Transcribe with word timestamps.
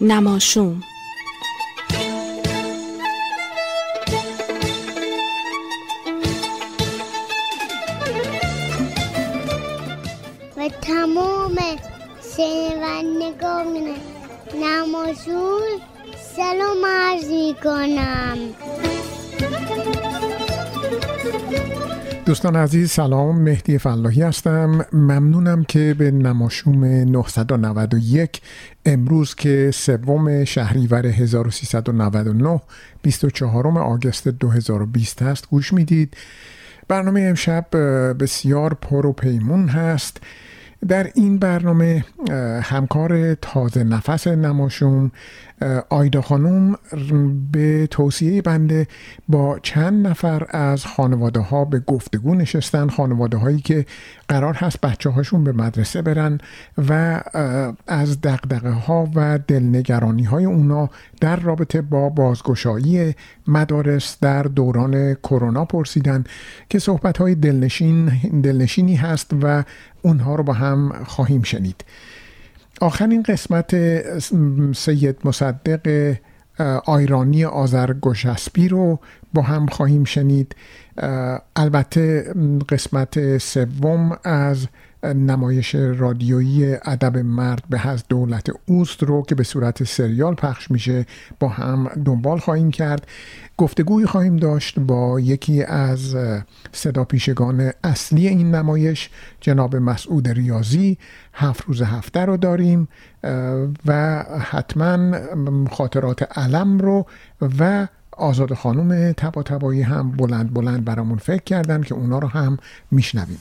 نماشوم. 0.00 0.82
و 10.56 10.68
تمام 10.68 11.56
شنوندگان 12.36 13.94
نماشون 14.54 15.62
سلام 16.36 16.86
عرض 16.86 17.24
می 17.30 17.54
کنم 17.64 18.38
دوستان 22.28 22.56
عزیز 22.56 22.90
سلام. 22.90 23.40
مهدی 23.40 23.78
فلاحی 23.78 24.22
هستم. 24.22 24.86
ممنونم 24.92 25.64
که 25.64 25.94
به 25.98 26.10
نماشوم 26.10 26.84
991 26.84 28.40
امروز 28.86 29.34
که 29.34 29.70
سوم 29.74 30.44
شهریور 30.44 31.06
1399 31.06 32.60
24 33.02 33.78
آگست 33.78 34.28
2020 34.28 35.22
هست 35.22 35.48
گوش 35.50 35.72
می‌دید. 35.72 36.16
برنامه 36.88 37.20
امشب 37.20 37.66
بسیار 38.14 38.74
پر 38.74 39.06
و 39.06 39.12
پیمون 39.12 39.68
هست. 39.68 40.20
در 40.88 41.10
این 41.14 41.38
برنامه 41.38 42.04
همکار 42.62 43.34
تازه 43.34 43.84
نفس 43.84 44.26
نماشوم 44.26 45.10
آیدا 45.88 46.22
خانوم 46.22 46.78
به 47.52 47.86
توصیه 47.90 48.42
بنده 48.42 48.86
با 49.28 49.58
چند 49.62 50.06
نفر 50.06 50.46
از 50.50 50.86
خانواده 50.86 51.40
ها 51.40 51.64
به 51.64 51.78
گفتگو 51.78 52.34
نشستن 52.34 52.88
خانواده 52.88 53.36
هایی 53.36 53.58
که 53.58 53.86
قرار 54.28 54.54
هست 54.54 54.80
بچه 54.80 55.10
هاشون 55.10 55.44
به 55.44 55.52
مدرسه 55.52 56.02
برن 56.02 56.38
و 56.88 57.20
از 57.86 58.20
دقدقه 58.20 58.70
ها 58.70 59.10
و 59.14 59.38
دلنگرانی 59.38 60.24
های 60.24 60.44
اونا 60.44 60.90
در 61.20 61.36
رابطه 61.36 61.82
با 61.82 62.08
بازگشایی 62.08 63.14
مدارس 63.46 64.16
در 64.20 64.42
دوران 64.42 65.14
کرونا 65.14 65.64
پرسیدن 65.64 66.24
که 66.68 66.78
صحبت 66.78 67.18
های 67.18 67.34
دلنشین 67.34 68.06
دلنشینی 68.42 68.94
هست 68.94 69.30
و 69.42 69.64
اونها 70.08 70.34
رو 70.34 70.42
با 70.44 70.52
هم 70.52 71.04
خواهیم 71.04 71.42
شنید. 71.42 71.84
آخرین 72.80 73.22
قسمت 73.22 73.74
سید 74.72 75.16
مصدق 75.24 76.14
آیرانی 76.84 77.44
آذرگشسبی 77.44 78.68
رو 78.68 78.98
با 79.34 79.42
هم 79.42 79.66
خواهیم 79.66 80.04
شنید. 80.04 80.56
البته 81.56 82.34
قسمت 82.68 83.38
سوم 83.38 84.18
از 84.24 84.66
نمایش 85.02 85.74
رادیویی 85.74 86.74
ادب 86.84 87.18
مرد 87.18 87.62
به 87.70 87.88
از 87.88 88.04
دولت 88.08 88.50
اوست 88.66 89.02
رو 89.02 89.22
که 89.22 89.34
به 89.34 89.42
صورت 89.42 89.84
سریال 89.84 90.34
پخش 90.34 90.70
میشه 90.70 91.06
با 91.40 91.48
هم 91.48 91.88
دنبال 92.04 92.38
خواهیم 92.38 92.70
کرد. 92.70 93.06
گفتگوی 93.56 94.06
خواهیم 94.06 94.36
داشت 94.36 94.78
با 94.78 95.20
یکی 95.20 95.62
از 95.62 96.16
صدا 96.72 97.04
پیشگان 97.04 97.72
اصلی 97.84 98.28
این 98.28 98.54
نمایش 98.54 99.10
جناب 99.40 99.76
مسعود 99.76 100.28
ریاضی. 100.28 100.98
هفت 101.32 101.64
روز 101.64 101.82
هفته 101.82 102.24
رو 102.24 102.36
داریم 102.36 102.88
و 103.86 104.24
حتما 104.40 105.18
خاطرات 105.70 106.38
علم 106.38 106.78
رو 106.78 107.06
و 107.58 107.88
آزاد 108.12 108.54
خانم 108.54 109.12
تبا 109.12 109.42
تبایی 109.42 109.82
هم 109.82 110.10
بلند 110.10 110.54
بلند 110.54 110.84
برامون 110.84 111.18
فکر 111.18 111.42
کردن 111.42 111.82
که 111.82 111.94
اونا 111.94 112.18
رو 112.18 112.28
هم 112.28 112.56
میشنویم. 112.90 113.38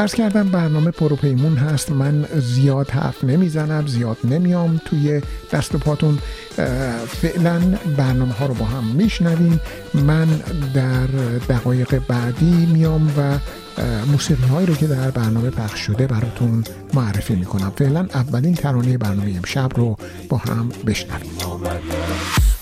ارز 0.00 0.14
کردم 0.14 0.48
برنامه 0.48 0.90
پروپیمون 0.90 1.56
هست. 1.56 1.92
من 1.92 2.26
زیاد 2.34 2.90
حرف 2.90 3.24
نمی‌زنم 3.24 3.86
زیاد 3.86 4.16
نمیام 4.24 4.80
توی 4.84 5.20
دست 5.52 5.74
و 5.74 5.78
پاتون. 5.78 6.18
فعلا 7.08 7.60
برنامه 7.96 8.32
ها 8.32 8.46
رو 8.46 8.54
با 8.54 8.64
هم 8.64 8.84
میشنویم. 8.84 9.60
من 9.94 10.26
در 10.74 11.06
دقایق 11.48 11.98
بعدی 12.08 12.66
میام 12.72 13.12
و 13.16 13.38
موسیقی 14.06 14.46
هایی 14.46 14.66
رو 14.66 14.74
که 14.74 14.86
در 14.86 15.10
برنامه 15.10 15.50
پخش 15.50 15.80
شده 15.80 16.06
براتون 16.06 16.64
معرفی 16.94 17.34
می‌کنم. 17.34 17.72
فعلا 17.76 18.06
اولین 18.14 18.54
ترانه 18.54 18.98
برنامه 18.98 19.34
امشب 19.36 19.70
رو 19.76 19.96
با 20.28 20.36
هم 20.36 20.68
بشنویم. 20.86 21.30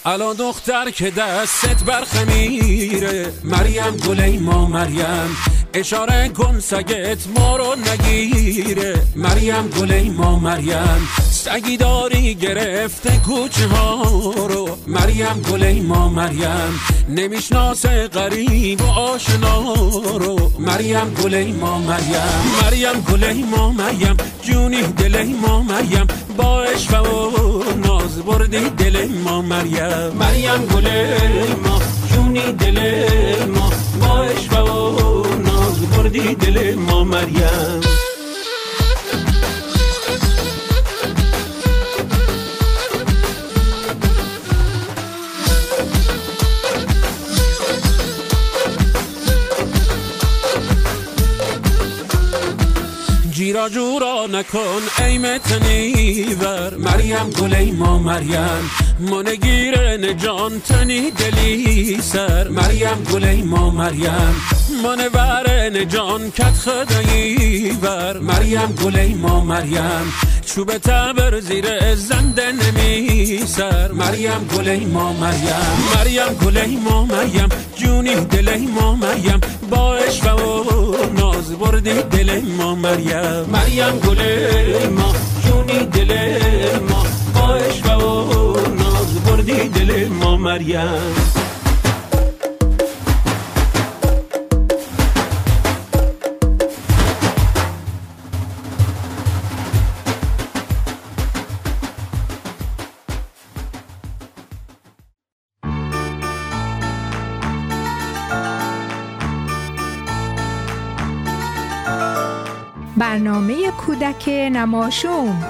الان 0.09 0.37
دختر 0.37 0.91
که 0.91 1.11
دستت 1.11 1.85
برخمیره 1.85 3.33
مریم 3.45 3.97
گلی 3.97 4.39
ما 4.39 4.67
مریم. 4.67 5.37
اشاره 5.75 6.29
کن 6.29 6.61
سگت 6.61 7.19
ما 7.37 7.57
رو 7.57 7.75
نگیره. 7.75 9.03
مریم 9.17 9.69
گلی 9.69 10.11
ما 10.11 10.39
مریم. 10.39 11.09
سگی 11.31 11.77
داری 11.77 12.35
گرفته 12.35 13.11
کوچه 13.27 13.67
ها 13.67 14.03
رو. 14.47 14.69
مریم 14.87 15.43
گلی 15.53 15.81
ما 15.81 16.09
مریم. 16.09 16.81
نمی‌شناسه 17.09 18.09
غریب 18.09 18.83
و 18.83 18.91
آشنا 18.91 19.75
رو. 20.19 20.53
مریم 20.59 21.15
گلی 21.23 21.53
ما 21.53 21.79
مریم. 21.79 22.43
مریم 22.63 23.01
گلی 23.13 23.43
ما 23.43 23.73
مریم. 23.73 24.17
جونی 24.43 24.83
دلی 24.83 25.33
ما 25.33 25.63
مریم. 25.63 26.07
با 26.39 26.65
و 26.93 27.63
ناز 27.87 28.23
بردی 28.23 28.71
دل 28.71 29.09
ما 29.25 29.43
مریم. 29.43 30.13
مریم 30.19 30.67
گلی 30.75 31.55
ما 31.65 31.81
جونی 32.15 32.53
دل 32.53 32.81
ما. 33.47 33.71
با 34.01 34.63
و 34.63 35.37
ناز 35.37 35.81
بردی 35.91 36.35
دل 36.35 36.75
ما 36.75 37.05
مریم. 37.05 38.08
جورا 53.69 54.27
نکن 54.27 54.83
ای 54.99 55.19
متنیور 55.19 56.75
مریم 56.77 57.31
گلی 57.31 57.71
ما 57.71 57.99
مریم 57.99 58.71
منگیر 59.01 59.97
نجان 59.97 60.61
تنی 60.61 61.11
دلی 61.11 61.99
سر. 62.03 62.49
مریم 62.49 63.07
گلی 63.13 63.43
ما 63.43 63.71
مریم 63.71 64.35
من 64.85 65.09
ور 65.15 65.71
نجان 65.71 66.31
کت 66.31 66.55
خدایی 66.55 67.71
ور. 67.83 68.19
مریم 68.19 68.75
گلی 68.85 69.15
ما 69.15 69.41
مریم 69.41 70.13
چوب 70.47 70.79
تبر 70.79 71.41
زیر 71.41 71.95
زنده 71.95 72.53
نمی 72.53 73.43
سر. 73.47 73.93
مریم 73.93 74.49
گلی 74.57 74.85
ما 74.85 75.13
مریم 75.13 75.79
مریم 75.95 76.35
گلی 76.45 76.77
ما 76.77 77.05
مریم 77.05 77.49
جونی 77.77 78.15
دلی 78.15 78.67
ما 78.67 78.95
مریم. 78.95 79.41
با 79.71 79.99
و 80.37 81.21
ناز 81.21 81.59
بردی 81.59 82.03
دل 82.03 82.41
ما 82.59 82.75
مریم. 82.75 83.45
مریم 83.53 83.99
گلی 83.99 84.87
ما 84.89 85.15
جونی 85.45 85.85
دل 85.85 86.13
ما. 86.89 87.07
با 87.35 87.59
و 87.99 88.61
ناز 88.71 89.25
بردی 89.27 89.69
دل 89.69 90.09
ما 90.09 90.37
مریم. 90.37 91.15
کودک 113.89 114.29
نماشوم 114.29 115.43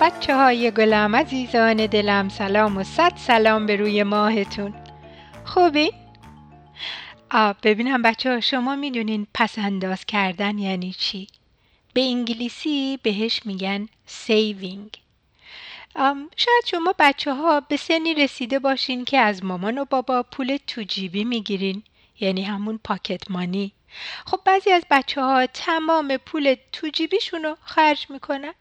بچه 0.00 0.36
های 0.36 0.70
گلم 0.70 1.16
عزیزان 1.16 1.86
دلم 1.86 2.28
سلام 2.28 2.76
و 2.76 2.84
صد 2.84 3.12
سلام 3.16 3.66
به 3.66 3.76
روی 3.76 4.02
ماهتون 4.02 4.74
خوبین؟ 5.44 5.92
خب 7.30 7.56
ببینم 7.62 8.02
بچه 8.02 8.30
ها 8.30 8.40
شما 8.40 8.76
می‌دونین 8.76 9.26
پس 9.34 9.58
انداز 9.58 10.04
کردن 10.04 10.58
یعنی 10.58 10.92
چی؟ 10.98 11.26
به 11.94 12.00
انگلیسی 12.00 12.98
بهش 13.02 13.40
میگن 13.44 13.88
saving 14.06 14.90
شاید 16.36 16.64
شما 16.66 16.94
بچه 16.98 17.34
ها 17.34 17.60
به 17.60 17.76
سنی 17.76 18.14
رسیده 18.14 18.58
باشین 18.58 19.04
که 19.04 19.18
از 19.18 19.44
مامان 19.44 19.78
و 19.78 19.84
بابا 19.84 20.22
پول 20.22 20.58
تو 20.66 20.82
جیبی 20.82 21.24
می‌گیرین 21.24 21.82
یعنی 22.20 22.42
همون 22.42 22.80
پاکت 22.84 23.30
مانی 23.30 23.72
خب 24.26 24.40
بعضی 24.44 24.70
از 24.70 24.82
بچه 24.90 25.22
ها 25.22 25.46
تمام 25.46 26.16
پول 26.16 26.54
تو 26.72 26.88
جیبیشون 26.88 27.42
رو 27.42 27.56
خرج 27.64 28.06
می‌کنن. 28.10 28.54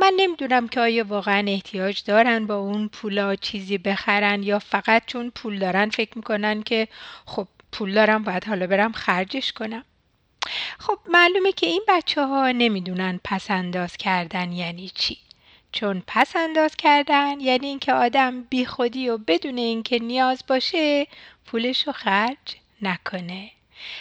من 0.00 0.12
نمی‌دونم 0.16 0.68
که 0.68 0.80
آیا 0.80 1.04
واقعا 1.04 1.44
احتیاج 1.48 2.04
دارن 2.04 2.46
با 2.46 2.54
اون 2.54 2.88
پولا 2.88 3.36
چیزی 3.36 3.78
بخرن 3.78 4.42
یا 4.42 4.58
فقط 4.58 5.02
چون 5.06 5.30
پول 5.30 5.58
دارن 5.58 5.90
فکر 5.90 6.10
می‌کنن 6.16 6.62
که 6.62 6.88
خب 7.26 7.48
پول 7.72 7.94
دارم 7.94 8.22
باید 8.24 8.44
حالا 8.44 8.66
برم 8.66 8.92
خرجش 8.92 9.52
کنم. 9.52 9.84
خب 10.78 10.98
معلومه 11.08 11.52
که 11.52 11.66
این 11.66 11.82
بچه 11.88 12.26
ها 12.26 12.50
نمی‌دونن 12.50 13.20
پس 13.24 13.50
انداز 13.50 13.96
کردن 13.96 14.52
یعنی 14.52 14.88
چی. 14.94 15.18
چون 15.72 16.02
پس 16.06 16.36
انداز 16.36 16.76
کردن 16.76 17.40
یعنی 17.40 17.66
اینکه 17.66 17.92
آدم 17.92 18.42
بیخودی 18.42 19.08
و 19.08 19.18
بدون 19.18 19.58
اینکه 19.58 19.98
نیاز 19.98 20.44
باشه 20.48 21.06
پولش 21.46 21.86
رو 21.86 21.92
خرج 21.92 22.56
نکنه. 22.82 23.50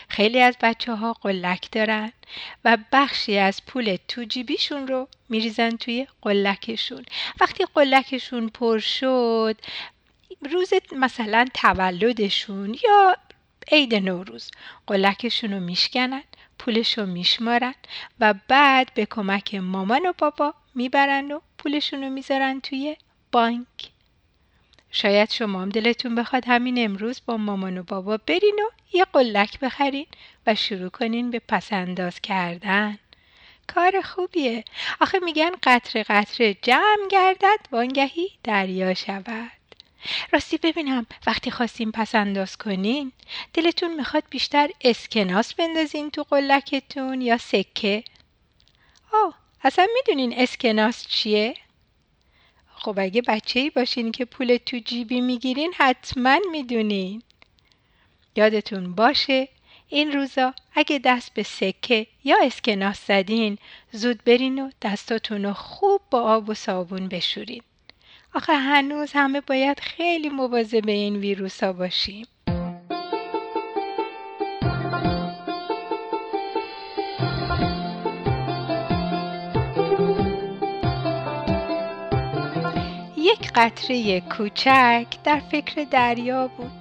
خیلی 0.07 0.39
از 0.41 0.57
بچه 0.61 0.95
ها 0.95 1.13
قلک 1.13 1.71
دارن 1.71 2.11
و 2.65 2.77
بخشی 2.91 3.37
از 3.37 3.65
پول 3.65 3.97
تو 4.07 4.23
جیبیشون 4.23 4.87
رو 4.87 5.07
میریزن 5.29 5.69
توی 5.69 6.07
قلکشون. 6.21 7.05
وقتی 7.41 7.65
قلکشون 7.75 8.49
پر 8.49 8.79
شد 8.79 9.55
روز 10.51 10.69
مثلا 10.91 11.45
تولدشون 11.53 12.77
یا 12.83 13.17
عید 13.71 13.95
نوروز 13.95 14.51
قلکشون 14.87 15.53
رو 15.53 15.59
میشکنن 15.59 16.23
پولش 16.59 16.97
رو 16.97 17.05
میشمارن 17.05 17.75
و 18.19 18.33
بعد 18.47 18.91
به 18.93 19.05
کمک 19.05 19.55
مامان 19.55 20.05
و 20.05 20.13
بابا 20.17 20.53
می‌برن 20.75 21.31
و 21.31 21.39
پولشون 21.57 22.03
رو 22.03 22.09
می‌ذارن 22.09 22.59
توی 22.59 22.97
بانک. 23.31 23.92
شاید 24.95 25.31
شما 25.31 25.61
هم 25.61 25.69
دلتون 25.69 26.15
بخواد 26.15 26.43
همین 26.47 26.85
امروز 26.85 27.21
با 27.25 27.37
مامان 27.37 27.77
و 27.77 27.83
بابا 27.83 28.17
برین 28.17 28.59
و 28.65 28.97
یه 28.97 29.05
قلک 29.05 29.59
بخرین 29.59 30.05
و 30.47 30.55
شروع 30.55 30.89
کنین 30.89 31.31
به 31.31 31.41
پسنداز 31.47 32.21
کردن. 32.21 32.97
کار 33.67 34.01
خوبیه. 34.01 34.63
آخه 35.01 35.19
میگن 35.19 35.51
قطره 35.63 36.03
قطره 36.03 36.53
جمع 36.53 37.07
گردد 37.11 37.59
وانگهی 37.71 38.29
دریا 38.43 38.93
شود. 38.93 39.51
راستی 40.33 40.57
ببینم 40.57 41.05
وقتی 41.27 41.51
خواستیم 41.51 41.91
پس 41.91 42.15
انداز 42.15 42.57
کنین 42.57 43.11
دلتون 43.53 43.93
می‌خواد 43.93 44.23
بیشتر 44.29 44.69
اسکناس 44.81 45.53
بندازین 45.53 46.11
تو 46.11 46.23
قلکتون 46.23 47.21
یا 47.21 47.37
سکه؟ 47.37 48.03
آه 49.13 49.35
اصلا 49.63 49.87
می‌دونین 49.93 50.33
اسکناس 50.37 51.07
چیه؟ 51.07 51.53
خب 52.83 52.99
اگه 52.99 53.21
بچه 53.21 53.59
ای 53.59 53.69
باشین 53.69 54.11
که 54.11 54.25
پول 54.25 54.57
تو 54.65 54.77
جیبی 54.77 55.21
می‌گیرین 55.21 55.73
حتما 55.77 56.39
می‌دونین. 56.51 57.21
یادتون 58.35 58.95
باشه 58.95 59.47
این 59.89 60.11
روزا 60.11 60.53
اگه 60.75 60.99
دست 61.03 61.33
به 61.33 61.43
سکه 61.43 62.07
یا 62.23 62.35
اسکناس 62.41 63.07
زدین 63.07 63.57
زود 63.91 64.23
برین 64.23 64.59
و 64.59 64.69
دستاتون 64.81 65.45
رو 65.45 65.53
خوب 65.53 66.01
با 66.11 66.21
آب 66.21 66.49
و 66.49 66.53
صابون 66.53 67.07
بشورین. 67.07 67.61
آخه 68.35 68.53
هنوز 68.53 69.11
همه 69.13 69.41
باید 69.41 69.79
خیلی 69.79 70.29
مواظب 70.29 70.87
این 70.87 71.15
ویروس 71.15 71.63
ها 71.63 71.73
باشیم. 71.73 72.27
یک 83.33 83.51
قطره 83.55 84.21
کوچک 84.21 85.05
در 85.23 85.39
فکر 85.39 85.83
دریا 85.83 86.47
بود. 86.47 86.71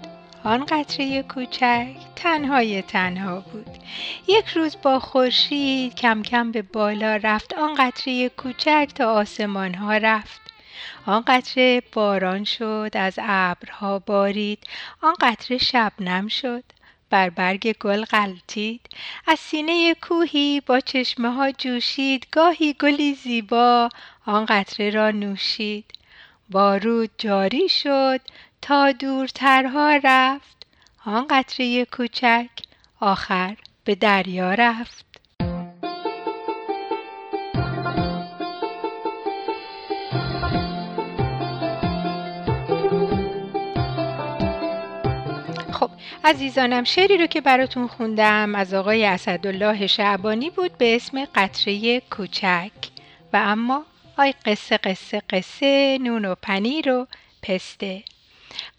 آن 0.45 0.65
قطره 0.65 1.23
کوچک 1.23 1.97
تنهای 2.17 2.83
تنها 2.83 3.41
بود. 3.41 3.79
یک 4.29 4.49
روز 4.49 4.77
با 4.83 4.99
خورشید 4.99 5.95
کم 5.95 6.23
کم 6.23 6.53
به 6.53 6.63
بالا 6.63 7.17
رفت. 7.17 7.55
آن 7.55 7.75
قطره 7.75 8.29
کوچک 8.29 8.91
تا 8.95 9.13
آسمان 9.13 9.75
ها 9.75 9.97
رفت. 9.97 10.41
آن 11.07 11.23
قطره 11.27 11.83
باران 11.93 12.45
شد 12.45 12.91
از 12.95 13.15
ابرها 13.19 13.99
بارید. 13.99 14.59
آن 15.03 15.15
قطره 15.21 15.59
شبنم 15.59 16.29
شد. 16.29 16.65
بر 17.11 17.31
برگ 17.31 17.77
گل 17.81 18.05
غلطید 18.05 18.81
از 19.27 19.39
سینه 19.39 19.95
کوهی 19.95 20.63
با 20.67 20.81
چشمه 20.81 21.31
ها 21.31 21.51
جوشید. 21.53 22.27
گاهی 22.33 22.73
گلی 22.73 23.15
زیبا 23.15 23.89
آن 24.27 24.45
قطره 24.45 24.91
را 24.91 25.11
نوشید. 25.11 25.85
بارود 26.53 27.11
جاری 27.19 27.69
شد 27.69 28.21
تا 28.63 28.93
دورترها 28.93 30.01
رفت. 30.05 30.67
آن 31.07 31.27
قطره 31.31 31.85
کوچک 31.85 32.49
آخر 33.01 33.57
به 33.85 33.95
دریا 33.95 34.55
رفت. 34.55 35.07
خب 45.73 45.91
عزیزانم 46.25 46.85
شعری 46.85 47.19
رو 47.19 47.27
که 47.27 47.41
براتون 47.41 47.87
خوندم 47.87 48.55
از 48.55 48.75
آقای 48.75 49.05
اسدالله 49.05 49.87
شعبانی 49.87 50.51
بود 50.51 50.79
به 50.79 50.97
اسم 50.97 51.25
قطره 51.25 52.01
کوچک. 52.01 52.73
و 53.33 53.37
اما 53.37 53.85
آی 54.23 54.33
قصه 54.33 54.77
قصه 54.77 55.23
قصه 55.31 55.99
نون 56.01 56.25
و 56.25 56.35
پنیر 56.35 56.93
و 56.93 57.07
پسته. 57.43 58.03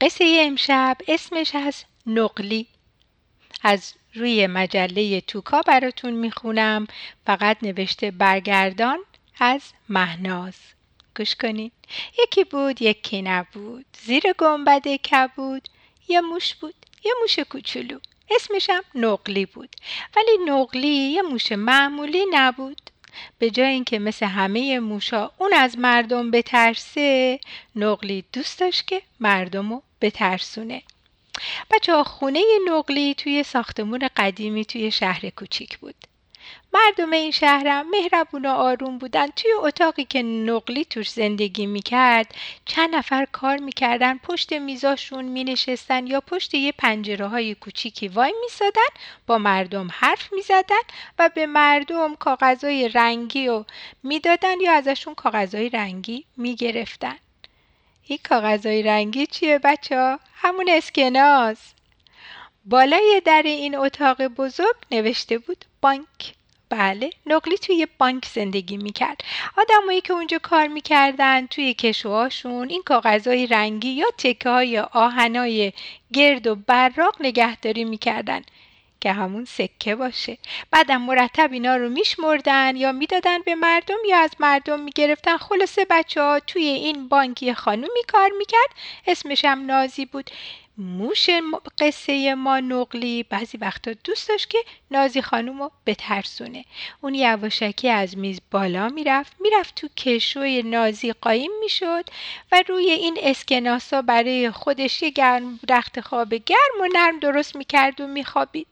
قصه 0.02 0.38
امشب 0.42 0.98
اسمش 1.08 1.56
از 1.56 1.84
نقلی. 2.06 2.68
از 3.64 3.94
روی 4.14 4.48
مجله 4.48 5.22
توکا 5.22 5.62
براتون 5.62 6.14
می‌خونم. 6.14 6.88
فقط 7.26 7.58
نوشته 7.62 8.12
برگردان 8.12 9.00
از 9.40 9.62
مهناز. 9.90 10.56
گوش 11.18 11.36
کنین. 11.36 11.72
یکی 12.20 12.44
بود 12.44 12.82
یکی 12.82 13.22
نبود. 13.22 13.86
زیر 14.06 14.24
گنبد 14.38 14.88
کبود. 14.88 15.70
یه 16.08 16.22
موش 16.22 16.56
بود 16.56 16.76
یه 17.06 17.12
موش 17.22 17.40
کوچولو. 17.40 18.00
اسمشم 18.32 18.84
نقلی 18.96 19.46
بود. 19.46 19.76
ولی 20.16 20.38
نقلی 20.46 20.88
یه 20.88 21.22
موش 21.22 21.52
معمولی 21.52 22.26
نبود. 22.32 22.93
به 23.40 23.50
جای 23.50 23.68
اینکه 23.68 24.00
مثل 24.00 24.26
همه 24.26 24.80
موشا 24.80 25.32
اون 25.38 25.54
از 25.54 25.78
مردم 25.80 26.32
بترسه 26.32 27.40
نقلی 27.76 28.24
دوست 28.34 28.60
داشت 28.60 28.88
که 28.88 29.02
مردم 29.20 29.70
رو 29.70 29.82
بترسونه. 30.02 30.82
بچه 31.72 32.04
خونه 32.04 32.42
نقلی 32.70 33.14
توی 33.14 33.44
ساختمون 33.44 34.10
قدیمی 34.18 34.66
توی 34.66 34.92
شهر 34.92 35.30
کوچیک 35.30 35.78
بود. 35.78 35.96
مردم 36.74 37.14
این 37.14 37.32
شهرم 37.32 37.90
مهربون 37.90 38.46
و 38.46 38.50
آروم 38.50 38.98
بودن. 38.98 39.28
توی 39.28 39.52
اتاقی 39.60 40.06
که 40.06 40.24
نقلی 40.24 40.86
توش 40.86 41.10
زندگی 41.10 41.66
می‌کرد 41.66 42.36
چند 42.66 42.96
نفر 42.96 43.26
کار 43.32 43.58
می‌کردن 43.58 44.18
پشت 44.18 44.54
میزاشون 44.54 45.26
مینشستن 45.26 46.08
یا 46.08 46.22
پشت 46.22 46.54
یه 46.54 46.72
پنجره 46.72 47.28
های 47.28 47.56
کوچیکی 47.56 48.08
وای 48.08 48.34
میسادن 48.44 48.94
با 49.28 49.38
مردم 49.38 49.88
حرف 49.92 50.34
می‌زدن 50.34 50.84
و 51.20 51.30
به 51.36 51.46
مردم 51.46 52.16
کاغذهای 52.16 52.90
رنگی 52.90 53.48
و 53.48 53.64
می‌دادن 54.04 54.62
یا 54.62 54.72
ازشون 54.72 55.16
کاغذهای 55.16 55.70
رنگی 55.70 56.26
می‌گرفتن. 56.38 57.16
این 58.08 58.20
کاغذهای 58.30 58.84
رنگی 58.84 59.26
چیه 59.26 59.60
بچه 59.60 60.00
ها؟ 60.00 60.20
همون 60.36 60.70
اسکناس. 60.70 61.58
بالای 62.66 63.22
در 63.26 63.42
این 63.46 63.76
اتاق 63.76 64.22
بزرگ 64.28 64.76
نوشته 64.92 65.38
بود 65.38 65.66
بانک. 65.82 66.34
بله 66.74 67.10
نقلی 67.26 67.58
توی 67.58 67.88
بانک 67.98 68.26
زندگی 68.26 68.78
می‌کرد. 68.78 69.22
آدمایی 69.58 70.02
که 70.02 70.14
اونجا 70.14 70.38
کار 70.38 70.68
می‌کردن 70.68 71.48
توی 71.48 71.74
کشوهاشون 71.74 72.70
این 72.70 72.84
کاغذهای 72.86 73.48
رنگی 73.48 73.90
یا 73.90 74.06
تکه 74.18 74.50
های 74.50 74.80
آهنای 74.80 75.74
گرد 76.14 76.48
و 76.48 76.56
براق 76.56 77.16
نگهداری 77.20 77.84
می‌کردن 77.84 78.42
که 79.02 79.12
همون 79.12 79.46
سکه 79.46 79.96
باشه. 79.96 80.38
بعدم 80.72 81.02
مرتب 81.02 81.50
اینا 81.54 81.76
رو 81.76 81.90
میشمردن 81.90 82.76
یا 82.76 82.92
می‌دادن 82.92 83.40
به 83.42 83.56
مردم 83.56 83.98
یا 84.10 84.18
از 84.18 84.32
مردم 84.40 84.80
می‌گرفتن. 84.80 85.38
خلاصه 85.38 85.86
بچه 85.90 86.22
ها 86.22 86.40
توی 86.40 86.64
این 86.64 87.08
بانکی 87.08 87.54
خانومی 87.54 88.04
کار 88.08 88.30
می‌کرد. 88.38 88.70
اسمشم 89.08 89.64
نازی 89.66 90.06
بود. 90.06 90.30
موش 90.78 91.30
قصه 91.80 92.36
ما 92.36 92.60
نقلی 92.60 93.24
بعضی 93.24 93.58
وقتا 93.58 93.92
دوست 94.04 94.30
داشت 94.30 94.50
که 94.50 94.58
نازی 94.92 95.22
خانوم 95.22 95.62
رو 95.62 95.72
بترسونه. 95.86 96.66
اون 97.02 97.16
یواشکی 97.16 97.90
از 97.90 98.18
میز 98.18 98.42
بالا 98.52 98.90
می‌رفت 98.90 99.36
می‌رفت 99.40 99.76
تو 99.76 99.88
کشوی 99.98 100.64
نازی 100.64 101.14
قایم 101.14 101.52
می‌شد 101.60 102.06
و 102.52 102.64
روی 102.68 102.92
این 102.92 103.18
اسکناسا 103.22 104.02
برای 104.02 104.52
خودش 104.52 105.02
یه 105.02 105.10
گرم 105.10 105.60
رخت 105.70 106.02
خواب 106.02 106.34
گرم 106.34 106.82
و 106.82 106.88
نرم 106.94 107.20
درست 107.20 107.56
می‌کرد 107.56 108.02
و 108.02 108.08
میخوابید. 108.08 108.68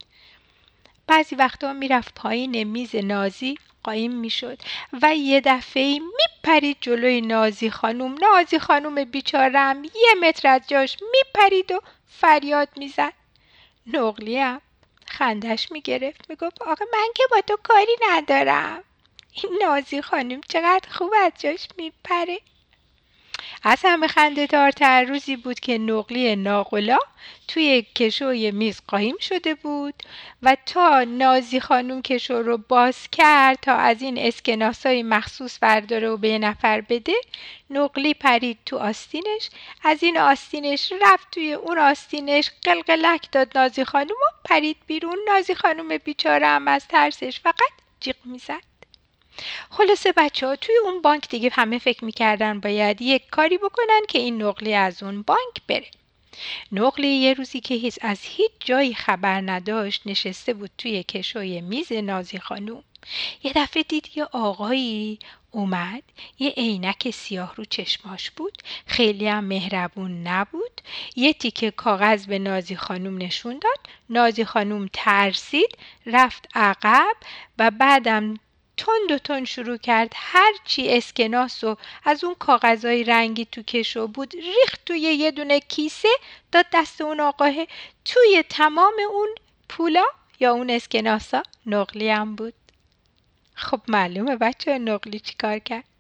بعضی 1.12 1.36
وقتا 1.36 1.74
می‌رفت 1.74 2.14
پایین 2.16 2.64
میز 2.64 2.96
نازی 2.96 3.58
قایم 3.84 4.12
می‌شد 4.12 4.58
و 5.02 5.16
یه 5.16 5.42
دفعه 5.46 6.00
میپرید 6.00 6.78
جلوی 6.82 7.22
نازی 7.22 7.70
خانوم 7.70 8.16
نازی 8.22 8.60
خانوم 8.60 9.04
بیچارم 9.04 9.84
یه 9.84 10.16
متر 10.22 10.48
از 10.48 10.62
جاش 10.68 10.98
میپرید 11.12 11.72
و 11.72 11.82
فریاد 12.08 12.70
می‌زد. 12.76 13.14
نقلیم 13.88 14.62
خندش 15.06 15.72
می‌گرفت 15.72 16.30
می‌گفت 16.30 16.62
آقا 16.62 16.86
من 16.94 17.08
که 17.16 17.24
با 17.32 17.42
تو 17.42 17.58
کاری 17.64 17.96
ندارم. 18.10 18.84
این 19.34 19.60
نازی 19.62 20.02
خانم 20.02 20.42
چقدر 20.50 20.90
خوب 20.90 21.14
از 21.26 21.32
جاش 21.40 21.68
میپره. 21.78 22.40
از 23.64 23.80
همه 23.84 24.08
خنده 24.08 24.46
دارتر 24.46 25.04
روزی 25.04 25.36
بود 25.36 25.60
که 25.60 25.78
نقلی 25.78 26.36
ناقلا 26.36 26.98
توی 27.48 27.82
کشوی 27.96 28.52
میز 28.52 28.82
قایم 28.88 29.18
شده 29.20 29.56
بود 29.56 29.94
و 30.42 30.58
تا 30.66 31.04
نازی 31.04 31.60
خانوم 31.60 32.02
کشو 32.02 32.34
رو 32.34 32.58
باز 32.58 33.08
کرد 33.12 33.60
تا 33.62 33.76
از 33.76 34.02
این 34.02 34.18
اسکناسای 34.18 35.04
مخصوص 35.04 35.58
برداره 35.62 36.10
و 36.10 36.18
به 36.18 36.40
نفر 36.40 36.82
بده 36.82 37.14
نقلی 37.70 38.14
پرید 38.14 38.58
تو 38.66 38.78
آستینش. 38.78 39.50
از 39.84 40.04
این 40.04 40.18
آستینش 40.18 40.94
رفت 41.02 41.28
توی 41.32 41.54
اون 41.54 41.80
آستینش 41.80 42.52
قلقلک 42.62 43.32
داد 43.32 43.58
نازی 43.58 43.84
خانوم 43.84 44.10
و 44.10 44.48
پرید 44.50 44.78
بیرون. 44.88 45.18
نازی 45.28 45.56
خانوم 45.56 45.98
بیچاره 45.98 46.48
هم 46.48 46.68
از 46.68 46.88
ترسش 46.88 47.40
فقط 47.40 47.72
جیغ 48.00 48.16
می‌زد. 48.26 48.71
خلاصه 49.70 50.14
بچه 50.18 50.48
ها 50.48 50.56
توی 50.56 50.76
اون 50.84 51.02
بانک 51.02 51.30
دیگه 51.30 51.50
همه 51.54 51.80
فکر 51.80 52.06
می‌کردن 52.06 52.60
باید 52.60 53.02
یک 53.02 53.30
کاری 53.32 53.58
بکنن 53.58 54.02
که 54.08 54.20
این 54.20 54.42
نقلی 54.44 54.74
از 54.74 55.04
اون 55.04 55.22
بانک 55.22 55.62
بره. 55.68 55.88
نقلی 56.72 57.08
یه 57.08 57.34
روزی 57.34 57.60
که 57.60 57.76
هیچ 57.76 58.00
از 58.02 58.20
هیچ 58.24 58.52
جایی 58.60 58.94
خبر 58.94 59.42
نداشت 59.42 60.02
نشسته 60.06 60.54
بود 60.54 60.72
توی 60.78 61.04
کشوی 61.04 61.62
میز 61.62 61.92
نازی 61.92 62.40
خانوم. 62.40 62.84
یه 63.44 63.52
دفعه 63.56 63.84
دید 63.84 64.10
یه 64.16 64.24
آقایی 64.24 65.20
اومد 65.52 66.04
یه 66.40 66.50
عینک 66.50 67.10
سیاه 67.10 67.56
رو 67.56 67.66
چشماش 67.66 68.32
بود 68.32 68.58
خیلی 68.86 69.28
هم 69.28 69.44
مهربون 69.44 70.28
نبود. 70.28 70.82
یه 71.16 71.34
تیکه 71.34 71.72
کاغذ 71.72 72.26
به 72.26 72.40
نازی 72.40 72.76
خانوم 72.76 73.18
نشون 73.18 73.60
داد. 73.60 73.80
نازی 74.10 74.46
خانوم 74.46 74.90
ترسید 74.94 75.78
رفت 76.06 76.48
عقب 76.56 77.16
و 77.60 77.72
بعدم 77.72 78.34
تند 78.78 79.12
و 79.12 79.18
تند 79.18 79.46
شروع 79.46 79.78
کرد. 79.78 80.12
هر 80.16 80.54
چی 80.66 80.98
اسکناس 80.98 81.64
و 81.64 81.78
از 82.04 82.24
اون 82.24 82.36
کاغذهای 82.40 83.04
رنگی 83.04 83.46
تو 83.46 83.62
کشو 83.62 84.08
بود 84.08 84.34
ریخت 84.34 84.86
توی 84.86 85.00
یه 85.00 85.32
دونه 85.32 85.60
کیسه 85.60 86.10
داد 86.52 86.66
دست 86.74 87.02
اون 87.02 87.20
آقاه. 87.20 87.54
توی 88.06 88.44
تمام 88.50 88.94
اون 89.12 89.30
پولا 89.70 90.06
یا 90.40 90.52
اون 90.52 90.70
اسکناسا 90.70 91.44
نقلی 91.66 92.10
هم 92.10 92.36
بود. 92.36 92.54
خب 93.54 93.82
معلومه 93.88 94.36
بچه 94.36 94.78
نقلی 94.78 95.20
چیکار 95.20 95.60
کرد؟ 95.60 95.91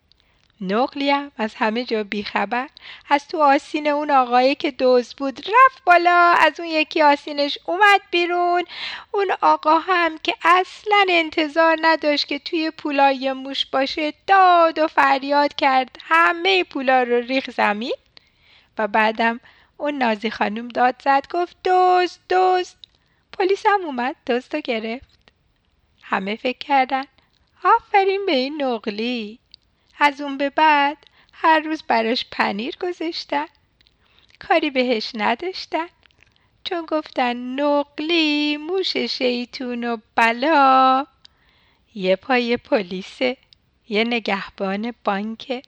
نقلیم 0.61 1.31
از 1.37 1.55
همه 1.55 1.83
جا 1.83 2.03
بیخبر 2.03 2.69
از 3.09 3.27
تو 3.27 3.41
آسین 3.41 3.87
اون 3.87 4.11
آقایی 4.11 4.55
که 4.55 4.71
دوز 4.71 5.13
بود 5.13 5.39
رفت 5.39 5.83
بالا. 5.85 6.35
از 6.39 6.59
اون 6.59 6.69
یکی 6.69 7.01
آسینش 7.01 7.57
اومد 7.65 8.01
بیرون. 8.11 8.63
اون 9.11 9.27
آقا 9.41 9.79
هم 9.79 10.17
که 10.17 10.33
اصلا 10.43 11.05
انتظار 11.09 11.77
نداشت 11.81 12.27
که 12.27 12.39
توی 12.39 12.71
پولای 12.71 13.33
موش 13.33 13.65
باشه 13.65 14.13
داد 14.27 14.79
و 14.79 14.87
فریاد 14.87 15.55
کرد 15.55 15.99
همه 16.01 16.63
پولا 16.63 17.03
رو 17.03 17.15
ریخ 17.15 17.49
زمین. 17.51 17.95
و 18.77 18.87
بعدم 18.87 19.39
اون 19.77 19.97
نازی 19.97 20.29
خانم 20.29 20.67
داد 20.67 21.01
زد 21.03 21.27
گفت 21.31 21.57
دوز 21.63 22.19
دوز 22.29 22.75
پلیس 23.37 23.65
هم 23.65 23.81
اومد 23.85 24.15
دوست 24.25 24.55
گرفت. 24.55 25.19
همه 26.03 26.35
فکر 26.35 26.57
کردن. 26.57 27.03
آفرین 27.63 28.25
به 28.25 28.35
این 28.35 28.61
نقلی. 28.61 29.40
از 30.03 30.21
اون 30.21 30.37
به 30.37 30.49
بعد 30.49 30.97
هر 31.33 31.59
روز 31.59 31.83
براش 31.83 32.25
پنیر 32.31 32.77
گذاشتن. 32.81 33.45
کاری 34.39 34.69
بهش 34.69 35.11
نداشتن. 35.15 35.87
چون 36.63 36.85
گفتن 36.85 37.59
نقلی 37.59 38.57
موش 38.57 38.97
شیطون 38.97 39.83
و 39.83 39.97
بلا. 40.15 41.07
یه 41.95 42.15
پای 42.15 42.57
پلیسه 42.57 43.37
یه 43.89 44.03
نگهبان 44.03 44.93
بانکه. 45.03 45.61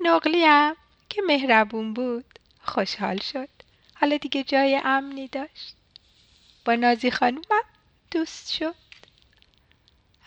نقلی 0.00 0.44
هم 0.44 0.76
که 1.08 1.22
مهربون 1.26 1.94
بود 1.94 2.38
خوشحال 2.62 3.18
شد. 3.18 3.48
حالا 3.94 4.16
دیگه 4.16 4.44
جای 4.44 4.80
امنی 4.84 5.28
داشت. 5.28 5.76
با 6.64 6.74
نازی 6.74 7.10
خانومم 7.10 7.64
دوست 8.10 8.52
شد. 8.52 8.74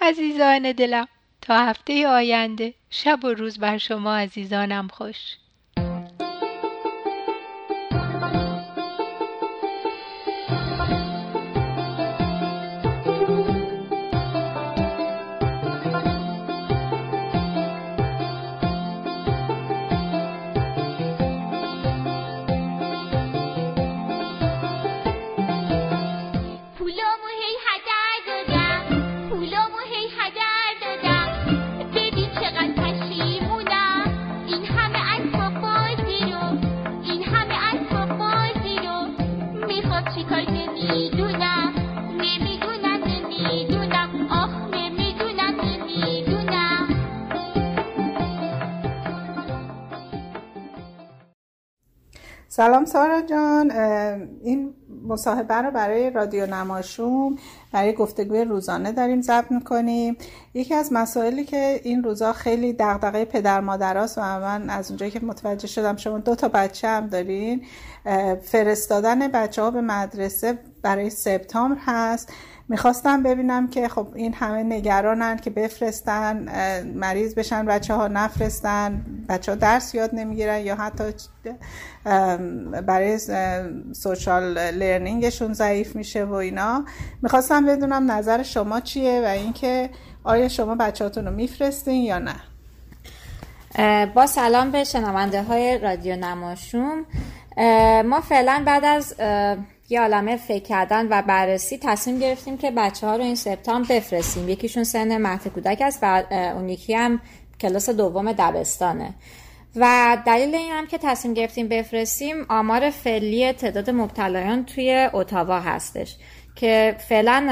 عزیزان 0.02 0.72
دلم 0.72 1.08
تا 1.44 1.66
هفته 1.66 2.08
آینده. 2.08 2.74
شب 2.90 3.26
و 3.26 3.30
روز 3.30 3.60
بر 3.60 3.78
شما 3.78 4.16
عزیزانم 4.16 4.88
خوش. 4.88 5.38
سلام 52.56 52.86
سارا 52.86 53.22
جان. 53.22 53.72
این 54.42 54.74
مصاحبه 55.08 55.54
رو 55.54 55.72
برای 55.72 56.10
رادیو 56.10 56.46
نماشوم 56.46 57.36
برای 57.72 57.94
گفتگوی 57.94 58.44
روزانه 58.44 58.92
داریم 58.92 59.22
ضبط 59.22 59.52
می‌کنیم. 59.52 60.18
یکی 60.54 60.74
از 60.74 60.94
مسائلی 60.94 61.44
که 61.44 61.82
این 61.84 62.04
روزا 62.04 62.34
خیلی 62.34 62.74
دغدغه 62.74 63.26
پدر 63.26 63.60
مادراست 63.60 64.18
و 64.18 64.22
من 64.22 64.70
از 64.70 64.90
اونجایی 64.90 65.12
که 65.12 65.20
متوجه 65.20 65.68
شدم 65.68 65.96
شما 65.96 66.18
دو 66.18 66.36
تا 66.36 66.48
بچه 66.48 66.88
هم 66.88 67.08
دارین 67.08 67.66
فرستادن 68.42 69.28
بچه 69.28 69.62
ها 69.62 69.72
به 69.72 69.82
مدرسه 69.82 70.60
برای 70.82 71.10
سپتامبر 71.10 71.78
هست. 71.86 72.34
می‌خواستم 72.70 73.24
ببینم 73.24 73.68
که 73.68 73.88
خب 73.88 74.08
این 74.16 74.34
همه 74.34 74.64
نگرانن 74.64 75.38
که 75.38 75.50
بفرستن 75.50 76.46
مریض 76.96 77.36
بشن 77.36 77.66
بچه 77.66 77.94
ها 77.94 78.08
نفرستن 78.08 79.06
بچه 79.30 79.52
ها 79.52 79.56
درس 79.56 79.96
یاد 79.96 80.10
نمی‌گیرن 80.14 80.60
یا 80.60 80.76
حتی 80.76 81.04
برای 82.88 83.20
سوشال 83.94 84.72
لرنینگشون 84.72 85.54
ضعیف 85.54 85.96
میشه 85.96 86.26
و 86.26 86.34
اینا. 86.34 86.86
می‌خواستم 87.22 87.66
بدونم 87.66 88.12
نظر 88.12 88.44
شما 88.44 88.80
چیه 88.80 89.22
و 89.22 89.28
اینکه 89.28 89.90
آیا 90.24 90.48
شما 90.48 90.76
بچهاتون 90.76 91.26
رو 91.26 91.32
میفرستین 91.32 92.04
یا 92.04 92.20
نه؟ 92.20 92.36
با 94.06 94.28
سلام 94.28 94.72
به 94.72 94.84
شنونده 94.84 95.44
های 95.44 95.78
رادیو 95.78 96.16
نماشوم. 96.16 97.06
ما 98.06 98.22
فعلا 98.22 98.64
بعد 98.66 98.86
از 98.86 99.16
یه 99.94 100.02
عالمه 100.02 100.38
فکر 100.38 100.64
کردن 100.64 101.08
و 101.10 101.22
بررسی 101.22 101.78
تصمیم 101.82 102.20
گرفتیم 102.20 102.58
که 102.58 102.72
بچه 102.72 103.08
ها 103.08 103.16
رو 103.16 103.24
این 103.24 103.36
سپتامبر 103.36 103.96
بفرستیم. 103.96 104.50
یکیشون 104.50 104.84
سن 104.84 105.18
مهد 105.18 105.48
کودک 105.48 105.82
است 105.82 106.00
و 106.02 106.24
اون 106.56 106.70
یکی 106.70 106.94
هم 106.94 107.22
کلاس 107.62 107.90
دوم 107.90 108.32
دبستانه. 108.32 109.14
و 109.76 110.18
دلیل 110.26 110.56
این 110.56 110.72
هم 110.72 110.88
که 110.88 110.98
تصمیم 110.98 111.34
گرفتیم 111.34 111.68
بفرستیم 111.68 112.46
آمار 112.50 112.90
فعلی 112.90 113.54
تعداد 113.54 113.90
مبتلایان 113.90 114.66
توی 114.66 115.10
اتاوا 115.14 115.60
هستش 115.60 116.16
که 116.56 116.96
فعلا 117.10 117.48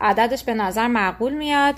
عددش 0.00 0.44
به 0.44 0.54
نظر 0.54 0.86
معقول 0.86 1.32
میاد. 1.32 1.74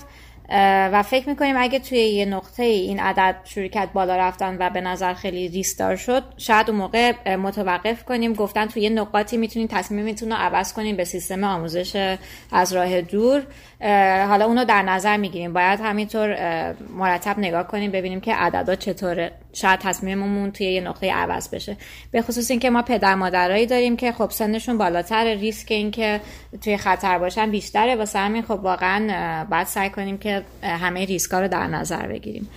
و 0.93 1.03
فکر 1.03 1.29
می‌کنیم 1.29 1.55
اگه 1.57 1.79
توی 1.79 1.99
یه 1.99 2.25
نقطه 2.25 2.63
این 2.63 2.99
عدد 2.99 3.35
کرد 3.73 3.93
بالا 3.93 4.15
رفتن 4.15 4.57
و 4.59 4.69
به 4.69 4.81
نظر 4.81 5.13
خیلی 5.13 5.47
ریستار 5.47 5.95
شد 5.95 6.23
شاید 6.37 6.69
اون 6.69 6.79
موقع 6.79 7.35
متوقف 7.35 8.03
کنیم. 8.03 8.33
گفتن 8.33 8.65
توی 8.65 8.81
یه 8.81 8.89
نقاطی 8.89 9.37
می‌تونیم 9.37 9.67
تصمیمتون 9.67 10.29
رو 10.29 10.35
عوض 10.37 10.73
کنیم 10.73 10.95
به 10.95 11.03
سیستم 11.03 11.43
آموزش 11.43 12.17
از 12.51 12.73
راه 12.73 13.01
دور. 13.01 13.43
حالا 14.27 14.45
اونو 14.45 14.65
در 14.65 14.81
نظر 14.81 15.17
می‌گیریم. 15.17 15.53
باید 15.53 15.79
همینطور 15.79 16.35
مرتب 16.97 17.39
نگاه 17.39 17.67
کنیم 17.67 17.91
ببینیم 17.91 18.21
که 18.21 18.35
عددا 18.35 18.75
چطوره. 18.75 19.31
شاید 19.53 19.79
تصمیممون 19.79 20.51
توی 20.51 20.67
یه 20.67 20.81
نقطه 20.81 21.13
عوض 21.13 21.49
بشه. 21.49 21.77
به 22.11 22.21
خصوص 22.21 22.51
اینکه 22.51 22.69
ما 22.69 22.81
پدر 22.81 23.15
مادرایی 23.15 23.65
داریم 23.65 23.97
که 23.97 24.11
خب 24.11 24.29
سنشون 24.29 24.77
بالاتر 24.77 25.23
ریسک 25.23 25.71
اینکه 25.71 26.21
توی 26.61 26.77
خطر 26.77 27.17
باشن 27.17 27.51
بیشتره. 27.51 27.95
واسه 27.95 28.19
همین 28.19 28.41
خب 28.41 28.59
واقعا 28.63 29.45
باید 29.51 29.67
سعی 29.67 29.89
کنیم 29.89 30.17
که 30.17 30.43
همه 30.63 31.05
ریسکا 31.05 31.39
رو 31.39 31.47
در 31.47 31.67
نظر 31.67 32.07
بگیریم. 32.07 32.49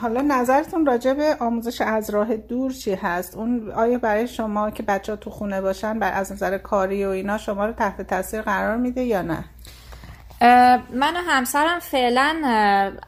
حالا 0.00 0.20
نظرتون 0.20 0.86
راجع 0.86 1.12
به 1.12 1.36
آموزش 1.40 1.80
از 1.80 2.10
راه 2.10 2.36
دور 2.36 2.72
چی 2.72 2.94
هست؟ 2.94 3.36
اون 3.36 3.70
آیا 3.70 3.98
برای 3.98 4.28
شما 4.28 4.70
که 4.70 4.82
بچه 4.82 5.12
ها 5.12 5.16
تو 5.16 5.30
خونه 5.30 5.60
باشن 5.60 5.98
بر 5.98 6.12
از 6.12 6.32
نظر 6.32 6.58
کاری 6.58 7.04
و 7.04 7.08
اینا 7.08 7.38
شما 7.38 7.66
رو 7.66 7.72
تحت 7.72 8.02
تاثیر 8.02 8.42
قرار 8.42 8.76
میده 8.76 9.02
یا 9.02 9.22
نه؟ 9.22 9.44
من 10.94 11.16
و 11.16 11.20
همسرم 11.26 11.78
فعلا 11.78 12.42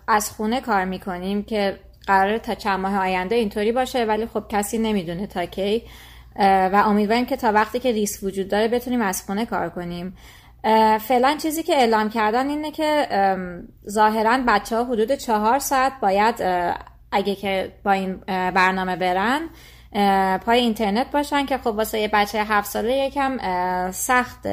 از 0.09 0.31
خونه 0.31 0.61
کار 0.61 0.85
می‌کنیم 0.85 1.43
که 1.43 1.79
قرار 2.07 2.39
تا 2.39 2.55
چند 2.55 2.81
ماه 2.81 2.99
آینده 2.99 3.35
اینطوری 3.35 3.73
باشه 3.73 4.05
ولی 4.05 4.27
خب 4.27 4.45
کسی 4.49 4.79
نمی‌دونه 4.79 5.27
تا 5.27 5.47
کی. 5.47 5.83
و 6.39 6.83
امیدواریم 6.87 7.27
که 7.27 7.37
تا 7.37 7.53
وقتی 7.53 7.79
که 7.79 7.93
ریس 7.93 8.23
وجود 8.23 8.49
داره 8.49 8.69
بتونیم 8.69 9.03
از 9.03 9.23
خونه 9.23 9.47
کار 9.47 9.71
کنیم. 9.71 10.17
فعلا 11.01 11.37
چیزی 11.43 11.63
که 11.63 11.75
اعلام 11.75 12.11
کردن 12.11 12.49
اینه 12.49 12.71
که 12.71 13.07
ظاهرا 13.89 14.39
بچه 14.49 14.77
ها 14.77 14.85
حدود 14.85 15.13
چهار 15.13 15.59
ساعت 15.59 15.93
باید 16.03 16.35
اگه 17.13 17.35
که 17.35 17.73
با 17.85 17.93
این 17.93 18.17
برنامه 18.27 18.97
برن 18.97 19.41
پای 20.39 20.61
اینترنت 20.61 21.11
باشن 21.11 21.47
که 21.47 21.59
خب 21.59 21.67
واسه 21.67 22.01
یه 22.01 22.09
بچه 22.09 22.45
هفت 22.45 22.71
ساله 22.71 22.97
یکم 22.97 23.39
سخت 23.91 24.47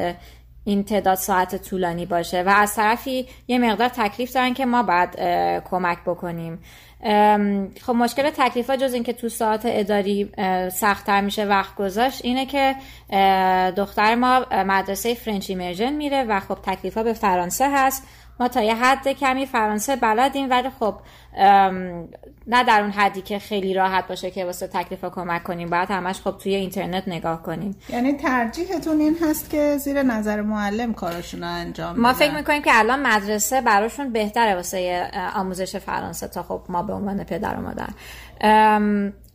این 0.64 0.84
تعداد 0.84 1.16
ساعت 1.16 1.56
طولانی 1.70 2.06
باشه. 2.06 2.44
و 2.44 2.50
از 2.50 2.76
طرفی 2.76 3.28
یه 3.48 3.58
مقدار 3.58 3.90
تکلیف 3.90 4.34
دارن 4.34 4.54
که 4.54 4.66
ما 4.66 4.84
باید 4.84 5.16
کمک 5.64 5.98
بکنیم. 6.06 6.60
خب 7.82 7.94
مشکل 7.96 8.30
تکلیف 8.30 8.70
ها 8.70 8.76
جز 8.76 8.94
اینکه 8.94 9.14
تو 9.14 9.30
ساعت 9.30 9.62
اداری 9.66 10.32
سختتر 10.72 11.22
میشه 11.22 11.46
وقت 11.46 11.76
گذاشت 11.76 12.26
اینه 12.26 12.46
که 12.46 12.76
دختر 13.78 14.16
ما 14.16 14.46
مدرسه 14.52 15.14
French 15.14 15.50
immersion 15.50 15.94
میره 15.94 16.24
و 16.24 16.40
خب 16.40 16.58
تکلیف 16.64 16.98
ها 16.98 17.04
به 17.04 17.14
فرانسه 17.14 17.70
هست. 17.72 18.08
ما 18.40 18.48
تا 18.48 18.62
یه 18.62 18.76
حد 18.76 19.08
کمی 19.08 19.46
فرانسه 19.46 19.96
بلدیم 19.96 20.50
ولی 20.50 20.70
خب 20.80 20.96
نه 22.48 22.64
در 22.64 22.82
اون 22.82 22.92
حدی 22.92 23.22
که 23.22 23.40
خیلی 23.40 23.74
راحت 23.74 24.08
باشه 24.08 24.32
که 24.32 24.46
واسه 24.46 24.68
تکلیف 24.68 25.06
کمک 25.06 25.44
کنیم 25.44 25.70
باید 25.70 25.92
همش 25.92 26.22
خب 26.22 26.38
توی 26.38 26.56
اینترنت 26.56 27.08
نگاه 27.08 27.44
کنیم. 27.44 27.76
یعنی 27.90 28.14
ترجیحتون 28.14 29.00
این 29.00 29.18
هست 29.24 29.50
که 29.50 29.78
زیر 29.78 30.04
نظر 30.04 30.42
معلم 30.42 30.94
کارشون 30.94 31.42
رو 31.42 31.50
انجام 31.50 32.00
ما 32.00 32.14
فکر 32.14 32.36
می‌کنیم 32.36 32.62
که 32.62 32.72
الان 32.74 33.08
مدرسه 33.08 33.62
براشون 33.62 34.12
بهتره 34.12 34.56
واسه 34.56 35.12
آموزش 35.36 35.76
فرانسه 35.76 36.28
تا 36.28 36.44
خب 36.44 36.62
ما 36.70 36.84
به 36.84 36.94
عنوان 36.94 37.24
پدر 37.24 37.56
و 37.56 37.62
مادر. 37.62 37.90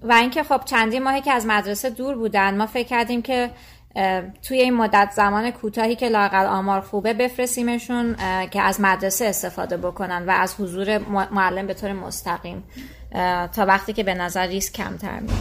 و 0.03 0.13
اینکه 0.13 0.43
خب 0.43 0.61
چندین 0.65 1.03
ماهی 1.03 1.21
که 1.21 1.33
از 1.33 1.47
مدرسه 1.47 1.91
دور 1.91 2.15
بودن 2.15 2.57
ما 2.57 2.67
فکر 2.67 2.89
کردیم 2.89 3.23
که 3.23 3.51
توی 4.43 4.59
این 4.59 4.75
مدت 4.75 5.11
زمان 5.17 5.50
کوتاهی 5.50 5.97
که 5.97 6.09
لاقل 6.09 6.47
آمار 6.47 6.81
خوبه 6.81 7.15
بفرستیمشون 7.15 8.17
که 8.50 8.62
از 8.62 8.81
مدرسه 8.81 9.25
استفاده 9.25 9.76
بکنن 9.76 10.25
و 10.26 10.31
از 10.31 10.55
حضور 10.61 10.99
معلم 11.31 11.67
به 11.67 11.75
طور 11.75 11.93
مستقیم 11.93 12.65
تا 13.53 13.67
وقتی 13.67 13.93
که 13.93 14.03
به 14.03 14.15
نظر 14.15 14.47
ریسک 14.47 14.73
کمتر 14.73 15.21
میاد. 15.21 15.37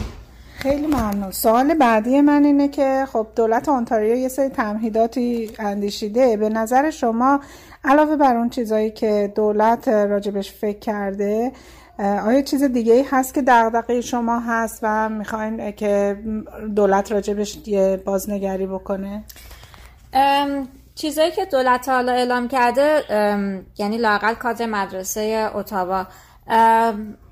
خیلی 0.56 0.86
ممنون. 0.86 1.30
سوال 1.30 1.74
بعدی 1.74 2.20
من 2.20 2.44
اینه 2.44 2.68
که 2.68 3.06
خب 3.12 3.26
دولت 3.36 3.68
آنتاریو 3.68 4.16
یه 4.16 4.28
سری 4.28 4.48
تمهیداتی 4.48 5.50
اندیشیده. 5.58 6.36
به 6.36 6.48
نظر 6.48 6.90
شما 6.90 7.40
علاوه 7.84 8.16
بر 8.16 8.36
اون 8.36 8.48
چیزایی 8.48 8.90
که 8.90 9.32
دولت 9.34 9.88
راجبش 9.88 10.52
فکر 10.52 10.78
کرده 10.78 11.52
آیا 11.98 12.42
چیز 12.42 12.62
دیگه 12.62 12.92
ای 12.92 13.04
هست 13.10 13.34
که 13.34 13.42
دغدغه 13.42 14.00
شما 14.00 14.40
هست 14.40 14.78
و 14.82 15.08
می‌خواین 15.08 15.72
که 15.72 16.16
دولت 16.76 17.12
راجبش 17.12 17.58
بازنگری 18.04 18.66
بکنه؟ 18.66 19.24
چیزایی 20.94 21.30
که 21.30 21.44
دولت 21.44 21.88
حالا 21.88 22.12
اعلام 22.12 22.48
کرده 22.48 23.02
یعنی 23.78 23.98
لاقل 23.98 24.34
کادر 24.34 24.66
مدرسه 24.66 25.50
اتاوا. 25.54 26.06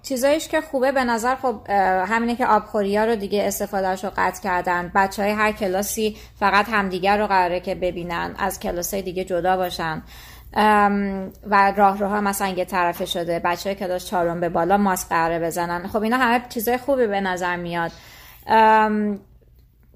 چیزایش 0.02 0.48
که 0.48 0.60
خوبه 0.60 0.92
به 0.92 1.04
نظر 1.04 1.34
خب 1.34 1.60
همینه 2.06 2.36
که 2.36 2.46
آبخوری 2.46 2.96
ها 2.96 3.04
رو 3.04 3.16
دیگه 3.16 3.44
استفادهش 3.44 4.04
رو 4.04 4.10
قطع 4.16 4.42
کردن. 4.42 4.92
بچه 4.94 5.22
های 5.22 5.32
هر 5.32 5.52
کلاسی 5.52 6.16
فقط 6.40 6.66
همدیگر 6.68 7.18
رو 7.18 7.26
قراره 7.26 7.60
که 7.60 7.74
ببینن 7.74 8.34
از 8.38 8.60
کلاس 8.60 8.94
دیگه 8.94 9.24
جدا 9.24 9.56
باشن. 9.56 10.02
و 11.46 11.72
راه 11.76 11.98
روها 11.98 12.20
مثلا 12.20 12.48
یه 12.48 12.64
طرفه 12.64 13.04
شده. 13.04 13.40
بچه 13.44 13.70
های 13.70 13.78
کلاس 13.78 14.06
چهارم 14.06 14.40
به 14.40 14.48
بالا 14.48 14.76
ماسک 14.76 15.08
قراره 15.08 15.38
بزنن. 15.38 15.86
خب 15.86 16.02
اینا 16.02 16.16
همه 16.16 16.42
چیزای 16.48 16.78
خوبی 16.78 17.06
به 17.06 17.20
نظر 17.20 17.56
میاد. 17.56 17.92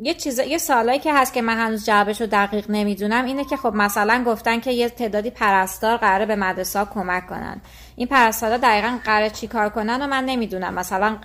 یه 0.01 0.15
چیز 0.15 0.39
یه 0.39 0.59
سوالایی 0.59 0.99
که 0.99 1.15
هست 1.15 1.33
که 1.33 1.43
من 1.43 1.57
هنوز 1.57 1.87
جوابش 1.87 2.21
رو 2.21 2.27
دقیق 2.27 2.71
نمی‌دونم 2.71 3.25
اینه 3.25 3.45
که 3.45 3.57
خب 3.57 3.73
مثلا 3.75 4.25
گفتن 4.27 4.61
که 4.61 4.73
یه 4.73 4.89
تعدادی 4.89 5.31
پرستار 5.31 5.97
قراره 5.97 6.27
به 6.27 6.37
مدرسه 6.37 6.79
ها 6.79 6.85
کمک 6.85 7.27
کنن. 7.27 7.61
این 7.97 8.07
پرستارا 8.07 8.57
دقیقا 8.57 8.99
قراره 9.05 9.31
چی 9.31 9.47
کار 9.47 9.69
کنن 9.69 10.03
و 10.03 10.07
من 10.07 10.25
نمی‌دونم. 10.25 10.75
مثلا 10.75 11.17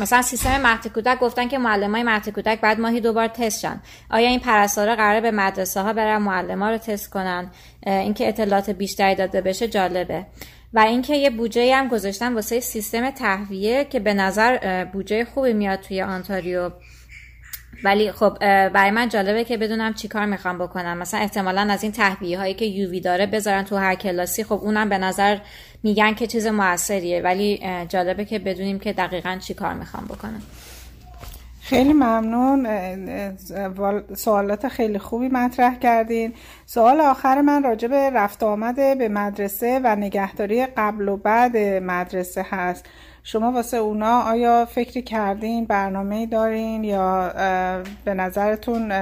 مثلا 0.00 0.22
سیستم 0.22 0.60
مهد 0.60 0.88
کودک 0.88 1.18
گفتن 1.18 1.48
که 1.48 1.58
معلمای 1.58 2.02
مهد 2.02 2.28
کودک 2.28 2.60
بعد 2.60 2.80
ماهی 2.80 3.00
دوبار 3.00 3.28
تست 3.28 3.60
شن. 3.60 3.80
آیا 4.10 4.28
این 4.28 4.40
پرستارا 4.40 4.96
قراره 4.96 5.20
به 5.20 5.30
مدرسه 5.30 5.80
ها 5.80 5.92
برن 5.92 6.18
معلما 6.18 6.70
رو 6.70 6.78
تست 6.78 7.10
کنن؟ 7.10 7.50
اینکه 7.86 8.28
اطلاعات 8.28 8.70
بیشتری 8.70 9.14
داده 9.14 9.40
بشه 9.40 9.68
جالبه. 9.68 10.26
و 10.72 10.78
اینکه 10.78 11.16
یه 11.16 11.30
بودجه 11.30 11.76
هم 11.76 11.88
گذاشتن 11.88 12.34
واسه 12.34 12.60
سیستم 12.60 13.10
تهویه 13.10 13.84
که 13.84 14.00
به 14.00 14.14
نظر 14.14 14.84
بودجه 14.84 15.24
خوبی 15.24 15.52
میاد 15.52 15.80
توی 15.80 16.02
آنتاریو. 16.02 16.70
ولی 17.84 18.12
خب 18.12 18.38
برای 18.68 18.90
من 18.90 19.08
جالبه 19.08 19.44
که 19.44 19.56
بدونم 19.56 19.94
چیکار 19.94 20.26
می‌خوام 20.26 20.58
بکنم. 20.58 20.98
مثلا 20.98 21.20
احتمالا 21.20 21.60
از 21.60 21.82
این 21.82 21.92
تهویه 21.92 22.38
هایی 22.38 22.54
که 22.54 22.64
یووی 22.64 23.00
داره 23.00 23.26
بذارن 23.26 23.62
تو 23.62 23.76
هر 23.76 23.94
کلاسی. 23.94 24.44
خب 24.44 24.60
اونم 24.62 24.88
به 24.88 24.98
نظر 24.98 25.38
میگن 25.82 26.14
که 26.14 26.26
چیز 26.26 26.46
موثریه. 26.46 27.22
ولی 27.22 27.60
جالبه 27.88 28.24
که 28.24 28.38
بدونیم 28.38 28.78
که 28.78 28.92
دقیقا 28.92 29.38
چیکار 29.40 29.74
می‌خوام 29.74 30.04
بکنم. 30.04 30.42
خیلی 31.60 31.92
ممنون. 31.92 32.66
سوالات 34.14 34.68
خیلی 34.68 34.98
خوبی 34.98 35.28
مطرح 35.28 35.78
کردین. 35.78 36.34
سوال 36.66 37.00
آخر 37.00 37.40
من 37.40 37.62
راجع 37.62 37.88
به 37.88 38.10
رفت 38.10 38.42
آمده 38.42 38.94
به 38.94 39.08
مدرسه 39.08 39.80
و 39.84 39.96
نگهداری 39.96 40.66
قبل 40.66 41.08
و 41.08 41.16
بعد 41.16 41.56
مدرسه 41.56 42.46
هست. 42.50 42.86
شما 43.26 43.52
واسه 43.52 43.76
اونا 43.76 44.20
آیا 44.20 44.64
فکری 44.64 45.02
کردین 45.02 45.64
برنامه 45.64 46.26
دارین 46.26 46.84
یا 46.84 47.32
به 48.04 48.14
نظرتون 48.14 48.92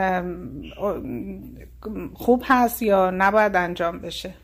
خوب 2.15 2.43
هست 2.47 2.83
یا 2.83 3.11
نباید 3.11 3.57
انجام 3.57 3.99
بشه؟ 3.99 4.35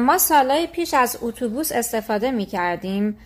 ما 0.00 0.18
سالهای 0.18 0.66
پیش 0.66 0.94
از 0.94 1.18
اتوبوس 1.22 1.72
استفاده 1.72 2.30
می 2.30 2.46
کردیم 2.46 3.18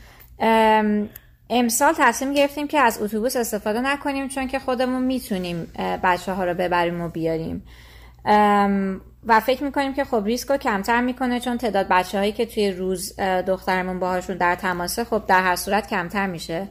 امسال 1.51 1.95
تصمیم 1.99 2.33
گرفتیم 2.35 2.69
که 2.69 2.81
از 2.81 3.03
اتوبوس 3.03 3.37
استفاده 3.37 3.81
نکنیم 3.81 4.29
چون 4.29 4.47
که 4.47 4.59
خودمون 4.59 5.03
می‌تونیم 5.03 5.73
بچه 6.03 6.33
ها 6.33 6.45
رو 6.45 6.55
ببریم 6.55 7.01
و 7.01 7.09
بیاریم. 7.09 7.63
و 9.27 9.41
فکر 9.41 9.65
می‌کنیم 9.65 9.95
که 9.95 10.05
خب 10.05 10.23
ریسک 10.25 10.51
رو 10.51 10.57
کمتر 10.57 11.01
می‌کنه 11.01 11.41
چون 11.41 11.59
تعداد 11.59 11.87
بچه 11.89 12.19
هایی 12.19 12.33
که 12.33 12.47
توی 12.47 12.71
روز 12.71 13.21
دخترمون 13.21 13.99
باهاشون 13.99 14.37
در 14.37 14.55
تماسه 14.55 15.05
خب 15.05 15.23
در 15.27 15.43
هر 15.43 15.57
صورت 15.57 15.91
کمتر 15.91 16.27
میشه. 16.27 16.69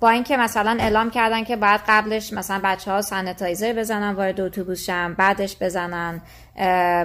با 0.00 0.08
اینکه 0.10 0.36
مثلا 0.36 0.76
اعلام 0.80 1.10
کردن 1.10 1.44
که 1.44 1.56
بعد 1.56 1.80
قبلش 1.88 2.32
مثلا 2.32 2.60
بچه 2.64 2.90
ها 2.90 3.02
سانتایزر 3.02 3.72
بزنن 3.72 4.14
وارد 4.14 4.40
اتوبوس 4.40 4.86
شن 4.86 5.14
بعدش 5.14 5.56
بزنن 5.60 6.20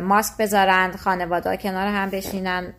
ماسک 0.02 0.38
بذارن 0.38 0.92
خانواده 0.92 1.58
کنار 1.58 1.88
هم 1.88 2.10
بشینن 2.10 2.74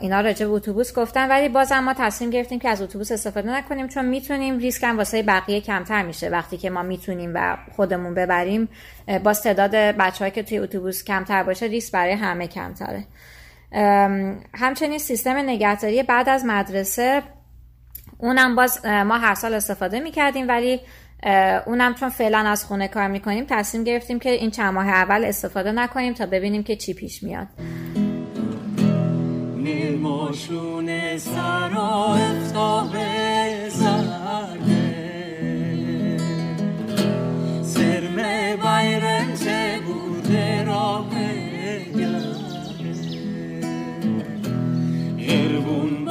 اینا 0.00 0.20
راجع 0.20 0.46
به 0.46 0.52
اتوبوس 0.52 0.94
گفتن. 0.94 1.28
ولی 1.28 1.48
بازم 1.48 1.78
ما 1.78 1.94
تصمیم 1.94 2.30
گرفتیم 2.30 2.58
که 2.58 2.68
از 2.68 2.82
اتوبوس 2.82 3.12
استفاده 3.12 3.50
نکنیم 3.50 3.88
چون 3.88 4.04
می‌تونیم 4.04 4.58
ریسک 4.58 4.84
هم 4.84 4.96
واسه 4.96 5.22
بقیه 5.22 5.60
کمتر 5.60 6.02
میشه. 6.02 6.28
وقتی 6.28 6.56
که 6.56 6.70
ما 6.70 6.82
می‌تونیم 6.82 7.32
و 7.34 7.56
خودمون 7.76 8.14
ببریم 8.14 8.68
باز 9.24 9.42
تعداد 9.42 9.74
بچه 9.74 10.30
که 10.30 10.42
توی 10.42 10.58
اتوبوس 10.58 11.04
کمتر 11.04 11.42
باشه 11.42 11.66
ریسک 11.66 11.92
برای 11.92 12.12
همه 12.12 12.46
کمتره. 12.46 13.04
همچنین 14.54 14.98
سیستم 14.98 15.36
نگهداری 15.36 16.02
بعد 16.02 16.28
از 16.28 16.44
مدرسه 16.44 17.22
اونم 18.18 18.56
باز 18.56 18.86
ما 18.86 19.18
هر 19.18 19.34
سال 19.34 19.54
استفاده 19.54 20.00
می‌کردیم 20.00 20.48
ولی 20.48 20.80
اونم 21.66 21.94
چون 21.94 22.08
فعلا 22.08 22.38
از 22.38 22.64
خونه 22.64 22.88
کار 22.88 23.08
می‌کنیم 23.08 23.46
تصمیم 23.48 23.84
گرفتیم 23.84 24.18
که 24.18 24.30
این 24.30 24.50
چند 24.50 24.74
ماه 24.74 24.88
اول 24.88 25.24
استفاده 25.24 25.72
نکنیم 25.72 26.12
تا 26.12 26.26
ببینیم 26.26 26.62
که 26.62 26.76
چی 26.76 26.94
پیش 26.94 27.22
میاد. 27.22 27.46
بگرده. 45.66 46.05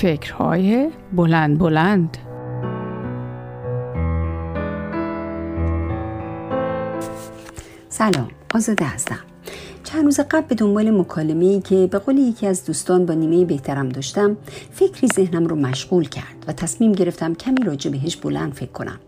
فکرهای 0.00 0.90
بلند 1.12 1.58
بلند. 1.58 2.18
سلام 7.88 8.28
آزاده 8.54 8.84
هستم. 8.84 9.18
چند 9.84 10.04
روز 10.04 10.20
قبل 10.20 10.46
به 10.46 10.54
دنبال 10.54 10.90
مکالمه 10.90 11.44
ای 11.44 11.60
که 11.60 11.86
به 11.86 11.98
قول 11.98 12.18
یکی 12.18 12.46
از 12.46 12.64
دوستان 12.64 13.06
با 13.06 13.14
نیمه 13.14 13.44
بهترم 13.44 13.88
داشتم 13.88 14.36
فکری 14.72 15.08
ذهنم 15.14 15.46
رو 15.46 15.56
مشغول 15.56 16.08
کرد 16.08 16.44
و 16.48 16.52
تصمیم 16.52 16.92
گرفتم 16.92 17.34
کمی 17.34 17.64
راجع 17.64 17.90
بهش 17.90 18.16
بلند 18.16 18.52
فکر 18.52 18.72
کنم. 18.72 19.00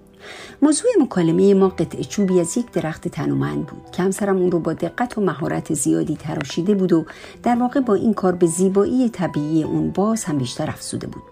موضوع 0.65 0.91
مکالمه 1.01 1.55
ما 1.55 1.69
قطع 1.69 2.03
چوبی 2.03 2.41
از 2.41 2.57
یک 2.57 2.73
درخت 2.73 3.09
تنومند 3.09 3.67
بود. 3.67 3.91
که 3.93 4.03
همسرم 4.03 4.37
اون 4.37 4.51
رو 4.51 4.59
با 4.59 4.73
دقت 4.73 5.19
و 5.19 5.21
مهارت 5.21 5.75
زیادی 5.75 6.17
تراشیده 6.17 6.75
بود 6.75 6.93
و 6.93 7.05
در 7.43 7.57
واقع 7.57 7.81
با 7.81 7.95
این 7.95 8.15
کار 8.15 8.33
به 8.33 8.47
زیبایی 8.47 9.09
طبیعی 9.09 9.63
اون 9.63 9.91
باز 9.91 10.25
هم 10.25 10.39
بیشتر 10.39 10.71
افزوده 10.71 11.07
بود. 11.07 11.23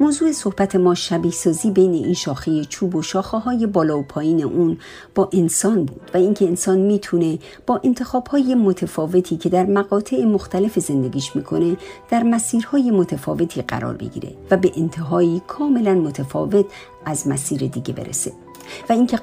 موضوع 0.00 0.32
صحبت 0.32 0.76
ما 0.76 0.94
شبیه 0.94 1.32
سازی 1.32 1.70
بین 1.70 1.92
این 1.94 2.14
شاخه 2.14 2.64
چوب 2.64 2.94
و 2.94 3.02
شاخه 3.02 3.38
های 3.38 3.66
بالا 3.66 3.98
و 3.98 4.02
پایین 4.02 4.44
اون 4.44 4.78
با 5.14 5.30
انسان 5.32 5.84
بود 5.84 6.10
و 6.14 6.16
اینکه 6.16 6.44
انسان 6.44 6.78
می‌تونه 6.78 7.38
با 7.66 7.80
انتخاب 7.84 8.26
های 8.26 8.54
متفاوتی 8.54 9.36
که 9.36 9.48
در 9.48 9.66
مقاطع 9.66 10.24
مختلف 10.24 10.78
زندگیش 10.78 11.36
می‌کنه 11.36 11.76
در 12.10 12.22
مسیرهای 12.22 12.90
متفاوتی 12.90 13.62
قرار 13.62 13.94
بگیره 13.94 14.32
و 14.50 14.56
به 14.56 14.72
انتهایی 14.76 15.42
کاملا 15.46 15.94
متفاوت 15.94 16.66
از 17.04 17.28
مسیر 17.28 17.66
دیگه 17.66 17.94
برسه. 17.94 18.32
و 18.88 18.92
اینکه 18.92 19.16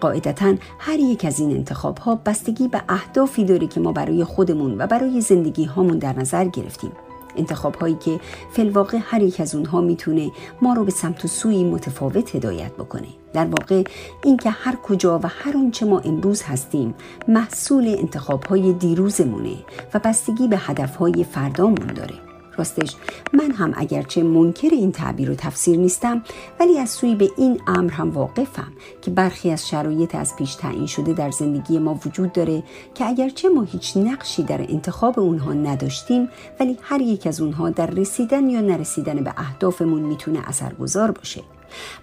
قاعدتا 0.00 0.54
هر 0.78 0.98
یک 0.98 1.24
از 1.24 1.40
این 1.40 1.50
انتخاب 1.50 1.98
ها 1.98 2.14
بستگی 2.14 2.68
به 2.68 2.82
اهدافی 2.88 3.44
داره 3.44 3.66
که 3.66 3.80
ما 3.80 3.92
برای 3.92 4.24
خودمون 4.24 4.80
و 4.80 4.86
برای 4.86 5.20
زندگی 5.20 5.64
هامون 5.64 5.98
در 5.98 6.18
نظر 6.18 6.44
گرفتیم. 6.44 6.92
انتخاب 7.36 7.74
هایی 7.74 7.94
که 7.94 8.20
فلواقع 8.52 8.98
هر 9.02 9.22
یک 9.22 9.40
از 9.40 9.54
اونها 9.54 9.80
می‌تونه 9.80 10.30
ما 10.62 10.72
رو 10.72 10.84
به 10.84 10.90
سمت 10.90 11.24
و 11.24 11.28
سوی 11.28 11.64
متفاوت 11.64 12.36
هدایت 12.36 12.72
بکنه. 12.72 13.08
در 13.32 13.46
واقع 13.46 13.82
اینکه 14.24 14.50
هر 14.50 14.76
کجا 14.76 15.18
و 15.18 15.26
هر 15.26 15.56
آنچه 15.56 15.86
ما 15.86 15.98
امروز 15.98 16.42
هستیم 16.42 16.94
محصول 17.28 17.94
انتخاب 17.98 18.44
های 18.44 18.72
دیروزمونه 18.72 19.56
و 19.94 19.98
بستگی 19.98 20.48
به 20.48 20.58
هدف 20.58 20.96
های 20.96 21.24
فردامون 21.24 21.86
داره. 21.94 22.25
راستش. 22.58 22.94
من 23.32 23.50
هم 23.50 23.72
اگرچه 23.76 24.22
منکر 24.22 24.68
این 24.72 24.92
تعبیر 24.92 25.30
و 25.30 25.34
تفسیر 25.34 25.78
نیستم 25.78 26.22
ولی 26.60 26.78
از 26.78 26.90
سوی 26.90 27.14
به 27.14 27.30
این 27.36 27.60
امر 27.66 27.90
هم 27.90 28.10
واقفم 28.10 28.72
که 29.02 29.10
برخی 29.10 29.50
از 29.50 29.68
شرایط 29.68 30.14
از 30.14 30.36
پیش 30.36 30.54
تعیین 30.54 30.86
شده 30.86 31.12
در 31.12 31.30
زندگی 31.30 31.78
ما 31.78 32.00
وجود 32.06 32.32
داره 32.32 32.62
که 32.94 33.08
اگرچه 33.08 33.48
ما 33.48 33.62
هیچ 33.62 33.96
نقشی 33.96 34.42
در 34.42 34.60
انتخاب 34.60 35.18
اونها 35.18 35.52
نداشتیم 35.52 36.28
ولی 36.60 36.78
هر 36.82 37.00
یک 37.00 37.26
از 37.26 37.40
اونها 37.40 37.70
در 37.70 37.86
رسیدن 37.86 38.50
یا 38.50 38.60
نرسیدن 38.60 39.24
به 39.24 39.34
اهدافمون 39.36 40.02
می‌تونه 40.02 40.48
اثرگذار 40.48 41.10
باشه. 41.10 41.42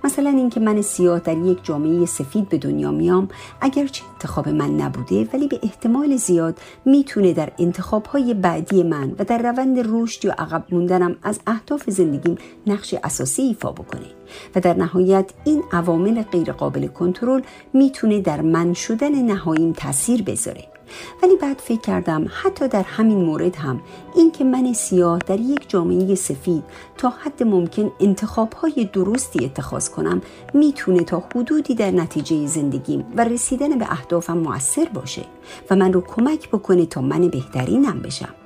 مثلا 0.03 0.29
اینکه 0.29 0.59
من 0.59 0.81
سیاه 0.81 1.19
در 1.19 1.37
یک 1.37 1.63
جامعه 1.63 2.05
سفید 2.05 2.49
به 2.49 2.57
دنیا 2.57 2.91
میام 2.91 3.27
اگرچه 3.61 4.03
انتخاب 4.13 4.49
من 4.49 4.77
نبوده 4.77 5.27
ولی 5.33 5.47
به 5.47 5.59
احتمال 5.63 6.15
زیاد 6.15 6.59
می‌تونه 6.85 7.33
در 7.33 7.51
انتخابهای 7.59 8.33
بعدی 8.33 8.83
من 8.83 9.15
و 9.19 9.23
در 9.23 9.51
روند 9.51 9.79
رشد 9.85 10.25
یا 10.25 10.33
عقب 10.33 10.63
موندنم 10.71 11.15
از 11.23 11.39
اهداف 11.47 11.89
زندگیم 11.89 12.37
نقش 12.67 12.95
اساسی 13.03 13.41
ایفا 13.41 13.71
بکنه 13.71 14.05
و 14.55 14.59
در 14.59 14.73
نهایت 14.73 15.31
این 15.43 15.63
عوامل 15.71 16.21
غیرقابل 16.21 16.87
کنترل 16.87 17.41
می‌تونه 17.73 18.19
در 18.19 18.41
من 18.41 18.73
شدن 18.73 19.21
نهاییم 19.21 19.73
تاثیر 19.73 20.23
بذاره. 20.23 20.72
ولی 21.23 21.35
بعد 21.35 21.57
فکر 21.57 21.81
کردم 21.81 22.27
حتی 22.43 22.67
در 22.67 22.83
همین 22.83 23.17
مورد 23.17 23.55
هم 23.55 23.81
این 24.15 24.31
که 24.31 24.43
من 24.43 24.73
سیاه 24.73 25.19
در 25.19 25.39
یک 25.39 25.69
جامعه 25.69 26.15
سفید 26.15 26.63
تا 26.97 27.09
حد 27.09 27.43
ممکن 27.43 27.91
انتخاب 27.99 28.53
های 28.53 28.89
درستی 28.93 29.45
اتخاذ 29.45 29.89
کنم 29.89 30.21
می‌تونه 30.53 31.03
تا 31.03 31.23
حدودی 31.35 31.75
در 31.75 31.91
نتیجه 31.91 32.47
زندگیم 32.47 33.05
و 33.17 33.23
رسیدن 33.23 33.77
به 33.77 33.91
اهدافم 33.91 34.37
موثر 34.37 34.89
باشه 34.93 35.25
و 35.69 35.75
من 35.75 35.93
رو 35.93 36.01
کمک 36.01 36.49
بکنه 36.49 36.85
تا 36.85 37.01
من 37.01 37.27
بهترینم 37.27 37.99
بشم. 37.99 38.42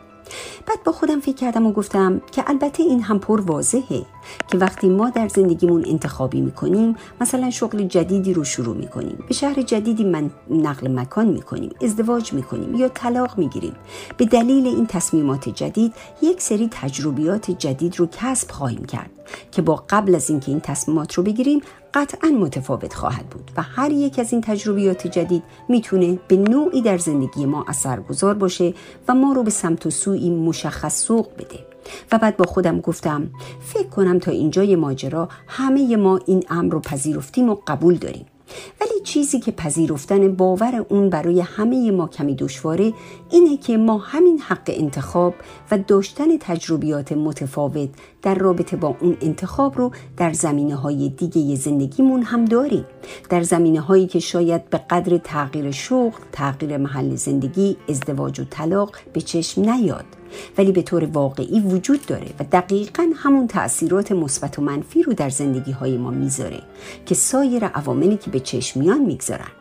بعد 0.65 0.83
با 0.83 0.91
خودم 0.91 1.19
فکر 1.19 1.35
کردم 1.35 1.65
و 1.65 1.71
گفتم 1.71 2.21
که 2.31 2.43
البته 2.47 2.83
این 2.83 3.01
هم 3.01 3.19
پر 3.19 3.41
واضحه 3.41 4.05
که 4.47 4.57
وقتی 4.57 4.89
ما 4.89 5.09
در 5.09 5.27
زندگیمون 5.27 5.83
انتخابی 5.87 6.41
می‌کنیم 6.41 6.95
مثلا 7.21 7.49
شغل 7.49 7.83
جدیدی 7.83 8.33
رو 8.33 8.43
شروع 8.43 8.75
می‌کنیم 8.75 9.23
به 9.27 9.33
شهر 9.33 9.61
جدیدی 9.61 10.03
من 10.03 10.29
نقل 10.49 10.99
مکان 10.99 11.27
می‌کنیم 11.27 11.71
ازدواج 11.81 12.33
می‌کنیم 12.33 12.75
یا 12.75 12.89
طلاق 12.89 13.37
می‌گیریم 13.37 13.73
به 14.17 14.25
دلیل 14.25 14.67
این 14.67 14.87
تصمیمات 14.87 15.49
جدید 15.49 15.93
یک 16.21 16.41
سری 16.41 16.69
تجربیات 16.71 17.51
جدید 17.51 17.99
رو 17.99 18.07
کسب 18.11 18.51
خواهیم 18.51 18.85
کرد 18.85 19.09
که 19.51 19.61
با 19.61 19.83
قبل 19.89 20.15
از 20.15 20.29
اینکه 20.29 20.51
این 20.51 20.59
تصمیمات 20.59 21.13
رو 21.13 21.23
بگیریم 21.23 21.61
قطعا 21.97 22.29
متفاوت 22.29 22.93
خواهد 22.93 23.29
بود 23.29 23.51
و 23.57 23.61
هر 23.61 23.91
یک 23.91 24.19
از 24.19 24.31
این 24.31 24.41
تجربیات 24.41 25.07
جدید 25.07 25.43
می‌تونه 25.69 26.19
به 26.27 26.37
نوعی 26.37 26.81
در 26.81 26.97
زندگی 26.97 27.45
ما 27.45 27.65
اثرگذار 27.67 28.33
باشه 28.33 28.73
و 29.07 29.15
ما 29.15 29.33
رو 29.33 29.43
به 29.43 29.49
سمت 29.49 29.85
و 29.85 29.89
سوی 29.89 30.29
مشخص 30.29 31.03
سوق 31.03 31.33
بده. 31.33 31.59
و 32.11 32.17
بعد 32.17 32.37
با 32.37 32.45
خودم 32.45 32.79
گفتم 32.79 33.29
فکر 33.61 33.87
کنم 33.87 34.19
تا 34.19 34.31
اینجای 34.31 34.75
ماجرا 34.75 35.29
همه 35.47 35.95
ما 35.95 36.19
این 36.25 36.43
امر 36.49 36.73
رو 36.73 36.79
پذیرفتیم 36.79 37.49
و 37.49 37.57
قبول 37.67 37.95
داریم. 37.95 38.25
ولی 38.81 38.99
چیزی 39.03 39.39
که 39.39 39.51
پذیرفتن 39.51 40.35
باور 40.35 40.85
اون 40.89 41.09
برای 41.09 41.41
همه 41.41 41.91
ما 41.91 42.07
کمی 42.07 42.35
دشواره 42.35 42.93
اینه 43.29 43.57
که 43.57 43.77
ما 43.77 43.97
همین 43.97 44.39
حق 44.39 44.67
انتخاب 44.67 45.33
و 45.71 45.77
داشتن 45.77 46.37
تجربیات 46.39 47.11
متفاوت 47.11 47.89
در 48.21 48.35
رابطه 48.35 48.77
با 48.77 48.95
اون 48.99 49.17
انتخاب 49.21 49.77
رو 49.77 49.91
در 50.17 50.33
زمینه 50.33 50.75
های 50.75 51.09
دیگه 51.09 51.55
زندگیمون 51.55 52.21
هم 52.21 52.45
داریم. 52.45 52.85
در 53.29 53.43
زمینه 53.43 53.81
هایی 53.81 54.07
که 54.07 54.19
شاید 54.19 54.69
به 54.69 54.77
قدر 54.77 55.17
تغییر 55.17 55.71
شغل، 55.71 56.19
تغییر 56.31 56.77
محل 56.77 57.15
زندگی، 57.15 57.77
ازدواج 57.89 58.39
و 58.39 58.43
طلاق 58.49 58.95
به 59.13 59.21
چشم 59.21 59.61
نیاد. 59.69 60.16
ولی 60.57 60.71
به 60.71 60.81
طور 60.81 61.03
واقعی 61.03 61.59
وجود 61.59 62.05
داره 62.05 62.27
و 62.39 62.43
دقیقا 62.51 63.09
همون 63.15 63.47
تأثیرات 63.47 64.11
مثبت 64.11 64.59
و 64.59 64.61
منفی 64.61 65.03
رو 65.03 65.13
در 65.13 65.29
زندگی 65.29 65.71
های 65.71 65.97
ما 65.97 66.09
می‌ذاره 66.09 66.61
که 67.05 67.15
سایر 67.15 67.65
عواملی 67.65 68.17
که 68.17 68.29
به 68.29 68.39
چشم 68.39 68.79
میان 68.79 68.99
می‌گذارن. 69.01 69.51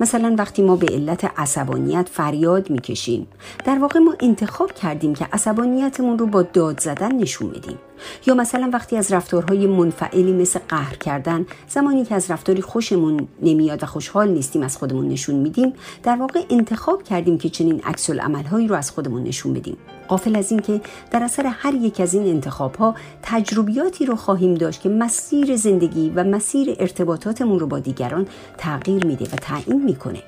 مثلا 0.00 0.34
وقتی 0.38 0.62
ما 0.62 0.76
به 0.76 0.86
علت 0.86 1.24
عصبانیت 1.36 2.08
فریاد 2.12 2.70
می‌کشیم 2.70 3.26
در 3.64 3.78
واقع 3.78 3.98
ما 3.98 4.14
انتخاب 4.20 4.72
کردیم 4.72 5.14
که 5.14 5.28
عصبانیتمون 5.32 6.18
رو 6.18 6.26
با 6.26 6.42
داد 6.42 6.80
زدن 6.80 7.16
نشون 7.16 7.50
بدیم. 7.50 7.78
یا 8.26 8.34
مثلا 8.34 8.70
وقتی 8.72 8.96
از 8.96 9.12
رفتارهای 9.12 9.66
منفعلی 9.66 10.32
مثل 10.32 10.60
قهر 10.68 10.94
کردن 10.94 11.46
زمانی 11.68 12.04
که 12.04 12.14
از 12.14 12.30
رفتاری 12.30 12.62
خوشمون 12.62 13.28
نمیاد 13.42 13.82
و 13.82 13.86
خوشحال 13.86 14.28
نیستیم 14.28 14.62
از 14.62 14.76
خودمون 14.76 15.08
نشون 15.08 15.34
میدیم 15.34 15.72
در 16.02 16.16
واقع 16.16 16.44
انتخاب 16.50 17.02
کردیم 17.02 17.38
که 17.38 17.48
چنین 17.48 17.80
عکس 17.84 18.10
عملهایی 18.10 18.68
رو 18.68 18.74
از 18.74 18.90
خودمون 18.90 19.22
نشون 19.22 19.54
بدیم. 19.54 19.76
قافل 20.08 20.36
از 20.36 20.50
اینکه 20.50 20.80
در 21.10 21.22
اثر 21.22 21.46
هر 21.46 21.74
یک 21.74 22.00
از 22.00 22.14
این 22.14 22.26
انتخاب 22.26 22.74
ها 22.74 22.94
تجربیاتی 23.22 24.06
رو 24.06 24.16
خواهیم 24.16 24.54
داشت 24.54 24.80
که 24.80 24.88
مسیر 24.88 25.56
زندگی 25.56 26.10
و 26.10 26.24
مسیر 26.24 26.76
ارتباطاتمون 26.78 27.58
رو 27.58 27.66
با 27.66 27.78
دیگران 27.78 28.26
تغییر 28.58 29.06
میده 29.06 29.24
و 29.24 29.36
تعیین 29.36 29.84
می‌کنه. 29.84 30.22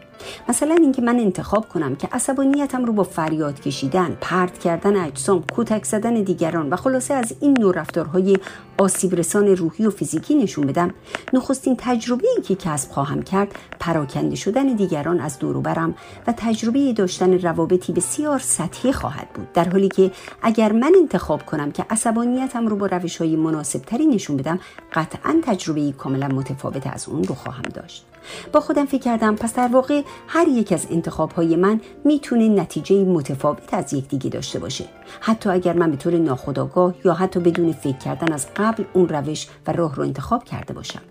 مثلا 0.48 0.74
اینکه 0.74 1.02
من 1.02 1.18
انتخاب 1.18 1.68
کنم 1.68 1.96
که 1.96 2.08
عصبانیتم 2.12 2.84
رو 2.84 2.92
با 2.92 3.02
فریاد 3.02 3.60
کشیدن، 3.60 4.16
پرت 4.20 4.58
کردن 4.58 4.96
اجسام، 4.96 5.44
کتک 5.52 5.84
زدن 5.84 6.14
دیگران 6.14 6.70
و 6.70 6.76
خلاصه 6.76 7.14
از 7.14 7.34
این 7.40 7.58
نوع 7.60 7.74
رفتارهای 7.74 8.36
آسیب 8.78 9.14
رسان 9.14 9.46
روحی 9.46 9.86
و 9.86 9.90
فیزیکی 9.90 10.34
نشون 10.34 10.66
بدم 10.66 10.94
نخستین 11.32 11.76
تجربه 11.78 12.28
ای 12.36 12.42
که 12.42 12.54
کسب 12.54 12.90
خواهم 12.90 13.22
کرد 13.22 13.58
پراکنده 13.80 14.36
شدن 14.36 14.66
دیگران 14.66 15.20
از 15.20 15.38
دوروبرم 15.38 15.94
و 16.26 16.34
تجربه 16.36 16.92
داشتن 16.92 17.38
روابطی 17.38 17.92
بسیار 17.92 18.38
سطحی 18.38 18.92
خواهد 18.92 19.28
بود. 19.34 19.52
در 19.52 19.68
حالی 19.68 19.88
که 19.88 20.10
اگر 20.42 20.72
من 20.72 20.92
انتخاب 21.00 21.46
کنم 21.46 21.72
که 21.72 21.86
عصبانیتم 21.90 22.66
رو 22.66 22.76
با 22.76 22.86
روش 22.86 23.16
های 23.16 23.36
مناسب 23.36 23.78
تری 23.78 24.06
نشون 24.06 24.36
بدم 24.36 24.60
قطعا 24.92 25.40
تجربه 25.42 25.92
کاملا 25.92 26.28
متفاوت 26.28 26.86
از 26.86 27.08
اون 27.08 27.24
رو 27.24 27.34
خواهم 27.34 27.62
داشت. 27.74 28.06
با 28.52 28.60
خودم 28.60 28.86
فکر 28.86 29.02
کردم 29.02 29.36
پس 29.36 29.54
در 29.54 29.68
واقع 29.68 30.02
هر 30.28 30.48
یک 30.48 30.72
از 30.72 30.86
انتخاب 30.90 31.32
های 31.32 31.56
من 31.56 31.80
می‌تونه 32.04 32.48
نتیجه 32.48 33.04
متفاوت 33.04 33.74
از 33.74 33.92
یکدیگه 33.92 34.30
داشته 34.30 34.58
باشه. 34.58 34.84
حتی 35.20 35.50
اگر 35.50 35.72
من 35.72 35.90
به 35.90 35.96
طور 35.96 36.18
ناخودآگاه 36.18 36.94
یا 37.04 37.14
حتی 37.14 37.40
بدون 37.40 37.72
فکر 37.72 37.98
کردن 37.98 38.32
از 38.32 38.46
قبل 38.56 38.84
اون 38.92 39.08
روش 39.08 39.48
و 39.66 39.72
راه 39.72 39.94
رو 39.94 40.02
انتخاب 40.02 40.44
کرده 40.44 40.74
باشم. 40.74 41.02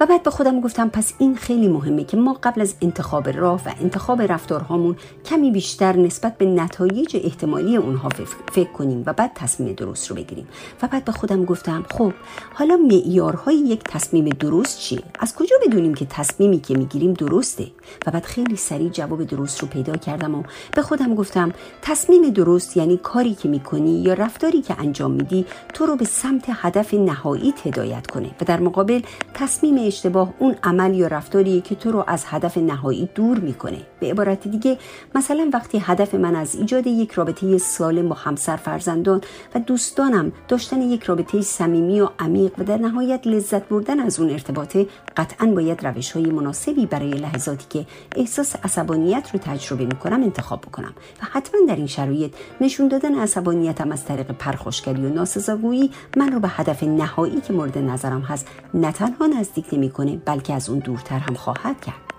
و 0.00 0.06
بعد 0.06 0.22
به 0.22 0.30
خودم 0.30 0.60
گفتم 0.60 0.88
پس 0.88 1.12
این 1.18 1.36
خیلی 1.36 1.68
مهمه 1.68 2.04
که 2.04 2.16
ما 2.16 2.38
قبل 2.42 2.60
از 2.60 2.74
انتخاب 2.82 3.28
راه 3.28 3.60
و 3.66 3.72
انتخاب 3.80 4.22
رفتارهامون 4.22 4.96
کمی 5.24 5.50
بیشتر 5.50 5.96
نسبت 5.96 6.38
به 6.38 6.46
نتایج 6.46 7.16
احتمالی 7.24 7.76
اونها 7.76 8.08
فکر 8.52 8.72
کنیم 8.72 9.02
و 9.06 9.12
بعد 9.12 9.32
تصمیم 9.34 9.72
درست 9.72 10.10
رو 10.10 10.16
بگیریم. 10.16 10.48
و 10.82 10.86
بعد 10.86 11.04
به 11.04 11.12
خودم 11.12 11.44
گفتم 11.44 11.84
خب 11.90 12.12
حالا 12.54 12.76
معیارهای 12.76 13.56
یک 13.56 13.82
تصمیم 13.84 14.28
درست 14.28 14.78
چیه؟ 14.78 15.02
از 15.18 15.34
کجا 15.34 15.56
بدونیم 15.66 15.94
که 15.94 16.06
تصمیمی 16.06 16.60
که 16.60 16.78
می‌گیریم 16.78 17.12
درسته؟ 17.12 17.66
و 18.06 18.10
بعد 18.10 18.24
خیلی 18.24 18.56
سریع 18.56 18.88
جواب 18.88 19.24
درست 19.24 19.60
رو 19.60 19.68
پیدا 19.68 19.96
کردم 19.96 20.34
و 20.34 20.42
به 20.74 20.82
خودم 20.82 21.14
گفتم 21.14 21.52
تصمیم 21.82 22.30
درست 22.30 22.76
یعنی 22.76 22.96
کاری 22.96 23.34
که 23.34 23.48
می‌کنی 23.48 24.02
یا 24.02 24.14
رفتاری 24.14 24.62
که 24.62 24.80
انجام 24.80 25.10
میدی 25.10 25.46
تو 25.74 25.86
رو 25.86 25.96
به 25.96 26.04
سمت 26.04 26.44
هدف 26.48 26.94
نهایی 26.94 27.54
هدایت 27.64 28.06
کنه 28.06 28.30
و 28.40 28.44
در 28.44 28.60
مقابل 28.60 29.00
تصمیم 29.34 29.89
اشتباه 29.90 30.34
اون 30.38 30.54
عمل 30.62 30.94
یا 30.94 31.06
رفتاریه 31.06 31.60
که 31.60 31.74
تو 31.74 31.92
رو 31.92 32.04
از 32.06 32.24
هدف 32.26 32.58
نهایی 32.58 33.08
دور 33.14 33.38
می‌کنه. 33.38 33.78
به 34.00 34.10
عبارت 34.10 34.48
دیگه 34.48 34.78
مثلا 35.14 35.50
وقتی 35.52 35.78
هدف 35.78 36.14
من 36.14 36.36
از 36.36 36.54
ایجاد 36.54 36.86
یک 36.86 37.12
رابطه 37.12 37.58
سالم 37.58 38.08
با 38.08 38.14
همسر 38.14 38.56
فرزندان 38.56 39.20
و 39.54 39.58
دوستانم 39.58 40.32
داشتن 40.48 40.82
یک 40.82 41.02
رابطه 41.02 41.40
صمیمی 41.40 42.00
و 42.00 42.08
عمیق 42.18 42.52
و 42.58 42.64
در 42.64 42.76
نهایت 42.76 43.26
لذت 43.26 43.68
بردن 43.68 44.00
از 44.00 44.20
اون 44.20 44.30
ارتباطه 44.30 44.86
قطعا 45.16 45.46
باید 45.46 45.86
روش 45.86 46.12
های 46.12 46.26
مناسبی 46.26 46.86
برای 46.86 47.10
لحظاتی 47.10 47.66
که 47.70 47.86
احساس 48.16 48.56
عصبانیت 48.64 49.30
رو 49.32 49.40
تجربه 49.42 49.84
می‌کنم 49.84 50.22
انتخاب 50.22 50.60
بکنم. 50.60 50.92
و 51.22 51.26
حتما 51.30 51.60
در 51.68 51.76
این 51.76 51.86
شرایط 51.86 52.32
نشون 52.60 52.88
دادن 52.88 53.14
عصبانیتم 53.14 53.92
از 53.92 54.04
طریق 54.04 54.30
پرخوشگری 54.32 55.06
و 55.06 55.08
ناسزاگویی 55.08 55.90
من 56.16 56.32
رو 56.32 56.40
به 56.40 56.48
هدف 56.48 56.82
نهایی 56.82 57.40
که 57.40 57.52
مورد 57.52 57.78
نظرم 57.78 58.20
هست 58.20 58.48
نه 58.74 58.92
تنها 58.92 59.26
نزدیک 59.26 59.74
نمی‌کنه 59.80 60.16
بلکه 60.16 60.54
از 60.54 60.68
اون 60.68 60.78
دورتر 60.78 61.18
هم 61.18 61.34
خواهد 61.34 61.80
کرد. 61.80 62.09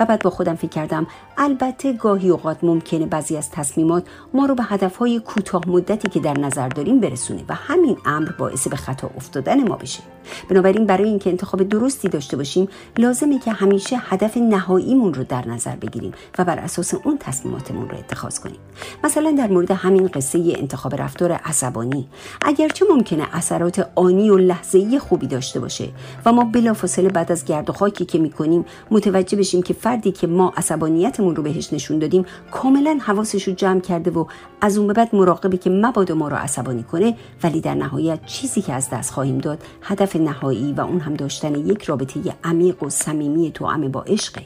و 0.00 0.04
بعد 0.04 0.22
با 0.22 0.30
خودم 0.30 0.54
فکر 0.54 0.68
کردم 0.68 1.06
البته 1.38 1.92
گاهی 1.92 2.30
اوقات 2.30 2.64
ممکنه 2.64 3.06
بعضی 3.06 3.36
از 3.36 3.50
تصمیمات 3.50 4.04
ما 4.34 4.46
رو 4.46 4.54
به 4.54 4.62
هدفهای 4.62 5.20
کوتاه 5.20 5.62
مدتی 5.66 6.08
که 6.08 6.20
در 6.20 6.38
نظر 6.38 6.68
داریم 6.68 7.00
برسونه 7.00 7.44
و 7.48 7.54
همین 7.54 7.96
امر 8.06 8.30
باعث 8.38 8.68
به 8.68 8.76
خطا 8.76 9.10
افتادن 9.16 9.68
ما 9.68 9.76
بشه. 9.76 10.00
بنابراین 10.48 10.86
برای 10.86 11.08
اینکه 11.08 11.30
انتخاب 11.30 11.62
درستی 11.62 12.08
داشته 12.08 12.36
باشیم 12.36 12.68
لازمه 12.98 13.38
که 13.38 13.52
همیشه 13.52 13.96
هدف 14.00 14.36
نهاییمون 14.36 15.14
رو 15.14 15.24
در 15.24 15.48
نظر 15.48 15.76
بگیریم 15.76 16.12
و 16.38 16.44
بر 16.44 16.58
اساس 16.58 16.94
اون 16.94 17.18
تصمیماتمون 17.18 17.88
رو 17.88 17.98
اتخاذ 17.98 18.38
کنیم. 18.38 18.58
مثلا 19.04 19.34
در 19.38 19.46
مورد 19.46 19.70
همین 19.70 20.06
قصه 20.06 20.54
انتخاب 20.56 20.94
رفتار 20.94 21.32
عصبانی 21.32 22.08
اگرچه 22.42 22.86
ممکنه 22.90 23.26
اثرات 23.32 23.88
آنی 23.94 24.30
و 24.30 24.36
لحظه‌ای 24.36 24.98
خوبی 24.98 25.26
داشته 25.26 25.60
باشه 25.60 25.88
و 26.24 26.32
ما 26.32 26.44
بلافاصله 26.44 27.08
بعد 27.08 27.32
از 27.32 27.44
گرد 27.44 27.70
و 27.70 27.72
خاکی 27.72 28.04
که 28.04 28.18
می‌کنیم 28.18 28.64
متوجه 28.90 29.38
بشیم 29.38 29.55
که 29.62 29.74
فردی 29.74 30.12
که 30.12 30.26
ما 30.26 30.52
عصبانیتمون 30.56 31.36
رو 31.36 31.42
بهش 31.42 31.72
نشون 31.72 31.98
دادیم 31.98 32.24
کاملا 32.50 32.98
حواسش 33.02 33.48
رو 33.48 33.54
جمع 33.54 33.80
کرده 33.80 34.10
و 34.10 34.24
از 34.60 34.78
اون 34.78 34.86
به 34.86 34.92
بعد 34.92 35.14
مراقبه 35.14 35.56
که 35.56 35.70
مبادا 35.70 36.14
ما 36.14 36.28
رو 36.28 36.36
عصبانی 36.36 36.82
کنه 36.82 37.16
ولی 37.42 37.60
در 37.60 37.74
نهایت 37.74 38.26
چیزی 38.26 38.62
که 38.62 38.72
از 38.72 38.90
دست 38.90 39.10
خواهیم 39.10 39.38
داد 39.38 39.62
هدف 39.82 40.16
نهایی 40.16 40.72
و 40.72 40.80
اون 40.80 41.00
هم 41.00 41.14
داشتن 41.14 41.54
یک 41.54 41.82
رابطه 41.82 42.20
عمیق 42.44 42.82
و 42.82 42.90
صمیمی 42.90 43.50
توأم 43.50 43.88
با 43.88 44.02
عشقه. 44.02 44.42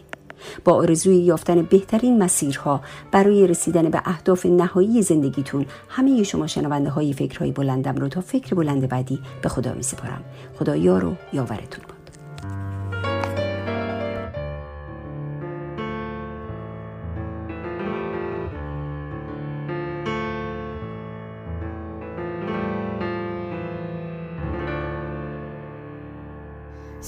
با 0.64 0.74
آرزوی 0.74 1.16
یافتن 1.16 1.62
بهترین 1.62 2.22
مسیرها 2.22 2.80
برای 3.12 3.46
رسیدن 3.46 3.90
به 3.90 4.02
اهداف 4.04 4.46
نهایی 4.46 5.02
زندگیتون 5.02 5.66
همه 5.88 6.22
شما 6.22 6.46
شنونده 6.46 6.90
های 6.90 7.12
فکرهای 7.12 7.52
بلندم 7.52 7.96
رو 7.96 8.08
تا 8.08 8.20
فکر 8.20 8.54
بلند 8.54 8.88
بعدی 8.88 9.18
به 9.42 9.48
خدا 9.48 9.72
می 9.72 9.82
سپارم 9.82 10.24
خدا 10.58 10.76
یار 10.76 11.04
و 11.04 11.14
یاورتون 11.32 11.99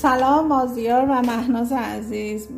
سلام 0.03 0.47
مازیار 0.47 1.05
و 1.05 1.23
مهناز 1.23 1.73
عزیز. 1.73 2.49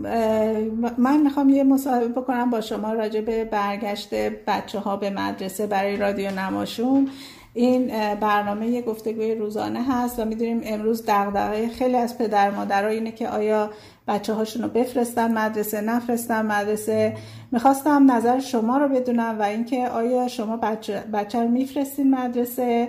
من 0.98 1.20
می‌خوام 1.22 1.48
یه 1.48 1.64
مصاحبه 1.64 2.09
بکنم 2.09 2.50
با 2.50 2.61
شما 2.61 2.92
راجع 2.92 3.20
به 3.20 3.44
برگشت 3.44 4.14
بچه 4.46 4.78
ها 4.78 4.96
به 4.96 5.11
مدرسه 5.11 5.66
برای 5.66 5.96
رادیو 5.96 6.30
نماشون 6.30 7.09
این 7.54 7.87
برنامه 8.14 8.66
یه 8.66 8.83
گفتگوی 8.83 9.35
روزانه 9.35 9.85
هست 9.88 10.18
و 10.18 10.24
می‌دونیم 10.24 10.61
امروز 10.64 11.04
دغدغه 11.07 11.68
خیلی 11.68 11.96
از 11.96 12.18
پدر 12.18 12.50
مادرها 12.50 12.88
اینه 12.88 13.12
که 13.12 13.28
آیا 13.28 13.70
بچه 14.09 14.33
هاشون 14.33 14.62
رو 14.62 14.68
بفرستن 14.68 15.38
مدرسه 15.38 15.80
نفرستن 15.80 16.46
مدرسه. 16.46 17.16
می‌خواستم 17.52 18.11
نظر 18.11 18.40
شما 18.40 18.78
رو 18.78 18.88
بدونم 18.88 19.37
و 19.38 19.42
اینکه 19.42 19.88
آیا 19.88 20.28
شما 20.28 20.57
بچه, 20.57 21.04
بچه 21.12 21.42
رو 21.42 21.48
میفرستین 21.48 22.14
مدرسه؟ 22.14 22.88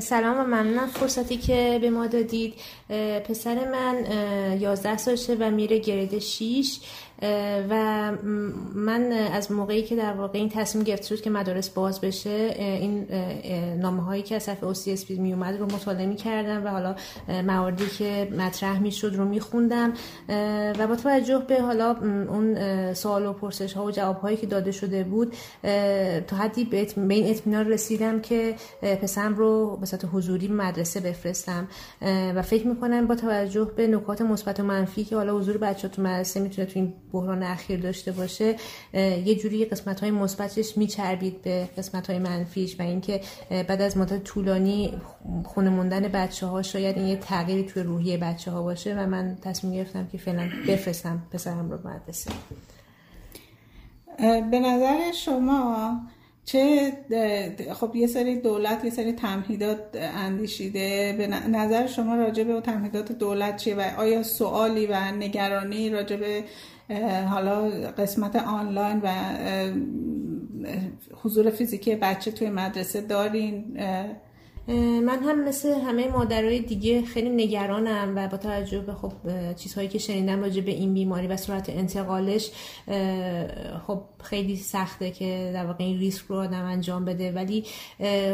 سلام 0.00 0.38
و 0.38 0.42
ممنونم 0.42 0.86
فرصتی 0.86 1.36
که 1.36 1.78
به 1.80 1.90
ما 1.90 2.06
دادید. 2.06 2.54
پسر 3.28 3.70
من 3.70 4.06
11 4.60 4.96
سالشه 4.96 5.36
و 5.40 5.50
میره 5.50 5.78
گرید 5.78 6.18
6 6.18 6.78
و 7.70 8.12
من 8.74 9.12
از 9.12 9.52
موقعی 9.52 9.82
که 9.82 9.96
در 9.96 10.12
واقع 10.12 10.38
این 10.38 10.48
تصمیم 10.48 10.84
گرفته 10.84 11.16
شد 11.16 11.22
که 11.22 11.30
مدارس 11.30 11.68
باز 11.68 12.00
بشه 12.00 12.54
این 12.58 13.06
نامه 13.80 14.02
هایی 14.02 14.22
که 14.22 14.36
از 14.36 14.46
طرف 14.46 14.72
OCSP 14.72 15.10
می 15.10 15.32
اومد 15.32 15.58
رو 15.58 15.64
مطالعه 15.64 16.06
می 16.06 16.16
کردم 16.16 16.64
و 16.64 16.68
حالا 16.68 16.94
مواردی 17.28 17.86
که 17.86 18.28
مطرح 18.38 18.78
می 18.78 18.92
شد 18.92 19.14
رو 19.14 19.24
می 19.24 19.40
خوندم 19.40 19.92
و 20.78 20.86
با 20.86 20.96
توجه 20.96 21.38
به 21.38 21.60
حالا 21.60 21.96
اون 22.28 22.94
سوال 22.94 23.26
و 23.26 23.32
پرسش 23.32 23.72
ها 23.72 23.84
و 23.84 23.90
جواب 23.90 24.16
هایی 24.16 24.36
که 24.36 24.46
داده 24.46 24.70
شده 24.70 25.04
بود 25.04 25.34
تا 26.26 26.36
حدی 26.36 26.64
به 26.64 26.86
این 27.14 27.30
اطمینان 27.30 27.68
رسیدم 27.68 28.20
که 28.20 28.54
پسرم 28.82 29.34
رو 29.34 29.76
به 29.76 29.86
صورت 29.86 30.04
حضوری 30.12 30.48
مدرسه 30.48 31.00
بفرستم. 31.00 31.68
و 32.34 32.42
فکر 32.42 32.66
می 32.66 32.76
کنم 32.76 33.06
با 33.06 33.14
توجه 33.14 33.64
به 33.64 33.86
نکات 33.86 34.22
مثبت 34.22 34.60
و 34.60 34.62
منفی 34.62 35.04
که 35.04 35.16
حالا 35.16 35.38
حضور 35.38 35.56
بچه 35.56 35.88
تو 35.88 36.02
مدرسه 36.02 36.40
می‌تونه 36.40 36.66
تو 36.66 36.78
این 36.78 36.94
بحران 37.12 37.42
اخیر 37.42 37.80
داشته 37.80 38.12
باشه 38.12 38.56
یه 39.24 39.34
جوری 39.34 39.64
قسمت 39.64 40.00
های 40.00 40.10
مثبتش 40.10 40.78
میچربید 40.78 41.42
به 41.42 41.68
قسمت 41.78 42.10
های 42.10 42.18
منفیش 42.18 42.80
و 42.80 42.82
اینکه 42.82 43.20
بعد 43.50 43.82
از 43.82 43.96
مدت 43.96 44.24
طولانی 44.24 44.92
خونه 45.44 45.70
موندن 45.70 46.08
بچه 46.08 46.46
ها 46.46 46.62
شاید 46.62 46.98
این 46.98 47.06
یه 47.06 47.16
تغییری 47.16 47.64
توی 47.64 47.82
روحیه 47.82 48.16
بچه 48.16 48.50
ها 48.50 48.62
باشه 48.62 48.94
و 48.94 49.06
من 49.06 49.38
تصمیم 49.42 49.74
گرفتم 49.74 50.08
که 50.12 50.18
فعلا 50.18 50.48
بفرستم 50.68 51.22
پسرم 51.32 51.70
رو 51.70 51.78
مدرسه. 51.88 52.30
به 54.50 54.60
نظر 54.60 55.12
شما 55.12 56.00
چه 56.44 56.92
خب 57.74 57.96
یه 57.96 58.06
سری 58.06 58.40
دولت 58.40 58.84
یه 58.84 58.90
سری 58.90 59.12
تمهیدات 59.12 59.78
اندیشیده. 59.94 61.14
به 61.18 61.26
نظر 61.26 61.86
شما 61.86 62.14
راجع 62.14 62.44
به 62.44 62.60
تمهیدات 62.60 63.12
دولت 63.12 63.56
چیه 63.56 63.74
و 63.74 63.90
آیا 63.98 64.22
سوالی 64.22 64.86
و 64.86 65.12
نگرانی 65.12 65.90
راجع 65.90 66.16
به 66.16 66.44
حالا 67.30 67.70
قسمت 67.98 68.36
آنلاین 68.36 69.00
و 69.04 69.08
حضور 71.22 71.50
فیزیکی 71.50 71.96
بچه 71.96 72.30
توی 72.30 72.50
مدرسه 72.50 73.00
دارین. 73.00 73.78
من 74.68 75.18
هم 75.22 75.48
مثل 75.48 75.68
همه 75.68 76.08
مادرای 76.08 76.60
دیگه 76.60 77.02
خیلی 77.02 77.28
نگرانم 77.28 78.12
و 78.16 78.28
با 78.28 78.36
توجه 78.36 78.78
به 78.78 78.94
خب 78.94 79.12
چیزهایی 79.54 79.88
که 79.88 79.98
شنیدم 79.98 80.40
راجع 80.40 80.60
به 80.60 80.70
این 80.70 80.94
بیماری 80.94 81.26
و 81.26 81.36
صورت 81.36 81.70
انتقالش 81.70 82.50
خب 83.86 84.02
خیلی 84.22 84.56
سخته 84.56 85.10
که 85.10 85.50
در 85.54 85.66
واقع 85.66 85.84
این 85.84 85.98
ریسک 85.98 86.24
رو 86.28 86.36
آدم 86.36 86.64
انجام 86.64 87.04
بده. 87.04 87.32
ولی 87.32 87.64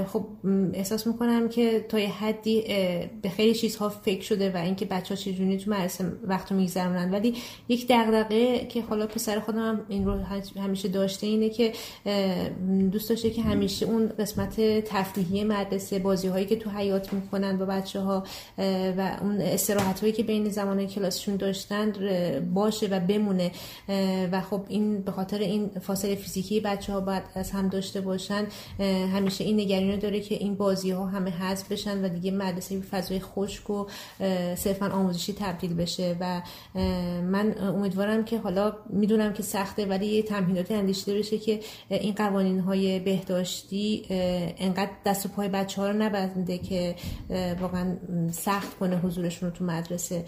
خب 0.06 0.26
احساس 0.74 1.06
می‌کنم 1.06 1.48
که 1.48 1.86
تا 1.88 1.98
یه 1.98 2.08
حدی 2.08 2.62
به 3.22 3.28
خیلی 3.28 3.54
چیزها 3.54 3.88
فکر 3.88 4.22
شده 4.22 4.50
و 4.50 4.56
اینکه 4.56 4.84
بچه 4.84 5.14
ها 5.14 5.20
چجوری 5.20 5.56
تو 5.56 5.70
مدرسه 5.70 6.04
وقت 6.24 6.52
رو 6.52 6.58
میگذرونن. 6.58 7.10
ولی 7.10 7.34
یک 7.68 7.86
دغدغه 7.88 8.66
که 8.66 8.82
حالا 8.82 9.06
پسر 9.06 9.40
خودم 9.40 9.80
این 9.88 10.06
رو 10.06 10.18
همیشه 10.56 10.88
داشته 10.88 11.26
اینه 11.26 11.48
که 11.48 11.72
دوست 12.92 13.10
داشته 13.10 13.30
که 13.30 13.42
همیشه 13.42 13.86
اون 13.86 14.08
قسمت 14.18 14.60
تفریحی 14.80 15.44
مدرسه 15.44 15.98
بازی 16.18 16.28
هایی 16.28 16.46
که 16.46 16.56
تو 16.56 16.70
حیات 16.70 17.12
می‌کنن 17.12 17.58
با 17.58 17.64
بچه 17.64 18.00
ها 18.00 18.24
و 18.98 19.16
اون 19.22 19.40
استراحت 19.40 20.00
هایی 20.00 20.12
که 20.12 20.22
بین 20.22 20.48
زمان 20.48 20.86
کلاسشون 20.86 21.36
داشتن 21.36 21.92
باشه 22.54 22.86
و 22.86 23.00
بمونه. 23.00 23.50
و 24.32 24.40
خب 24.40 24.60
این 24.68 25.00
به 25.00 25.12
خاطر 25.12 25.38
این 25.38 25.70
فاصله 25.80 26.14
فیزیکی 26.14 26.60
بچه 26.60 26.92
ها 26.92 27.00
باید 27.00 27.22
از 27.34 27.50
هم 27.50 27.68
داشته 27.68 28.00
باشن. 28.00 28.46
همیشه 29.14 29.44
این 29.44 29.60
نگرانی 29.60 29.96
داره 29.96 30.20
که 30.20 30.34
این 30.34 30.54
بازی 30.54 30.90
ها 30.90 31.06
همه 31.06 31.30
حذف 31.30 31.72
بشن 31.72 32.04
و 32.04 32.08
دیگه 32.08 32.30
مدرسه 32.30 32.80
فضای 32.80 33.20
خشک 33.20 33.70
و 33.70 33.86
صرفا 34.56 34.86
آموزشی 34.88 35.32
تبدیل 35.32 35.74
بشه. 35.74 36.16
و 36.20 36.42
من 37.22 37.54
امیدوارم 37.60 38.24
که 38.24 38.38
حالا 38.38 38.72
می‌دونم 38.90 39.32
که 39.32 39.42
سخته 39.42 39.86
ولی 39.86 40.06
یه 40.06 40.22
تمهیداتی 40.22 40.74
اندیشیده 40.74 41.18
بشه 41.18 41.38
که 41.38 41.60
این 41.88 42.14
قوانین 42.14 42.60
های 42.60 42.98
بهداشتی 42.98 44.06
انقدر 44.58 44.90
دست 45.06 45.26
و 45.26 45.28
پای 45.28 45.48
بچه 45.48 45.80
ها 45.80 45.90
رو 45.90 45.96
نبنده 46.08 46.58
که 46.58 46.94
واقعا 47.60 47.96
سخت 48.32 48.78
کنه 48.78 48.96
حضورشون 48.96 49.48
رو 49.48 49.56
تو 49.56 49.64
مدرسه. 49.64 50.24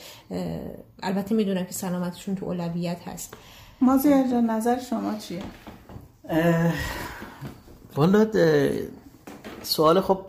البته 1.03 1.35
می‌دونم 1.35 1.65
که 1.65 1.73
سلامتشون 1.73 2.35
تو 2.35 2.47
اولویت 2.47 3.09
هست. 3.09 3.35
مازیار 3.81 4.29
جان 4.31 4.51
نظر 4.51 4.79
شما 4.81 5.15
چیه؟ 5.19 5.43
والا 7.97 8.27
سوال 9.63 10.01
خب 10.01 10.27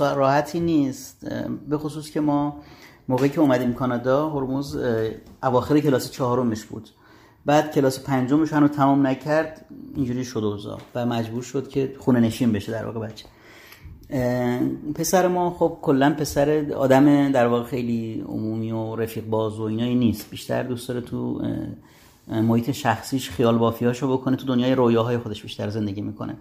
راحتی 0.00 0.60
نیست. 0.60 1.26
به 1.68 1.78
خصوص 1.78 2.10
که 2.10 2.20
ما 2.20 2.60
موقعی 3.08 3.28
که 3.28 3.40
اومدیم 3.40 3.72
کانادا 3.72 4.30
هرموز 4.30 4.78
اواخر 5.42 5.80
کلاس 5.80 6.10
چهارمش 6.10 6.64
بود. 6.64 6.90
بعد 7.46 7.74
کلاس 7.74 8.00
پنجمش 8.00 8.52
هنو 8.52 8.68
تمام 8.68 9.06
نکرد 9.06 9.64
اینجوری 9.96 10.24
شد 10.24 10.44
اوضاع. 10.44 10.80
و 10.94 11.06
مجبور 11.06 11.42
شد 11.42 11.68
که 11.68 11.94
خونه 11.98 12.20
نشین 12.20 12.52
بشه 12.52 12.72
در 12.72 12.86
واقع 12.86 13.06
بچه. 13.06 13.26
پسر 14.94 15.28
ما 15.28 15.50
خب 15.50 15.78
کلا 15.82 16.14
پسر 16.18 16.72
آدم 16.76 17.32
در 17.32 17.46
واقع 17.46 17.64
خیلی 17.64 18.24
عمومی 18.28 18.72
و 18.72 18.96
رفیق 18.96 19.24
باز 19.24 19.60
و 19.60 19.62
اینایی 19.62 19.94
نیست. 19.94 20.30
بیشتر 20.30 20.62
دوست 20.62 20.88
داره 20.88 21.00
تو 21.00 21.42
محیط 22.28 22.70
شخصیش 22.70 23.30
خیال 23.30 23.58
بافیاشو 23.58 24.12
بکنه 24.12 24.36
تو 24.36 24.46
دنیای 24.46 24.74
رویاهای 24.74 25.18
خودش 25.18 25.42
بیشتر 25.42 25.68
زندگی 25.68 26.00
می‌کنه. 26.00 26.36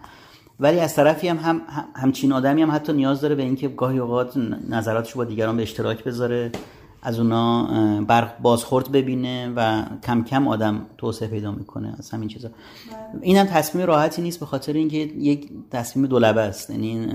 ولی 0.60 0.80
از 0.80 0.96
طرفی 0.96 1.28
هم, 1.28 1.38
هم 1.38 1.62
همچین 1.96 2.32
آدمی 2.32 2.62
هم 2.62 2.72
حتی 2.72 2.94
نیاز 2.94 3.22
داره 3.22 3.36
به 3.36 3.44
اینکه 3.44 3.68
گاهی 3.68 4.00
اوقات 4.00 4.38
نظراتشو 4.70 5.18
با 5.18 5.26
دیگران 5.26 5.58
به 5.58 5.64
اشتراک 5.64 6.04
بذاره. 6.04 6.52
از 7.06 7.20
اونا 7.20 7.68
برق 8.08 8.40
بازخورد 8.42 8.92
ببینه 8.92 9.54
و 9.56 9.84
کم 10.04 10.24
کم 10.24 10.48
آدم 10.48 10.86
توسعه 10.98 11.28
پیدا 11.28 11.52
می‌کنه 11.52 11.96
از 12.00 12.12
همین 12.12 12.30
چیزا. 12.30 12.50
این 13.22 13.38
هم 13.38 13.46
تصمیم 13.46 13.86
راحتی 13.86 14.22
نیست 14.22 14.40
به 14.40 14.46
خاطر 14.46 14.74
اینکه 14.74 14.98
یک 14.98 15.50
تصمیم 15.72 16.06
دولبه 16.06 16.42
است. 16.42 16.70
یعنی 16.70 17.08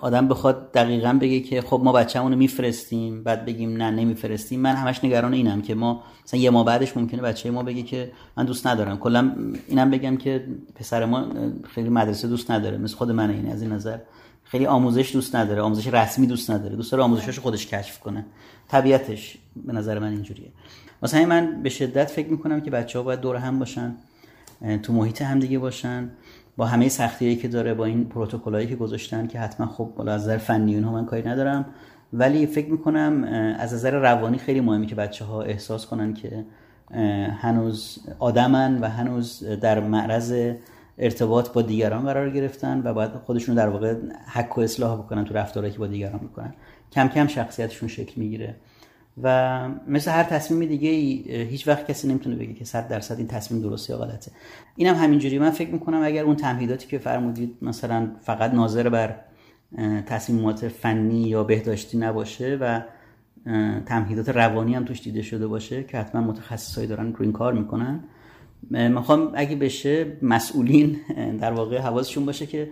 آدم 0.00 0.28
بخواد 0.28 0.72
دقیقا 0.72 1.18
بگه 1.20 1.40
که 1.40 1.60
خب 1.60 1.80
ما 1.84 1.92
بچه‌مون 1.92 2.32
رو 2.32 2.38
میفرستیم 2.38 3.22
بعد 3.22 3.44
بگیم 3.44 3.76
نه 3.76 3.90
نمیفرستیم. 3.90 4.60
من 4.60 4.74
همش 4.74 5.04
نگران 5.04 5.34
اینم 5.34 5.62
که 5.62 5.74
ما 5.74 6.02
مثلا 6.24 6.40
یه 6.40 6.50
ما 6.50 6.64
بعدش 6.64 6.96
ممکنه 6.96 7.22
بچه 7.22 7.50
ما 7.50 7.62
بگه 7.62 7.82
که 7.82 8.12
من 8.36 8.44
دوست 8.44 8.66
ندارم. 8.66 8.96
کلا 8.96 9.32
اینم 9.68 9.90
بگم 9.90 10.16
که 10.16 10.46
پسر 10.74 11.04
ما 11.04 11.26
خیلی 11.74 11.88
مدرسه 11.88 12.28
دوست 12.28 12.50
نداره. 12.50 12.78
مثل 12.78 12.96
خود 12.96 13.10
من 13.10 13.30
این 13.30 13.52
از 13.52 13.62
این 13.62 13.72
نظر. 13.72 13.98
خیلی 14.48 14.66
آموزش 14.66 15.12
دوست 15.12 15.36
نداره 15.36 15.62
آموزش 15.62 15.86
رسمی 15.86 16.26
دوست 16.26 16.50
نداره 16.50 16.76
دوست 16.76 16.92
داره 16.92 17.04
آموزشاشو 17.04 17.42
خودش 17.42 17.66
کشف 17.66 18.00
کنه. 18.00 18.24
طبیعتش 18.68 19.38
به 19.56 19.72
نظر 19.72 19.98
من 19.98 20.10
اینجوریه. 20.10 20.48
مثلا 21.02 21.26
من 21.26 21.62
به 21.62 21.68
شدت 21.68 22.10
فکر 22.10 22.28
می‌کنم 22.28 22.60
که 22.60 22.70
بچه 22.70 22.98
ها 22.98 23.02
باید 23.04 23.20
دور 23.20 23.36
هم 23.36 23.58
باشن 23.58 23.94
تو 24.82 24.92
محیط 24.92 25.22
هم 25.22 25.38
دیگه 25.38 25.58
باشن. 25.58 26.10
با 26.56 26.66
همه 26.66 26.88
سختیایی 26.88 27.36
که 27.36 27.48
داره 27.48 27.74
با 27.74 27.84
این 27.84 28.04
پروتکلایی 28.04 28.66
که 28.66 28.76
گذاشتن 28.76 29.26
که 29.26 29.40
حتما 29.40 29.66
خب 29.66 29.92
بالا 29.96 30.12
از 30.12 30.22
نظر 30.22 30.38
فنی 30.38 30.74
اونها 30.74 30.92
من 30.92 31.04
کاری 31.04 31.28
ندارم. 31.28 31.64
ولی 32.12 32.46
فکر 32.46 32.70
می‌کنم 32.70 33.24
از 33.58 33.74
نظر 33.74 33.90
روانی 33.90 34.38
خیلی 34.38 34.60
مهمه 34.60 34.86
که 34.86 34.94
بچه 34.94 35.24
ها 35.24 35.42
احساس 35.42 35.86
کنن 35.86 36.14
که 36.14 36.44
هنوز 37.40 37.98
آدمن 38.18 38.78
و 38.80 38.88
هنوز 38.88 39.42
در 39.60 39.80
معرض 39.80 40.52
ارتباط 40.98 41.52
با 41.52 41.62
دیگران 41.62 42.04
قرار 42.04 42.30
گرفتن 42.30 42.82
و 42.84 42.94
باید 42.94 43.10
خودشون 43.10 43.54
در 43.54 43.68
واقع 43.68 43.94
حک 44.32 44.58
و 44.58 44.60
اصلاح 44.60 44.98
بکنن 44.98 45.24
تو 45.24 45.34
رفتارهایی 45.34 45.72
که 45.72 45.78
با 45.78 45.86
دیگران 45.86 46.20
می‌کنن. 46.22 46.54
کم 46.92 47.08
کم 47.08 47.26
شخصیتشون 47.26 47.88
شکل 47.88 48.20
می‌گیره. 48.20 48.56
و 49.22 49.68
مثل 49.88 50.10
هر 50.10 50.22
تصمیم 50.22 50.68
دیگه 50.68 50.90
هیچ 51.44 51.68
وقت 51.68 51.90
کسی 51.90 52.08
نمی‌تونه 52.08 52.36
بگه 52.36 52.52
که 52.52 52.64
100 52.64 52.88
درصد 52.88 53.18
این 53.18 53.26
تصمیم 53.26 53.62
درسته 53.62 53.92
یا 53.92 53.98
غلطه. 53.98 54.30
اینم 54.76 54.94
هم 54.94 55.04
همینجوری. 55.04 55.38
من 55.38 55.50
فکر 55.50 55.70
می‌کنم 55.70 56.02
اگر 56.02 56.24
اون 56.24 56.36
تمهیداتی 56.36 56.86
که 56.86 56.98
فرمودید 56.98 57.56
مثلا 57.62 58.10
فقط 58.20 58.54
ناظر 58.54 58.88
بر 58.88 59.16
تصمیمات 60.06 60.68
فنی 60.68 61.22
یا 61.22 61.44
بهداشتی 61.44 61.98
نباشه 61.98 62.58
و 62.60 62.82
تمهیدات 63.86 64.28
روانی 64.28 64.74
هم 64.74 64.84
توش 64.84 65.02
دیده 65.02 65.22
شده 65.22 65.46
باشه 65.46 65.84
که 65.84 65.98
حتما 65.98 66.20
متخصصایی 66.20 66.86
دارن 66.86 67.12
رو 67.12 67.22
این 67.22 67.32
کار 67.32 67.52
می‌کنن 67.52 68.04
می‌خوام 68.70 69.32
اگه 69.34 69.56
بشه 69.56 70.06
مسئولین 70.22 70.96
در 71.40 71.52
واقع 71.52 71.78
حواسشون 71.78 72.26
باشه 72.26 72.46
که 72.46 72.70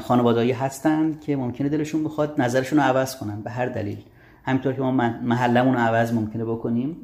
خانوادایی 0.00 0.52
هستن 0.52 1.18
که 1.20 1.36
ممکنه 1.36 1.68
دلشون 1.68 2.04
بخواد 2.04 2.40
نظرشون 2.40 2.78
رو 2.78 2.84
عوض 2.84 3.16
کنن 3.16 3.42
به 3.42 3.50
هر 3.50 3.66
دلیل. 3.66 3.98
همینطور 4.44 4.72
که 4.72 4.82
ما 4.82 4.90
محلمون 5.22 5.74
رو 5.74 5.80
عوض 5.80 6.12
ممکنه 6.12 6.44
بکنیم 6.44 6.96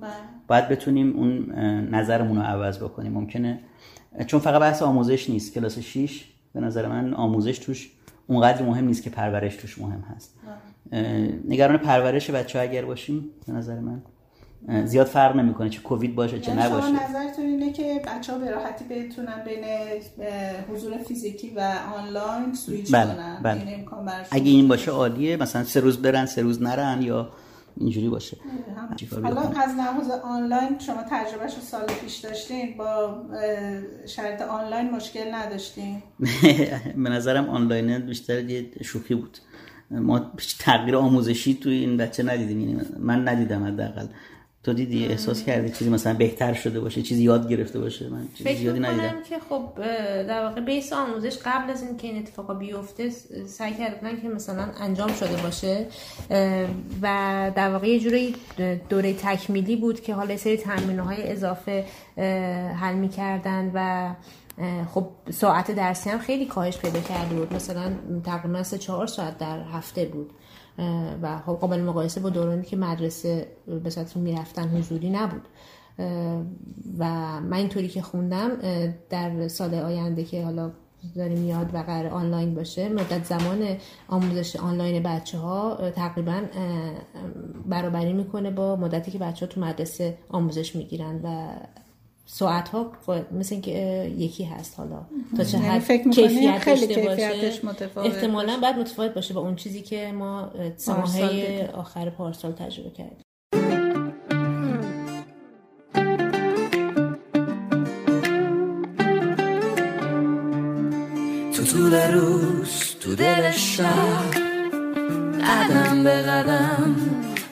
باید 0.48 0.68
بتونیم 0.68 1.16
اون 1.16 1.50
نظرمون 1.90 2.36
رو 2.36 2.42
عوض 2.42 2.78
بکنیم. 2.78 3.12
ممکنه 3.12 3.60
چون 4.26 4.40
فقط 4.40 4.60
بحث 4.60 4.82
آموزش 4.82 5.30
نیست 5.30 5.54
کلاس 5.54 5.78
6 5.78 6.24
به 6.52 6.60
نظر 6.60 6.88
من 6.88 7.14
آموزش 7.14 7.58
توش 7.58 7.90
اونقدر 8.26 8.62
مهم 8.62 8.84
نیست 8.84 9.02
که 9.02 9.10
پرورش 9.10 9.56
توش 9.56 9.78
مهم 9.78 10.04
هست. 10.14 10.34
نگران 11.48 11.76
پرورش 11.76 12.30
بچه 12.30 12.60
اگر 12.60 12.84
باشیم 12.84 13.24
به 13.46 13.52
نظر 13.52 13.78
من 13.78 14.02
زیاد 14.84 15.06
فرق 15.06 15.36
نمی‌کنه 15.36 15.70
چه 15.70 15.80
کووید 15.80 16.14
باشه 16.14 16.40
چه 16.40 16.50
یعنی 16.50 16.62
نباشه. 16.62 16.90
نظرتون 16.90 17.44
اینه 17.44 17.72
که 17.72 18.02
بچه 18.06 18.32
ها 18.32 18.38
به 18.38 18.50
راحتی 18.50 18.84
بتونن 18.84 19.44
بین 19.44 19.64
حضور 20.70 20.98
فیزیکی 20.98 21.52
و 21.56 21.74
آنلاین 21.96 22.54
سویچ 22.54 22.92
بله، 22.94 23.14
کنن. 23.14 23.40
بله. 23.42 23.60
این 23.60 23.74
امکان 23.74 24.10
اگه 24.30 24.50
این 24.50 24.68
باشه 24.68 24.90
عالیه 24.90 25.36
مثلا 25.36 25.64
سه 25.64 25.80
روز 25.80 26.02
برن 26.02 26.26
سه 26.26 26.42
روز 26.42 26.62
نرن 26.62 27.02
یا 27.02 27.30
اینجوری 27.76 28.08
باشه. 28.08 28.36
حالا؟ 29.22 29.40
از 29.40 29.74
لحاظ 29.76 30.10
آنلاین 30.10 30.78
شما 30.78 31.02
تجربهش 31.10 31.52
سال 31.52 31.86
پیش 32.04 32.16
داشتین 32.16 32.76
با 32.76 33.22
شرط 34.06 34.42
آنلاین 34.42 34.90
مشکل 34.90 35.34
نداشتین؟ 35.34 36.02
به 37.04 37.10
نظرم 37.10 37.48
آنلاین 37.48 37.98
بیشتر 37.98 38.50
یه 38.50 38.66
شوخی 38.84 39.14
بود. 39.14 39.38
ما 39.90 40.32
تغییر 40.58 40.96
آموزشی 40.96 41.54
توی 41.54 41.74
این 41.74 41.96
بچه 41.96 42.22
ندیدیم. 42.22 42.60
یعنی 42.60 42.80
من 42.98 43.28
ندیدم 43.28 43.64
حداقل. 43.64 44.06
تو 44.66 44.72
دیدی 44.72 45.06
احساس 45.06 45.44
کردی 45.44 45.70
چیزی 45.70 45.90
مثلا 45.90 46.14
بهتر 46.14 46.54
شده 46.54 46.80
باشه 46.80 47.02
چیزی 47.02 47.22
یاد 47.22 47.48
گرفته 47.48 47.80
باشه؟ 47.80 48.08
من 48.08 48.28
چیزی 48.34 48.50
فکر 48.50 48.58
زیادی 48.58 48.80
ندیدم. 48.80 49.02
می‌کنم 49.02 49.22
که 49.22 49.38
خب 49.48 49.68
در 50.26 50.44
واقع 50.44 50.60
بیس 50.60 50.92
آموزش 50.92 51.38
قبل 51.44 51.70
از 51.70 51.82
اینکه 51.82 52.08
این 52.08 52.18
اتفاقا 52.18 52.54
بیفته 52.54 53.10
سعی 53.46 53.74
کردن 53.74 54.20
که 54.20 54.28
مثلا 54.28 54.68
انجام 54.80 55.12
شده 55.12 55.42
باشه. 55.42 55.86
و 57.02 57.06
در 57.56 57.70
واقع 57.70 57.88
یه 57.88 58.00
جوری 58.00 58.34
دوره 58.88 59.12
تکمیلی 59.12 59.76
بود 59.76 60.00
که 60.00 60.14
حالا 60.14 60.36
سری 60.36 60.56
تمرین 60.56 60.98
های 60.98 61.32
اضافه 61.32 61.84
حل 62.80 62.94
می‌کردن 62.94 63.70
و 63.74 64.10
خب 64.94 65.08
ساعت 65.30 65.70
درسی 65.70 66.10
هم 66.10 66.18
خیلی 66.18 66.46
کاهش 66.46 66.78
پیدا 66.78 67.00
کرده 67.00 67.34
بود. 67.34 67.54
مثلا 67.54 67.92
تقریبا 68.24 68.62
سه 68.62 68.78
چهار 68.78 69.06
ساعت 69.06 69.38
در 69.38 69.62
هفته 69.72 70.04
بود. 70.04 70.30
و 71.22 71.38
خب 71.46 71.52
قابل 71.52 71.80
مقایسه 71.80 72.20
با 72.20 72.30
دورانی 72.30 72.62
که 72.62 72.76
مدرسه 72.76 73.48
به 73.84 73.90
صورت 73.90 74.16
می‌رفتن 74.16 74.68
حضوری 74.68 75.10
نبود. 75.10 75.48
و 76.98 77.04
من 77.40 77.56
اینطوری 77.56 77.88
که 77.88 78.02
خوندم 78.02 78.50
در 79.10 79.48
سال 79.48 79.74
آینده 79.74 80.24
که 80.24 80.44
حالا 80.44 80.72
داره 81.16 81.34
میاد 81.34 81.74
و 81.74 81.78
قرار 81.78 82.06
آنلاین 82.06 82.54
باشه 82.54 82.88
مدت 82.88 83.24
زمان 83.24 83.76
آموزش 84.08 84.56
آنلاین 84.56 85.02
بچه 85.02 85.38
ها 85.38 85.90
تقریبا 85.90 86.42
برابری 87.66 88.12
می‌کنه 88.12 88.50
با 88.50 88.76
مدتی 88.76 89.10
که 89.10 89.18
بچه 89.18 89.46
ها 89.46 89.52
تو 89.52 89.60
مدرسه 89.60 90.18
آموزش 90.28 90.76
می‌گیرن 90.76 91.20
و 91.24 91.48
ساعت 92.28 92.68
ها 92.68 92.92
مثل 93.32 93.54
اینکه 93.54 93.70
یکی 94.18 94.44
هست 94.44 94.78
حالا. 94.78 95.06
تا 95.36 95.44
چه 95.44 95.58
یعنی 95.58 95.68
حد 95.68 96.10
کیفیت 96.10 96.64
داشته 96.66 96.86
کیفیتش 96.86 97.60
باشه. 97.60 97.66
متفاوت 97.66 98.14
احتمالا 98.14 98.58
باید 98.62 98.76
متفاوت 98.76 99.14
باشه 99.14 99.34
با 99.34 99.40
اون 99.40 99.56
چیزی 99.56 99.82
که 99.82 100.12
ما 100.12 100.40
اه، 100.40 100.76
سه 100.76 100.92
پارسال 100.94 101.22
ماهه 101.22 101.46
دیدیم. 101.46 101.66
آخر 101.74 102.10
پارسال 102.10 102.52
تجربه 102.52 102.90
کردیم. 102.90 103.22
تو 111.52 111.64
طول 111.64 111.94
روز 111.94 112.96
تو 113.00 113.14
دل 113.14 113.50
شب 113.50 114.30
قدم 115.46 116.04
به 116.04 116.10
قدم 116.22 116.96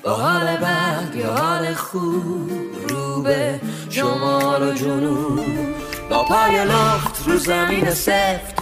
با 0.05 0.11
حال 0.15 0.57
بد 0.57 1.15
یا 1.17 1.35
حال 1.37 1.75
خوب. 1.75 2.51
به 3.25 3.61
شمال 3.91 4.63
و 4.63 4.73
جنوب 4.75 5.41
با 6.11 6.25
پای 6.25 6.65
لخت 6.65 7.23
رو 7.27 7.39
زمین 7.39 7.91
سفت. 7.91 8.55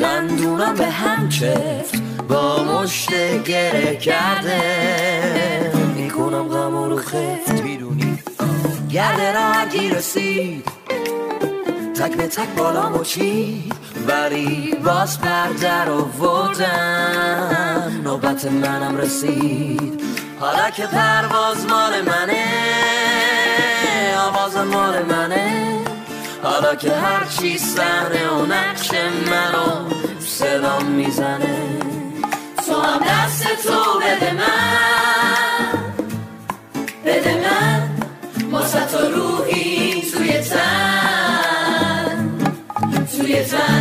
دندونم 0.00 0.74
به 0.74 0.86
هم 0.86 1.28
چفت 1.28 2.02
با 2.28 2.64
مشت 2.64 3.10
گره 3.44 3.96
کرده. 3.96 5.72
می‌کنم 5.96 6.48
غم 6.48 6.76
رو 6.76 6.96
خفت. 6.96 7.62
می‌دونی؟ 7.64 8.18
گرد 8.90 9.20
راهی 9.20 9.90
رسید. 9.90 10.68
تک 11.94 12.16
به 12.16 12.26
تک 12.26 12.48
بالا 12.56 12.88
مچید 12.88 13.74
ولی 14.08 14.74
باز 14.84 15.20
پرده 15.20 15.84
رو 15.84 16.04
وردم. 16.04 18.00
نوبت 18.04 18.44
منم 18.44 18.96
رسید. 18.96 20.02
حالا 20.40 20.70
که 20.70 20.86
پرواز 20.86 21.66
مال 21.66 22.02
منه 22.02 22.44
آواز 24.18 24.56
مال 24.56 25.02
منه. 25.02 25.78
حالا 26.42 26.74
که 26.74 26.92
هر 26.92 27.24
چی 27.24 27.58
صحنه 27.58 28.28
و 28.28 28.46
نقش 28.46 28.90
منو 29.30 29.90
صدام 30.20 30.84
می‌زنه. 30.84 31.56
تو 32.66 32.80
هم 32.80 32.98
دست 32.98 33.42
تو 33.62 34.00
بده 34.00 34.32
من 34.32 35.78
بده 37.04 37.34
من. 37.34 37.88
واسه 38.50 38.86
تو 38.86 38.98
روحی 38.98 40.02
توی 40.12 40.32
تن 40.32 41.88
توی 43.16 43.44
تن. 43.44 43.77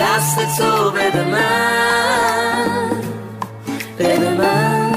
دست 0.00 0.58
تو 0.58 0.90
بده 0.90 1.24
من 1.24 2.90
بده 3.98 4.30
من 4.34 4.92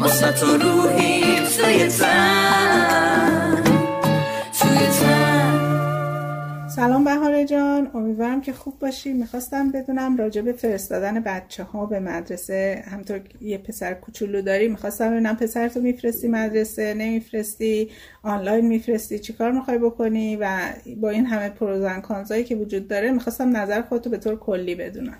واسه 0.00 0.32
تو 0.32 0.46
روحی 0.46 1.40
توی 1.56 1.88
تن 1.88 2.73
سلام 6.76 7.04
بهاره 7.04 7.44
جان. 7.44 7.90
امیدوارم 7.94 8.40
که 8.40 8.52
خوب 8.52 8.78
باشی. 8.78 9.12
می‌خواستم 9.12 9.70
بدونم 9.70 10.16
راجع 10.16 10.40
به 10.40 10.52
فرستادن 10.52 11.20
بچه 11.20 11.62
ها 11.62 11.86
به 11.86 12.00
مدرسه 12.00 12.84
همطور 12.86 13.20
یه 13.40 13.58
پسر 13.58 13.94
کوچولو 13.94 14.42
داری 14.42 14.68
می‌خواستم 14.68 15.10
ببینم 15.10 15.36
پسرتو 15.36 15.80
میفرستی 15.80 16.28
مدرسه 16.28 16.94
نمیفرستی 16.94 17.90
آنلاین 18.22 18.66
میفرستی 18.66 19.18
چیکار 19.18 19.52
می‌خوای 19.52 19.78
بکنی 19.78 20.36
و 20.36 20.58
با 21.00 21.10
این 21.10 21.26
همه 21.26 21.48
پروزن 21.48 22.00
کانزایی 22.00 22.44
که 22.44 22.56
وجود 22.56 22.88
داره 22.88 23.10
می‌خواستم 23.10 23.56
نظر 23.56 23.82
خودتو 23.82 24.10
به 24.10 24.18
طور 24.18 24.38
کلی 24.38 24.74
بدونم. 24.74 25.18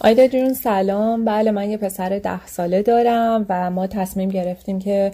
آیدا 0.00 0.26
جون 0.26 0.54
سلام. 0.54 1.24
بله 1.24 1.50
من 1.50 1.70
یه 1.70 1.76
پسر 1.76 2.18
ده 2.18 2.46
ساله 2.46 2.82
دارم 2.82 3.46
و 3.48 3.70
ما 3.70 3.86
تصمیم 3.86 4.28
گرفتیم 4.28 4.78
که 4.78 5.12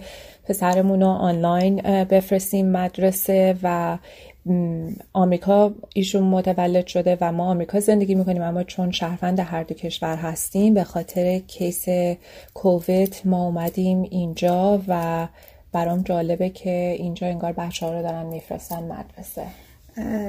پسرمون 0.49 1.01
رو 1.01 1.07
آنلاین 1.07 1.81
بفرستیم 2.03 2.71
مدرسه 2.71 3.55
و 3.63 3.97
آمریکا 5.13 5.71
ایشون 5.93 6.23
متولد 6.23 6.87
شده 6.87 7.17
و 7.21 7.31
ما 7.31 7.49
آمریکا 7.49 7.79
زندگی 7.79 8.15
می‌کنیم 8.15 8.41
اما 8.41 8.63
چون 8.63 8.91
شهروند 8.91 9.39
هر 9.39 9.63
دو 9.63 9.75
کشور 9.75 10.15
هستیم 10.15 10.73
به 10.73 10.83
خاطر 10.83 11.39
کیس 11.39 11.85
کووید 12.53 13.21
ما 13.25 13.45
اومدیم 13.45 14.01
اینجا 14.01 14.81
و 14.87 15.27
برام 15.71 16.01
جالبه 16.01 16.49
که 16.49 16.95
اینجا 16.99 17.27
انگار 17.27 17.51
بچه 17.51 17.85
ها 17.85 17.93
رو 17.93 18.01
دارن 18.01 18.25
میفرستن 18.25 18.83
مدرسه. 18.83 19.47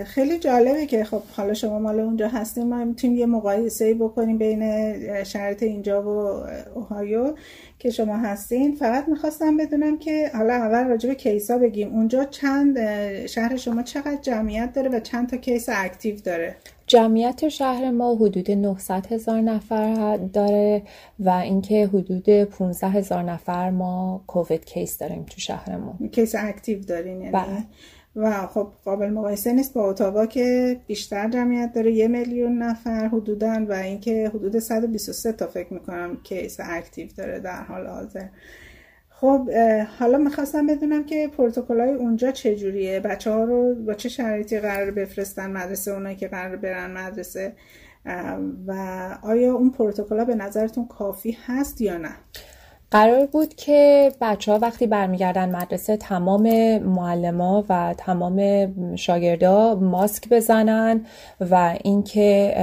خیلی 0.05 0.39
جالبه 0.39 0.87
که 0.87 1.05
خب 1.05 1.23
حالا 1.37 1.55
شما 1.55 1.79
مال 1.79 2.01
اونجا 2.01 2.29
هستین 2.29 2.67
ما 2.67 2.85
می‌تونیم 2.85 3.19
یه 3.19 3.27
مقایسه 3.27 3.95
بکنیم 3.95 4.39
بین 4.39 5.25
شرایط 5.25 5.63
اینجا 5.63 6.03
و 6.03 6.09
اوهایو 6.75 7.35
که 7.79 7.91
شما 7.91 8.17
هستین. 8.17 8.75
فقط 8.75 9.09
می‌خواستم 9.09 9.57
بدونم 9.57 9.99
که 9.99 10.31
حالا 10.35 10.53
اول 10.55 10.85
راجع 10.85 11.09
به 11.09 11.15
case 11.15 11.50
ا 11.50 11.59
بگیم. 11.59 11.95
اونجا 11.95 12.25
چند 12.25 12.79
شهر 13.27 13.57
شما 13.57 13.83
چقدر 13.83 14.19
جمعیت 14.23 14.73
داره 14.73 14.91
و 14.91 15.01
چند 15.01 15.29
تا 15.29 15.37
case 15.37 15.69
active 15.73 16.17
داره؟ 16.17 16.57
جمعیت 16.87 17.49
شهر 17.49 17.91
ما 17.91 18.15
حدود 18.15 18.51
900 18.51 19.07
هزار 19.13 19.41
نفر 19.41 20.17
داره 20.17 20.83
و 21.21 21.31
اینکه 21.31 21.87
حدود 21.87 22.45
15 22.45 22.87
هزار 22.89 23.23
نفر 23.23 23.71
ما 23.71 24.25
COVID 24.27 24.65
case 24.65 24.99
داریم 24.99 25.23
تو 25.23 25.41
شهرمون. 25.41 26.09
case 26.13 26.35
active 26.39 26.81
دارین 26.81 27.21
یعنی؟ 27.21 27.33
بله. 27.33 27.65
و 28.19 28.47
خب 28.47 28.73
قابل 28.85 29.11
مقایسه 29.11 29.53
نیست 29.53 29.75
با 29.75 29.91
اتاوا 29.91 30.27
که 30.27 30.81
بیشتر 30.87 31.29
جمعیت 31.29 31.73
داره 31.75 31.93
یه 31.93 32.09
میلیون 32.09 32.59
نفر 32.59 33.09
حدودا 33.09 33.67
و 33.69 33.73
اینکه 33.73 34.31
حدود 34.35 34.59
123 34.59 35.33
تا 35.33 35.47
فکر 35.47 35.75
می‌کنم 35.75 36.17
case 36.23 36.57
active 36.61 37.09
داره 37.17 37.41
در 37.41 37.63
حال 37.63 37.87
حاضر. 37.87 38.27
خب 39.09 39.51
حالا 39.99 40.19
می‌خواستم 40.19 40.67
بدونم 40.67 41.05
که 41.05 41.29
پروتکل 41.37 41.81
های 41.81 41.93
اونجا 41.95 42.31
چجوریه؟ 42.31 43.01
بچه 43.01 43.31
ها 43.31 43.45
رو 43.45 43.75
با 43.75 43.95
چه 43.95 44.09
شرایطی 44.09 44.61
قرار 44.61 44.91
بفرستن 44.91 45.51
مدرسه 45.51 45.91
اونایی 45.91 46.17
که 46.17 46.29
قرار 46.29 46.57
برن 46.57 46.91
مدرسه؟ 46.91 47.53
و 48.67 48.73
آیا 49.23 49.55
اون 49.55 49.71
پروتکل 49.71 50.25
به 50.25 50.35
نظرتون 50.35 50.87
کافی 50.87 51.37
هست 51.47 51.81
یا 51.81 51.99
نه؟ 51.99 52.15
قرار 52.91 53.27
بود 53.27 53.55
که 53.55 54.13
بچه 54.21 54.53
ها 54.53 54.59
وقتی 54.59 54.87
برمیگردن 54.87 55.57
مدرسه 55.57 55.97
تمام 55.97 56.79
معلما 56.79 57.65
و 57.69 57.95
تمام 57.99 58.97
شاگردا 58.97 59.75
ماسک 59.75 60.29
بزنن 60.29 61.07
و 61.41 61.79
اینکه 61.85 62.55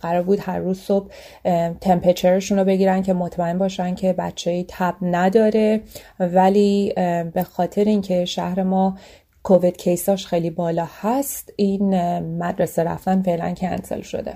قرار 0.00 0.22
بود 0.22 0.38
هر 0.42 0.58
روز 0.58 0.78
صبح 0.78 1.10
ام، 1.44 1.74
تمپرچرشون 1.74 2.58
رو 2.58 2.64
بگیرن 2.64 3.02
که 3.02 3.12
مطمئن 3.12 3.58
باشن 3.58 3.94
که 3.94 4.12
بچه 4.12 4.64
تب 4.68 4.94
نداره 5.02 5.80
ولی 6.20 6.92
به 7.34 7.42
خاطر 7.42 7.84
اینکه 7.84 8.24
شهر 8.24 8.62
ما 8.62 8.98
کووید 9.42 9.76
کیساش 9.76 10.26
خیلی 10.26 10.50
بالا 10.50 10.88
هست 11.00 11.52
این 11.56 12.20
مدرسه 12.20 12.84
رفتن 12.84 13.22
فعلا 13.22 13.54
کنسل 13.54 14.00
شده. 14.00 14.34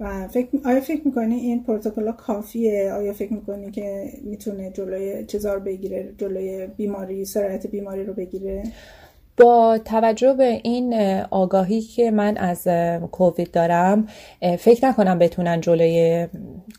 و 0.00 0.28
فکر 0.28 0.48
آیا 0.64 0.80
فکر 0.80 1.00
می‌کنی 1.06 1.34
این 1.34 1.64
پروتکل 1.64 2.12
کافیه؟ 2.12 2.92
آیا 2.92 3.12
فکر 3.12 3.32
می‌کنی 3.32 3.70
که 3.70 4.12
می‌تونه 4.22 4.70
جلوی 4.70 5.24
چیزا 5.24 5.54
رو 5.54 5.60
بگیره 5.60 6.14
جلوی 6.18 6.66
بیماری 6.66 7.24
سرایت 7.24 7.66
بیماری 7.66 8.04
رو 8.04 8.12
بگیره؟ 8.12 8.62
با 9.36 9.78
توجه 9.84 10.32
به 10.32 10.60
این 10.62 10.94
آگاهی 11.30 11.80
که 11.80 12.10
من 12.10 12.36
از 12.36 12.68
کووید 13.12 13.50
دارم 13.50 14.08
فکر 14.58 14.86
نکنم 14.86 15.18
بتونن 15.18 15.60
جلوی 15.60 16.28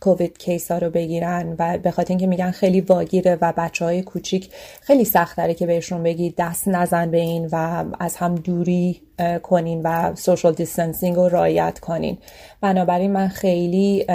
کووید 0.02 0.38
کیس 0.38 0.72
ها 0.72 0.78
رو 0.78 0.90
بگیرن 0.90 1.56
و 1.60 1.78
به 1.78 1.92
خاطر 1.92 2.10
اینکه 2.10 2.28
میگن 2.28 2.52
خیلی 2.52 2.82
واگیره 2.82 3.38
و 3.42 3.54
بچه 3.58 3.86
های 3.86 4.02
کوچیک 4.02 4.50
خیلی 4.82 5.06
سخت 5.06 5.38
داره 5.38 5.54
که 5.54 5.66
بهشون 5.66 6.04
بگی 6.04 6.34
دست 6.38 6.68
نزن 6.68 7.12
به 7.12 7.18
این 7.18 7.50
و 7.52 7.86
از 8.00 8.16
هم 8.16 8.36
دوری 8.36 9.02
کنین 9.44 9.82
و 9.84 10.16
social 10.16 10.54
distancing 10.54 11.16
رو 11.16 11.30
رعایت 11.30 11.80
کنین. 11.80 12.18
بنابراین 12.62 13.12
من 13.12 13.28
خیلی 13.28 14.06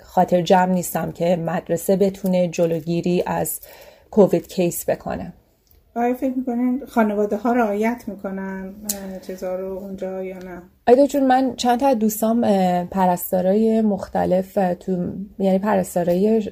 خاطر 0.00 0.42
جمع 0.42 0.72
نیستم 0.72 1.12
که 1.12 1.36
مدرسه 1.36 1.96
بتونه 1.96 2.48
جلوگیری 2.48 3.22
از 3.26 3.60
COVID 4.10 4.48
case 4.48 4.90
بکنه. 4.90 5.32
آیا 5.98 6.14
فکر 6.14 6.34
می‌کنین 6.36 6.82
خانواده 6.86 7.36
ها 7.36 7.52
رعایت 7.52 8.04
می‌کنن 8.06 8.74
چیزا 9.26 9.56
رو 9.56 9.66
اونجا 9.66 10.24
یا 10.24 10.38
نه؟ 10.38 10.62
ایدا 10.88 11.06
جون 11.06 11.26
من 11.26 11.54
چند 11.56 11.80
تا 11.80 11.94
دوستام 11.94 12.40
پرستارای 12.84 13.80
مختلف 13.80 14.58
تو 14.80 15.12
یعنی 15.38 15.58
پرستارای 15.58 16.50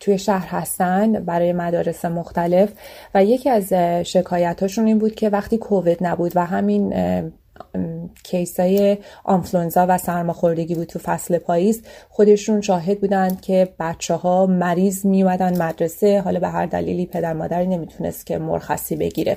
توی 0.00 0.18
شهر 0.18 0.46
هستن 0.46 1.12
برای 1.12 1.52
مدارس 1.52 2.04
مختلف 2.04 2.72
و 3.14 3.24
یکی 3.24 3.50
از 3.50 3.72
شکایتاشون 4.08 4.86
این 4.86 4.98
بود 4.98 5.14
که 5.14 5.28
وقتی 5.28 5.58
کووید 5.58 5.98
نبود 6.00 6.32
و 6.34 6.46
همین 6.46 6.92
کیسای 8.22 8.98
آنفلونزا 9.24 9.86
و 9.88 9.98
سرماخوردگی 9.98 10.74
بود 10.74 10.88
تو 10.88 10.98
فصل 10.98 11.38
پاییز. 11.38 11.82
خودشون 12.08 12.60
شاهد 12.60 13.00
بودند 13.00 13.40
که 13.40 13.68
بچه 13.80 14.14
ها 14.14 14.46
مریض 14.46 15.06
میومدن 15.06 15.62
مدرسه. 15.62 16.20
حالا 16.20 16.40
به 16.40 16.48
هر 16.48 16.66
دلیلی 16.66 17.06
پدر 17.06 17.32
مادری 17.32 17.66
نمی‌تونست 17.66 18.26
که 18.26 18.38
مرخصی 18.38 18.96
بگیره. 18.96 19.36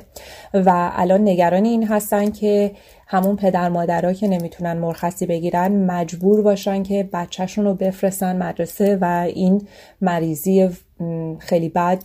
و 0.54 0.92
الان 0.96 1.22
نگران 1.22 1.66
این 1.66 1.88
هستن 1.88 2.32
که 2.32 2.72
همون 3.08 3.36
پدر 3.36 3.70
مادرها 3.70 4.14
که 4.14 4.28
نمی‌تونن 4.28 4.74
مرخصی 4.74 5.26
بگیرن 5.26 5.86
مجبور 5.86 6.42
باشن 6.42 6.84
که 6.84 7.10
بچهشون 7.14 7.66
رو 7.66 7.74
بفرستن 7.74 8.38
مدرسه 8.38 8.98
و 9.02 9.06
این 9.28 9.68
مریضی 10.02 10.70
خیلی 11.40 11.70
بد 11.70 12.04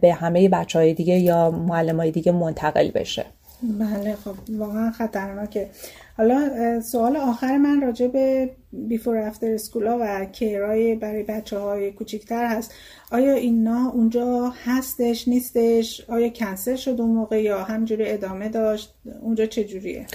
به 0.00 0.12
همه 0.14 0.48
بچه 0.48 0.78
های 0.78 0.94
دیگه 0.94 1.14
یا 1.14 1.50
معلم 1.50 1.96
های 1.96 2.10
دیگه 2.10 2.32
منتقل 2.32 2.90
بشه. 2.90 3.24
بله 3.64 4.16
خب 4.16 4.34
واقعا 4.48 4.90
خطرناکه. 4.90 5.70
حالا 6.16 6.80
سوال 6.80 7.16
آخر 7.16 7.58
من 7.58 7.80
راجع 7.80 8.06
به 8.06 8.50
بیفور 8.72 9.16
افتر 9.16 9.50
اسکولا 9.50 9.98
و 10.00 10.24
کیرای 10.24 10.94
برای 10.94 11.22
بچه 11.22 11.58
های 11.58 11.92
کوچیکتر 11.92 12.46
هست. 12.46 12.74
آیا 13.10 13.34
اینا 13.34 13.90
اونجا 13.90 14.52
هستش 14.64 15.28
نیستش؟ 15.28 16.04
آیا 16.08 16.28
کنسل 16.28 16.76
شد 16.76 17.00
اون 17.00 17.10
موقع 17.10 17.42
یا 17.42 17.64
همجوری 17.64 18.10
ادامه 18.10 18.48
داشت؟ 18.48 18.94
اونجا 19.20 19.46
چجوریه؟ 19.46 20.06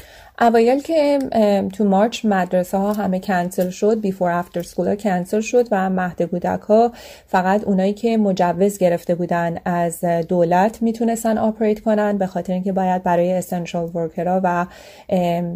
اوایل 0.42 0.82
که 0.82 1.20
تو 1.74 1.84
March 1.84 2.26
مدرسه 2.26 2.78
ها 2.78 2.94
همه 2.94 3.20
کنسل 3.20 3.70
شد 3.70 4.02
before 4.02 4.32
after 4.32 4.62
school 4.62 4.88
ها 4.88 4.96
کنسل 4.96 5.42
شد 5.42 5.68
و 5.72 5.90
مهد 5.90 6.22
کودک 6.22 6.62
ها 6.62 6.92
فقط 7.28 7.64
اونایی 7.64 7.94
که 7.94 8.18
مجوز 8.18 8.78
گرفته 8.78 9.16
بودن 9.16 9.58
از 9.66 10.06
دولت 10.06 10.82
می‌تونستن 10.82 11.38
operate 11.38 11.80
کنن 11.80 12.18
به 12.18 12.28
خاطر 12.28 12.54
اینکه 12.54 12.72
باید 12.72 13.04
برای 13.04 13.34
essential 13.34 13.92
worker 13.96 14.35
ها 14.35 14.42
و 14.44 14.66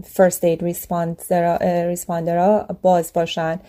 first 0.04 0.44
aid 0.44 0.64
responder 1.62 2.55
ها 2.55 2.66
باز 2.82 3.12
باشن. 3.14 3.60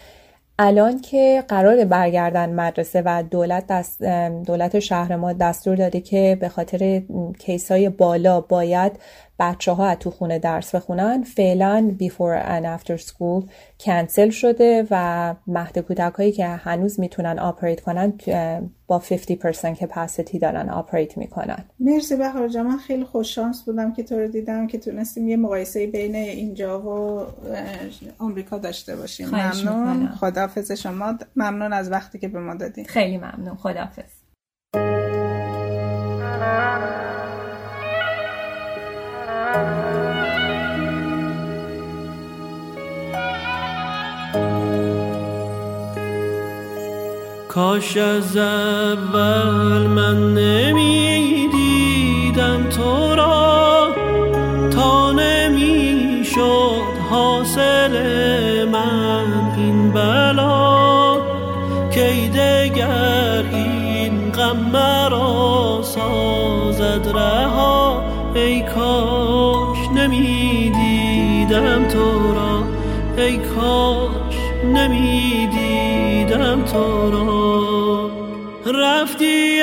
الان 0.58 1.00
که 1.00 1.44
قرار 1.48 1.84
برگردن 1.84 2.52
مدرسه 2.52 3.02
و 3.06 3.22
دولت 3.30 3.66
دست 3.66 4.02
دولت 4.46 4.78
شهر 4.78 5.16
ما 5.16 5.32
دستور 5.32 5.76
داده 5.76 6.00
که 6.00 6.38
به 6.40 6.48
خاطر 6.48 7.02
case 7.38 7.70
های 7.70 7.88
بالا 7.88 8.40
باید 8.40 8.92
بچه 9.38 9.72
ها 9.72 9.94
تو 9.94 10.10
خونه 10.10 10.38
درس 10.38 10.74
بخونن 10.74 11.22
فعلا 11.22 11.96
before 12.00 12.42
and 12.46 12.80
after 12.80 12.96
school 12.96 13.50
کنسل 13.80 14.30
شده 14.30 14.86
و 14.90 15.34
مهد 15.46 15.78
کودک 15.78 16.12
هایی 16.12 16.32
که 16.32 16.46
هنوز 16.46 17.00
می‌تونن 17.00 17.38
operate 17.38 17.80
کنن 17.80 18.12
با 18.86 19.00
50% 19.00 19.10
capacity 19.64 20.38
دارن 20.38 20.70
operate 20.70 21.18
می‌کنن. 21.18 21.64
مرسی 21.80 22.16
بهار 22.16 22.62
من 22.62 22.78
خیلی 22.78 23.04
خوش 23.04 23.34
شانس 23.34 23.62
بودم 23.62 23.92
که 23.92 24.02
تو 24.02 24.18
رو 24.18 24.28
دیدم 24.28 24.66
که 24.66 24.78
تونستیم 24.78 25.28
یه 25.28 25.36
مقایسه 25.36 25.86
بین 25.86 26.14
اینجا 26.14 26.80
و 26.80 27.26
آمریکا 28.18 28.58
داشته 28.58 28.96
باشیم. 28.96 29.28
ممنون. 29.28 30.08
خداحافظ 30.08 30.72
شما. 30.72 31.18
ممنون 31.36 31.72
از 31.72 31.92
وقتی 31.92 32.18
که 32.18 32.28
به 32.28 32.40
ما 32.40 32.54
دادین 32.54 32.84
خیلی 32.84 33.16
ممنون. 33.16 33.56
خداحافظ. 33.56 34.10
کاش 39.54 39.62
از 47.96 48.36
اول 48.36 49.86
من 49.86 50.34
نمی‌دیدم 50.34 51.54
تو 52.68 53.14
را 53.14 53.88
تا 54.70 55.12
نمی‌شد 55.12 56.82
حاصل 57.10 57.94
من 58.68 59.52
این 59.56 59.92
بلا. 59.92 61.16
کی 61.90 62.28
دگر 62.28 63.44
این 63.52 64.30
غم 64.32 64.56
مرا 64.72 65.82
سازد 65.82 67.08
رها 67.14 68.02
ای 68.34 68.62
کاش 68.62 69.23
تو 71.94 72.34
را 72.34 72.54
ای 73.16 73.36
کاش 73.36 74.36
نمی‌دیدم 74.64 76.58
تو 76.64 77.10
را. 77.10 78.10
رفتی 78.66 79.62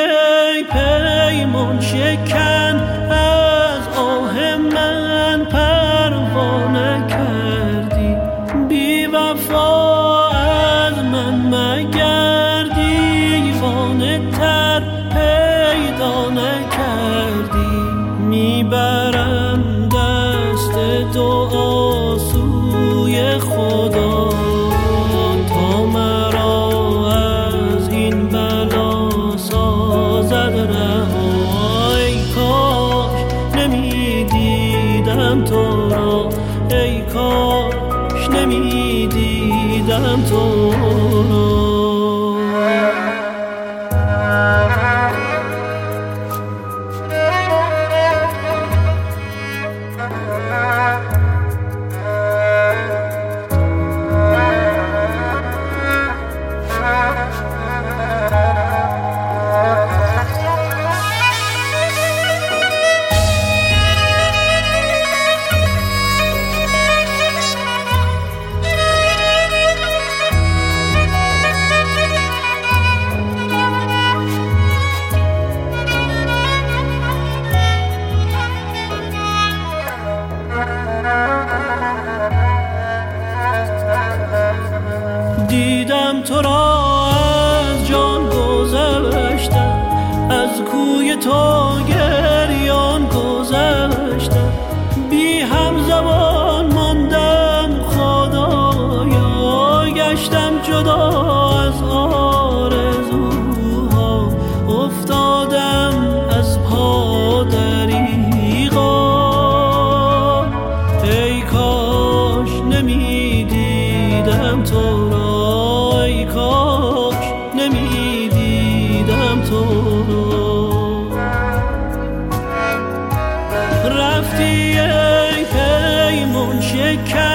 رفتی 124.31 124.79
ای 124.79 125.45
پیمون 125.45 126.61
شکن 126.61 127.30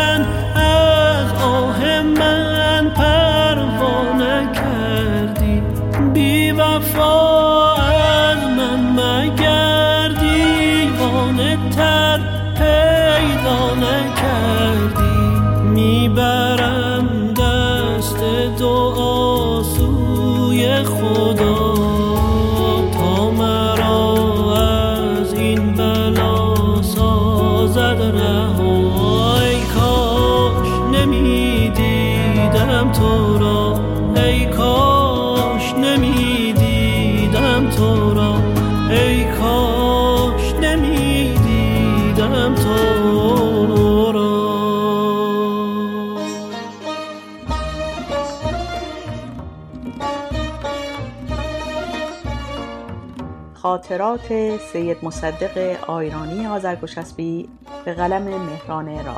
خاطرات 53.97 54.59
سید 54.59 54.97
مصدق 55.03 55.77
آیرانی 55.91 56.47
آذرگوشسبی 56.47 57.49
به 57.85 57.95
قلم 57.95 58.23
مهران 58.23 59.05
را 59.05 59.17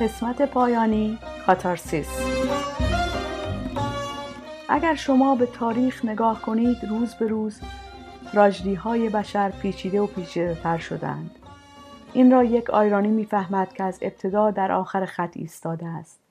قسمت 0.00 0.42
پایانی 0.42 1.18
کاتارسیس. 1.46 2.08
اگر 4.68 4.94
شما 4.94 5.34
به 5.34 5.46
تاریخ 5.46 6.04
نگاه 6.04 6.42
کنید 6.42 6.76
روز 6.88 7.14
به 7.14 7.26
روز 7.26 7.60
تراژدی 8.32 8.74
های 8.74 9.08
بشر 9.08 9.50
پیچیده 9.50 10.00
و 10.00 10.06
پیچیده 10.06 10.54
تر 10.62 10.78
شدند. 10.78 11.30
این 12.12 12.30
را 12.30 12.44
یک 12.44 12.70
آیرانی 12.70 13.08
می‌فهمد 13.08 13.72
که 13.72 13.84
از 13.84 13.98
ابتدا 14.02 14.50
در 14.50 14.72
آخر 14.72 15.04
خط 15.04 15.32
ایستاده 15.36 15.86
است. 15.86 16.23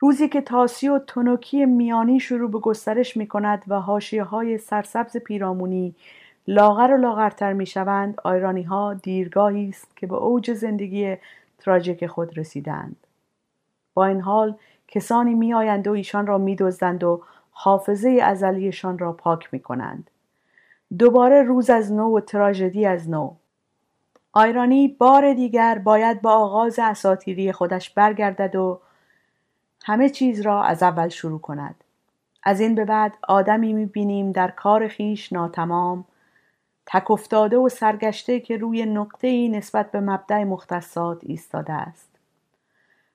روزی 0.00 0.28
که 0.28 0.40
تاسی 0.40 0.88
و 0.88 0.98
تنوکی 0.98 1.66
میانی 1.66 2.20
شروع 2.20 2.50
به 2.50 2.58
گسترش 2.58 3.16
می 3.16 3.26
کند 3.26 3.64
و 3.68 3.80
حاشیه 3.80 4.24
های 4.24 4.58
سرسبز 4.58 5.16
پیرامونی 5.16 5.94
لاغر 6.48 6.92
و 6.92 6.96
لاغرتر 6.96 7.52
می 7.52 7.66
شوند 7.66 8.20
آیرانی 8.24 8.62
ها 8.62 8.94
دیرگاهی 8.94 9.68
است 9.68 9.96
که 9.96 10.06
به 10.06 10.14
اوج 10.14 10.52
زندگی 10.52 11.16
تراژیک 11.58 12.06
خود 12.06 12.38
رسیدند. 12.38 12.96
با 13.94 14.06
این 14.06 14.20
حال 14.20 14.56
کسانی 14.88 15.34
می 15.34 15.54
آیند 15.54 15.88
و 15.88 15.92
ایشان 15.92 16.26
را 16.26 16.38
می 16.38 16.56
دزدند 16.56 17.04
و 17.04 17.22
حافظه 17.50 18.20
ازلیشان 18.22 18.98
را 18.98 19.12
پاک 19.12 19.48
می 19.52 19.60
کنند 19.60 20.10
دوباره 20.98 21.42
روز 21.42 21.70
از 21.70 21.92
نو 21.92 22.16
و 22.16 22.20
تراژدی 22.20 22.86
از 22.86 23.10
نو. 23.10 23.34
آیرانی 24.32 24.88
بار 24.88 25.32
دیگر 25.32 25.78
باید 25.78 26.22
با 26.22 26.30
آغاز 26.30 26.78
اساتیری 26.78 27.52
خودش 27.52 27.90
برگردد 27.90 28.56
و 28.56 28.80
همه 29.86 30.08
چیز 30.08 30.40
را 30.40 30.62
از 30.62 30.82
اول 30.82 31.08
شروع 31.08 31.40
کند. 31.40 31.84
از 32.42 32.60
این 32.60 32.74
به 32.74 32.84
بعد 32.84 33.16
آدمی 33.28 33.72
می‌بینیم 33.72 34.32
در 34.32 34.50
کار 34.50 34.88
خیش 34.88 35.32
ناتمام 35.32 36.04
تک 36.86 37.10
افتاده 37.10 37.56
و 37.56 37.68
سرگشته 37.68 38.40
که 38.40 38.56
روی 38.56 38.86
نقطه 38.86 39.26
ای 39.26 39.48
نسبت 39.48 39.90
به 39.90 40.00
مبدع 40.00 40.44
مختصات 40.44 41.18
ایستاده 41.22 41.72
است. 41.72 42.08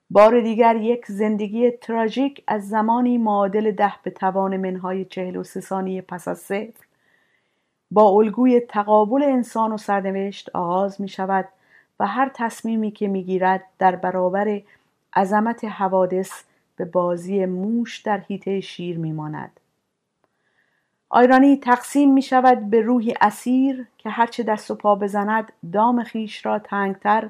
بار 0.10 0.42
دیگر 0.42 0.76
یک 0.76 1.06
زندگی 1.06 1.72
تراژیک 1.72 2.44
از 2.48 2.70
زمانی 2.70 3.18
معادل 3.18 3.72
ده 3.72 3.94
به 4.04 4.12
توان 4.12 4.58
منهای 4.58 5.06
چهل 5.06 5.36
و 5.36 5.44
ثانیه 5.44 6.02
پس 6.02 6.28
از 6.28 6.40
صفر. 6.40 6.86
با 7.92 8.10
الگوی 8.10 8.60
تقابل 8.60 9.24
انسان 9.24 9.72
و 9.72 9.78
سرنوشت 9.78 10.50
آغاز 10.54 11.02
می 11.02 11.10
شود 11.10 11.48
و 12.00 12.08
هر 12.08 12.32
تصمیمی 12.34 12.92
که 12.92 13.08
می 13.08 13.24
گیرد 13.24 13.64
در 13.80 13.96
برابر 13.96 14.62
عظمت 15.16 15.66
حوادث 15.66 16.44
به 16.80 16.86
بازی 16.86 17.46
موش 17.46 17.98
در 17.98 18.20
هیته 18.28 18.62
شیر 18.62 18.98
می 18.98 19.12
ماند. 19.12 19.60
آیرانی 21.10 21.58
تقسیم 21.58 22.14
می 22.14 22.22
شود 22.22 22.70
به 22.70 22.82
روحی 22.82 23.14
اسیر 23.22 23.88
که 23.98 24.10
هرچه 24.10 24.44
دست 24.44 24.72
و 24.72 24.76
پا 24.76 24.96
بزند 24.96 25.52
دام 25.74 26.04
خیش 26.04 26.46
را 26.46 26.60
تنگتر 26.60 27.30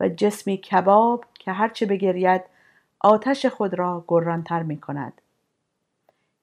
و 0.00 0.08
جسمی 0.08 0.56
کباب 0.56 1.24
که 1.34 1.52
هرچه 1.52 1.86
بگرید 1.86 2.42
آتش 3.00 3.46
خود 3.46 3.74
را 3.74 4.04
گرانتر 4.08 4.62
می 4.62 4.80
کند. 4.80 5.12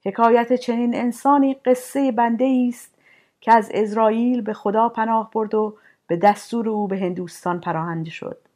حکایت 0.05 0.53
چنین 0.53 0.95
انسانی 0.95 1.53
قصه 1.53 2.11
بنده 2.11 2.65
است 2.69 2.95
که 3.41 3.53
از 3.53 3.71
اسرائیل 3.73 4.41
به 4.41 4.53
خدا 4.53 4.89
پناه 4.89 5.31
برد 5.31 5.55
و 5.55 5.77
به 6.07 6.17
دستور 6.17 6.69
او 6.69 6.87
به 6.87 6.99
هندوستان 6.99 7.59
پراهنده 7.59 8.11
شد. 8.11 8.46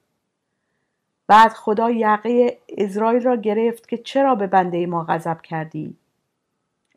بعد 1.28 1.53
خدا 1.53 1.91
یقه 1.91 2.57
اسرائیل 2.78 3.24
را 3.24 3.36
گرفت 3.36 3.89
که 3.89 3.97
چرا 3.97 4.36
به 4.36 4.47
بنده 4.47 4.86
ما 4.86 5.03
غضب 5.03 5.41
کردی؟ 5.41 5.95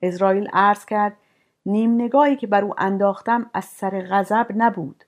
اسرائیل 0.02 0.48
عرض 0.52 0.84
کرد 0.84 1.16
نیم 1.66 1.94
نگاهی 1.94 2.36
که 2.36 2.46
بر 2.46 2.64
او 2.64 2.74
انداختم 2.78 3.50
از 3.54 3.64
سر 3.64 4.06
غضب 4.10 4.46
نبود. 4.56 5.04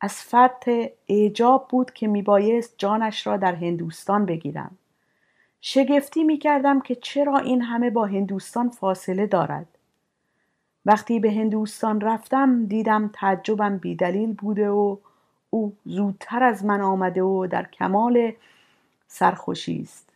از 0.00 0.14
فرط 0.14 0.68
اعجاب 1.08 1.68
بود 1.70 1.90
که 1.90 2.08
میبایست 2.08 2.74
جانش 2.78 3.26
را 3.26 3.36
در 3.36 3.54
هندوستان 3.54 4.26
بگیرم. 4.26 4.78
شگفتی 5.60 6.24
می‌کردم 6.24 6.80
که 6.80 6.94
چرا 6.94 7.38
این 7.38 7.62
همه 7.62 7.90
با 7.90 8.06
هندوستان 8.06 8.68
فاصله 8.68 9.26
دارد. 9.26 9.66
وقتی 10.86 11.20
به 11.20 11.30
هندوستان 11.30 12.00
رفتم 12.00 12.66
دیدم 12.66 13.10
تعجبم 13.12 13.78
بیدلیل 13.78 14.32
بوده 14.32 14.70
و 14.70 14.96
او 15.54 15.76
زودتر 15.84 16.42
از 16.42 16.64
من 16.64 16.80
آمده 16.80 17.22
و 17.22 17.46
در 17.46 17.64
کمال 17.64 18.32
سرخوشی 19.06 19.80
است. 19.82 20.08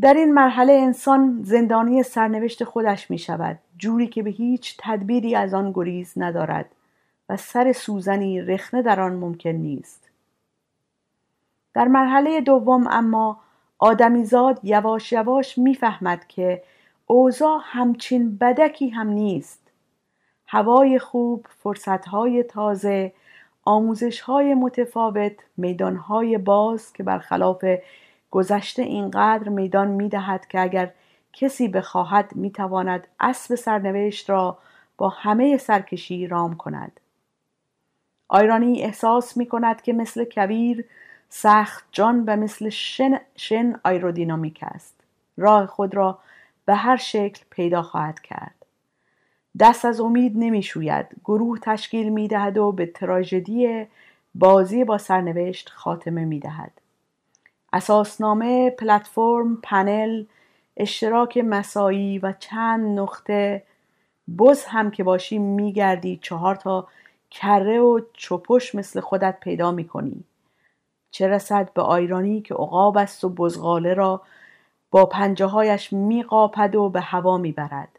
در 0.00 0.14
این 0.14 0.34
مرحله 0.34 0.72
انسان 0.72 1.40
زندانی 1.42 2.02
سرنوشت 2.02 2.64
خودش 2.64 3.10
می 3.10 3.18
شود 3.18 3.58
جوری 3.78 4.06
که 4.06 4.22
به 4.22 4.30
هیچ 4.30 4.76
تدبیری 4.78 5.34
از 5.34 5.54
آن 5.54 5.72
گریز 5.72 6.12
ندارد 6.16 6.66
و 7.28 7.36
سر 7.36 7.72
سوزنی 7.72 8.40
رخنه 8.40 8.82
در 8.82 9.00
آن 9.00 9.12
ممکن 9.12 9.50
نیست. 9.50 10.10
در 11.74 11.88
مرحله 11.88 12.40
دوم 12.40 12.86
اما 12.90 13.40
آدمیزاد 13.78 14.60
یواش 14.62 15.12
یواش 15.12 15.58
می‌فهمد 15.58 16.26
که 16.26 16.62
اوضاع 17.06 17.60
همچین 17.62 18.36
بدکی 18.36 18.88
هم 18.88 19.08
نیست. 19.08 19.60
هوای 20.46 20.98
خوب 20.98 21.46
فرصتهای 21.62 22.42
تازه 22.42 23.12
آموزشهای 23.64 24.54
متفاوت 24.54 25.32
میدانهای 25.56 26.38
باز 26.38 26.92
که 26.92 27.02
برخلاف 27.02 27.64
گذشته 28.30 28.82
اینقدر 28.82 29.48
میدان 29.48 29.88
می‌دهد 29.88 30.46
که 30.46 30.60
اگر 30.60 30.90
کسی 31.32 31.68
بخواهد 31.68 32.36
می‌تواند 32.36 33.08
اسب 33.20 33.54
سرنوشت 33.54 34.30
را 34.30 34.58
با 34.96 35.08
همه 35.08 35.56
سرکشی 35.56 36.26
رام 36.26 36.56
کند. 36.56 37.00
آیرانی 38.28 38.82
احساس 38.82 39.36
می 39.36 39.46
کند 39.46 39.82
که 39.82 39.92
مثل 39.92 40.24
کویر 40.24 40.84
سخت 41.28 41.84
جان 41.92 42.24
و 42.26 42.36
مثل 42.36 42.68
شن, 42.68 43.20
شن 43.36 43.80
آیرودینامیک 43.84 44.58
است. 44.62 44.94
راه 45.36 45.66
خود 45.66 45.94
را 45.94 46.18
به 46.64 46.74
هر 46.74 46.96
شکل 46.96 47.44
پیدا 47.50 47.82
خواهد 47.82 48.20
کرد. 48.20 48.63
دست 49.60 49.84
از 49.84 50.00
امید 50.00 50.32
نمی 50.36 50.62
شوید 50.62 51.06
گروه 51.24 51.58
تشکیل 51.58 52.08
می 52.08 52.28
دهد 52.28 52.58
و 52.58 52.72
به 52.72 52.86
تراژدی 52.86 53.86
بازی 54.34 54.84
با 54.84 54.98
سرنوشت 54.98 55.68
خاتمه 55.68 56.24
می 56.24 56.40
دهد 56.40 56.72
اساسنامه، 57.72 58.70
پلتفرم، 58.70 59.56
پنل، 59.62 60.24
اشتراک 60.76 61.38
مسایی 61.38 62.18
و 62.18 62.34
چند 62.38 62.98
نقطه 62.98 63.62
بز 64.38 64.64
هم 64.64 64.90
که 64.90 65.04
باشی 65.04 65.38
میگردی 65.38 66.18
چهار 66.22 66.54
تا 66.54 66.88
کره 67.30 67.80
و 67.80 68.00
چپش 68.12 68.74
مثل 68.74 69.00
خودت 69.00 69.40
پیدا 69.40 69.72
می‌کنی. 69.72 70.24
چه 71.10 71.28
رسد 71.28 71.72
به 71.74 71.82
آیرانی 71.82 72.40
که 72.40 72.54
عقاب 72.54 72.96
است 72.96 73.24
و 73.24 73.28
بزغاله 73.28 73.94
را 73.94 74.22
با 74.90 75.06
پنجه 75.06 75.46
هایش 75.46 75.92
میقاپد 75.92 76.74
و 76.76 76.88
به 76.88 77.00
هوا 77.00 77.38
می‌برد. 77.38 77.98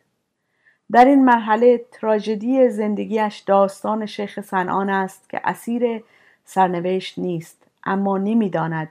در 0.92 1.06
این 1.06 1.26
مرحله 1.26 1.86
تراژدی 1.92 2.70
زندگیش 2.70 3.40
داستان 3.40 4.06
شیخ 4.06 4.42
سنان 4.42 4.90
است 4.90 5.30
که 5.30 5.42
اسیر 5.44 6.04
سرنوشت 6.46 7.20
نیست 7.20 7.68
اما 7.84 8.18
نمی‌داند 8.18 8.90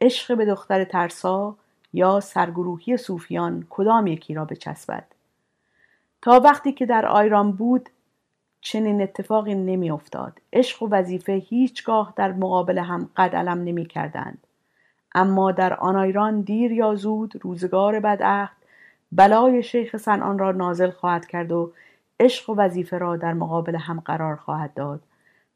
عشق 0.00 0.36
به 0.36 0.44
دختر 0.44 0.84
ترسا 0.84 1.56
یا 1.92 2.20
سرگروهی 2.20 2.96
صوفیان 2.96 3.66
کدام 3.70 4.06
یکی 4.06 4.34
را 4.34 4.44
بچسبد 4.44 5.04
تا 6.22 6.40
وقتی 6.44 6.72
که 6.72 6.86
در 6.86 7.06
آیران 7.06 7.52
بود 7.52 7.88
چنین 8.60 9.02
اتفاقی 9.02 9.54
نمیافتاد 9.54 10.40
عشق 10.52 10.82
و 10.82 10.88
وظیفه 10.90 11.32
هیچگاه 11.32 12.12
در 12.16 12.32
مقابل 12.32 12.78
هم 12.78 13.10
قد 13.16 13.36
علم 13.36 13.64
نمی 13.64 13.86
کردند. 13.86 14.46
اما 15.14 15.52
در 15.52 15.74
آن 15.74 15.96
ایران 15.96 16.40
دیر 16.40 16.72
یا 16.72 16.94
زود 16.94 17.32
روزگار 17.40 18.00
بدعهد 18.00 18.57
بلای 19.12 19.62
شیخ 19.62 19.96
سنان 19.96 20.38
را 20.38 20.52
نازل 20.52 20.90
خواهد 20.90 21.26
کرد 21.26 21.52
و 21.52 21.72
عشق 22.20 22.50
و 22.50 22.54
وظیفه 22.54 22.98
را 22.98 23.16
در 23.16 23.32
مقابل 23.32 23.76
هم 23.76 24.00
قرار 24.00 24.36
خواهد 24.36 24.74
داد 24.74 25.00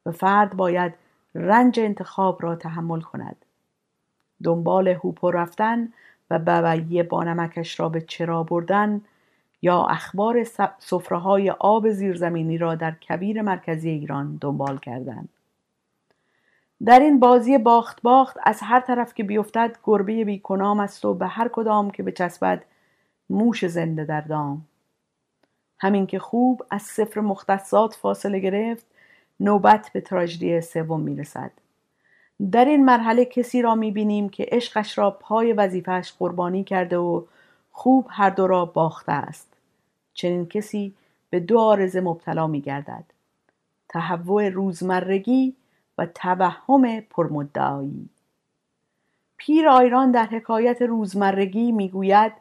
و 0.06 0.12
فرد 0.12 0.56
باید 0.56 0.94
رنج 1.34 1.80
انتخاب 1.80 2.42
را 2.42 2.56
تحمل 2.56 3.00
کند 3.00 3.36
دنبال 4.44 4.88
هوپو 4.88 5.30
رفتن 5.30 5.92
و 6.30 6.38
بویی 6.38 7.02
بانمکش 7.02 7.80
را 7.80 7.88
به 7.88 8.00
چرا 8.00 8.42
بردن 8.42 9.00
یا 9.62 9.84
اخبار 9.84 10.44
صفره 10.78 11.18
های 11.18 11.50
آب 11.50 11.90
زیرزمینی 11.90 12.58
را 12.58 12.74
در 12.74 12.90
کبیر 12.90 13.42
مرکزی 13.42 13.90
ایران 13.90 14.38
دنبال 14.40 14.78
کردند. 14.78 15.28
در 16.84 17.00
این 17.00 17.20
بازی 17.20 17.58
باخت 17.58 18.02
باخت 18.02 18.36
از 18.42 18.60
هر 18.62 18.80
طرف 18.80 19.14
که 19.14 19.24
بیفتد 19.24 19.78
گربه 19.84 20.24
بیکنام 20.24 20.80
است 20.80 21.04
و 21.04 21.14
به 21.14 21.26
هر 21.26 21.48
کدام 21.48 21.90
که 21.90 22.02
بچسبد 22.02 22.64
موش 23.30 23.66
زنده 23.66 24.04
در 24.04 24.20
دام. 24.20 24.64
همین 25.78 26.06
که 26.06 26.18
خوب 26.18 26.62
از 26.70 26.82
سفر 26.82 27.20
مختصات 27.20 27.94
فاصله 27.94 28.38
گرفت 28.38 28.86
نوبت 29.40 29.90
به 29.92 30.00
تراژدی 30.00 30.60
سوم 30.60 31.00
می‌رسد. 31.00 31.50
در 32.52 32.64
این 32.64 32.84
مرحله 32.84 33.24
کسی 33.24 33.62
را 33.62 33.74
می‌بینیم 33.74 34.28
که 34.28 34.46
عشقش 34.52 34.98
را 34.98 35.10
پای 35.10 35.52
وظیفهش 35.52 36.12
قربانی 36.18 36.64
کرده 36.64 36.98
و 36.98 37.24
خوب 37.70 38.06
هر 38.10 38.30
دو 38.30 38.46
را 38.46 38.64
باخته 38.64 39.12
است. 39.12 39.48
چنین 40.14 40.46
کسی 40.46 40.94
به 41.30 41.40
دو 41.40 41.58
آرزه 41.58 42.00
مبتلا 42.00 42.46
می 42.46 42.60
گردد 42.60 43.04
تهوع 43.88 44.48
روزمرگی 44.48 45.56
و 45.98 46.06
توهم 46.06 47.00
پرمدعایی. 47.00 48.08
پیر 49.36 49.68
آیران 49.68 50.10
در 50.10 50.26
حکایت 50.26 50.82
روزمرگی 50.82 51.72
می‌گوید 51.72 52.32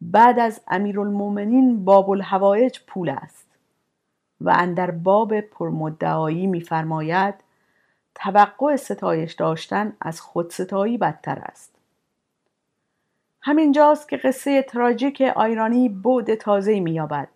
بعد 0.00 0.38
از 0.38 0.60
امیرالمؤمنین 0.68 1.84
باب 1.84 2.10
الهوایج 2.10 2.78
پول 2.86 3.08
است 3.08 3.46
و 4.40 4.50
اندر 4.58 4.90
باب 4.90 5.40
پرمدعایی 5.40 6.46
میفرماید 6.46 7.34
توقع 8.14 8.76
ستایش 8.76 9.32
داشتن 9.32 9.92
از 10.00 10.20
خودستایی 10.20 10.98
بدتر 10.98 11.38
است. 11.38 11.72
همینجاست 13.40 14.08
که 14.08 14.16
قصه 14.16 14.62
تراژیک 14.62 15.20
آیرانی 15.20 15.88
بعد 15.88 16.34
تازه 16.34 16.80
مییابد. 16.80 17.28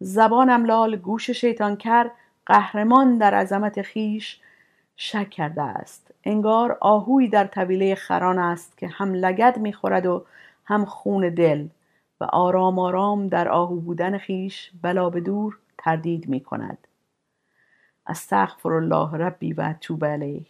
زبانم 0.00 0.64
لال 0.64 0.96
گوش 0.96 1.30
شیطانکر 1.30 2.10
قهرمان 2.46 3.18
در 3.18 3.34
عظمت 3.34 3.82
خیش 3.82 4.40
شک 4.96 5.30
کرده 5.30 5.62
است. 5.62 6.10
انگار 6.24 6.78
آهوی 6.80 7.28
در 7.28 7.46
طویله 7.46 7.94
خران 7.94 8.38
است 8.38 8.78
که 8.78 8.88
هم 8.88 9.14
لگد 9.14 9.58
می‌خورد 9.58 10.06
و 10.06 10.24
هم 10.64 10.84
خون 10.84 11.28
دل. 11.28 11.66
و 12.20 12.24
آرام 12.24 12.78
آرام 12.78 13.28
در 13.28 13.48
آهو 13.48 13.76
بودن 13.76 14.18
خیش 14.18 14.70
بلا 14.82 15.10
به 15.10 15.20
دور 15.20 15.58
تردید 15.78 16.28
می 16.28 16.40
کند. 16.40 16.78
استغفر 18.06 18.72
الله 18.72 19.16
ربی 19.16 19.52
و 19.52 19.74
توب 19.80 20.04
علیه. 20.04 20.46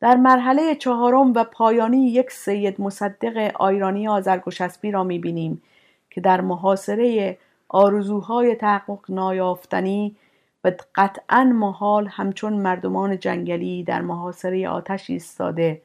در 0.00 0.16
مرحله 0.16 0.74
چهارم 0.74 1.32
و 1.34 1.44
پایانی 1.44 2.08
یک 2.08 2.30
سید 2.30 2.80
مصدق 2.80 3.52
آیرانی 3.54 4.08
آزرگوشسبی 4.08 4.90
را 4.90 5.04
می‌بینیم 5.04 5.62
که 6.10 6.20
در 6.20 6.40
محاصره 6.40 7.38
آرزوهای 7.68 8.54
تحقق 8.54 9.00
نایافتنی 9.08 10.16
و 10.64 10.72
قطعا 10.94 11.44
محال 11.44 12.06
همچون 12.06 12.52
مردمان 12.52 13.18
جنگلی 13.18 13.84
در 13.84 14.02
محاصره 14.02 14.68
آتش 14.68 15.10
ایستاده 15.10 15.82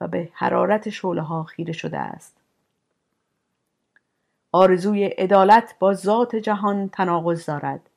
و 0.00 0.08
به 0.08 0.28
حرارت 0.32 0.88
شعله 0.88 1.22
ها 1.22 1.44
خیره 1.44 1.72
شده 1.72 1.98
است. 1.98 2.37
آرزوی 4.52 5.04
عدالت 5.04 5.74
با 5.78 5.94
ذات 5.94 6.36
جهان 6.36 6.88
تناقض 6.88 7.46
دارد. 7.46 7.90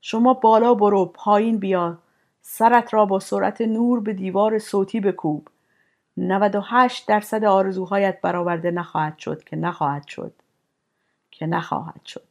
شما 0.00 0.34
بالا 0.34 0.74
برو 0.74 1.04
پایین 1.06 1.58
بیا. 1.58 1.98
سرت 2.42 2.94
را 2.94 3.06
با 3.06 3.18
سرعت 3.18 3.60
نور 3.60 4.00
به 4.00 4.12
دیوار 4.12 4.58
صوتی 4.58 5.00
بکوب. 5.00 5.48
98 6.16 7.08
درصد 7.08 7.44
آرزوهایت 7.44 8.20
برآورده 8.20 8.70
نخواهد 8.70 9.18
شد 9.18 9.44
که 9.44 9.56
نخواهد 9.56 10.06
شد. 10.06 10.32
که 11.30 11.46
نخواهد 11.46 12.04
شد. 12.04 12.28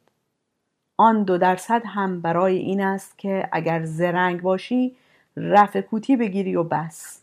آن 0.96 1.22
دو 1.22 1.38
درصد 1.38 1.82
هم 1.86 2.20
برای 2.20 2.56
این 2.56 2.80
است 2.80 3.18
که 3.18 3.48
اگر 3.52 3.84
زرنگ 3.84 4.42
باشی 4.42 4.96
رفع 5.36 5.80
کوتی 5.80 6.16
بگیری 6.16 6.56
و 6.56 6.64
بس. 6.64 7.22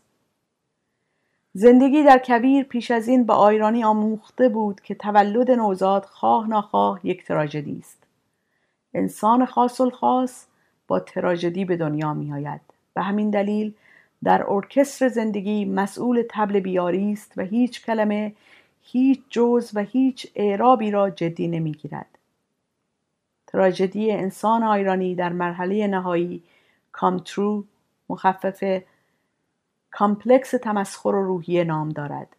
زندگی 1.58 2.02
در 2.02 2.18
کویر 2.18 2.64
پیش 2.64 2.90
از 2.90 3.08
این 3.08 3.24
به 3.26 3.32
آیرانی 3.32 3.84
آموخته 3.84 4.48
بود 4.48 4.80
که 4.80 4.94
تولد 4.94 5.50
نوزاد 5.50 6.04
خواه 6.04 6.48
ناخواه 6.48 7.00
یک 7.02 7.24
تراژدی 7.24 7.78
است. 7.78 8.02
انسان 8.94 9.46
خاص 9.46 9.80
الخاص 9.80 10.46
با 10.88 11.00
تراژدی 11.00 11.64
به 11.64 11.76
دنیا 11.76 12.14
می 12.14 12.32
آید 12.32 12.60
به 12.94 13.02
همین 13.02 13.30
دلیل 13.30 13.74
در 14.24 14.50
ارکستر 14.50 15.08
زندگی 15.08 15.64
مسئول 15.64 16.24
طبل 16.30 16.60
بی‌عاری 16.60 17.12
است 17.12 17.32
و 17.36 17.42
هیچ 17.42 17.84
کلمه 17.84 18.32
هیچ 18.82 19.20
جزء 19.30 19.70
و 19.74 19.80
هیچ 19.80 20.26
اعرابی 20.34 20.90
را 20.90 21.10
جدی 21.10 21.48
نمی‌گیرد. 21.48 22.18
تراژدی 23.46 24.12
انسان 24.12 24.62
ایرانی 24.62 25.14
در 25.14 25.32
مرحله 25.32 25.86
نهایی 25.86 26.42
کام 26.92 27.18
ترو 27.18 27.64
مخفف 28.08 28.82
complex 29.98 30.50
تمسخر 30.50 31.08
و 31.08 31.26
روحیه 31.26 31.64
نام 31.64 31.88
دارد. 31.88 32.36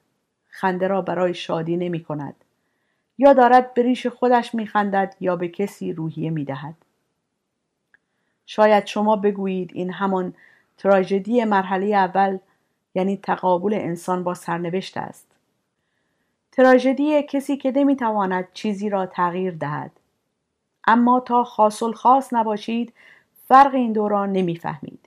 خنده 0.47 0.87
را 0.87 1.01
برای 1.01 1.33
شادی 1.33 1.77
نمی 1.77 2.03
کند. 2.03 2.35
یا 3.17 3.33
دارد 3.33 3.73
به 3.73 3.81
ریش 3.81 4.07
خودش 4.07 4.55
می 4.55 4.67
خندد 4.67 5.15
یا 5.19 5.35
به 5.35 5.47
کسی 5.47 5.93
روحیه 5.93 6.29
می 6.29 6.45
دهد. 6.45 6.75
شاید 8.45 8.85
شما 8.85 9.15
بگویید 9.15 9.71
این 9.73 9.91
همان 9.91 10.33
تراژدی 10.77 11.43
مرحله 11.43 11.85
اول 11.85 12.37
یعنی 12.95 13.17
تقابل 13.17 13.73
انسان 13.73 14.23
با 14.23 14.33
سرنوشت 14.33 14.97
است. 14.97 15.27
تراژدی 16.51 17.23
کسی 17.23 17.57
که 17.57 17.71
نمی‌تواند 17.71 18.47
چیزی 18.53 18.89
را 18.89 19.05
تغییر 19.05 19.53
دهد. 19.53 19.91
اما 20.87 21.19
تا 21.19 21.43
خاصل 21.43 21.91
خاص 21.91 22.33
نباشید 22.33 22.93
فرق 23.47 23.75
این 23.75 23.93
دو 23.93 24.07
را 24.07 24.25
نمی‌فهمید 24.25 25.06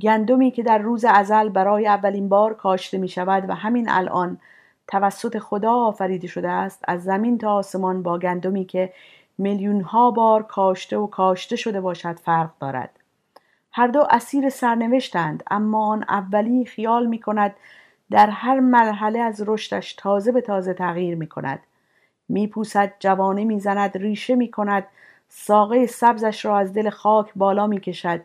گندمی 0.00 0.50
که 0.50 0.62
در 0.62 0.78
روز 0.78 1.04
ازل 1.04 1.48
برای 1.48 1.86
اولین 1.86 2.28
بار 2.28 2.54
کاشته 2.54 2.98
می 2.98 3.08
شود 3.08 3.50
و 3.50 3.54
همین 3.54 3.88
الان 3.88 4.40
توسط 4.88 5.38
خدا 5.38 5.72
آفریده 5.72 6.26
شده 6.26 6.48
است 6.48 6.84
از 6.88 7.04
زمین 7.04 7.38
تا 7.38 7.54
آسمان 7.54 8.02
با 8.02 8.18
گندمی 8.18 8.64
که 8.64 8.92
میلیون 9.38 9.80
ها 9.80 10.10
بار 10.10 10.42
کاشته 10.42 10.96
و 10.96 11.06
کاشته 11.06 11.56
شده 11.56 11.80
باشد 11.80 12.18
فرق 12.18 12.50
دارد. 12.60 12.90
هر 13.72 13.86
دو 13.86 14.06
اسیر 14.10 14.48
سرنوشتند 14.48 15.42
اما 15.50 15.86
آن 15.86 16.04
اولی 16.08 16.64
خیال 16.64 17.06
می 17.06 17.18
کند 17.18 17.54
در 18.10 18.30
هر 18.30 18.60
مرحله 18.60 19.18
از 19.18 19.44
رشدش 19.46 19.94
تازه 19.94 20.32
به 20.32 20.40
تازه 20.40 20.74
تغییر 20.74 21.14
می 21.16 21.26
کند 21.26 21.60
می 22.28 22.46
پوسد 22.46 22.92
جوانه 23.00 23.44
می 23.44 23.60
زند 23.60 23.98
ریشه 23.98 24.34
می 24.34 24.50
کند 24.50 24.86
ساقه 25.28 25.86
سبزش 25.86 26.44
را 26.44 26.58
از 26.58 26.72
دل 26.72 26.90
خاک 26.90 27.32
بالا 27.36 27.66
می 27.66 27.80
کشد 27.80 28.20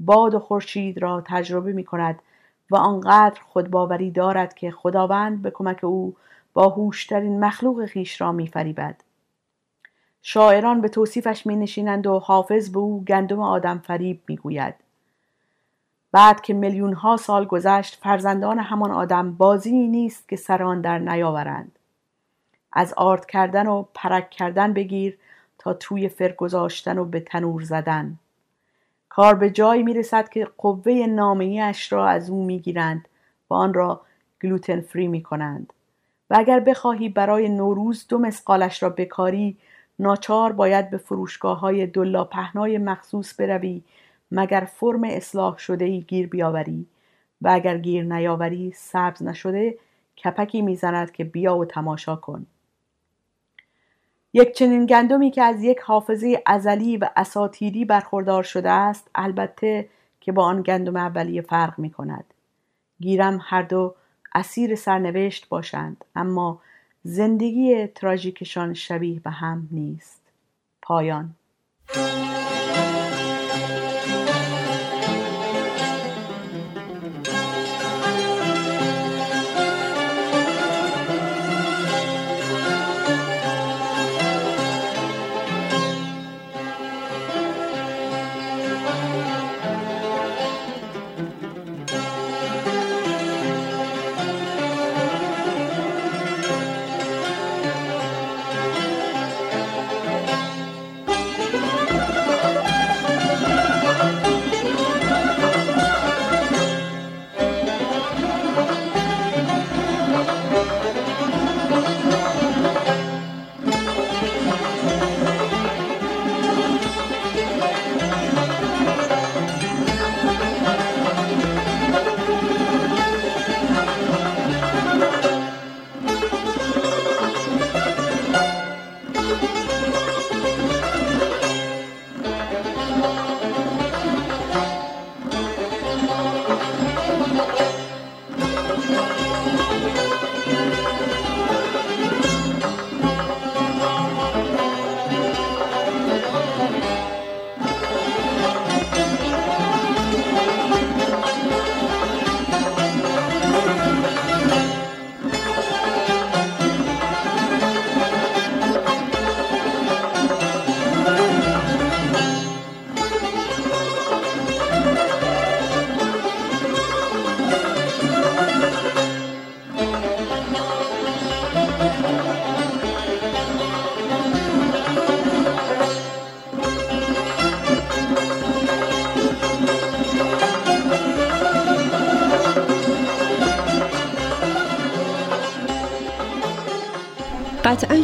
باد 0.00 0.34
و 0.34 0.38
خورشید 0.38 1.02
را 1.02 1.22
تجربه 1.26 1.72
می 1.72 1.84
کند 1.84 2.22
و 2.70 2.76
آنقدر 2.76 3.40
خودباوری 3.40 4.10
دارد 4.10 4.54
که 4.54 4.70
خداوند 4.70 5.42
به 5.42 5.50
کمک 5.50 5.84
او 5.84 6.16
با 6.54 6.68
هوشترین 6.68 7.44
مخلوق 7.44 7.86
خیش 7.86 8.20
را 8.20 8.32
میفریبد. 8.32 9.02
شاعران 10.22 10.80
به 10.80 10.88
توصیفش 10.88 11.46
می 11.46 11.56
نشینند 11.56 12.06
و 12.06 12.18
حافظ 12.18 12.70
به 12.70 12.78
او 12.78 13.04
گندم 13.04 13.40
آدم 13.40 13.78
فریب 13.78 14.22
می 14.28 14.36
گوید. 14.36 14.74
بعد 16.12 16.40
که 16.40 16.54
میلیون 16.54 16.92
ها 16.92 17.16
سال 17.16 17.44
گذشت 17.44 17.98
فرزندان 18.02 18.58
همان 18.58 18.90
آدم 18.90 19.34
بازی 19.34 19.88
نیست 19.88 20.28
که 20.28 20.36
سران 20.36 20.80
در 20.80 20.98
نیاورند. 20.98 21.78
از 22.72 22.94
آرد 22.96 23.26
کردن 23.26 23.66
و 23.66 23.84
پرک 23.94 24.30
کردن 24.30 24.72
بگیر 24.72 25.18
تا 25.58 25.74
توی 25.74 26.08
فر 26.08 26.32
گذاشتن 26.32 26.98
و 26.98 27.04
به 27.04 27.20
تنور 27.20 27.62
زدن. 27.62 28.18
کار 29.18 29.34
به 29.34 29.50
جایی 29.50 29.82
می 29.82 29.94
رسد 29.94 30.28
که 30.28 30.48
قوه 30.58 30.92
نامعی 30.92 31.60
اش 31.60 31.92
را 31.92 32.08
از 32.08 32.30
او 32.30 32.44
می 32.44 32.58
گیرند 32.58 33.08
و 33.50 33.54
آن 33.54 33.74
را 33.74 34.00
گلوتن 34.42 34.80
فری 34.80 35.08
می 35.08 35.22
کنند 35.22 35.72
و 36.30 36.36
اگر 36.38 36.60
بخواهی 36.60 37.08
برای 37.08 37.48
نوروز 37.48 38.06
دو 38.08 38.18
مسقالش 38.18 38.82
را 38.82 38.88
بکاری 38.88 39.56
ناچار 39.98 40.52
باید 40.52 40.90
به 40.90 40.96
فروشگاه 40.96 41.60
های 41.60 41.86
دلا 41.86 42.24
پهنای 42.24 42.78
مخصوص 42.78 43.40
بروی 43.40 43.82
مگر 44.30 44.68
فرم 44.74 45.04
اصلاح 45.04 45.58
شده 45.58 45.84
ای 45.84 46.00
گیر 46.00 46.28
بیاوری. 46.28 46.86
و 47.42 47.48
اگر 47.48 47.78
گیر 47.78 48.04
نیاوری 48.04 48.72
سبز 48.76 49.22
نشده 49.22 49.78
کپکی 50.24 50.62
می‌زند 50.62 51.12
که 51.12 51.24
بیا 51.24 51.56
و 51.56 51.64
تماشا 51.64 52.16
کن. 52.16 52.46
یک 54.32 54.52
چنین 54.52 54.86
گندمی 54.86 55.30
که 55.30 55.42
از 55.42 55.62
یک 55.62 55.78
حافظه 55.78 56.42
ازلی 56.46 56.96
و 56.96 57.08
اساتیری 57.16 57.84
برخوردار 57.84 58.42
شده 58.42 58.70
است 58.70 59.10
البته 59.14 59.88
که 60.20 60.32
با 60.32 60.44
آن 60.44 60.62
گندم 60.62 60.96
اولیه 60.96 61.42
فرق 61.42 61.78
می 61.78 61.90
کند 61.90 62.24
گیرم 63.00 63.40
هر 63.42 63.62
دو 63.62 63.94
اسیر 64.34 64.74
سرنوشت 64.74 65.48
باشند 65.48 66.04
اما 66.14 66.60
زندگی 67.02 67.86
تراژیکشان 67.86 68.74
شبیه 68.74 69.20
به 69.20 69.30
هم 69.30 69.68
نیست. 69.70 70.22
پایان. 70.82 71.34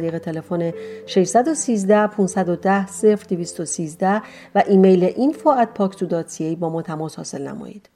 طریق 0.00 0.18
تلفن 0.18 0.72
613 1.06 2.06
510 2.06 2.86
0213 3.30 4.22
و 4.54 4.62
ایمیل 4.68 5.10
info 5.10 5.64
at 5.64 6.56
با 6.58 6.68
ما 6.70 6.82
تماس 6.82 7.16
حاصل 7.16 7.48
نمایید. 7.48 7.88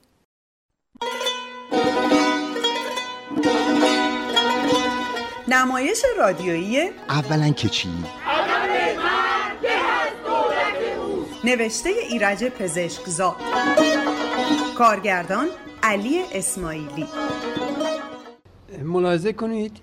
نمایش 5.49 6.03
رادیویی 6.19 6.91
اولا 7.09 7.51
که 7.51 7.69
چی؟ 7.69 7.89
نوشته 11.45 11.91
ایرج 12.11 12.45
پزشکزاد 12.45 13.37
کارگردان 14.79 15.47
علی 15.83 16.23
اسماعیلی 16.33 17.07
ملاحظه 18.83 19.33
کنید 19.33 19.77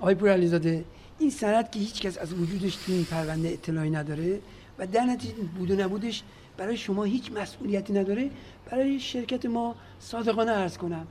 آقای 0.00 0.14
پور 0.14 0.28
علیزاده 0.28 0.84
این 1.18 1.30
سند 1.30 1.70
که 1.70 1.78
هیچ 1.78 2.00
کس 2.00 2.18
از 2.18 2.32
وجودش 2.32 2.76
تو 2.76 2.92
این 2.92 3.04
پرونده 3.04 3.48
اطلاعی 3.48 3.90
نداره 3.90 4.40
و 4.78 4.86
در 4.86 5.04
نتیجه 5.04 5.34
بود 5.34 5.70
و 5.70 5.76
نبودش 5.76 6.22
برای 6.56 6.76
شما 6.76 7.04
هیچ 7.04 7.32
مسئولیتی 7.32 7.92
نداره 7.92 8.30
برای 8.70 9.00
شرکت 9.00 9.46
ما 9.46 9.74
صادقانه 10.00 10.52
عرض 10.52 10.78
کنم 10.78 11.06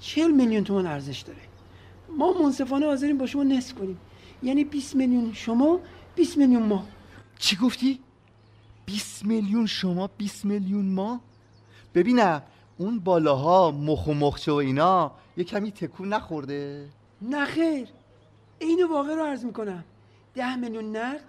چهل 0.00 0.30
میلیون 0.30 0.64
تومان 0.64 0.86
ارزش 0.86 1.20
داره. 1.20 1.40
ما 2.18 2.32
منصفانه 2.42 2.86
حاضرین 2.86 3.18
با 3.18 3.26
شما 3.26 3.42
نصف 3.42 3.74
کنیم. 3.74 3.98
یعنی 4.42 4.64
20 4.64 4.96
میلیون 4.96 5.32
شما 5.32 5.80
20 6.14 6.36
میلیون 6.36 6.62
ما. 6.62 6.86
چی 7.38 7.56
گفتی؟ 7.56 8.00
20 8.86 9.24
میلیون 9.24 9.66
شما 9.66 10.06
20 10.06 10.44
میلیون 10.44 10.86
ما؟ 10.86 11.20
ببینم 11.94 12.42
اون 12.78 12.98
بالاها 12.98 13.70
مخ 13.70 14.06
و 14.06 14.14
مخچه 14.14 14.52
و 14.52 14.54
اینا 14.54 15.12
یه 15.36 15.44
کمی 15.44 15.72
تکون 15.72 16.08
نخورده؟ 16.08 16.88
نه 17.22 17.44
خیر. 17.44 17.88
اینو 18.60 18.88
واقع 18.88 19.14
رو 19.14 19.22
عرض 19.24 19.44
می‌کنم. 19.44 19.84
ده 20.34 20.56
میلیون 20.56 20.96
نقد 20.96 21.24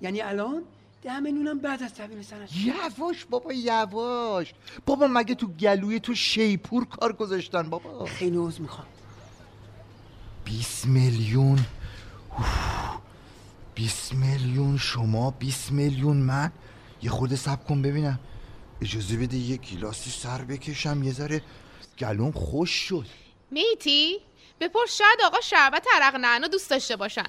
یعنی 0.00 0.20
الان 0.20 0.62
ده 1.02 1.20
میلیون 1.20 1.46
هم 1.46 1.58
بعد 1.58 1.82
از 1.82 1.94
تحویل 1.94 2.22
سند 2.22 2.48
یواش 2.64 3.24
بابا 3.24 3.52
یواش. 3.52 4.54
بابا 4.86 5.06
مگه 5.06 5.34
تو 5.34 5.46
گلوی 5.46 6.00
تو 6.00 6.14
شیپور 6.14 6.84
کار 6.84 7.12
گذاشتن 7.12 7.70
بابا؟ 7.70 8.04
خیلی 8.04 8.36
عوض 8.36 8.60
می‌خوام. 8.60 8.86
20 10.44 10.86
میلیون. 10.86 11.58
20 13.74 14.14
میلیون 14.14 14.76
شما 14.78 15.30
20 15.30 15.72
میلیون 15.72 16.16
من. 16.16 16.52
یه 17.02 17.10
خورده 17.10 17.36
سب 17.36 17.64
کن 17.64 17.82
ببینم. 17.82 18.18
اجازه 18.82 19.16
بده 19.16 19.36
یه 19.36 19.56
گیلاسی 19.56 20.10
سر 20.10 20.44
بکشم. 20.44 21.02
یه 21.02 21.12
ذره 21.12 21.42
گلوم 21.98 22.30
خوش 22.30 22.70
شد. 22.70 23.06
میتی؟ 23.50 24.18
بپرس 24.60 24.96
شاید 24.96 25.18
آقا 25.24 25.40
شربت 25.40 25.86
عرق 25.94 26.16
نعنو 26.16 26.48
دوست 26.48 26.70
داشته 26.70 26.96
باشن. 26.96 27.26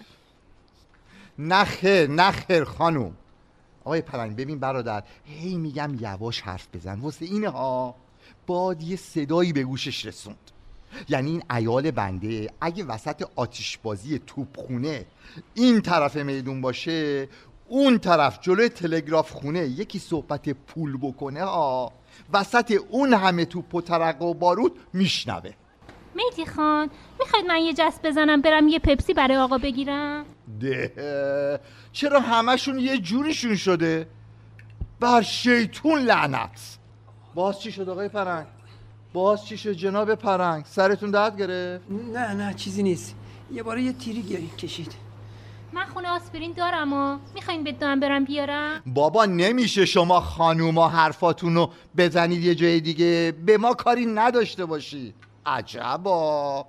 نخیر 1.40 2.10
نخیر 2.10 2.64
خانوم. 2.64 3.18
آقای 3.84 4.02
پلنگ 4.02 4.36
ببین 4.36 4.60
برادر 4.60 5.04
هی 5.26 5.58
میگم 5.58 5.98
یواش 6.00 6.42
حرف 6.42 6.68
بزن. 6.74 7.00
واسه 7.00 7.26
اینه 7.26 7.50
ها 7.50 7.96
باد 8.48 8.84
یه 8.84 8.96
صدایی 8.96 9.54
به 9.54 9.64
گوشش 9.64 10.06
رسوند. 10.06 10.52
یعنی 11.10 11.32
این 11.32 11.44
ایال 11.52 11.92
بنده 11.92 12.50
اگه 12.62 12.84
وسط 12.84 13.26
آتیشبازی 13.36 14.20
توپخونه 14.28 15.06
این 15.54 15.82
طرف 15.82 16.16
میدون 16.16 16.62
باشه 16.62 17.30
اون 17.68 18.00
طرف 18.00 18.40
جلوی 18.42 18.70
تلگراف 18.70 19.32
خونه 19.32 19.60
یکی 19.60 20.00
صحبت 20.00 20.50
پول 20.50 20.98
بکنه 20.98 21.44
ها 21.44 21.94
وسط 22.34 22.80
اون 22.90 23.14
همه 23.14 23.46
توپ 23.46 23.76
و 23.76 23.82
ترقه 23.82 24.26
و 24.26 24.34
بارود 24.34 24.80
میشنوه. 24.94 25.54
میتی 26.18 26.45
خان 26.45 26.89
می‌خواید 27.20 27.45
من 27.45 27.61
یه 27.61 27.74
جست 27.74 28.01
بزنم 28.05 28.41
برم 28.41 28.68
یه 28.68 28.80
پپسی 28.80 29.13
برای 29.13 29.38
آقا 29.38 29.57
بگیرم؟ 29.57 30.26
ده. 30.59 31.59
چرا 31.91 32.20
همشون 32.20 32.80
یه 32.80 32.97
جوریشون 32.97 33.55
شده؟ 33.55 34.07
بر 34.99 35.22
شیطون 35.22 35.99
لعنت. 35.99 36.78
باز 37.36 37.61
چی 37.61 37.72
شد 37.72 37.89
آقای 37.89 38.09
پرنگ؟ 38.09 38.45
باز 39.13 39.45
چی 39.45 39.57
شد 39.57 39.72
جناب 39.72 40.15
پرنگ؟ 40.15 40.65
سرتون 40.65 41.11
درد 41.11 41.38
گرفت؟ 41.38 41.84
نه 42.13 42.34
نه 42.34 42.53
چیزی 42.53 42.84
نیست. 42.84 43.15
یه 43.51 43.63
باره 43.63 43.82
یه 43.82 43.93
تیری 43.93 44.22
گیری 44.22 44.49
کشید. 44.57 44.93
من 45.74 45.86
خونه 45.86 46.09
آسپرین 46.09 46.53
دارم 46.53 46.93
و 46.93 47.18
می‌خواین 47.36 47.63
بدونم 47.63 47.99
برم 47.99 48.26
بیارم؟ 48.26 48.82
بابا 48.86 49.26
نمیشه 49.26 49.86
شما 49.86 50.20
خانوما 50.20 50.89
حرفاتون 50.89 51.55
رو 51.55 51.70
بزنید 51.97 52.43
یه 52.43 52.55
جای 52.55 52.80
دیگه. 52.80 53.34
به 53.45 53.57
ما 53.57 53.74
کاری 53.74 54.05
نداشته 54.05 54.65
باشی. 54.65 55.13
عجبا. 55.48 56.66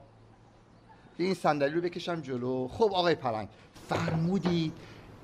این 1.18 1.35
صندلی 1.35 1.74
رو 1.74 1.81
بکشم 1.81 2.20
جلو. 2.20 2.68
خب 2.68 2.85
آقای 2.85 3.14
پرنگ 3.14 3.49
فرمودید 3.89 4.72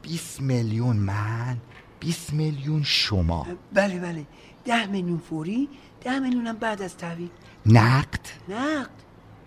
20 0.02 0.40
میلیون 0.40 0.96
من 0.96 1.56
20 2.00 2.32
میلیون 2.32 2.82
شما. 2.82 3.46
بله 3.72 3.98
بله. 3.98 4.26
ده 4.64 4.86
میلیون 4.86 5.18
فوری 5.18 5.68
ده 6.00 6.18
میلیون 6.18 6.46
هم 6.46 6.56
بعد 6.56 6.82
از 6.82 6.96
تحویل. 6.96 7.30
نقد؟ 7.66 8.20
نقد. 8.48 8.90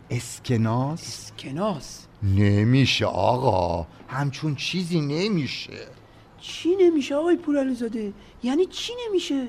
اسکناس؟ 0.09 1.01
اسکناس. 1.01 2.07
نمیشه 2.23 3.05
آقا. 3.05 3.87
همچون 4.07 4.55
چیزی 4.55 5.01
نمیشه. 5.01 5.87
چی 6.39 6.75
نمیشه 6.75 7.15
آقای 7.15 7.35
پورعلیزاده؟ 7.35 8.13
یعنی 8.43 8.65
چی 8.65 8.93
نمیشه؟ 9.07 9.47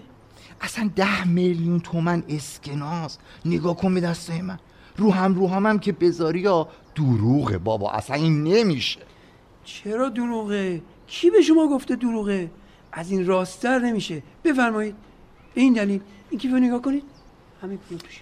اصلا 0.61 0.90
ده 0.96 1.28
میلیون 1.28 1.80
تومن 1.80 2.22
اسکناس. 2.28 3.18
نگاه 3.44 3.76
کن 3.76 3.94
به 3.94 4.00
دستای 4.00 4.42
من. 4.42 4.59
رو 4.96 5.12
هم 5.12 5.34
رو 5.34 5.48
هم, 5.48 5.66
هم 5.66 5.78
که 5.78 5.92
بذاری 5.92 6.40
یا 6.40 6.68
دروغه 6.94 7.59
بابا. 7.59 7.90
اصلا 7.90 8.16
این 8.16 8.42
نمیشه. 8.44 9.00
چرا 9.64 10.09
دروغه؟ 10.09 10.82
کی 11.06 11.30
به 11.30 11.42
شما 11.42 11.68
گفته 11.68 11.96
دروغه؟ 11.96 12.50
از 12.92 13.11
این 13.11 13.26
راستر 13.26 13.78
نمیشه. 13.78 14.22
بفرمایید. 14.44 14.94
به 15.54 15.61
این 15.61 15.72
دلیل. 15.72 16.00
این 16.30 16.40
کیفو 16.40 16.56
نگاه 16.56 16.82
کنید. 16.82 17.04
همه 17.62 17.76
پول 17.76 17.98
توشه 17.98 18.20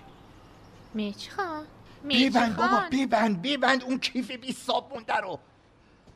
میچ 0.94 1.30
خان 1.30 1.64
ببند 2.10 2.56
بابا 2.56 2.82
ببند 2.92 3.42
ببند 3.42 3.84
اون 3.84 3.98
کیف 3.98 4.30
بی 4.30 4.52
صابونده 4.52 5.16
رو. 5.16 5.38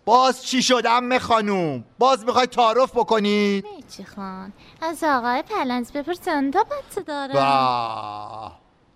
باز 0.05 0.43
چی 0.43 0.63
شدم 0.63 1.19
خانوم؟ 1.19 1.85
باز 1.99 2.25
می‌خوای 2.25 2.47
تعارف 2.47 2.91
بکنید 2.91 3.65
میچی 3.77 4.05
خان 4.05 4.53
از 4.83 5.05
آقای 5.05 5.43
پلنز 5.43 5.93
بپرسن 5.93 6.51
تا 6.51 6.65
بچه 6.65 7.01
داره. 7.01 7.35
با. 7.35 8.53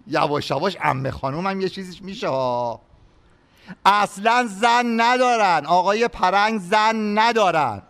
یواش 0.07 0.51
یواش 0.51 0.77
امه 0.83 1.11
خانوم 1.11 1.47
هم 1.47 1.61
یه 1.61 1.69
چیزیش 1.69 2.03
میشه 2.03 2.29
ها. 2.29 2.81
اصلا 3.85 4.47
زن 4.49 5.01
ندارن. 5.01 5.67
آقای 5.67 6.09
پرنگ 6.09 6.61
زن 6.61 7.19
ندارن. 7.19 7.83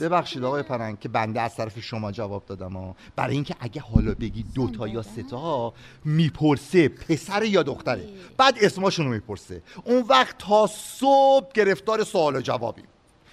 ببخشید 0.00 0.44
آقای 0.44 0.62
پرنگ 0.62 1.00
که 1.00 1.08
بنده 1.08 1.40
از 1.40 1.56
طرف 1.56 1.80
شما 1.80 2.12
جواب 2.12 2.46
دادم 2.46 2.72
ها. 2.72 2.96
برای 3.16 3.34
اینکه 3.34 3.54
اگه 3.60 3.80
حالا 3.80 4.14
بگی 4.14 4.42
دوتا 4.42 4.88
یا 4.88 5.02
ستا 5.02 5.72
می‌پرسه 6.04 6.88
پسر 6.88 7.42
یا 7.42 7.62
دختره. 7.62 8.08
بعد 8.36 8.54
اسماشون 8.60 9.06
رو 9.06 9.12
می‌پرسه. 9.12 9.62
اون 9.84 10.04
وقت 10.08 10.38
تا 10.38 10.66
صبح 10.66 11.52
گرفتار 11.54 12.04
سوال 12.04 12.36
و 12.36 12.40
جوابیم. 12.40 12.86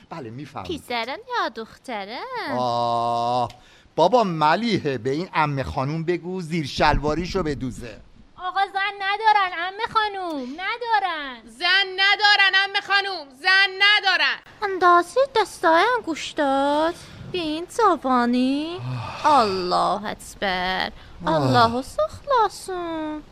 بله 0.09 0.29
میفهم 0.29 0.63
پسرن 0.63 1.17
یا 1.37 1.49
دختره 1.49 2.19
آه. 2.57 3.49
بابا 3.97 4.23
ملیحه 4.23 4.97
به 4.97 5.09
این 5.09 5.29
امه 5.33 5.63
خانوم 5.63 6.03
بگو 6.03 6.41
زیر 6.41 6.65
شلواریشو 6.65 7.43
بدوزه. 7.43 7.99
آقا 8.35 8.59
زن 8.73 8.93
ندارن 9.01 9.51
امه 9.57 9.87
خانوم 9.93 10.49
ندارن. 10.49 11.41
زن 11.45 11.87
ندارن 11.97 12.53
امه 12.63 12.81
خانوم 12.81 13.27
زن 13.41 13.69
ندارن. 13.79 14.37
اندازی 14.63 15.19
دستای 15.35 15.83
انگوش 15.97 16.31
داد. 16.31 16.95
بین 17.31 17.65
زبانی 17.69 18.79
الله 19.25 20.05
اکبر. 20.05 20.91
الله 21.27 21.81
سخلاسون 21.81 23.23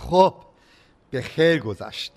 خب 0.00 0.34
به 1.10 1.22
خیر 1.22 1.60
گذشت. 1.60 2.12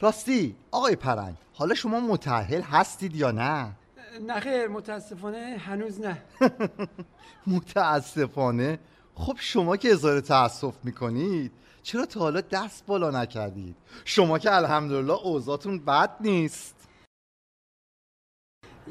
راستی 0.00 0.56
آقای 0.70 0.96
پرنگ 0.96 1.34
حالا 1.54 1.74
شما 1.74 2.00
متعهل 2.00 2.60
هستید 2.62 3.16
یا 3.16 3.30
نه؟ 3.30 3.72
نه 4.20 4.40
خیر 4.40 4.68
متاسفانه 4.68 5.56
هنوز 5.58 6.00
نه. 6.00 6.22
متاسفانه؟ 7.46 8.78
خب 9.14 9.36
شما 9.38 9.76
که 9.76 9.92
اظهار 9.92 10.20
تاسف 10.20 10.74
می‌کنید 10.84 11.52
چرا 11.82 12.06
تا 12.06 12.20
حالا 12.20 12.40
دست 12.40 12.86
بالا 12.86 13.10
نکردید؟ 13.10 13.76
شما 14.04 14.38
که 14.38 14.54
الحمدلله 14.54 15.12
اوضاعتون 15.12 15.78
بد 15.78 16.16
نیست. 16.20 16.88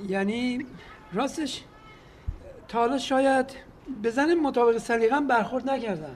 یعنی 0.08 0.66
راستش 1.14 1.64
تا 2.68 2.80
حالا 2.80 2.98
شاید 2.98 3.46
به 4.02 4.10
زن 4.10 4.34
مطابق 4.34 4.78
سلیقم 4.78 5.28
برخورد 5.28 5.70
نکردم 5.70 6.16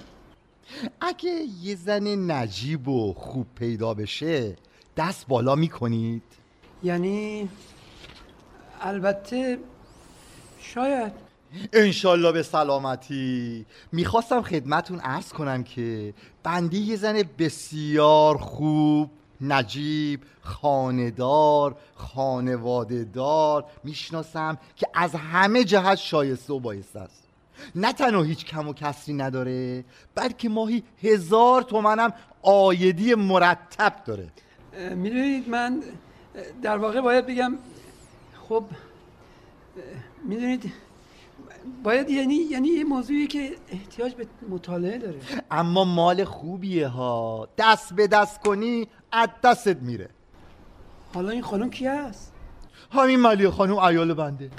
اگه 1.01 1.31
یه 1.61 1.75
زن 1.75 2.31
نجیب 2.31 2.87
و 2.87 3.13
خوب 3.13 3.47
پیدا 3.55 3.93
بشه 3.93 4.55
دست 4.97 5.27
بالا 5.27 5.55
می‌کنید. 5.55 6.23
یعنی 6.83 7.49
البته 8.81 9.57
شاید. 10.59 11.11
انشالله 11.73 12.31
به 12.31 12.43
سلامتی. 12.43 13.65
می‌خواستم 13.91 14.41
خدمتون 14.41 14.99
عرض 14.99 15.29
کنم 15.29 15.63
که 15.63 16.13
بنده 16.43 16.77
یه 16.77 16.95
زن 16.95 17.23
بسیار 17.39 18.37
خوب 18.37 19.09
نجیب 19.41 20.21
خاندار 20.41 21.75
خانواده 21.95 23.03
دار 23.03 23.65
می‌شناسم 23.83 24.57
که 24.75 24.87
از 24.93 25.15
همه 25.15 25.63
جهت 25.63 25.95
شایسته 25.95 26.53
و 26.53 26.59
بایسته 26.59 26.99
است. 26.99 27.23
نه 27.75 27.93
تنها 27.93 28.23
هیچ 28.23 28.45
کم 28.45 28.67
و 28.67 28.73
کسری 28.73 29.13
نداره 29.13 29.83
بلکه 30.15 30.49
ماهی 30.49 30.83
هزار 31.03 31.61
تومنم 31.61 32.13
آیدی 32.41 33.15
مرتب 33.15 33.93
داره. 34.05 34.27
می‌دونید 34.95 35.49
من 35.49 35.83
در 36.61 36.77
واقع 36.77 37.01
باید 37.01 37.25
بگم 37.25 37.57
خب 38.49 38.63
می‌دونید 40.23 40.73
باید 41.83 42.09
یعنی 42.09 42.35
یعنی 42.35 42.67
یه 42.67 42.83
موضوعی 42.83 43.27
که 43.27 43.55
احتیاج 43.69 44.13
به 44.13 44.27
مطالعه 44.49 44.97
داره. 44.97 45.19
اما 45.51 45.83
مال 45.83 46.23
خوبیه 46.23 46.87
ها. 46.87 47.47
دست 47.57 47.93
به 47.93 48.07
دست 48.07 48.41
کنی 48.41 48.87
از 49.11 49.29
دستت 49.43 49.77
میره. 49.77 50.09
حالا 51.13 51.29
این 51.29 51.41
خانم 51.41 51.69
کی 51.69 51.85
هست 51.85 52.33
همین 52.91 53.19
مالی 53.19 53.49
خانم 53.49 53.77
ایال 53.77 54.13
بنده. 54.13 54.51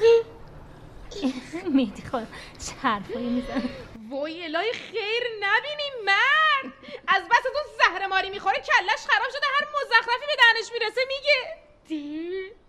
میدی 1.72 2.02
خانم 2.02 2.26
چه 2.58 2.72
حرفایی 2.72 3.28
میزن 3.28 3.62
وای 4.10 4.44
الهی 4.44 4.72
خیر 4.72 5.22
نبینی 5.40 6.04
من 6.06 6.72
از 7.08 7.22
بس 7.22 7.42
تو 7.42 7.58
زهر 7.78 8.06
ماری 8.06 8.30
می‌خوره 8.30 8.56
کلش 8.56 9.06
خراب 9.06 9.30
شده 9.30 9.46
هر 9.58 9.66
مزخرفی 9.74 10.26
به 10.26 10.36
دهنش 10.38 10.72
می‌رسه 10.72 11.00
میگه. 11.08 11.56
دی. 11.88 12.65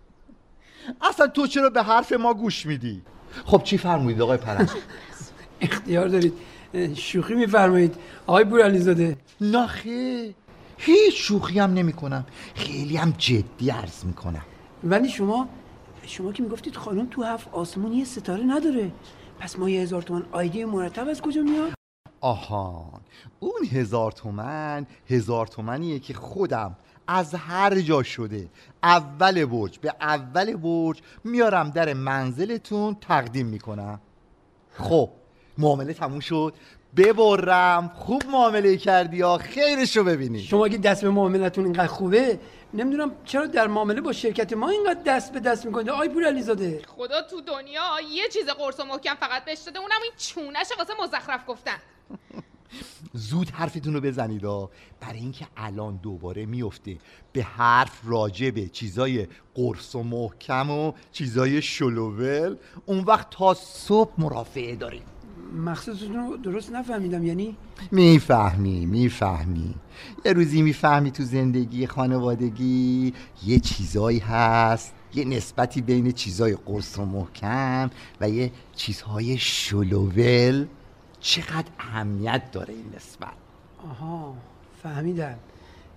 اصلا 1.02 1.28
تو 1.28 1.48
چرا 1.48 1.70
به 1.70 1.84
حرف 1.84 2.12
ما 2.14 2.34
گوش 2.34 2.66
میدی؟ 2.66 3.02
خب 3.46 3.64
چی 3.64 3.78
فرمودید 3.78 4.22
آقای 4.22 4.38
پرنج 4.38 4.70
اختیار 5.62 6.08
دارید. 6.08 6.34
شوخی 6.96 7.34
میفرمایید. 7.36 7.96
آقای 8.28 8.44
بورعلیزاده. 8.44 9.18
نخه 9.42 10.34
هیچ 10.78 11.14
شوخی 11.16 11.60
هم 11.60 11.74
نمی 11.74 11.94
کنم 11.94 12.26
خیلی 12.56 12.98
هم 12.98 13.14
جدی 13.18 13.70
عرض 13.70 14.06
می‌کنم. 14.06 14.42
ولی 14.84 15.10
شما 15.10 15.50
شما 16.06 16.32
که 16.32 16.44
می‌گفتید 16.44 16.76
خانم 16.76 17.08
تو 17.12 17.24
هفت 17.24 17.48
آسمون 17.52 17.94
یه 17.94 18.06
ستاره 18.06 18.44
نداره. 18.44 18.92
پس 19.40 19.60
ما 19.60 19.70
یه 19.70 19.82
هزار 19.82 20.02
تومن 20.02 20.24
آیدی 20.32 20.66
مرتب 20.66 21.08
از 21.08 21.22
کجا 21.22 21.42
میاد؟ 21.42 21.74
آهان. 22.22 23.02
اون 23.40 23.66
هزار 23.72 24.12
تومن 24.12 24.86
هزار 25.10 25.48
تومنیه 25.48 26.00
که 26.00 26.14
خودم 26.14 26.76
از 27.08 27.36
هر 27.36 27.80
جا 27.80 28.04
شده. 28.04 28.50
اول 28.84 29.46
برج. 29.46 29.80
به 29.80 29.94
اول 30.02 30.56
برج 30.56 31.02
میارم 31.24 31.70
در 31.70 31.94
منزلتون 31.94 32.96
تقدیم 32.96 33.46
می‌کنم. 33.46 34.00
خب 34.74 35.10
معامله 35.58 35.94
تموم 35.94 36.20
شد. 36.20 36.54
ببرم. 36.98 37.92
خوب 37.96 38.24
معامله 38.32 38.78
کردی 38.78 39.22
ها. 39.22 39.38
خیرش 39.38 39.98
رو 39.98 40.04
ببینی 40.04 40.42
شما 40.42 40.70
که 40.70 40.78
دست 40.78 41.02
به 41.02 41.10
معاملتون 41.10 41.64
اینقدر 41.64 41.88
خوبه 41.88 42.40
نمی‌دونم 42.74 43.12
چرا 43.26 43.46
در 43.46 43.68
معامله 43.68 44.02
با 44.02 44.14
شرکت 44.14 44.54
ما 44.54 44.70
اینقدر 44.70 45.02
دست 45.06 45.34
به 45.34 45.40
دست 45.40 45.66
می‌کنید؟ 45.66 45.90
آی 45.90 46.10
پور 46.10 46.24
علیزاده 46.26 46.82
خدا 46.98 47.22
تو 47.22 47.42
دنیا 47.42 47.84
یه 48.12 48.28
چیز 48.34 48.46
قرص 48.46 48.80
و 48.80 48.86
محکم 48.86 49.16
فقط 49.16 49.46
بهش 49.46 49.60
داده 49.60 49.80
اونم 49.80 50.00
این 50.04 50.12
چونش 50.18 50.68
واسه 50.78 50.94
مزخرف 51.04 51.42
گفتن. 51.48 51.78
زود 53.14 53.50
حرفتون 53.50 53.94
رو 53.94 54.02
بزنید 54.02 54.44
ها 54.44 54.70
برای 55.00 55.20
اینکه 55.20 55.48
الان 55.58 55.96
دوباره 55.96 56.46
میفته 56.46 56.98
به 57.34 57.44
حرف 57.44 58.02
راجع 58.04 58.50
به 58.50 58.68
چیزای 58.68 59.28
قرص 59.56 59.96
و 59.96 60.04
محکم 60.04 60.70
و 60.70 60.92
چیزای 61.12 61.62
شلوول 61.62 62.56
اون 62.86 63.04
وقت 63.04 63.30
تا 63.30 63.54
صبح 63.54 64.12
مرافعه 64.18 64.76
داریم. 64.76 65.04
مقصدتون 65.66 66.16
رو 66.16 66.38
درست 66.38 66.72
نفهمیدم 66.72 67.26
یعنی؟ 67.26 67.58
می‌فهمی 67.92 68.86
می‌فهمی. 68.86 69.76
یه 70.26 70.34
روزی 70.34 70.62
می‌فهمی 70.62 71.12
تو 71.12 71.24
زندگی 71.24 71.88
خانوادگی 71.88 73.14
یه 73.46 73.60
چیزایی 73.60 74.20
هست 74.20 74.94
یه 75.14 75.26
نسبتی 75.26 75.82
بین 75.82 76.12
چیزای 76.12 76.58
قرص 76.66 76.98
و 76.98 77.06
محکم 77.06 77.90
و 78.22 78.30
یه 78.30 78.52
چیزهای 78.76 79.38
شلوول. 79.38 80.66
چقدر 81.28 81.68
اهمیت 81.80 82.52
داره 82.52 82.74
این 82.74 82.94
نسبت؟ 82.96 83.34
آها 83.90 84.36
فهمیدم. 84.84 85.40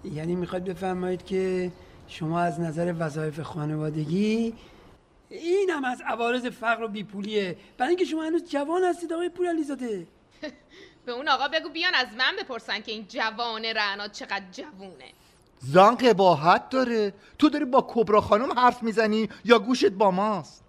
یعنی 0.05 0.35
می‌خواید 0.35 0.65
بفرمایید 0.65 1.25
که 1.25 1.73
شما 2.09 2.41
از 2.41 2.61
نظر 2.61 2.95
وظایف 2.99 3.41
خانوادگی 3.41 4.55
این 5.29 5.71
هم 5.71 5.85
از 5.85 6.03
عوارض 6.07 6.47
فقر 6.47 6.83
و 6.83 6.89
بیپولیه. 6.89 7.57
برای 7.79 7.89
اینکه 7.89 8.05
شما 8.05 8.23
هنوز 8.23 8.51
جوان 8.51 8.85
هستید 8.85 9.13
آقای 9.13 9.29
پور 9.29 9.49
علیزاده 9.49 10.07
به 11.07 11.13
اون 11.13 11.29
آقا 11.29 11.49
بگو 11.49 11.69
بیان 11.69 11.95
از 11.95 12.09
من 12.19 12.33
بپرسن 12.43 12.81
که 12.81 12.93
این 12.93 13.07
جوان 13.09 13.65
رعنا 13.65 14.09
چقدر 14.09 14.45
جوونه. 14.53 15.13
زن 15.59 15.95
قباحت 15.95 16.69
داره. 16.69 17.15
تو 17.39 17.49
داری 17.49 17.65
با 17.65 17.87
کبرا 17.89 18.21
خانم 18.21 18.53
حرف 18.53 18.83
می‌زنی 18.83 19.29
یا 19.45 19.59
گوشت 19.59 19.91
با 19.91 20.11
ماست؟ 20.11 20.65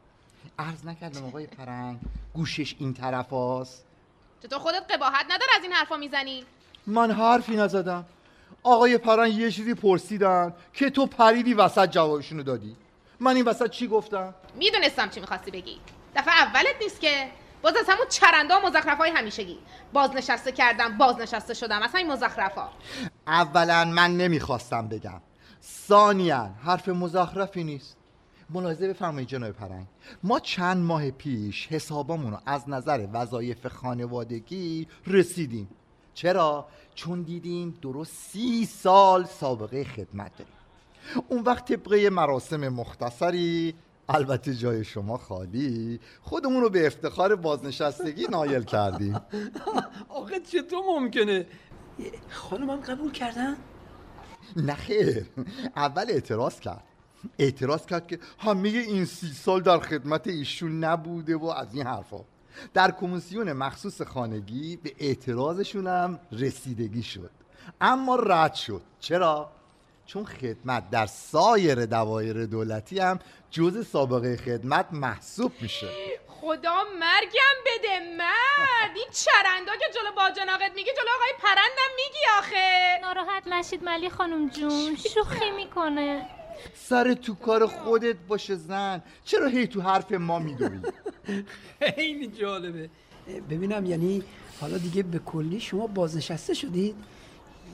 عرض 0.59 0.85
نکردم 0.85 1.23
آقای 1.25 1.47
پرنگ 1.47 1.99
گوشش 2.33 2.75
این 2.79 2.93
طرف 2.93 3.29
هاست. 3.29 3.90
چطور 4.43 4.59
خودت 4.59 4.91
قباحت 4.91 5.25
نداره 5.25 5.51
از 5.57 5.63
این 5.63 5.71
حرفا 5.71 5.97
می‌زنی؟ 5.97 6.45
من 6.87 7.11
حرفی 7.11 7.55
نزدم. 7.55 8.05
آقای 8.63 8.97
پرنگ 8.97 9.33
یه 9.33 9.51
چیزی 9.51 9.73
پرسیدن 9.73 10.53
که 10.73 10.89
تو 10.89 11.05
پریدی 11.05 11.53
وسط 11.53 11.89
جوابشونو 11.89 12.43
دادی. 12.43 12.75
من 13.19 13.35
این 13.35 13.45
وسط 13.45 13.69
چی 13.69 13.87
گفتم؟ 13.87 14.33
می‌دونستم 14.55 15.09
چی 15.09 15.19
می‌خواستی 15.19 15.51
بگی. 15.51 15.79
دفعه 16.15 16.33
اولت 16.33 16.75
نیست 16.81 17.01
که. 17.01 17.27
باز 17.61 17.75
از 17.75 17.89
همون 17.89 18.05
چرنده 18.09 18.55
و 18.55 18.67
مزخرف 18.67 18.97
های 18.97 19.11
همیشگی. 19.11 19.59
بازنشسته 19.93 20.51
کردم 20.51 20.97
بازنشسته 20.97 21.53
شدم. 21.53 21.81
اصلا 21.81 21.99
این 21.99 22.11
مزخرف 22.11 22.55
ها 22.55 22.71
اولا 23.27 23.85
من 23.85 24.17
نمی‌خواستم 24.17 24.87
بگم. 24.87 25.21
ثانیا 25.87 26.49
حرف 26.65 26.89
مزخرفی 26.89 27.63
نیست. 27.63 27.97
ملاحظه 28.53 28.87
بفرمایید 28.87 29.29
جناب 29.29 29.51
پرنگ. 29.51 29.85
ما 30.23 30.39
چند 30.39 30.77
ماه 30.77 31.11
پیش 31.11 31.67
حسابامون 31.67 32.31
رو 32.31 32.37
از 32.45 32.69
نظر 32.69 33.07
وظایف 33.13 33.67
خانوادگی 33.67 34.87
رسیدیم. 35.07 35.69
چرا؟ 36.13 36.67
چون 36.95 37.21
دیدیم 37.21 37.77
درست 37.81 38.13
سی 38.13 38.65
سال 38.65 39.25
سابقه 39.25 39.83
خدمت 39.83 40.31
داریم. 40.37 40.53
اون 41.29 41.41
وقت 41.43 41.73
طبقه 41.73 42.09
مراسم 42.09 42.69
مختصری 42.69 43.73
البته 44.09 44.55
جای 44.55 44.83
شما 44.83 45.17
خالی 45.17 45.99
خودمون 46.21 46.61
رو 46.61 46.69
به 46.69 46.87
افتخار 46.87 47.35
بازنشستگی 47.35 48.27
نایل 48.29 48.63
کردیم. 48.63 49.21
آقا 50.09 50.39
چطور 50.51 50.83
ممکنه؟ 50.99 51.45
خانم 52.29 52.75
قبول 52.75 53.11
کردن؟ 53.11 53.55
نه 54.55 54.75
خیر. 54.75 55.25
اول 55.75 56.05
اعتراض 56.09 56.59
کرد. 56.59 56.83
اعتراض 57.39 57.85
کرد 57.85 58.07
که 58.07 58.19
همه 58.39 58.69
این 58.69 59.05
سی 59.05 59.27
سال 59.27 59.61
در 59.61 59.79
خدمت 59.79 60.27
ایشون 60.27 60.83
نبوده 60.83 61.35
و 61.35 61.45
از 61.45 61.75
این 61.75 61.87
حرفا. 61.87 62.19
در 62.73 62.91
کمیسیون 62.91 63.53
مخصوص 63.53 64.01
خانگی 64.01 64.77
به 64.77 64.93
اعتراضشون 64.99 65.87
هم 65.87 66.19
رسیدگی 66.31 67.03
شد. 67.03 67.31
اما 67.81 68.15
رد 68.15 68.53
شد. 68.53 68.81
چرا؟ 68.99 69.51
چون 70.05 70.25
خدمت 70.25 70.89
در 70.89 71.05
سایر 71.05 71.85
دوایر 71.85 72.45
دولتی 72.45 72.99
هم 72.99 73.19
جز 73.51 73.87
سابقه 73.87 74.37
خدمت 74.37 74.85
محسوب 74.91 75.51
میشه 75.61 75.87
خدا 76.27 76.83
مرگم 76.99 77.57
بده 77.65 77.99
مرد. 78.17 78.95
این 78.95 79.07
چرندا 79.11 79.71
که 79.75 79.85
جلو 79.95 80.11
باجناقت 80.15 80.71
میگی 80.75 80.89
جلو 80.97 81.09
آقای 81.15 81.33
پرندم 81.41 81.91
میگی 81.95 82.19
آخه. 82.39 82.99
ناراحت 83.01 83.47
نشید 83.47 83.83
ملی 83.83 84.09
خانم 84.09 84.49
جون. 84.49 84.95
شوخی 84.95 85.51
می‌کنه. 85.51 86.27
سر 86.73 87.13
تو 87.13 87.35
کار 87.35 87.67
خودت 87.67 88.15
باشه 88.27 88.55
زن. 88.55 89.01
چرا 89.23 89.47
هی 89.47 89.67
تو 89.67 89.81
حرف 89.81 90.11
ما 90.11 90.39
میدوی؟ 90.39 90.79
خیلی 91.95 92.27
جالبه. 92.27 92.89
ببینم 93.49 93.85
یعنی 93.85 94.23
حالا 94.61 94.77
دیگه 94.77 95.03
به 95.03 95.19
کلی 95.19 95.59
شما 95.59 95.87
بازنشسته 95.87 96.53
شدید. 96.53 96.95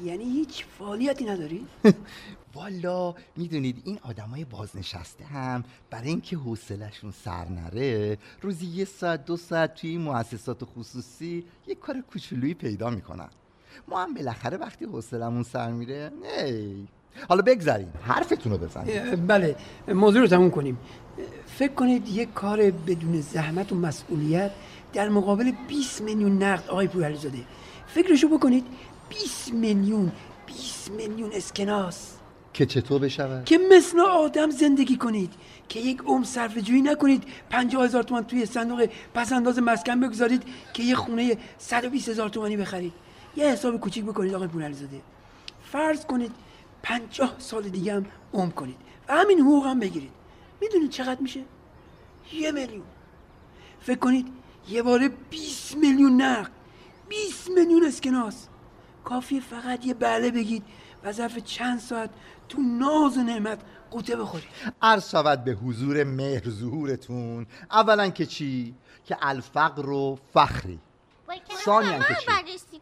یعنی 0.04 0.24
هیچ 0.24 0.66
فعالیتی 0.80 1.26
ندارید 1.26 1.68
والا 2.56 3.16
می‌دونید 3.36 3.82
این 3.86 4.00
آدمای 4.02 4.46
بازنشسته 4.46 5.26
هم 5.26 5.64
برای 5.90 6.08
اینکه 6.08 6.36
حوصلشون 6.38 7.12
سر 7.12 7.46
نره 7.50 8.18
روزی 8.42 8.66
یه 8.66 8.86
ساعت 8.86 9.26
دو 9.26 9.38
ساعت 9.38 9.76
توی 9.76 9.90
این 9.90 10.02
مؤسسات 10.02 10.64
خصوصی 10.64 11.46
یه 11.68 11.76
کار 11.76 12.02
کوچولویی 12.02 12.54
پیدا 12.54 12.90
می‌کنن. 12.90 13.30
ما 13.88 14.04
هم 14.04 14.14
بالاخره 14.14 14.58
وقتی 14.58 14.86
حوصلمون 14.86 15.44
سر 15.44 15.72
میره 15.72 16.12
ای 16.46 16.88
حالا 17.30 17.42
بگذاریم 17.42 17.94
حرفتون 18.02 18.52
رو 18.52 18.58
بزنید 18.58 19.28
بله 19.28 19.56
موضوع 19.88 20.22
رو 20.22 20.28
تموم 20.28 20.52
کنیم. 20.52 20.78
فکر 21.46 21.74
کنید 21.74 22.08
یک 22.08 22.34
کار 22.34 22.72
بدون 22.72 23.22
زحمت 23.22 23.72
و 23.72 23.76
مسئولیت 23.76 24.52
در 24.94 25.10
مقابل 25.10 25.52
20 25.68 26.02
میلیون 26.02 26.44
نقد 26.44 26.70
آقای 26.70 26.88
پورعلیزاده 26.88 27.38
فکرشو 27.88 28.28
بکنید 28.28 28.66
20 29.10 29.54
میلیون 29.54 30.12
20 30.46 30.92
میلیون 30.92 31.30
اسکناس. 31.34 32.14
که 32.54 32.66
چطور 32.66 33.02
بشود؟ 33.02 33.46
که 33.46 33.60
مثل 33.72 34.00
آدم 34.00 34.50
زندگی 34.50 34.98
کنید. 34.98 35.34
که 35.70 35.80
یک 35.80 36.02
عمر 36.06 36.26
صرف 36.26 36.58
جویی 36.58 36.82
نکنید. 36.82 37.24
50 37.50 37.84
هزار 37.84 38.04
تومان 38.04 38.24
توی 38.24 38.46
صندوق 38.46 38.90
پس 39.14 39.34
انداز 39.34 39.60
مسکن 39.60 40.00
بگذارید. 40.00 40.44
که 40.74 40.84
یه 40.84 40.96
خونه 40.96 41.38
120 41.58 42.10
هزار 42.10 42.30
تومانی 42.30 42.58
بخرید. 42.58 42.94
یه 43.36 43.46
حساب 43.46 43.80
کوچیک 43.80 44.06
بکنید 44.06 44.34
آقای 44.34 44.48
پورعلیزاده 44.48 45.02
فرض 45.72 46.06
کنید 46.06 46.32
50 46.88 47.36
سال 47.38 47.70
دیگه 47.70 47.94
هم 47.94 48.06
عمر 48.34 48.52
کنید. 48.52 48.78
و 49.10 49.18
همین 49.18 49.40
حقوق 49.40 49.66
هم 49.66 49.80
بگیرید. 49.80 50.12
می‌دونید 50.62 50.90
چقدر 50.90 51.22
میشه؟ 51.22 51.44
یه 52.34 52.52
میلیون. 52.52 52.84
فکر 53.80 54.00
کنید 54.00 54.28
یه 54.70 54.84
باره 54.84 55.10
20 55.10 55.78
میلیون 55.78 56.22
نقد. 56.22 56.52
20 57.10 57.50
میلیون 57.50 57.86
اسکناس. 57.86 58.48
کافی 59.04 59.40
فقط 59.40 59.86
یه 59.86 59.94
بله 59.94 60.32
بگید 60.32 60.64
و 61.04 61.12
ظرف 61.12 61.38
چند 61.38 61.80
ساعت 61.80 62.10
تو 62.50 62.62
ناز 62.62 63.18
و 63.18 63.22
نعمت 63.22 63.60
قوطه 63.92 64.16
بخورید. 64.16 64.48
عرض 64.82 65.10
شود 65.10 65.44
به 65.44 65.52
حضور 65.52 66.04
مهر 66.04 66.50
ظهورتون 66.50 67.48
اولا 67.72 68.10
که 68.10 68.26
چی؟ 68.26 68.76
که 69.06 69.18
الفقر 69.22 69.90
و 69.90 70.20
فخری. 70.34 70.80
ثانیا 71.66 72.00
که 72.00 72.16
چی؟ 72.16 72.80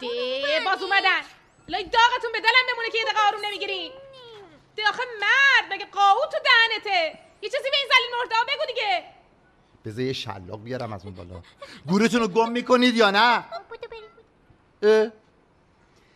ده 0.00 0.64
باز 0.64 0.82
اومدن. 0.82 1.43
لای 1.68 1.82
داغتون 1.82 2.32
به 2.32 2.40
دلم 2.40 2.66
بمونه 2.72 2.90
که 2.92 2.98
یه 2.98 3.04
دقیقه 3.04 3.20
آروم 3.28 3.40
نمی‌گیرین 3.44 3.92
ده 4.76 4.82
آخه 4.88 5.02
مرد 5.20 5.72
مگه 5.72 5.84
قاوت 5.84 6.32
تو 6.32 6.38
دهنته؟ 6.44 7.18
یه 7.42 7.50
چیزی 7.50 7.70
به 7.70 7.76
این 7.76 7.88
زلیل 7.88 8.10
مرده 8.18 8.34
بگو 8.54 8.66
دیگه. 8.66 9.04
بذار 9.84 10.04
یه 10.04 10.12
شلاق 10.12 10.62
بیارم 10.62 10.92
از 10.92 11.04
اون 11.04 11.14
بالا. 11.14 11.42
گورتون 11.86 12.20
رو 12.20 12.28
گم 12.28 12.50
می‌کنید 12.50 12.94
یا 12.94 13.10
نه؟ 13.10 13.44
اه؟ 14.82 15.06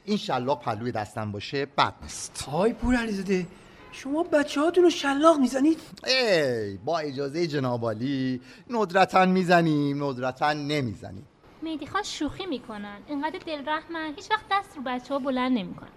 این 0.04 0.16
شلاق 0.16 0.62
پلوی 0.62 0.92
دستم 0.92 1.32
باشه 1.32 1.66
بد 1.66 1.94
نیست. 2.02 2.44
آقای 2.48 2.72
پور 2.72 2.96
علیزاده 2.96 3.46
شما 3.92 4.22
بچه 4.22 4.60
هاتون 4.60 4.84
رو 4.84 4.90
شلاق 4.90 5.38
می‌زنید؟ 5.38 5.80
ای 6.06 6.76
با 6.76 6.98
اجازه 6.98 7.46
جنابالی 7.46 8.40
ندرتا 8.70 9.26
می‌زنیم 9.26 10.04
ندرتا 10.04 10.52
نمی‌زنیم. 10.52 11.26
مهدی 11.69 11.86
خان 11.86 12.03
شوخی 12.03 12.47
می‌کنن. 12.47 12.99
اینقدر 13.09 13.39
دل 13.39 13.69
رحمن 13.69 14.12
هیچ 14.16 14.31
وقت 14.31 14.45
دست 14.51 14.77
رو 14.77 14.82
بچه 14.86 15.15
ها 15.15 15.20
بلند 15.20 15.59
نمی‌کنن. 15.59 15.89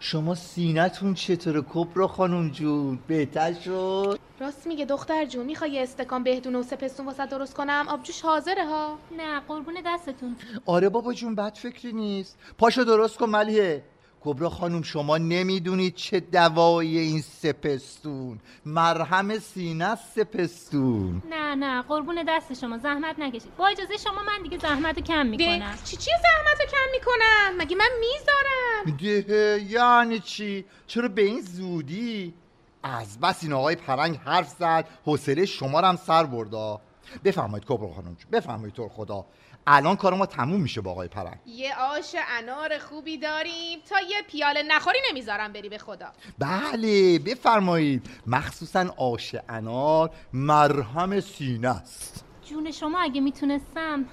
شما 0.00 0.34
سینتون 0.34 1.14
چطوره 1.14 1.62
کبرا 1.74 2.08
خانم 2.08 2.50
جون؟ 2.50 2.98
بهتر 3.06 3.52
شد؟ 3.52 4.18
راست 4.40 4.66
میگه 4.66 4.84
دختر 4.84 5.24
جون. 5.24 5.46
می‌خوای 5.46 5.70
یه 5.70 5.82
استکان 5.82 6.22
بهدون 6.22 6.54
و 6.54 6.62
سپستون 6.62 7.06
واسه 7.06 7.26
درست 7.26 7.54
کنم؟ 7.54 7.86
آبجوش 7.88 8.20
حاضره 8.20 8.64
ها. 8.64 8.98
نه 9.16 9.40
قربون 9.40 9.74
دستتون. 9.86 10.36
آره 10.66 10.88
بابا 10.88 11.12
جون 11.12 11.34
بد 11.34 11.54
فکری 11.54 11.92
نیست. 11.92 12.38
پاشو 12.58 12.84
درست 12.84 13.18
کن 13.18 13.28
ملیه. 13.28 13.84
کبرا 14.24 14.50
خانم 14.50 14.82
شما 14.82 15.18
نمی‌دونید 15.18 15.94
چه 15.94 16.20
دوایی 16.20 16.98
این 16.98 17.20
سپستون. 17.20 18.40
مرهم 18.66 19.38
سینه 19.38 19.94
سپستون. 19.94 21.22
نه 21.30 21.54
نه 21.54 21.82
قربون 21.82 22.24
دست 22.28 22.54
شما 22.60 22.78
زحمت 22.78 23.18
نکشید. 23.18 23.56
با 23.56 23.66
اجازه 23.66 23.96
شما 23.96 24.22
من 24.22 24.42
دیگه 24.42 24.58
زحمت 24.58 24.96
رو 24.96 25.02
کم 25.02 25.26
می‌کنم. 25.26 25.74
چی 25.84 25.96
چی 25.96 26.10
زحمت 26.22 26.60
رو 26.60 26.66
کم 26.66 26.90
می‌کنم؟ 26.92 27.56
مگه 27.58 27.76
من 27.76 27.90
می‌ذارم؟ 28.00 28.96
ده 28.96 29.62
یعنی 29.70 30.20
چی؟ 30.20 30.64
چرا 30.86 31.08
به 31.08 31.22
این 31.22 31.40
زودی؟ 31.40 32.34
از 32.82 33.20
بس 33.20 33.42
این 33.42 33.52
آقای 33.52 33.76
پرنگ 33.76 34.16
حرف 34.24 34.48
زد 34.48 34.88
حوصله 35.04 35.46
شما 35.46 35.80
رو 35.80 35.86
هم 35.86 35.96
سر 35.96 36.24
بردا 36.24 36.80
بفرمایید 37.24 37.66
کبرا 37.66 37.88
خانم 37.88 38.16
بفرمایید 38.32 38.74
تو 38.74 38.88
خدا. 38.88 39.26
الان 39.66 39.96
کار 39.96 40.14
ما 40.14 40.26
تموم 40.26 40.60
میشه 40.60 40.80
با 40.80 40.90
آقای 40.90 41.08
پرنگ. 41.08 41.36
یه 41.46 41.74
آش 41.76 42.16
انار 42.38 42.78
خوبی 42.78 43.18
داریم. 43.18 43.78
تا 43.90 44.00
یه 44.00 44.22
پیاله 44.28 44.62
نخوری 44.62 44.98
نمی‌ذارم 45.10 45.52
بری 45.52 45.68
به 45.68 45.78
خدا. 45.78 46.06
بله 46.38 47.18
بفرمایید. 47.18 48.06
مخصوصا 48.26 48.94
آش 48.96 49.36
انار 49.48 50.10
مرهم 50.32 51.20
سینه 51.20 51.68
است. 51.68 52.24
جون 52.44 52.70
شما 52.70 53.00
اگه 53.00 53.20
می‌تونستم. 53.20 54.04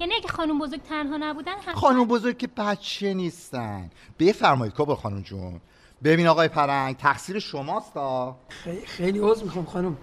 یعنی 0.00 0.14
اگه 0.14 0.28
خانم 0.28 0.58
بزرگ 0.58 0.82
تنها 0.82 1.16
نبودن 1.16 1.52
هم 1.66 1.74
خانم 1.74 2.04
بزرگ 2.04 2.38
که 2.38 2.46
بچه 2.46 3.14
نیستن. 3.14 3.90
بفرمایید 4.18 4.74
کبرا 4.74 4.94
خانم 4.94 5.22
جون. 5.22 5.60
ببین 6.04 6.26
آقای 6.26 6.48
پرنگ 6.48 6.96
تقصیر 6.96 7.38
شماست 7.38 7.96
ها. 7.96 8.38
خیلی, 8.48 8.86
خیلی 8.86 9.18
عذر 9.18 9.44
می‌خوام 9.44 9.64
خانم. 9.64 9.96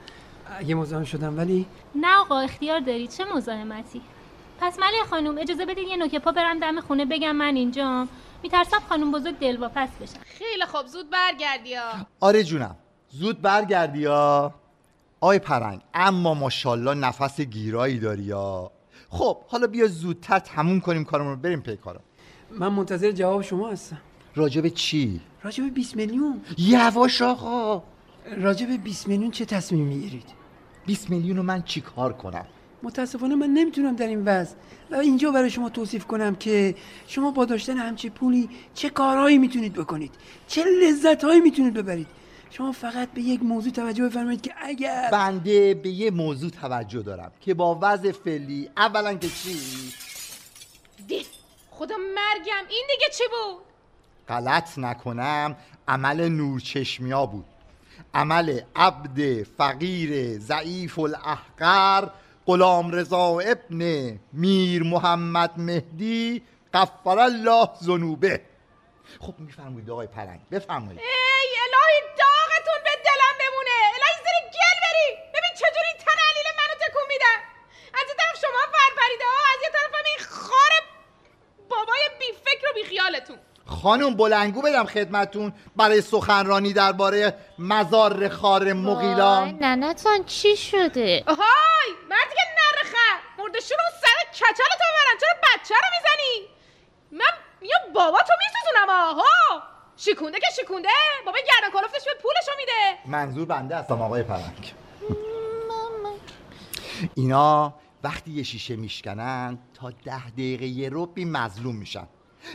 اگه 0.59 0.75
مزاحم 0.75 1.03
شدم 1.03 1.37
ولی؟ 1.37 1.65
نه 1.95 2.17
آقا 2.17 2.39
اختیار 2.39 2.79
دارید. 2.79 3.09
چه 3.09 3.25
مزاحمتی؟ 3.35 4.01
پس 4.61 4.79
ملی 4.79 5.03
خانم 5.09 5.37
اجازه 5.37 5.65
بدید 5.65 5.87
یه 5.87 5.97
نوک 5.97 6.15
پا 6.15 6.31
برم 6.31 6.59
دم 6.59 6.79
خونه 6.81 7.05
بگم 7.05 7.35
من 7.35 7.55
اینجام 7.55 8.07
میترسم 8.43 8.79
خانم 8.89 9.11
بزرگ 9.11 9.39
دلواپس 9.39 9.89
بشن 10.01 10.19
خیلی 10.25 10.65
خوب 10.65 10.87
زود 10.87 11.09
برگردی 11.09 11.73
ها. 11.73 11.91
آره 12.19 12.43
جونم. 12.43 12.75
زود 13.09 13.41
برگردی 13.41 13.99
یا 13.99 14.53
آی 15.21 15.39
پرنگ 15.39 15.81
اما 15.93 16.33
ماشاءالله 16.33 16.93
نفس 16.93 17.41
گیرایی 17.41 17.99
داری 17.99 18.23
یا 18.23 18.71
خب 19.09 19.37
حالا 19.47 19.67
بیا 19.67 19.87
زودتر 19.87 20.39
تموم 20.39 20.79
کنیم 20.79 21.03
کارمون 21.05 21.31
رو 21.31 21.37
بریم 21.37 21.61
پی 21.61 21.77
کارم 21.77 22.01
من 22.51 22.67
منتظر 22.67 23.11
جواب 23.11 23.41
شما 23.41 23.69
هستم. 23.69 23.97
راجب 24.35 24.67
چی؟ 24.67 25.21
راجب 25.43 25.73
20 25.73 25.95
میلیون. 25.95 26.41
یواش 26.57 27.21
آقا. 27.21 27.83
راجب 28.37 28.83
20 28.83 29.07
میلیون 29.07 29.31
چه 29.31 29.45
تصمیم 29.45 29.85
می‌گیرید؟ 29.87 30.25
20 30.85 31.09
میلیون 31.09 31.37
رو 31.37 31.43
من 31.43 31.63
چی 31.63 31.81
کار 31.81 32.13
کنم؟ 32.13 32.45
متاسفانه 32.85 33.35
من 33.35 33.47
نمی‌تونم 33.47 33.95
در 33.95 34.07
این 34.07 34.25
وضع. 34.25 34.55
و 34.91 34.95
اینجا 34.95 35.31
برای 35.31 35.49
شما 35.49 35.69
توصیف 35.69 36.05
کنم 36.05 36.35
که 36.35 36.75
شما 37.07 37.31
با 37.31 37.45
داشتن 37.45 37.77
همچی 37.77 38.09
پولی 38.09 38.49
چه 38.73 38.89
کارهایی 38.89 39.37
می‌تونید 39.37 39.73
بکنید؟ 39.73 40.11
چه 40.47 40.63
لذتهایی 40.63 41.41
می‌تونید 41.41 41.73
ببرید؟ 41.73 42.07
شما 42.49 42.71
فقط 42.71 43.09
به 43.11 43.21
یک 43.21 43.43
موضوع 43.43 43.71
توجه 43.71 44.03
بفرمایید 44.05 44.41
که 44.41 44.53
اگر 44.61 45.09
بنده 45.11 45.73
به 45.73 45.89
یه 45.89 46.11
موضوع 46.11 46.49
توجه 46.49 47.01
دارم 47.01 47.31
که 47.41 47.53
با 47.53 47.79
وضع 47.81 48.11
فعلی 48.11 48.69
اولا 48.77 49.13
که 49.13 49.29
چی؟ 49.29 49.59
دی 51.07 51.25
خدا 51.71 51.95
مرگم. 51.97 52.65
این 52.69 52.87
دیگه 52.91 53.09
چی 53.17 53.23
بود؟ 53.23 53.63
غلط 54.27 54.77
نکنم. 54.77 55.55
عمل 55.87 56.29
نورچشمیا 56.29 57.25
بود. 57.25 57.45
عمل 58.13 58.59
عبد 58.75 59.43
فقیر 59.57 60.39
ضعیف 60.39 60.99
الاحقر 60.99 62.09
غلام 62.47 62.91
رضا 62.91 63.39
ابن 63.39 63.79
میر 64.33 64.83
محمد 64.83 65.51
مهدی 65.57 66.43
غفر 66.73 67.19
الله 67.19 67.69
ذنوبه. 67.83 68.41
خب 69.19 69.33
میفرمایید 69.39 69.89
آقای 69.89 70.07
پرنگ 70.07 70.41
بفرمایید. 70.51 70.99
ای 70.99 71.51
الهی 71.65 71.99
داغتون 72.17 72.79
به 72.83 72.93
دلم 73.05 73.35
بمونه. 73.41 73.77
الهی 73.95 74.17
زیر 74.25 74.37
گل 74.57 74.77
بری. 74.83 75.09
ببین 75.33 75.53
چجوری 75.61 75.93
تن 76.05 76.19
علیل 76.29 76.47
منو 76.59 76.75
تکون 76.83 77.03
میدن 77.13 77.39
از 77.99 78.05
یه 78.09 78.15
طرف 78.19 78.35
شما 78.41 78.61
فرپریده 78.75 79.25
ها 79.33 79.41
از 79.53 79.59
یه 79.63 79.69
طرف 79.75 79.93
این 80.05 80.19
خار 80.29 80.71
بابای 81.69 82.03
بی 82.19 82.29
فکر 82.45 82.69
و 82.69 82.73
بی 82.73 82.83
خیالتون 82.83 83.39
خانم 83.65 84.15
بلنگو 84.15 84.61
بدم 84.61 84.85
خدمتون 84.85 85.53
برای 85.75 86.01
سخنرانی 86.01 86.73
درباره 86.73 87.37
مزار 87.59 88.29
خار 88.29 88.73
مقیلان 88.73 89.49
ننتان 89.49 90.23
چی 90.23 90.57
شده؟ 90.57 91.23
آهای 91.27 91.91
مردی 92.09 92.35
که 92.35 92.41
نرخه 92.57 92.97
مردشون 93.37 93.77
رو 93.77 93.99
سر 94.01 94.31
کچل 94.33 94.63
تو 94.63 94.85
ببرن 94.89 95.17
چرا 95.21 95.33
بچه 95.43 95.75
رو 95.75 95.89
می‌زنی؟ 95.97 96.47
من 97.11 97.65
یا 97.67 97.93
بابا 97.93 98.17
تو 98.17 98.33
میسوزونم 98.39 98.89
آها. 98.89 99.63
شکونده 99.97 100.39
که 100.39 100.47
شکونده 100.61 100.89
بابا 101.25 101.37
گردن 101.37 101.73
کلفتش 101.79 102.05
به 102.05 102.11
پولشو 102.21 102.51
میده. 102.57 102.99
منظور 103.17 103.45
بنده 103.45 103.75
هستم 103.77 104.01
آقای 104.01 104.23
پرنگ 104.23 104.73
اینا 107.15 107.73
وقتی 108.03 108.31
یه 108.31 108.43
شیشه 108.43 108.75
میشکنن 108.75 109.59
تا 109.73 109.89
ده 109.89 110.29
دقیقه 110.29 110.65
یه 110.65 110.89
ربی 110.91 111.25
مظلوم 111.25 111.75
میشن. 111.75 112.07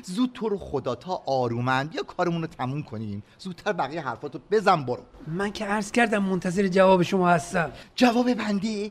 زود 0.03 0.31
تو 0.35 0.49
رو 0.49 0.59
خدا 0.59 0.95
تا 0.95 1.23
آرومن 1.27 1.87
بیا 1.87 2.03
کارمون 2.03 2.43
رو 2.43 2.47
تموم 2.47 2.83
کنیم. 2.83 3.23
زودتر 3.39 3.73
بقیه 3.73 4.01
حرفاتو 4.01 4.41
بزن 4.51 4.85
برو. 4.85 5.03
من 5.27 5.53
که 5.53 5.65
عرض 5.65 5.91
کردم 5.91 6.23
منتظر 6.23 6.69
جواب 6.69 7.03
شما 7.03 7.29
هستم. 7.29 7.73
جواب 7.95 8.35
بنده 8.35 8.91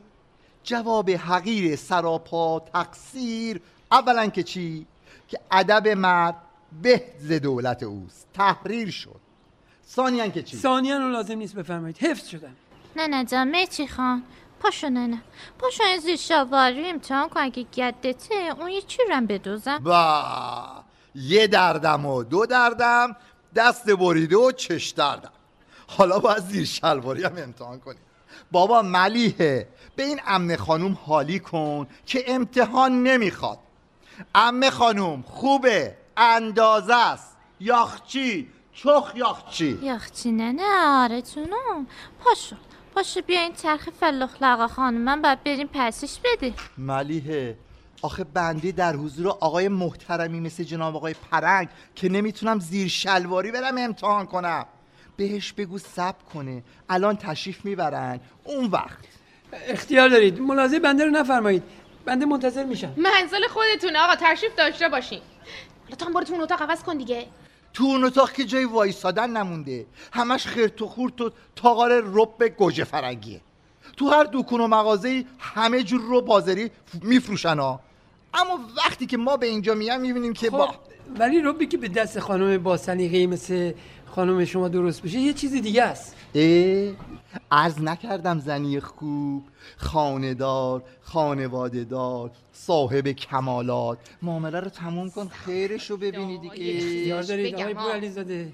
جواب 0.62 1.10
حقیر 1.10 1.76
سراپا 1.76 2.60
تقصیر. 2.60 3.60
اولا 3.92 4.26
که 4.26 4.42
چی؟ 4.42 4.86
که 5.28 5.40
ادب 5.50 5.88
مرد 5.88 6.34
به 6.82 7.38
دولت 7.42 7.82
اوست. 7.82 8.28
تحریر 8.34 8.90
شد. 8.90 9.20
ثانیا 9.88 10.28
که 10.28 10.42
چی؟ 10.42 10.56
ثانیا 10.56 10.98
رو 10.98 11.08
لازم 11.08 11.38
نیست 11.38 11.54
بفرمایید. 11.54 11.98
حفظ 11.98 12.26
شدن 12.26 12.56
نه 12.96 13.06
نه 13.06 13.24
جان 13.24 13.50
مهچی 13.50 13.86
خان. 13.86 14.22
پاشو 14.60 14.88
نه 14.88 15.06
نه 15.06 15.22
پاشو 15.58 15.84
این 15.84 15.98
زیر 15.98 16.16
شاواری 16.16 16.90
امتحان 16.90 17.28
کن 17.28 17.40
اگه 17.40 17.62
گدته. 17.62 18.34
اون 18.60 18.70
یه 18.70 18.82
چی 18.82 18.98
رم 19.10 19.26
بدوزم. 19.26 19.78
با. 19.78 20.84
یه 21.14 21.46
دردم 21.46 22.06
و 22.06 22.24
دو 22.24 22.46
دردم 22.46 23.16
دست 23.54 23.90
بریده 23.90 24.36
و 24.36 24.52
چش 24.52 24.88
دردم. 24.88 25.32
حالا 25.86 26.18
باید 26.18 26.38
زیر 26.38 26.64
شلواری 26.64 27.24
هم 27.24 27.36
امتحان 27.38 27.80
کنیم. 27.80 28.00
بابا 28.50 28.82
ملیحه. 28.82 29.68
به 29.96 30.02
این 30.02 30.20
امن 30.26 30.56
خانوم 30.56 30.98
حالی 31.06 31.38
کن 31.38 31.86
که 32.06 32.24
امتحان 32.26 33.02
نمی‌خواد. 33.02 33.58
امه 34.34 34.70
خانوم 34.70 35.22
خوبه 35.22 35.96
اندازه 36.16 36.94
است. 36.94 37.36
یاخچی 37.60 38.48
چخ 38.72 39.12
یاخچی. 39.14 39.78
یاخچی 39.82 40.32
نه 40.32 40.52
نه 40.52 40.86
آرتونم 40.86 41.86
پاشو 42.24 42.56
پاشو 42.94 43.20
بیا 43.20 43.40
این 43.40 43.52
چرخ 43.52 43.88
فلاخ 44.00 44.42
لقا 44.42 44.68
خانم 44.68 45.00
من 45.00 45.22
باید 45.22 45.44
بریم 45.44 45.68
پسش 45.72 46.18
بده 46.24 46.54
ملیحه 46.78 47.58
آخه 48.02 48.24
بنده 48.24 48.72
در 48.72 48.96
حضور 48.96 49.28
آقای 49.28 49.68
محترمی 49.68 50.40
مثل 50.40 50.64
جناب 50.64 50.96
آقای 50.96 51.14
پرنگ 51.30 51.68
که 51.94 52.08
نمی‌تونم 52.08 52.58
زیر 52.58 52.88
شلواری 52.88 53.52
برم 53.52 53.78
امتحان 53.78 54.26
کنم. 54.26 54.66
بهش 55.16 55.52
بگو 55.52 55.78
سب 55.78 56.14
کنه. 56.34 56.62
الان 56.88 57.16
تشریف 57.16 57.64
می‌برن. 57.64 58.20
اون 58.44 58.64
وقت. 58.64 59.04
اختیار 59.52 60.08
دارید. 60.08 60.40
ملاحظه 60.40 60.78
بنده 60.78 61.04
رو 61.04 61.10
نفرمایید. 61.10 61.62
بنده 62.04 62.26
منتظر 62.26 62.64
میشم. 62.64 62.94
منزل 62.96 63.46
خودتونه. 63.48 63.98
آقا 63.98 64.16
تشریف 64.20 64.54
داشته 64.56 64.88
باشین. 64.88 65.20
حالا 65.84 65.96
تو 65.96 66.04
هم 66.04 66.12
برو 66.12 66.24
تو 66.24 66.32
اون 66.32 66.42
اتاق 66.42 66.62
عوض 66.62 66.82
کن 66.82 66.96
دیگه. 66.96 67.26
تو 67.72 67.84
اون 67.84 68.04
اتاق 68.04 68.32
که 68.32 68.44
جای 68.44 68.64
وایسادن 68.64 69.30
نمونده. 69.30 69.86
همش 70.12 70.46
خرت 70.46 70.82
و 70.82 70.86
خورت 70.86 71.20
و 71.20 71.30
تاقار 71.56 72.02
رب 72.04 72.48
گوجه 72.48 72.84
فرنگیه. 72.84 73.40
تو 73.96 74.08
هر 74.08 74.28
دکون 74.32 74.60
و 74.60 74.66
مغازه 74.66 75.24
همه 75.38 75.82
جور 75.82 76.00
رو 76.00 76.20
بازاری 76.20 76.70
میفروشن 77.02 77.58
ها. 77.58 77.80
اما 78.34 78.58
وقتی 78.76 79.06
که 79.06 79.16
ما 79.16 79.36
به 79.36 79.46
اینجا 79.46 79.74
میام 79.74 80.00
می‌بینیم 80.00 80.32
که 80.32 80.50
با 80.50 80.66
خب 80.66 80.74
ولی 81.18 81.40
ربی 81.44 81.66
که 81.66 81.76
به 81.76 81.88
دست 81.88 82.20
خانم 82.20 82.62
با 82.62 82.76
سلیقه 82.76 83.26
مثل 83.26 83.72
خانم 84.06 84.44
شما 84.44 84.68
درست 84.68 85.02
بشه 85.02 85.18
یه 85.18 85.32
چیز 85.32 85.52
دیگه 85.52 85.82
است. 85.82 86.16
اه 86.34 86.92
عرض 87.50 87.80
نکردم 87.80 88.38
زنی 88.38 88.80
خوب 88.80 89.44
خاندار 89.76 90.82
خانواده 91.02 91.84
دار 91.84 92.30
صاحب 92.52 93.08
کمالات. 93.08 93.98
معامله 94.22 94.60
رو 94.60 94.68
تموم 94.68 95.10
کن 95.10 95.28
خیرش 95.28 95.90
رو 95.90 95.96
ببینی 95.96 96.38
دیگه. 96.38 96.76
اختیار 96.76 97.22
دارید؟ 97.22 97.54
آقای 97.54 97.74
پورعلیزاده 97.74 98.52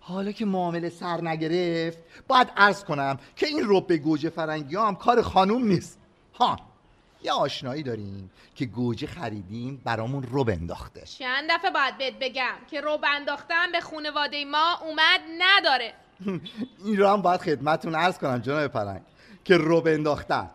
حالا 0.00 0.32
که 0.32 0.44
معامله 0.44 0.88
سر 0.88 1.20
نگرفت 1.28 1.98
باید 2.28 2.48
عرض 2.56 2.84
کنم 2.84 3.18
که 3.36 3.46
این 3.46 3.62
رب 3.66 3.92
گوجه 3.92 4.30
فرنگی 4.30 4.76
هم 4.76 4.94
کار 4.96 5.22
خانوم 5.22 5.64
نیست. 5.64 5.98
ها. 6.34 6.69
یه 7.22 7.32
آشنایی 7.32 7.82
داریم 7.82 8.30
که 8.54 8.66
گوجه 8.66 9.06
خریدیم 9.06 9.82
برامون 9.84 10.26
رب 10.30 10.48
انداخته 10.48 11.02
چند 11.18 11.50
دفعه 11.50 11.70
باید 11.70 11.98
بهت 11.98 12.14
بگم 12.20 12.54
که 12.70 12.80
رو 12.80 12.98
انداختن 13.14 13.72
به 13.72 13.80
خانواده 13.80 14.44
ما 14.44 14.78
اومد 14.82 15.20
نداره. 15.38 15.94
این 16.84 16.96
رو 16.96 17.08
هم 17.08 17.22
باید 17.22 17.40
خدمتون 17.40 17.94
عرض 17.94 18.18
کنم 18.18 18.38
جناب 18.38 18.66
پرنگ 18.66 19.02
که 19.44 19.56
رب 19.60 19.86
انداختن 19.86 20.50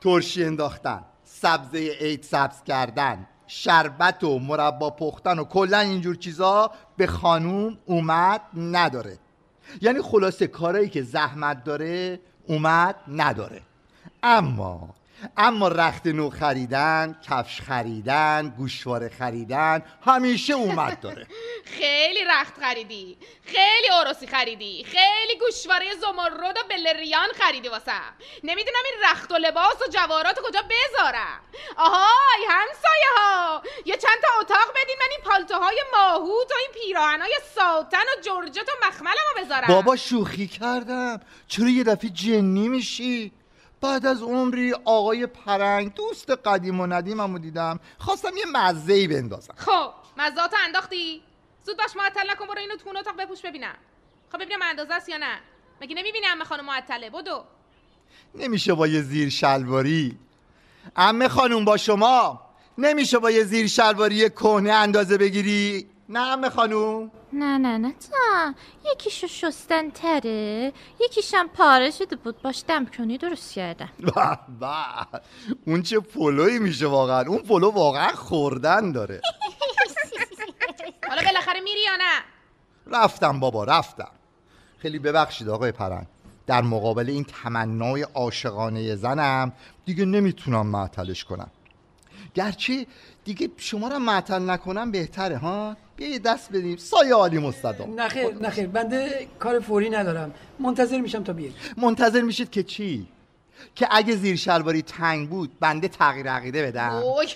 ترشی 0.00 0.44
انداختن 0.44 1.04
سبزه 1.24 1.78
عید 1.78 2.22
سبز 2.22 2.62
کردن 2.62 3.26
شربت 3.46 4.24
و 4.24 4.38
مربا 4.38 4.90
پختن 4.90 5.38
و 5.38 5.44
کلا 5.44 5.78
اینجور 5.78 6.16
چیزا 6.16 6.70
به 6.96 7.06
خانوم 7.06 7.78
اومد 7.86 8.40
نداره. 8.56 9.18
یعنی 9.80 10.02
خلاصه 10.02 10.46
کارایی 10.46 10.88
که 10.88 11.02
زحمت 11.02 11.64
داره 11.64 12.20
اومد 12.46 12.96
نداره. 13.08 13.62
اما 14.22 14.94
اما 15.36 15.68
رخت 15.68 16.06
نو 16.06 16.30
خریدن 16.30 17.16
کفش 17.30 17.60
خریدن 17.60 18.54
گوشواره 18.56 19.08
خریدن 19.08 19.82
همیشه 20.06 20.52
اومد 20.52 21.00
داره. 21.00 21.26
خیلی 21.78 22.24
رخت 22.24 22.60
خریدی 22.60 23.18
خیلی 23.44 23.90
اوروسی 23.98 24.26
خریدی 24.26 24.84
خیلی 24.84 25.38
گوشواره 25.40 25.86
زمرد 26.00 26.56
و 26.58 26.68
بلریان 26.68 27.28
خریدی 27.40 27.68
واسه. 27.68 27.92
نمی‌دونم 28.44 28.82
این 28.84 29.10
رخت 29.10 29.32
و 29.32 29.34
لباس 29.34 29.82
و 29.82 29.90
جوارات 29.90 30.38
کجا 30.44 30.62
بذارم 30.62 31.40
آهای 31.76 32.46
همسایه 32.48 33.10
ها 33.16 33.62
یه 33.84 33.96
چند 33.96 34.16
تا 34.22 34.40
اتاق 34.40 34.70
بدین 34.70 34.96
من 35.00 35.06
این 35.10 35.20
پالتوهای 35.24 35.82
ماهوت 35.92 36.52
و 36.52 36.54
این 36.58 36.70
پیراهنای 36.82 37.34
ساتن 37.54 37.98
و 37.98 38.20
جرجت 38.22 38.68
و 38.68 38.86
مخملمو 38.86 39.44
بذارم. 39.44 39.68
بابا 39.68 39.96
شوخی 39.96 40.48
کردم. 40.48 41.20
چرا 41.48 41.68
یه 41.68 41.84
دفعه 41.84 42.10
جنی 42.10 42.68
میشی؟ 42.68 43.32
بعد 43.80 44.06
از 44.06 44.22
عمری 44.22 44.72
آقای 44.84 45.26
پرنگ 45.26 45.94
دوست 45.94 46.30
قدیم 46.30 46.80
و 46.80 46.86
ندیممو 46.86 47.38
دیدم. 47.38 47.80
خواستم 47.98 48.36
یه 48.36 48.44
مزه 48.52 48.92
ای 48.92 49.08
بندازم. 49.08 49.54
خب 49.56 49.90
مزاتو 50.16 50.56
انداختی؟ 50.64 51.22
زود 51.64 51.76
باش 51.76 51.96
معطل 51.96 52.30
نکن 52.30 52.46
برو 52.46 52.58
اینو 52.58 52.76
تو 52.76 52.88
اون 52.88 52.96
اتاق 52.96 53.16
بپوش 53.16 53.42
ببینم. 53.42 53.74
خب 54.32 54.38
ببینم 54.38 54.62
اندازه 54.62 54.94
است 54.94 55.08
یا 55.08 55.16
نه؟ 55.16 55.38
مگه 55.80 55.94
نمی‌بینی 55.94 56.26
عمه 56.26 56.44
خانم 56.44 56.64
معطله؟ 56.64 57.10
بدو. 57.10 57.44
نمیشه 58.34 58.74
با 58.74 58.86
یه 58.86 59.02
زیر 59.02 59.28
شلواری. 59.28 60.18
عمه 60.96 61.28
خانوم 61.28 61.64
با 61.64 61.76
شما. 61.76 62.40
نمیشه 62.78 63.18
با 63.18 63.30
یه 63.30 63.44
زیر 63.44 63.66
شلواری 63.66 64.30
کهنه 64.30 64.72
اندازه 64.72 65.18
بگیری. 65.18 65.86
نه 66.08 66.20
عمه 66.20 66.50
خانوم. 66.50 67.10
نه 67.36 67.58
نه 67.58 67.78
نه 67.78 67.92
تا. 67.92 68.54
یکیشو 68.92 69.26
شستن 69.26 69.90
تره 69.90 70.72
یکیشم 71.00 71.46
پاره 71.54 71.90
شده 71.90 72.16
بود. 72.16 72.42
باش 72.42 72.64
دم 72.68 72.86
کنی 72.86 73.18
درست 73.18 73.52
کردم. 73.52 73.88
به 74.14 74.38
به. 74.60 75.20
اون 75.66 75.82
چه 75.82 76.00
پلوی 76.00 76.58
میشه 76.58 76.86
واقعا. 76.86 77.24
اون 77.28 77.38
پلو 77.38 77.70
واقعا 77.70 78.08
خوردن 78.08 78.92
داره. 78.92 79.20
حالا 81.08 81.22
بالاخره 81.22 81.60
میری 81.60 81.80
یا 81.84 81.96
نه؟ 81.96 82.22
رفتم 82.86 83.40
بابا 83.40 83.64
رفتم. 83.64 84.10
خیلی 84.78 84.98
ببخشید 84.98 85.48
آقای 85.48 85.72
پرنگ 85.72 86.06
در 86.46 86.62
مقابل 86.62 87.10
این 87.10 87.24
تمنای 87.24 88.02
عاشقانه 88.02 88.96
زنم 88.96 89.52
دیگه 89.84 90.04
نمی‌تونم 90.04 90.66
معطلش 90.66 91.24
کنم. 91.24 91.50
گرچه 92.34 92.86
دیگه 93.26 93.50
شما 93.56 93.88
رو 93.88 93.98
معطل 93.98 94.50
نکنم 94.50 94.90
بهتره 94.90 95.36
ها؟ 95.36 95.76
بیا 95.96 96.08
یه 96.08 96.18
دست 96.18 96.52
بدیم. 96.52 96.76
سایه 96.76 97.14
عالی 97.14 97.38
مستدام 97.38 98.00
نخیر 98.00 98.34
نخیر 98.34 98.66
بنده 98.66 99.28
کار 99.38 99.60
فوری 99.60 99.90
ندارم. 99.90 100.34
منتظر 100.58 101.00
میشم 101.00 101.24
تا 101.24 101.32
بیای 101.32 101.52
منتظر 101.76 102.20
میشید 102.20 102.50
که 102.50 102.62
چی؟ 102.62 103.08
که 103.74 103.88
اگه 103.90 104.16
زیر 104.16 104.36
شلواری 104.36 104.82
تنگ 104.82 105.28
بود 105.28 105.58
بنده 105.60 105.88
تغییر 105.88 106.30
عقیده 106.30 106.66
بدم. 106.66 106.90
اوی 106.92 107.26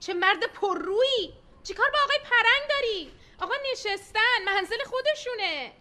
چه 0.00 0.14
مرد 0.14 0.42
پررویی. 0.60 1.32
چیکار 1.62 1.86
با 1.92 1.98
آقای 2.04 2.18
پرنگ 2.24 2.70
داری؟ 2.70 3.10
آقا 3.40 3.54
نشستن 3.72 4.44
منزل 4.46 4.76
خودشونه. 4.86 5.72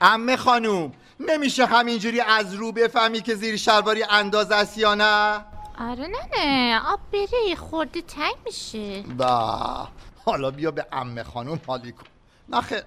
امه 0.00 0.36
خانوم 0.36 0.92
نمیشه 1.20 1.66
همینجوری 1.66 2.20
از 2.20 2.54
رو 2.54 2.72
بفهمی 2.72 3.20
که 3.20 3.34
زیر 3.34 3.56
شلواری 3.56 4.04
انداز 4.10 4.50
است 4.50 4.78
یا 4.78 4.94
نه؟ 4.94 5.44
آره 5.80 6.06
نه 6.06 6.18
نه 6.36 6.80
آب 6.92 7.00
بره 7.12 7.54
خورده 7.56 8.02
تنگ 8.02 8.34
میشه. 8.46 9.02
با 9.02 9.88
حالا 10.24 10.50
بیا 10.50 10.70
به 10.70 10.86
امه 10.92 11.22
خانوم 11.22 11.60
حالی 11.66 11.92
کن. 11.92 12.04
نخه 12.48 12.84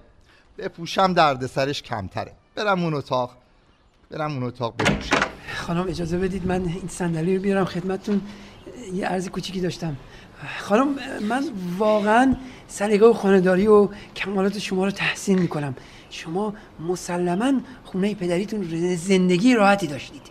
بپوشم 0.58 1.12
درد 1.12 1.46
سرش 1.46 1.82
کمتره. 1.82 2.32
برم 2.54 2.84
اون 2.84 2.94
اتاق 2.94 3.30
برم 4.10 4.32
اون 4.32 4.42
اتاق 4.42 4.74
بپوشم. 4.76 5.16
خانم 5.66 5.88
اجازه 5.88 6.18
بدید 6.18 6.46
من 6.46 6.64
این 6.64 6.88
صندلی 6.88 7.36
رو 7.36 7.42
بیارم 7.42 7.64
خدمتتون. 7.64 8.20
یه 8.92 9.06
عرض 9.06 9.28
کوچیکی 9.28 9.60
داشتم. 9.60 9.96
خانم 10.60 10.94
من 11.28 11.44
واقعا 11.78 12.36
سلیقه 12.68 13.06
و 13.06 13.12
خانهداری 13.12 13.66
و 13.66 13.88
کمالات 14.16 14.58
شما 14.58 14.84
رو 14.84 14.90
تحسین 14.90 15.38
می‌کنم. 15.38 15.76
شما 16.10 16.54
مسلما 16.80 17.60
خونه 17.84 18.14
پدریتون 18.14 18.94
زندگی 18.96 19.54
راحتی 19.54 19.86
داشتید. 19.86 20.22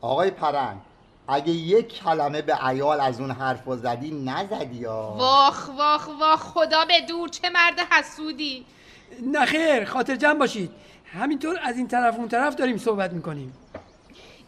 آقای 0.00 0.30
پرنگ 0.30 0.78
اگه 1.28 1.50
یک 1.52 2.02
کلمه 2.04 2.42
به 2.42 2.54
عیال 2.54 3.00
از 3.00 3.20
اون 3.20 3.30
حرف 3.30 3.62
زدی 3.68 4.10
نزدی 4.10 4.76
یا 4.76 5.14
واخ 5.18 5.68
واخ 5.78 6.08
واخ. 6.20 6.40
خدا 6.40 6.84
به 6.84 7.00
دور 7.08 7.28
چه 7.28 7.50
مرد 7.50 7.80
حسودی. 7.80 8.66
نخیر 9.22 9.84
خاطر 9.84 10.16
جمع 10.16 10.38
باشید. 10.38 10.70
همینطور 11.04 11.58
از 11.62 11.76
این 11.76 11.88
طرف 11.88 12.16
اون 12.16 12.28
طرف 12.28 12.54
داریم 12.54 12.78
صحبت 12.78 13.12
می‌کنیم. 13.12 13.56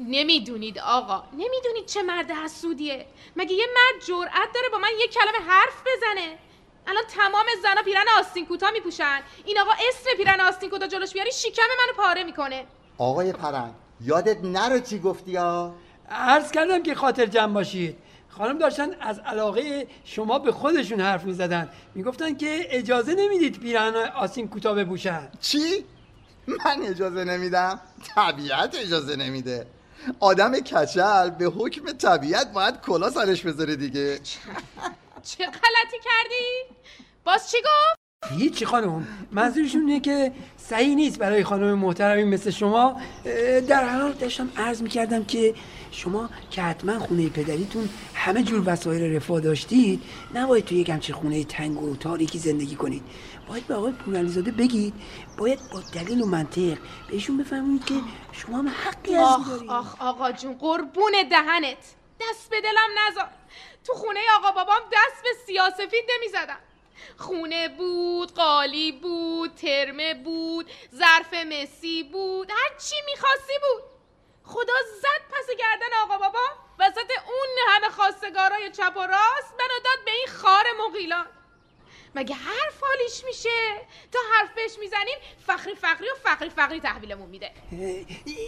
نمی‌دونید 0.01 0.79
آقا. 0.79 1.23
نمی‌دونید 1.33 1.87
چه 1.87 2.03
مرد 2.03 2.31
حسودیه. 2.31 3.07
مگه 3.37 3.53
یه 3.53 3.67
مرد 3.75 4.05
جرأت 4.07 4.49
داره 4.55 4.69
با 4.73 4.79
من 4.79 4.89
یه 5.01 5.09
کلمه 5.09 5.47
حرف 5.49 5.83
بزنه؟ 5.87 6.39
الان 6.87 7.03
تمام 7.09 7.47
زنا 7.63 7.83
پیرن 7.83 8.05
آستین 8.21 8.47
کوتاه 8.47 8.71
میپوشن. 8.71 9.21
این 9.45 9.59
آقا 9.59 9.73
اسم 9.73 10.17
پیرن 10.17 10.41
آستین 10.41 10.71
کوتاه 10.71 10.89
جلوش 10.89 11.13
بیاری 11.13 11.33
شکم 11.33 11.63
منو 11.63 12.07
پاره 12.07 12.25
می‌کنه. 12.25 12.65
آقای 12.99 13.33
پرنگ 13.33 13.73
یادت 14.01 14.45
نرو 14.45 14.81
چی 14.81 14.99
گفتی 14.99 15.31
یا 15.31 15.75
عرض 16.11 16.51
کردم 16.51 16.83
که 16.83 16.95
خاطر 16.95 17.27
جمع 17.27 17.53
باشید. 17.53 17.97
خانم 18.29 18.59
داشتن 18.59 18.95
از 19.01 19.19
علاقه 19.19 19.87
شما 20.05 20.39
به 20.39 20.53
خودشون 20.53 21.01
حرف 21.01 21.25
می‌زدن. 21.25 21.69
می‌گفتن 21.95 22.37
که 22.37 22.67
اجازه 22.71 23.15
نمی‌دید 23.15 23.61
پیرن 23.61 23.95
آستین 23.97 24.49
کوتاه 24.49 24.75
بپوشن 24.75 25.29
چی؟ 25.41 25.85
من 26.47 26.83
اجازه 26.87 27.25
نمیدم؟ 27.25 27.81
طبیعت 28.15 28.77
اجازه 28.81 29.17
نمیده. 29.17 29.67
آدم 30.21 30.59
کچل 30.61 31.31
به 31.31 31.45
حکم 31.45 31.93
طبیعت 31.93 32.53
باید 32.53 32.81
کلا 32.81 33.11
سرش 33.11 33.43
بذاره 33.43 33.77
دیگه. 33.77 34.19
چه 35.29 35.45
غلطی 35.45 35.99
کردی؟ 36.05 36.77
باز 37.25 37.51
چی 37.51 37.57
گفت؟ 37.59 37.97
هیچی 38.39 38.67
خانم. 38.67 39.07
منظورشون 39.33 39.81
اینه 39.81 40.01
که 40.01 40.33
صحیح 40.57 40.95
نیست 40.95 41.19
برای 41.19 41.45
خانم 41.45 41.79
محترمی 41.79 42.25
مثل 42.25 42.51
شما. 42.51 43.01
در 43.69 43.89
حال 43.89 44.13
داشتم 44.13 44.49
عرض 44.57 44.83
می‌کردم 44.83 45.25
که 45.25 45.55
شما 45.97 46.31
که 46.51 46.63
حتما 46.63 46.99
خونه 46.99 47.29
پدریتون 47.29 47.89
همه 48.15 48.43
جور 48.43 48.63
وسایل 48.67 49.17
رفاه 49.17 49.41
داشتید 49.41 50.03
نباید 50.35 50.65
توی 50.65 50.79
یک 50.79 50.89
همچین 50.89 51.15
خونه 51.15 51.45
تنگ 51.45 51.83
و 51.83 51.97
تاریکی 51.97 52.39
زندگی 52.39 52.77
کنید. 52.77 53.03
باید 53.49 53.67
به 53.67 53.75
آقای 53.75 53.93
پورعلیزاده 53.93 54.51
بگید 54.51 54.95
باید 55.39 55.59
با 55.73 55.83
دلیل 55.95 56.23
و 56.23 56.27
منطق 56.27 56.79
بهشون 57.11 57.37
بفهمید 57.37 57.85
که 57.85 57.95
شما 58.33 58.59
هم 58.59 58.69
حقی 58.69 59.15
از 59.15 59.25
آخ 59.25 59.63
آخ 59.69 60.03
آقا 60.03 60.33
جون 60.33 60.55
قربون 60.55 61.13
دهنت. 61.31 61.95
دست 62.21 62.51
به 62.51 62.61
دلم 62.61 62.91
نذار 63.09 63.29
تو 63.85 63.93
خونه 63.93 64.21
آقا 64.39 64.51
بابام 64.53 64.81
دست 64.93 65.23
به 65.23 65.31
سیاسفید 65.47 66.05
نمی‌زدم. 66.17 66.59
خونه 67.17 67.69
بود 67.69 68.35
قالی 68.35 68.93
بود 68.93 69.55
ترمه 69.55 70.15
بود 70.15 70.67
ظرف 70.95 71.35
مسی 71.35 72.03
بود 72.03 72.51
هر 72.51 72.79
چی 72.79 72.97
می‌خواستی 73.11 73.53
بود. 73.61 73.96
خدا 74.47 74.73
زد 75.03 75.23
پس 75.33 75.57
گردن 75.59 75.97
آقا 76.03 76.19
بابا. 76.19 76.39
وسط 76.79 77.11
اون 77.27 77.49
همه 77.69 77.89
خواستگارای 77.89 78.71
چپ 78.71 78.97
و 78.97 79.01
راست 79.01 79.53
منو 79.59 79.79
داد 79.85 80.05
به 80.05 80.11
این 80.11 80.27
خار 80.27 80.65
مقیلان 80.89 81.27
مگه 82.15 82.35
حرف 82.35 82.81
حالیش 82.83 83.25
میشه؟ 83.25 83.49
تا 84.13 84.19
حرف 84.35 84.55
بهش 84.55 84.79
می‌زنیم 84.81 85.17
فخری 85.47 85.75
فقری 85.75 86.07
و 86.09 86.15
فقری 86.23 86.51
فقری 86.51 86.81
تحویلمون 86.81 87.29
میده. 87.29 87.51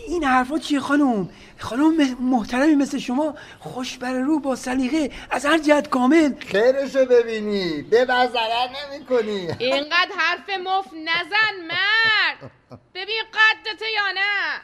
این 0.06 0.24
حرفا 0.24 0.58
چیه 0.58 0.80
خانم؟ 0.80 1.30
خانم 1.58 2.16
محترمی 2.20 2.74
مثل 2.74 2.98
شما 2.98 3.34
خوش 3.60 3.98
بر 3.98 4.12
رو 4.12 4.40
با 4.40 4.56
سلیقه 4.56 5.10
از 5.30 5.46
هر 5.46 5.58
جهت 5.58 5.88
کامل. 5.88 6.34
خیرشو 6.40 7.04
ببینی. 7.04 7.82
به 7.82 8.04
ضرر 8.04 8.68
نمی 8.68 9.06
کنی 9.06 9.48
اینقدر 9.58 10.12
حرف 10.18 10.50
مف 10.50 10.86
نزن 10.92 11.66
مرد. 11.68 12.50
ببین 12.94 13.22
قدته 13.22 13.90
یا 13.90 14.12
نه. 14.14 14.60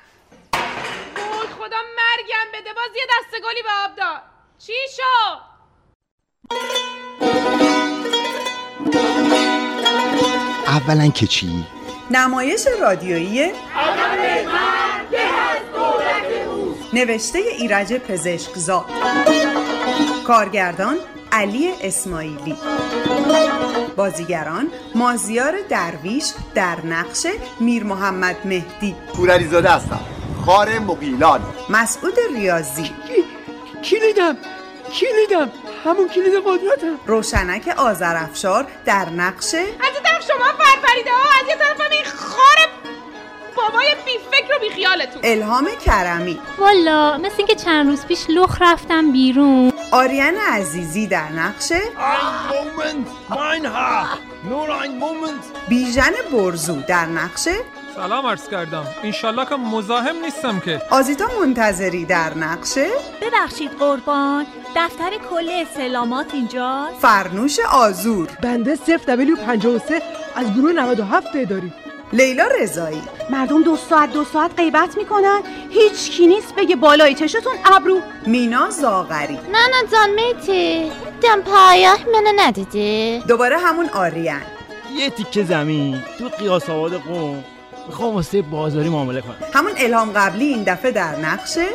وای 1.16 1.48
خدا 1.58 1.80
مرگم 1.96 2.48
بده. 2.54 2.72
باز 2.74 2.96
یه 2.96 3.06
گلی 3.44 3.62
به 3.62 3.68
آب 3.84 3.96
داد 3.96 4.22
چی 4.58 4.72
شد؟ 4.96 5.54
اولا 10.66 11.08
که 11.08 11.26
چی؟ 11.26 11.66
نمایش 12.10 12.66
رادیویی 12.80 13.52
نوشته 16.92 17.38
ایرج 17.38 17.92
پزشکزاد 17.92 18.84
کارگردان 20.26 20.96
علی 21.32 21.72
اسماعیلی. 21.80 22.56
بازیگران 23.96 24.70
مازیار 24.94 25.54
درویش 25.68 26.32
در 26.54 26.86
نقش 26.86 27.26
میر 27.60 27.84
محمد 27.84 28.36
مهدی. 28.44 28.96
پورعلیزاده 29.14 29.70
هستم. 29.70 30.13
خار 30.46 30.78
مقیلان 30.78 31.40
مسعود 31.68 32.14
ریاضی. 32.34 32.90
کلیدم 33.84 34.36
کلیدم 35.00 35.50
همون 35.84 36.08
کلید 36.08 36.34
قدرتم. 36.46 36.98
روشنک 37.06 37.68
آذرافشار 37.76 38.66
در 38.84 39.10
نقش 39.10 39.54
از 39.54 39.60
یه 39.94 40.00
طرف 40.04 40.28
شما 40.28 40.44
فرفریده 40.58 41.10
ها 41.10 41.40
از 41.42 41.48
یه 41.48 41.56
طرف 41.56 41.80
این 41.90 42.04
خار 42.04 42.68
بابای 43.56 43.94
بی 44.04 44.12
فکر 44.32 44.56
و 44.56 44.60
بی 44.60 44.70
خیالتون 44.70 45.20
الهام 45.24 45.68
کرمی. 45.86 46.40
والا 46.58 47.18
مثل 47.18 47.34
اینکه 47.38 47.54
چند 47.54 47.88
روز 47.88 48.06
پیش 48.06 48.26
لخ 48.28 48.62
رفتم 48.62 49.12
بیرون. 49.12 49.72
آریان 49.92 50.34
عزیزی 50.36 51.06
در 51.06 51.28
نقش 51.28 51.72
بیژن 55.68 56.12
برزو 56.32 56.80
در 56.88 57.06
نقش 57.06 57.48
سلام 57.96 58.26
عرض 58.26 58.48
کردم. 58.48 58.86
انشالله 59.02 59.46
که 59.46 59.56
مزاحم 59.56 60.16
نیستم 60.24 60.60
که. 60.60 60.82
آزیتا 60.90 61.24
منتظری 61.40 62.04
در 62.04 62.34
نقش 62.34 62.78
ببخشید 63.22 63.70
قربان. 63.70 64.46
دفتر 64.76 65.10
کل 65.30 65.50
اصطلاحات 65.50 66.34
اینجا؟ 66.34 66.88
فرنوش 67.00 67.58
آزور. 67.72 68.28
بنده 68.42 68.76
0W53 68.76 70.02
از 70.36 70.54
گروه 70.54 70.72
97 70.72 71.26
اداری. 71.34 71.72
لیلا 72.12 72.44
رضایی. 72.60 73.02
مردم 73.30 73.62
دو 73.62 73.76
ساعت 73.76 74.12
دو 74.12 74.24
ساعت 74.24 74.50
غیبت 74.56 74.96
می‌کنن. 74.96 75.40
هیچ 75.70 76.10
کی 76.10 76.26
نیست 76.26 76.54
بگه 76.54 76.76
بالای 76.76 77.14
چشتون 77.14 77.52
ابرو. 77.64 78.00
مینا 78.26 78.70
زاغری. 78.70 79.34
نه 79.34 79.66
نه 79.66 79.88
جان 79.92 80.10
میتی. 80.10 80.92
دم 81.22 81.40
پایه 81.40 81.94
منو 82.06 82.32
ندیدی؟ 82.36 83.22
دوباره 83.28 83.58
همون 83.58 83.88
آریان. 83.88 84.42
یه 84.96 85.10
تیکه 85.10 85.44
زمین. 85.44 86.02
تو 86.18 86.28
قیاس 86.28 86.70
آباد 86.70 86.92
قوم 86.92 87.44
می‌خوام 87.86 88.14
واسه 88.14 88.42
بازاری 88.42 88.88
معامله 88.88 89.20
کنم. 89.20 89.36
همون 89.54 89.72
الهام 89.76 90.12
قبلی 90.12 90.44
این 90.44 90.62
دفعه 90.62 90.90
در 90.90 91.16
نقشه؟ 91.16 91.66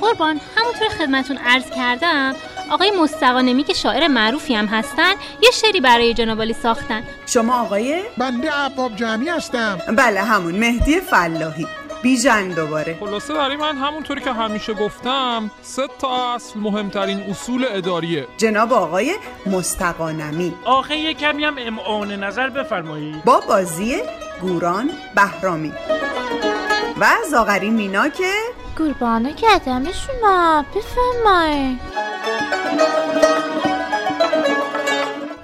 قربان. 0.00 0.40
همونطور 0.56 0.88
خدمتون 0.88 1.36
عرض 1.36 1.70
کردم 1.76 2.34
آقای 2.70 2.90
مستقانمی 2.90 3.64
که 3.64 3.74
شاعر 3.74 4.08
معروفی 4.08 4.54
هم 4.54 4.66
هستن 4.66 5.12
یه 5.42 5.50
شعری 5.50 5.80
برای 5.80 6.14
جناب 6.14 6.52
ساختن. 6.52 7.02
شما 7.26 7.60
آقای؟ 7.60 8.02
بنده 8.18 8.50
عباب 8.50 8.96
جمعی 8.96 9.28
هستم. 9.28 9.78
بله 9.96 10.22
همون. 10.22 10.54
مهدی 10.54 11.00
فلاحی. 11.00 11.66
بیژن 12.02 12.48
دوباره. 12.48 12.96
خلاصه 13.00 13.34
برای 13.34 13.56
من 13.56 13.76
همونطوری 13.76 14.20
که 14.20 14.32
همیشه 14.32 14.74
گفتم 14.74 15.50
سه 15.62 15.82
تا 15.98 16.34
اصل 16.34 16.58
مهمترین 16.58 17.20
اصول 17.20 17.66
اداریه. 17.70 18.26
جناب 18.36 18.72
آقای 18.72 19.14
مستقانمی 19.46 20.54
آخه 20.64 20.96
یه 20.96 21.14
کمی 21.14 21.44
هم 21.44 21.56
امعان 21.58 22.12
نظر 22.24 22.48
بفرمایید 22.48 23.24
با 23.24 23.40
بازی 23.48 23.96
گوران 24.40 24.90
بهرامی. 25.14 25.72
و 27.00 27.06
زاغری 27.30 27.70
مینا 27.70 28.08
که 28.08 28.32
قربانه 28.76 29.32
کردمشونا 29.32 30.64
بفرمای. 30.74 31.76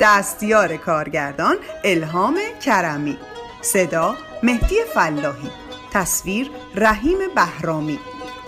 دستیار 0.00 0.76
کارگردان 0.76 1.56
الهام 1.84 2.38
کرمی. 2.64 3.18
صدا 3.60 4.14
مهدی 4.42 4.76
فلاحی. 4.94 5.50
تصویر 5.92 6.50
رحیم 6.74 7.18
بهرامی. 7.34 7.98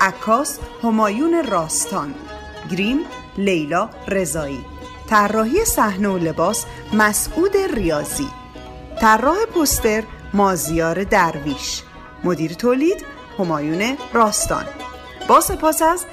عکاس 0.01 0.59
همایون 0.83 1.47
راستان. 1.51 2.15
گریم 2.71 3.01
لیلا 3.39 3.89
رضایی. 4.09 4.65
طراحی 5.11 5.65
صحنه 5.65 6.09
و 6.09 6.19
لباس 6.19 6.67
مسعود 6.93 7.57
ریاضی. 7.57 8.29
طراح 9.01 9.45
پوستر 9.55 10.03
مازیار 10.37 11.05
درویش. 11.05 11.83
مدیر 12.25 12.53
تولید 12.53 13.05
همایون 13.39 13.97
راستان. 14.13 14.65
با 15.29 15.41
سپاس 15.41 15.83
از 15.83 16.07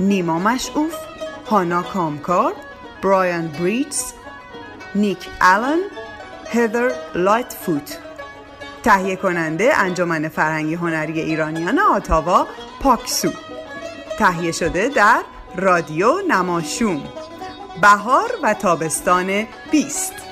نیما 0.00 0.38
مشعوف 0.38 0.94
هانا 1.50 1.82
کامکار 1.82 2.52
برایان 3.02 3.48
بریتز 3.48 4.12
نیک 4.94 5.28
آلن 5.40 5.78
لایت 7.14 7.52
فوت 7.52 7.98
تهیه 8.82 9.16
کننده 9.16 9.72
انجمن 9.76 10.28
فرهنگی 10.28 10.74
هنری 10.74 11.20
ایرانیان 11.20 11.78
آتاوا 11.78 12.46
پاکسو. 12.80 13.30
تهیه 14.18 14.52
شده 14.52 14.88
در 14.88 15.20
رادیو 15.56 16.20
نماشوم. 16.28 17.02
بهار 17.82 18.30
و 18.42 18.54
تابستان 18.54 19.46
بیست. 19.70 20.29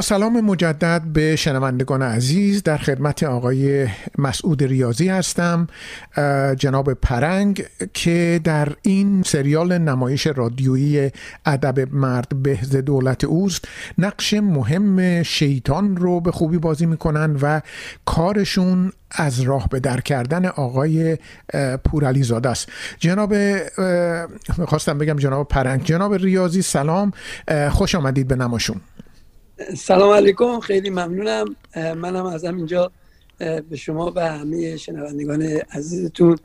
سلام 0.00 0.40
مجدد 0.40 1.02
به 1.02 1.36
شنوندگان 1.36 2.02
عزیز 2.02 2.62
در 2.62 2.76
خدمت 2.76 3.22
آقای 3.22 3.88
مسعود 4.18 4.64
ریاضی 4.64 5.08
هستم 5.08 5.66
جناب 6.56 6.92
پرنگ 6.94 7.64
که 7.94 8.40
در 8.44 8.68
این 8.82 9.22
سریال 9.22 9.78
نمایش 9.78 10.26
رادیویی 10.26 11.10
ادب 11.46 11.94
مرد 11.94 12.42
بهز 12.42 12.76
دولت 12.76 13.24
اوست. 13.24 13.64
نقش 13.98 14.34
مهم 14.34 15.22
شیطان 15.22 15.96
رو 15.96 16.20
به 16.20 16.32
خوبی 16.32 16.58
بازی 16.58 16.86
می‌کنن 16.86 17.36
و 17.42 17.60
کارشون 18.04 18.92
از 19.10 19.40
راه 19.40 19.68
به 19.68 19.80
در 19.80 20.00
کردن 20.00 20.46
آقای 20.46 21.18
پورعلی 21.84 22.22
زاده 22.22 22.48
است. 22.48 22.68
جناب 22.98 23.34
خواستم 24.68 24.98
بگم 24.98 25.16
جناب 25.16 25.48
پرنگ 25.48 25.84
جناب 25.84 26.14
ریاضی 26.14 26.62
سلام 26.62 27.12
خوش 27.70 27.94
آمدید 27.94 28.28
به 28.28 28.36
نماشون. 28.36 28.80
سلام 29.76 30.10
علیکم 30.10 30.60
خیلی 30.60 30.90
ممنونم. 30.90 31.56
منم 31.76 32.26
از 32.26 32.44
اینجا 32.44 32.92
به 33.38 33.76
شما 33.76 34.12
و 34.16 34.20
همه 34.20 34.76
شنوندگان 34.76 35.42
عزیزتون 35.72 36.36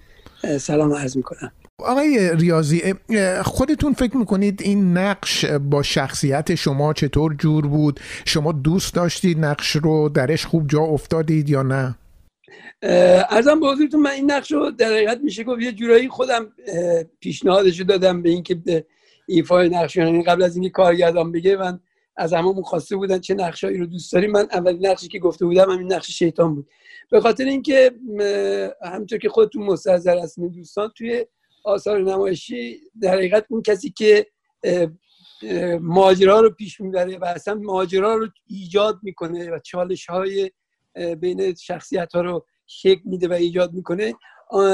سلام 0.59 0.93
عرض 0.93 1.17
می‌کنم. 1.17 1.51
آقای 1.79 2.35
ریاضی 2.35 2.93
خودتون 3.43 3.93
فکر 3.93 4.17
می‌کنید 4.17 4.61
این 4.61 4.97
نقش 4.97 5.45
با 5.45 5.83
شخصیت 5.83 6.55
شما 6.55 6.93
چطور 6.93 7.33
جور 7.33 7.67
بود؟ 7.67 7.99
شما 8.25 8.51
دوست 8.51 8.93
داشتید 8.93 9.39
نقش 9.39 9.71
رو 9.71 10.09
درش 10.09 10.45
خوب 10.45 10.67
جا 10.67 10.81
افتادید 10.81 11.49
یا 11.49 11.63
نه؟ 11.63 11.95
ارزم 13.29 13.59
به 13.59 13.67
حضورتون 13.67 14.01
من 14.01 14.11
این 14.11 14.31
نقش 14.31 14.51
رو 14.51 14.71
در 14.71 14.93
حقیقت 14.93 15.19
میشه 15.23 15.43
گفت. 15.43 15.61
یه 15.61 15.71
جورایی 15.71 16.09
خودم 16.09 16.47
پیشنهادش 17.19 17.81
دادم 17.81 18.21
به 18.21 18.29
اینکه 18.29 18.55
به 18.55 18.85
ایفای 19.27 19.69
نقش 19.69 19.95
یعنی 19.95 20.23
قبل 20.23 20.43
از 20.43 20.55
اینکه 20.55 20.69
کارگردان 20.69 21.31
بگه. 21.31 21.57
من 21.57 21.79
از 22.17 22.33
هممون 22.33 22.63
خواسته 22.63 22.95
بودن 22.95 23.19
چه 23.19 23.33
نقشایی 23.33 23.77
رو 23.77 23.85
دوست 23.85 24.13
داریم. 24.13 24.31
من 24.31 24.47
اولین 24.51 24.87
نقشی 24.87 25.07
که 25.07 25.19
گفته 25.19 25.45
بودم 25.45 25.69
همین 25.69 25.93
نقش 25.93 26.11
شیطان 26.11 26.55
بود. 26.55 26.69
به 27.11 27.21
خاطر 27.21 27.45
اینکه 27.45 27.91
همونطور 28.81 29.19
که 29.19 29.29
خودتون 29.29 29.63
مستحضر 29.63 30.17
هستین 30.17 30.47
دوستان 30.47 30.91
توی 30.97 31.25
آثار 31.65 32.01
نمایشی 32.01 32.81
در 33.01 33.13
حقیقت 33.13 33.45
اون 33.49 33.61
کسی 33.61 33.89
که 33.89 34.27
ماجرا 35.81 36.39
رو 36.39 36.49
پیش 36.49 36.81
می‌بره 36.81 37.17
و 37.17 37.25
اصلا 37.25 37.53
ماجرا 37.55 38.15
رو 38.15 38.27
ایجاد 38.47 38.99
می‌کنه 39.03 39.51
و 39.51 39.59
چالش 39.59 40.05
های 40.05 40.51
بین 41.19 41.53
شخصیت 41.55 42.15
ها 42.15 42.21
رو 42.21 42.45
شکل 42.67 43.01
میده 43.05 43.27
و 43.27 43.33
ایجاد 43.33 43.73
می‌کنه 43.73 44.13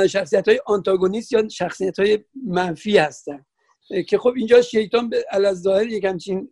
شخصیت 0.10 0.48
های 0.48 0.60
آنتاگونیست 0.66 1.34
یا 1.34 1.48
شخصیت 1.48 2.00
های 2.00 2.20
منفی 2.48 2.98
هستن. 2.98 3.46
که 4.08 4.18
خب 4.18 4.34
اینجا 4.36 4.62
شیطان 4.62 5.10
به 5.10 5.26
ظاهر 5.54 5.88
یک 5.88 6.04
همچین 6.04 6.50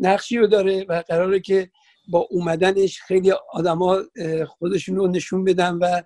نقشی 0.00 0.38
رو 0.38 0.46
داره 0.46 0.84
و 0.88 1.02
قراره 1.08 1.40
که 1.40 1.70
با 2.08 2.28
اومدنش 2.30 3.00
خیلی 3.00 3.32
آدما 3.52 4.02
خودشون 4.46 4.96
رو 4.96 5.06
نشون 5.06 5.44
بدن 5.44 5.74
و 5.74 6.02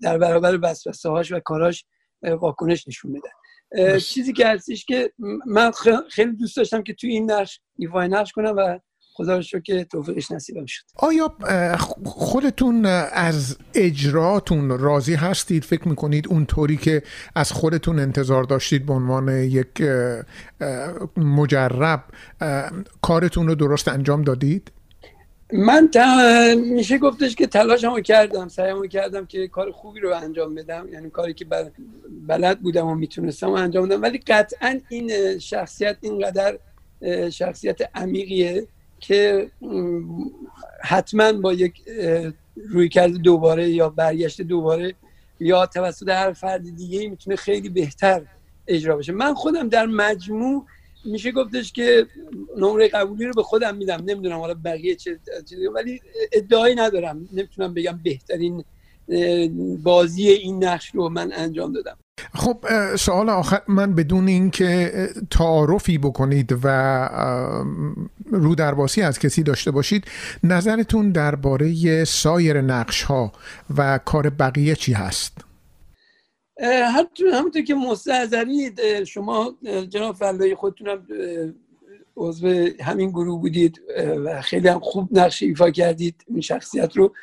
در 0.00 0.18
برابر 0.18 0.58
وسوسه 0.62 1.08
هاش 1.08 1.32
و 1.32 1.40
کاراش 1.40 1.84
واکنش 2.22 2.88
نشون 2.88 3.12
بدن. 3.12 3.98
چیزی 3.98 4.32
که 4.32 4.46
هستش 4.46 4.84
که 4.84 5.12
من 5.46 5.70
خیلی 6.10 6.32
دوست 6.32 6.56
داشتم 6.56 6.82
که 6.82 6.94
توی 6.94 7.10
این 7.10 7.30
نقش 7.30 7.60
ایفای 7.78 8.08
نقش 8.08 8.32
کنم 8.32 8.54
و 8.56 8.78
خدا 9.14 9.40
رو 9.52 9.60
که 9.60 9.84
توفیقش 9.84 10.30
نصیبم 10.30 10.66
شد. 10.66 10.84
آیا 10.96 11.34
خودتون 12.04 12.86
از 13.12 13.56
اجراتون 13.74 14.78
راضی 14.78 15.14
هستید؟ 15.14 15.64
فکر 15.64 15.88
می‌کنید 15.88 16.28
اونطوری 16.28 16.76
که 16.76 17.02
از 17.34 17.52
خودتون 17.52 17.98
انتظار 17.98 18.44
داشتید 18.44 18.86
به 18.86 18.92
عنوان 18.92 19.28
یک 19.28 19.82
مجرب 21.16 22.04
کارتون 23.02 23.46
رو 23.46 23.54
درست 23.54 23.88
انجام 23.88 24.22
دادید؟ 24.22 24.72
من 25.52 25.88
میشه 26.54 26.98
گفتش 26.98 27.34
که 27.34 27.46
تلاشمو 27.46 28.00
کردم 28.00 28.48
سعیمو 28.48 28.86
کردم 28.86 29.26
که 29.26 29.48
کار 29.48 29.72
خوبی 29.72 30.00
رو 30.00 30.14
انجام 30.16 30.54
بدم. 30.54 30.88
یعنی 30.92 31.10
کاری 31.10 31.34
که 31.34 31.46
بلد 32.26 32.60
بودم 32.60 32.86
و 32.86 32.94
می‌تونستم 32.94 33.50
انجام 33.50 33.88
بدم. 33.88 34.02
ولی 34.02 34.18
قطعا 34.18 34.80
این 34.88 35.38
شخصیت 35.38 35.96
اینقدر 36.00 36.58
شخصیت 37.30 37.78
عمیقیه 37.94 38.66
که 39.02 39.50
حتما 40.82 41.32
با 41.32 41.52
یک 41.52 41.82
روی 42.68 42.88
کرده 42.88 43.18
دوباره 43.18 43.70
یا 43.70 43.88
برگشت 43.88 44.42
دوباره 44.42 44.94
یا 45.40 45.66
توسط 45.66 46.08
هر 46.08 46.32
فرد 46.32 46.76
دیگه 46.76 47.08
می‌تونه 47.08 47.36
خیلی 47.36 47.68
بهتر 47.68 48.22
اجرا 48.66 48.96
بشه. 48.96 49.12
من 49.12 49.34
خودم 49.34 49.68
در 49.68 49.86
مجموع 49.86 50.66
میشه 51.04 51.32
گفتش 51.32 51.72
که 51.72 52.06
نمره 52.56 52.88
قبولی 52.88 53.24
رو 53.24 53.32
به 53.32 53.42
خودم 53.42 53.76
میدم. 53.76 54.02
نمی‌دونم 54.04 54.38
حالا 54.38 54.54
بقیه 54.64 54.94
چه 54.96 55.18
ولی 55.74 56.00
ادعایی 56.32 56.74
ندارم. 56.74 57.28
نمی‌تونم 57.32 57.74
بگم 57.74 58.00
بهترین 58.04 58.64
بازی 59.82 60.28
این 60.28 60.64
نقش 60.64 60.94
رو 60.94 61.08
من 61.08 61.32
انجام 61.32 61.72
دادم. 61.72 61.98
خب 62.34 62.66
سوال 62.96 63.28
آخر 63.28 63.60
من 63.68 63.94
بدون 63.94 64.28
اینکه 64.28 64.92
تعارفی 65.30 65.98
بکنید 65.98 66.58
و 66.62 67.08
رو 68.26 68.54
درباسی 68.54 69.02
از 69.02 69.18
کسی 69.18 69.42
داشته 69.42 69.70
باشید 69.70 70.04
نظرتون 70.44 71.10
درباره 71.10 72.04
سایر 72.04 72.60
نقش 72.60 73.02
ها 73.02 73.32
و 73.76 73.98
کار 73.98 74.30
بقیه 74.30 74.74
چی 74.74 74.92
هست؟ 74.92 75.38
همونطور 77.32 77.62
که 77.62 77.74
مستحضرید 77.74 79.04
شما 79.04 79.54
جناب 79.88 80.14
فلایی 80.14 80.54
خودتونم 80.54 81.06
عضو 82.16 82.68
همین 82.80 83.10
گروه 83.10 83.40
بودید 83.40 83.80
و 84.24 84.42
خیلی 84.42 84.68
هم 84.68 84.80
خوب 84.80 85.08
نقش 85.18 85.42
ایفا 85.42 85.70
کردید 85.70 86.24
این 86.28 86.40
شخصیت 86.40 86.96
رو 86.96 87.14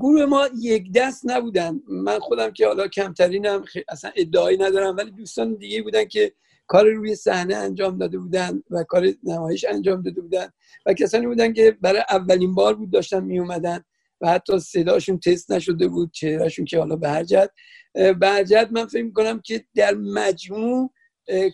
گروه 0.00 0.24
ما 0.24 0.48
یک 0.60 0.92
دست 0.92 1.22
نبودن. 1.24 1.80
من 1.88 2.18
خودم 2.18 2.50
که 2.50 2.66
حالا 2.66 2.88
کمترینم 2.88 3.64
اصلا 3.88 4.10
ادعایی 4.16 4.58
ندارم 4.58 4.96
ولی 4.96 5.10
دوستان 5.10 5.54
دیگه 5.54 5.82
بودن 5.82 6.04
که 6.04 6.32
کار 6.66 6.90
روی 6.90 7.14
صحنه 7.14 7.56
انجام 7.56 7.98
داده 7.98 8.18
بودن 8.18 8.62
و 8.70 8.84
کار 8.84 9.12
نمایش 9.24 9.64
انجام 9.68 10.02
داده 10.02 10.20
بودن. 10.20 10.48
و 10.86 10.94
کسانی 10.94 11.26
بودن 11.26 11.52
که 11.52 11.76
برای 11.80 12.02
اولین 12.10 12.54
بار 12.54 12.74
بود 12.74 12.90
داشتن 12.90 13.24
می 13.24 13.38
اومدن 13.38 13.84
و 14.20 14.28
حتی 14.28 14.58
صداشون 14.58 15.18
تست 15.18 15.50
نشده 15.52 15.88
بود 15.88 16.10
چهرهشون 16.12 16.64
که 16.64 16.78
حالا 16.78 16.96
به 16.96 17.08
هر 17.08 17.24
جد 17.24 17.50
به 17.94 18.68
من 18.70 18.86
فکر 18.86 19.02
می‌کنم 19.02 19.40
که 19.40 19.64
در 19.74 19.94
مجموع 19.94 20.92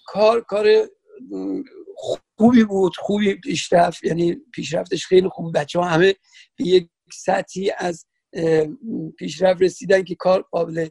کار 0.07 0.41
کار 0.41 0.89
خوبی 2.37 2.65
بود. 2.65 2.97
خوبی 2.97 3.35
پیشرفت 3.35 4.05
یعنی 4.05 4.37
پیشرفتش 4.53 5.07
خیلی 5.07 5.29
خوب 5.29 5.59
بچه 5.59 5.79
ها 5.79 5.85
همه 5.85 6.15
به 6.57 6.67
یک 6.67 6.89
سطحی 7.17 7.73
از 7.79 8.07
پیشرفت 9.19 9.63
رسیدن 9.63 10.03
که 10.03 10.15
کار 10.15 10.43
قابل 10.43 10.89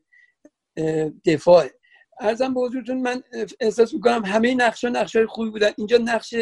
دفاعه. 1.25 1.71
ارزم 2.19 2.53
به 2.53 2.61
حضورتون 2.61 3.01
من 3.01 3.23
احساس 3.59 3.93
می‌کنم 3.93 4.25
همه 4.25 4.55
نقشه 4.55 4.89
نقشه 4.89 5.27
خوبی 5.27 5.49
بودن. 5.49 5.71
اینجا 5.77 5.97
نقش 5.97 6.35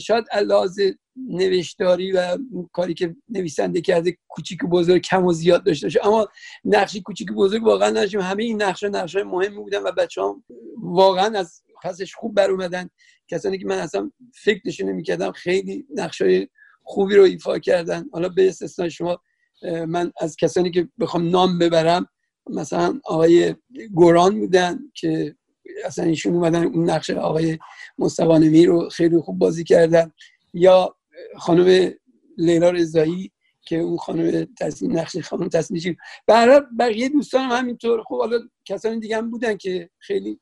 شاید 0.00 0.24
لحاظ 0.34 0.80
نوشتاری 1.28 2.12
و 2.12 2.38
کاری 2.72 2.94
که 2.94 3.16
نویسنده 3.28 3.80
کرده 3.80 4.18
کوچیک 4.28 4.64
و 4.64 4.68
بزرگ 4.68 5.02
کم 5.02 5.24
و 5.24 5.32
زیاد 5.32 5.64
داشته 5.64 5.86
باشه. 5.86 6.06
اما 6.06 6.28
نقشی 6.64 7.02
کوچیک 7.02 7.30
و 7.30 7.34
بزرگ 7.34 7.62
واقعا 7.62 7.90
نداشتیم. 7.90 8.20
همه 8.20 8.42
این 8.42 8.62
نقشه 8.62 8.88
نقشه 8.88 9.22
مهمی 9.22 9.56
بودن 9.56 9.82
و 9.82 9.92
بچه 9.92 10.22
هم 10.22 10.44
واقعا 10.76 11.38
از 11.38 11.62
پسش 11.82 12.14
خوب 12.14 12.34
بر 12.34 12.50
اومدن. 12.50 12.90
کسانی 13.28 13.58
که 13.58 13.66
من 13.66 13.78
اصلا 13.78 14.12
فکرشون 14.34 14.88
نمی‌کردم 14.88 15.32
خیلی 15.32 15.86
نقشه 15.94 16.48
خوبی 16.84 17.14
رو 17.14 17.22
ایفا 17.22 17.58
کردن. 17.58 18.08
حالا 18.12 18.28
به 18.28 18.48
استثنای 18.48 18.90
شما 18.90 19.20
من 19.86 20.12
از 20.20 20.36
کسانی 20.36 20.70
که 20.70 20.88
بخوام 21.00 21.28
نام 21.28 21.58
ببرم 21.58 22.06
مثلا 22.50 23.00
آقای 23.04 23.54
گوران 23.94 24.40
بودن 24.40 24.78
که 24.94 25.36
اصلا 25.84 26.04
ایشون 26.04 26.34
اومدن 26.34 26.64
اون 26.64 26.90
نقش 26.90 27.10
آقای 27.10 27.58
مصطفی 27.98 28.66
رو 28.66 28.88
خیلی 28.88 29.18
خوب 29.18 29.38
بازی 29.38 29.64
کردن. 29.64 30.12
یا 30.54 30.96
خانم 31.38 31.90
لیلا 32.38 32.70
رضایی 32.70 33.32
که 33.62 33.78
اون 33.78 33.96
خانم 33.96 34.46
تصمیم 34.58 34.98
نقش 34.98 35.16
خانم 35.16 35.48
تصمیم 35.48 35.96
برای 36.26 36.60
بقیه 36.78 37.08
دوستان 37.08 37.40
هم 37.50 37.58
همینطور. 37.58 38.02
خب 38.02 38.18
حالا 38.18 38.38
کسانی 38.64 39.00
دیگه 39.00 39.16
هم 39.16 39.30
بودن 39.30 39.56
که 39.56 39.90
خیلی 39.98 40.40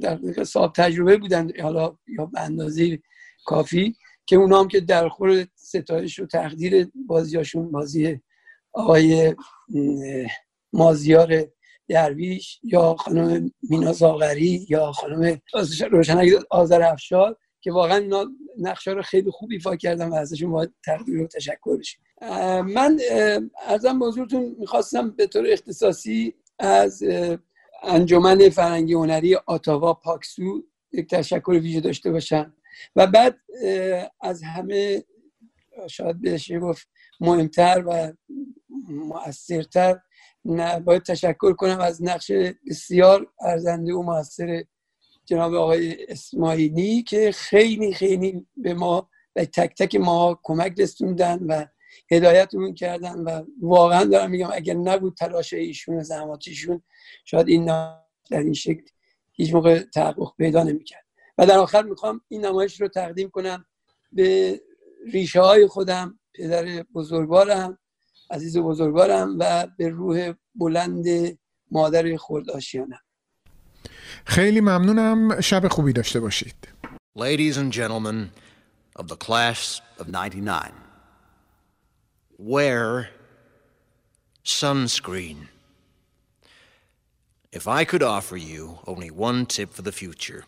در 0.00 0.44
صاحب 0.44 0.72
تجربه 0.72 1.16
بودن. 1.16 1.60
حالا 1.60 1.96
یا 2.08 2.26
به 2.26 2.40
اندازه 2.40 2.98
کافی. 3.44 3.96
که 4.26 4.36
اونا 4.36 4.60
هم 4.60 4.68
که 4.68 4.80
در 4.80 5.08
خور 5.08 5.46
ستایش 5.54 6.18
و 6.18 6.26
تقدیر 6.26 6.90
بازیاشون 7.06 7.70
بازی 7.70 8.20
آقای 8.72 9.34
مازیار 10.72 11.46
درویش 11.88 12.60
یا 12.62 12.94
خانم 12.94 13.50
مینا 13.62 13.92
زاغری 13.92 14.66
یا 14.68 14.92
خانم 14.92 15.40
روشنگ 15.90 16.32
آذر 16.50 16.82
افشار 16.82 17.36
که 17.60 17.72
واقعا 17.72 17.96
اینا 17.96 18.26
نقشه 18.58 18.90
رو 18.90 19.02
خیلی 19.02 19.30
خوب 19.30 19.50
ایفا 19.52 19.76
کردن 19.76 20.08
و 20.08 20.14
ازشون 20.14 20.50
باید 20.50 20.74
تقدیر 20.84 21.22
و 21.22 21.26
تشکر 21.26 21.76
بشیم. 21.76 22.00
من 22.62 22.98
ارزم 23.66 23.98
بزرگتون 23.98 24.56
می‌خواستم 24.58 25.10
به 25.10 25.26
طور 25.26 25.46
اختصاصی 25.48 26.34
از 26.58 27.02
انجمن 27.82 28.48
فرنگی 28.48 28.92
هنری 28.92 29.34
آتاوا 29.34 29.94
پاکسو 29.94 30.62
یک 30.92 31.10
تشکر 31.10 31.50
ویژه 31.50 31.80
داشته 31.80 32.10
باشم. 32.10 32.54
و 32.96 33.06
بعد 33.06 33.38
از 34.20 34.42
همه 34.42 35.04
شاید 35.90 36.22
بشه 36.22 36.58
گفت 36.58 36.88
مهمتر 37.20 37.84
و 37.86 38.12
مؤثرتر 38.88 40.00
باید 40.84 41.02
تشکر 41.02 41.52
کنم 41.52 41.80
از 41.80 42.02
نقش 42.02 42.30
بسیار 42.70 43.32
ارزنده 43.40 43.94
و 43.94 44.02
موثر 44.02 44.64
جناب 45.24 45.54
آقای 45.54 46.06
اسماعیلی 46.08 47.02
که 47.02 47.32
خیلی 47.32 47.94
خیلی 47.94 48.46
به 48.56 48.74
ما 48.74 49.10
و 49.36 49.44
تک 49.44 49.74
تک 49.74 49.94
ما 49.94 50.40
کمک 50.42 50.80
رسوندن 50.80 51.38
و 51.38 51.66
هدایتمون 52.10 52.74
کردن 52.74 53.14
و 53.14 53.42
واقعا 53.60 54.04
دارم 54.04 54.30
میگم 54.30 54.48
اگر 54.52 54.74
نبود 54.74 55.16
تلاش 55.16 55.52
ایشون 55.52 55.96
و 55.96 56.02
زحماتیشون 56.02 56.82
شاید 57.24 57.48
این 57.48 57.64
در 58.30 58.40
این 58.40 58.52
شکل 58.52 58.84
هیچ 59.32 59.54
موقع 59.54 59.78
تحقق 59.78 60.36
پیدا 60.38 60.62
نمی‌کرد. 60.62 61.05
و 61.38 61.46
در 61.46 61.58
آخر 61.58 61.82
می‌خوام 61.82 62.20
این 62.28 62.44
نمایش 62.44 62.80
رو 62.80 62.88
تقدیم 62.88 63.30
کنم 63.30 63.64
به 64.12 64.60
ریشه 65.12 65.40
های 65.40 65.66
خودم 65.66 66.18
پدر 66.34 66.82
بزرگوارم 66.94 67.78
عزیز 68.30 68.58
بزرگوارم 68.58 69.36
و 69.38 69.66
به 69.78 69.88
روح 69.88 70.32
بلند 70.54 71.06
مادر 71.70 72.16
خرداشیانم. 72.16 73.00
خیلی 74.24 74.60
ممنونم. 74.60 75.40
شب 75.40 75.68
خوبی 75.68 75.92
داشته 75.92 76.20
باشید. 76.20 76.68
Ladies 77.18 77.56
and 77.56 77.72
gentlemen 77.72 78.30
of 78.98 79.08
the 79.08 79.16
class 79.16 79.80
of 80.00 80.08
99 80.08 80.72
Wear 82.38 83.08
sunscreen. 84.44 85.48
If 87.52 87.66
I 87.66 87.84
could 87.84 88.02
offer 88.02 88.36
you 88.36 88.78
only 88.86 89.10
one 89.10 89.46
tip 89.46 89.72
for 89.72 89.82
the 89.82 89.92
future 89.92 90.44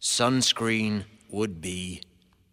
sunscreen 0.00 1.04
would 1.30 1.60
be 1.60 2.00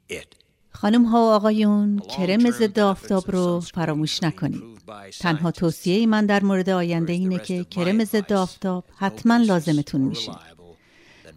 it. 0.09 0.35
خانم 0.69 1.03
ها 1.03 1.17
و 1.17 1.29
آقایون 1.29 1.99
کرم 1.99 2.51
ضد 2.51 2.79
آفتاب 2.79 3.31
رو 3.31 3.59
فراموش 3.59 4.23
نکنید. 4.23 4.63
تنها 5.19 5.51
توصیه 5.51 6.05
من 6.05 6.25
در 6.25 6.43
مورد 6.43 6.69
آینده 6.69 7.13
اینه 7.13 7.39
که 7.39 7.63
کرم 7.63 8.03
ضد 8.03 8.33
آفتاب 8.33 8.83
حتما 8.95 9.37
لازمتون 9.37 10.01
میشه. 10.01 10.31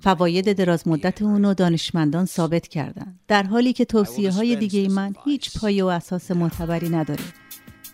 فواید 0.01 0.53
دراز 0.53 0.89
مدت 0.89 1.23
اونو 1.23 1.55
دانشمندان 1.55 2.27
ثابت 2.27 2.69
کردن. 2.69 3.19
در 3.29 3.43
حالی 3.43 3.73
که 3.73 3.85
توصیه 3.85 4.33
های 4.33 4.57
دیگه 4.57 4.89
من 4.89 5.15
هیچ 5.25 5.59
پایه 5.59 5.85
و 5.85 5.87
اساس 5.87 6.31
معتبری 6.31 6.89
نداره. 6.89 7.25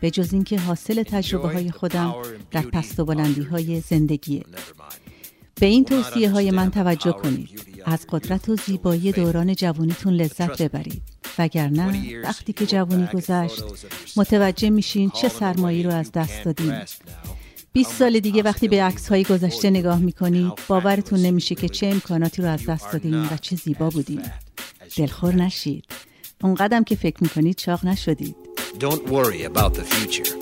به 0.01 0.11
جز 0.11 0.33
اینکه 0.33 0.59
حاصل 0.61 1.03
تجربه 1.03 1.49
های 1.49 1.71
خودم 1.71 2.15
در 2.51 2.63
پست 2.63 3.01
و 3.01 3.05
بلندی 3.05 3.43
های 3.43 3.81
زندگیه. 3.81 4.45
به 5.61 5.67
این 5.67 5.85
توصیه 5.85 6.31
های 6.31 6.51
من 6.51 6.71
توجه 6.71 7.13
کنید. 7.13 7.76
از 7.87 8.07
قدرت 8.09 8.49
و 8.49 8.57
زیبایی 8.57 9.13
دوران 9.13 9.55
جوانیتون 9.55 10.13
لذت 10.13 10.63
ببرید. 10.63 11.03
وگرنه 11.39 12.21
وقتی 12.23 12.53
که 12.53 12.67
جوانی 12.67 13.09
گذشت 13.15 13.65
متوجه 14.17 14.71
میشین 14.71 15.11
چه 15.11 15.29
سرمایی 15.29 15.83
رو 15.83 15.95
از 15.95 16.13
دست 16.13 16.45
دادین 16.45 16.75
20 17.73 17.93
سال 17.93 18.21
دیگه 18.21 18.43
وقتی 18.43 18.69
به 18.69 18.83
عکس 18.83 19.09
های 19.09 19.25
گذشته 19.25 19.71
نگاه 19.71 19.99
می‌کنید 19.99 20.53
باورتون 20.69 21.19
نمیشه 21.19 21.55
که 21.55 21.69
چه 21.69 21.87
امکاناتی 21.87 22.43
رو 22.43 22.49
از 22.49 22.67
دست 22.67 22.93
دادین 22.93 23.15
و 23.15 23.37
چه 23.41 23.57
زیبا 23.57 23.91
بودین. 23.91 24.23
دلخور 24.97 25.35
نشید. 25.35 25.85
اون 26.43 26.55
قدم 26.55 26.85
که 26.85 26.97
فکر 26.97 27.17
می‌کنید 27.21 27.57
چاق 27.57 27.87
نشدید. 27.87 28.37
Don't 28.79 29.09
worry 29.09 29.43
about 29.45 29.75
the 29.75 29.85
future 29.85 30.35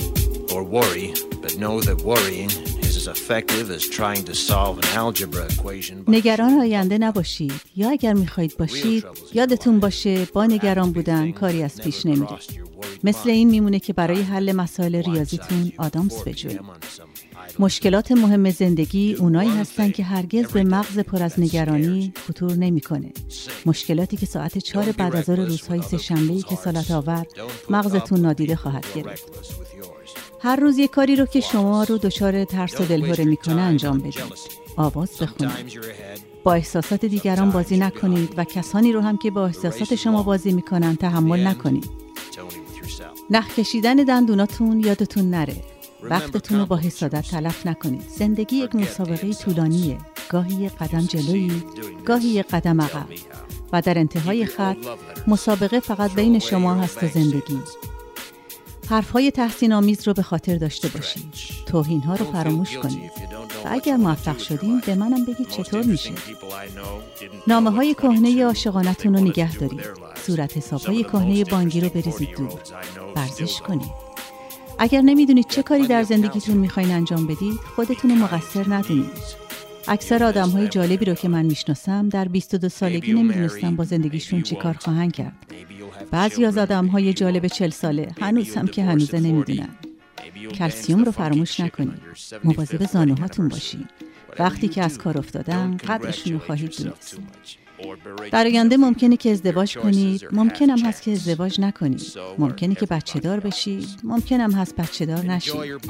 or 0.54 0.62
worry 0.62 1.08
but 1.42 1.52
know 1.62 1.80
that 1.80 1.98
worrying 2.10 2.73
is 3.04 3.08
as 3.08 3.16
effective 3.18 3.70
as 3.70 3.84
trying 3.98 4.22
to 4.30 4.34
solve 4.34 4.74
an 4.78 4.88
algebra 5.02 5.44
equation 5.48 6.04
by 6.04 6.08
نگران 6.08 6.52
آینده 6.60 6.98
نباشید. 6.98 7.52
یا 7.76 7.90
اگر 7.90 8.12
می‌خواهید 8.12 8.56
باشید 8.56 9.04
یادتون 9.32 9.80
باشه 9.80 10.24
با 10.24 10.46
نگران 10.46 10.92
بودن 10.92 11.32
کاری 11.32 11.62
از 11.62 11.80
پیش 11.80 12.06
نمیره. 12.06 12.38
مثل 13.04 13.30
این 13.30 13.50
میمونه 13.50 13.78
که 13.78 13.92
برای 13.92 14.22
حل 14.22 14.52
مسائل 14.52 14.94
ریاضیتون 14.94 15.72
آدامس 15.78 16.22
بجوید 16.26 16.60
مشکلات 17.58 18.12
مهم 18.12 18.50
زندگی 18.50 19.14
اونایی 19.14 19.50
هستن 19.50 19.90
که 19.90 20.04
هرگز 20.04 20.46
به 20.46 20.64
مغز 20.64 20.98
پر 20.98 21.22
از 21.22 21.40
نگرانی 21.40 22.12
خطور 22.28 22.52
نمی‌کنه. 22.52 23.12
مشکلاتی 23.66 24.16
که 24.16 24.26
ساعت 24.26 24.58
چهار 24.58 24.92
بعد 24.92 25.16
از 25.16 25.30
روزهای 25.30 25.82
سهشنبه‌ای 25.82 26.42
که 26.42 26.56
سالت 26.56 26.90
آور 26.90 27.26
مغزتون 27.70 28.20
نادیده 28.20 28.56
خواهد 28.56 28.84
گرفت. 28.96 29.24
هر 30.44 30.56
روز 30.56 30.78
یک 30.78 30.90
کاری 30.90 31.16
رو 31.16 31.26
که 31.26 31.40
شما 31.40 31.84
رو 31.84 31.98
دچار 31.98 32.44
ترس 32.44 32.80
و 32.80 32.84
دلهوره 32.84 33.24
می‌کنه 33.24 33.60
انجام 33.60 33.98
بدید. 33.98 34.22
آواز 34.76 35.10
بخونید. 35.20 35.80
با 36.44 36.54
احساسات 36.54 37.04
دیگران 37.04 37.50
بازی 37.50 37.76
نکنید 37.76 38.34
و 38.36 38.44
کسانی 38.44 38.92
رو 38.92 39.00
هم 39.00 39.16
که 39.16 39.30
با 39.30 39.46
احساسات 39.46 39.94
شما 39.94 40.22
بازی 40.22 40.52
می‌کنن 40.52 40.96
تحمل 40.96 41.46
نکنید. 41.46 41.90
نخ 43.30 43.54
کشیدن 43.54 43.96
دندوناتون 43.96 44.80
یادتون 44.80 45.30
نره. 45.30 45.56
وقتتون 46.02 46.58
رو 46.58 46.66
با 46.66 46.76
حسادت 46.76 47.30
تلف 47.30 47.66
نکنید. 47.66 48.02
زندگی 48.08 48.56
یک 48.56 48.74
مسابقه 48.74 49.32
طولانیه. 49.32 49.98
گاهی 50.28 50.54
یک 50.54 50.72
قدم 50.72 51.00
جلویی. 51.00 51.62
گاهی 52.04 52.28
یک 52.28 52.46
قدم 52.46 52.80
عقب. 52.80 53.06
و 53.72 53.82
در 53.82 53.98
انتهای 53.98 54.46
خط 54.46 54.76
مسابقه 55.26 55.80
فقط 55.80 56.14
بین 56.14 56.38
شما 56.38 56.74
هست 56.74 57.02
و 57.02 57.08
زندگی. 57.08 57.58
حرفهای 58.88 59.30
تحسین 59.30 59.72
آمیز 59.72 60.06
رو 60.06 60.14
به 60.14 60.22
خاطر 60.22 60.56
داشته 60.56 60.88
باشید 60.88 61.24
توهین 61.66 62.00
ها 62.00 62.14
رو 62.14 62.24
فراموش 62.24 62.76
کنید 62.78 63.10
و 63.64 63.68
اگر 63.70 63.96
موفق 63.96 64.38
شدین 64.38 64.82
به 64.86 64.94
منم 64.94 65.24
بگید 65.24 65.48
چطور 65.48 65.82
میشه. 65.82 66.12
نامه 67.46 67.70
های 67.70 67.94
کهنه 67.94 68.44
عاشقانتون 68.44 69.14
رو 69.14 69.20
نگه 69.20 69.56
دارید. 69.56 69.80
صورت 70.26 70.56
حساب 70.56 70.80
های 70.80 71.04
کهنه 71.04 71.44
بانگی 71.44 71.80
رو 71.80 71.88
بریزید 71.88 72.36
دور. 72.36 72.60
ورزش 73.16 73.60
کنید. 73.60 73.90
اگر 74.78 75.00
نمی‌دونید 75.00 75.46
چه 75.48 75.62
کاری 75.62 75.86
در 75.86 76.02
زندگیتون 76.02 76.56
می‌خواین 76.56 76.90
انجام 76.90 77.26
بدید 77.26 77.60
خودتون 77.76 78.10
رو 78.10 78.16
مقصر 78.16 78.74
ندونید. 78.74 79.44
اکثر 79.88 80.24
آدم 80.24 80.48
های 80.48 80.68
جالبی 80.68 81.04
رو 81.04 81.14
که 81.14 81.28
من 81.28 81.46
می‌شناسم 81.46 82.08
در 82.08 82.28
22 82.28 82.68
سالگی 82.68 83.12
نمی‌دونستم 83.12 83.76
با 83.76 83.84
زندگیشون 83.84 84.42
چی 84.42 84.56
کار 84.56 84.76
خواهند 84.80 85.12
کرد. 85.12 85.43
بعضی 86.10 86.44
از 86.44 86.58
آدم 86.58 86.86
های 86.86 87.12
جالب 87.12 87.46
40 87.46 87.70
ساله 87.70 88.08
هنوز 88.20 88.54
هم 88.54 88.66
که 88.66 88.84
هنوزه 88.84 89.20
نمی‌دونن. 89.20 89.68
کلسیوم 90.54 91.04
رو 91.04 91.12
فراموش 91.12 91.60
نکنید. 91.60 92.00
مواظب 92.44 92.84
زانوهاتون 92.84 93.48
باشید. 93.48 93.88
وقتی 94.38 94.68
که 94.68 94.82
از 94.84 94.98
کار 94.98 95.18
افتادن 95.18 95.76
قدرشون 95.76 96.32
رو 96.32 96.38
خواهید 96.38 96.76
دونست. 96.78 97.18
در 98.32 98.46
آینده 98.46 98.76
ممکنه 98.76 99.16
که 99.16 99.30
ازدواج 99.30 99.78
کنید. 99.78 100.28
ممکن 100.32 100.70
هم 100.70 100.78
هست 100.78 101.02
که 101.02 101.12
ازدواج 101.12 101.60
نکنید. 101.60 102.12
ممکنه 102.38 102.74
که 102.74 102.86
بچه 102.86 103.20
دار 103.20 103.40
بشید. 103.40 103.88
ممکن 104.04 104.40
هم 104.40 104.52
هست 104.52 104.76
بچه 104.76 105.06
دار 105.06 105.24
نشید. 105.24 105.80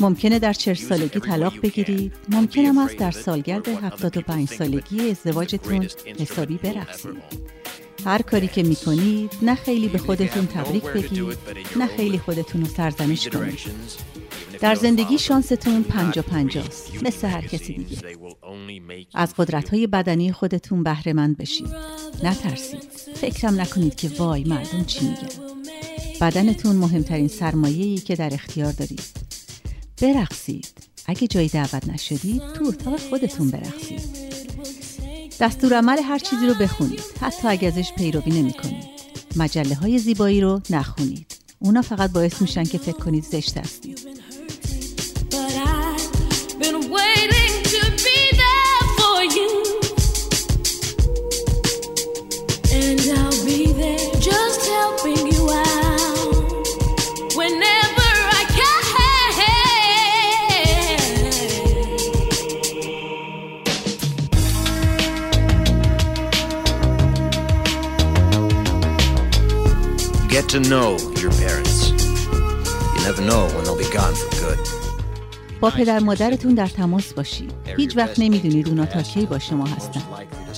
ممکنه 0.00 0.38
در 0.38 0.52
چهل 0.52 0.74
سالگی 0.74 1.20
طلاق 1.20 1.60
بگیرید. 1.62 2.12
ممکن 2.28 2.64
هم 2.64 2.78
هست 2.78 2.96
در 2.96 3.10
سالگرد 3.10 3.68
75 3.68 4.48
سالگی 4.48 5.10
ازدواجتون 5.10 5.88
حسابی 6.18 6.56
برقصید 6.56 7.61
هر 8.04 8.22
کاری 8.22 8.48
که 8.48 8.62
می‌کنید 8.62 9.32
نه 9.42 9.54
خیلی 9.54 9.88
به 9.88 9.98
خودتون 9.98 10.46
تبریک 10.46 10.84
بگید 10.84 11.38
نه 11.76 11.86
خیلی 11.86 12.18
خودتون 12.18 12.60
رو 12.60 12.66
سرزنش 12.66 13.28
کنید. 13.28 13.58
در 14.60 14.74
زندگی 14.74 15.18
شانستون 15.18 15.82
پنجا 15.82 16.22
پنجاست. 16.22 17.04
مثل 17.04 17.28
هر 17.28 17.46
کسی 17.46 17.72
دیگه. 17.72 17.98
از 19.14 19.34
قدرت 19.34 19.68
های 19.68 19.86
بدنی 19.86 20.32
خودتون 20.32 20.82
بهره 20.82 21.12
مند 21.12 21.36
بشید 21.36 21.68
نترسید. 22.22 22.82
فکرم 23.14 23.60
نکنید 23.60 23.94
که 23.94 24.10
وای 24.18 24.44
مردم 24.44 24.84
چی 24.84 25.04
میگن. 25.04 25.28
بدنتون 26.20 26.76
مهمترین 26.76 27.28
سرمایه‌ای 27.28 27.96
که 27.96 28.16
در 28.16 28.34
اختیار 28.34 28.72
دارید. 28.72 29.04
برقصید. 30.02 30.68
اگه 31.06 31.26
جایی 31.26 31.48
دعوت 31.48 31.88
نشدید 31.88 32.42
تو 32.54 32.64
اتاق 32.64 33.00
خودتون 33.00 33.50
برقصید. 33.50 34.31
دستور 35.42 35.74
عمل 35.74 35.98
هر 35.98 36.18
چیزی 36.18 36.46
رو 36.46 36.54
بخونید. 36.54 37.02
حتی 37.20 37.48
اگه 37.48 37.68
ازش 37.68 37.92
پیروی 37.92 38.32
نمی 38.32 38.52
کنید 38.52 38.84
مجله 39.36 39.74
های 39.74 39.98
زیبایی 39.98 40.40
رو 40.40 40.60
نخونید. 40.70 41.26
اونا 41.58 41.82
فقط 41.82 42.12
باعث 42.12 42.42
میشن 42.42 42.64
که 42.64 42.78
فکر 42.78 42.98
کنید 42.98 43.24
زشت 43.24 43.58
هستید. 43.58 44.00
To 70.52 70.60
know 70.60 70.90
your 71.22 71.32
parents. 71.44 71.76
You 72.94 73.00
never 73.08 73.22
know 73.30 73.42
when 73.54 73.62
they'll 73.64 73.82
be 73.86 73.90
gone 73.98 74.14
for 74.20 74.30
good. 74.42 74.58
با 75.60 75.70
پدر 75.70 75.98
مادرتون 75.98 76.54
در 76.54 76.66
تماس 76.66 77.12
باشید 77.12 77.52
هیچ 77.76 77.96
وقت 77.96 78.18
نمی‌دونید 78.18 78.68
اونا 78.68 78.86
تا 78.86 79.02
کی 79.02 79.26
با 79.26 79.38
شما 79.38 79.66
هستن. 79.66 80.02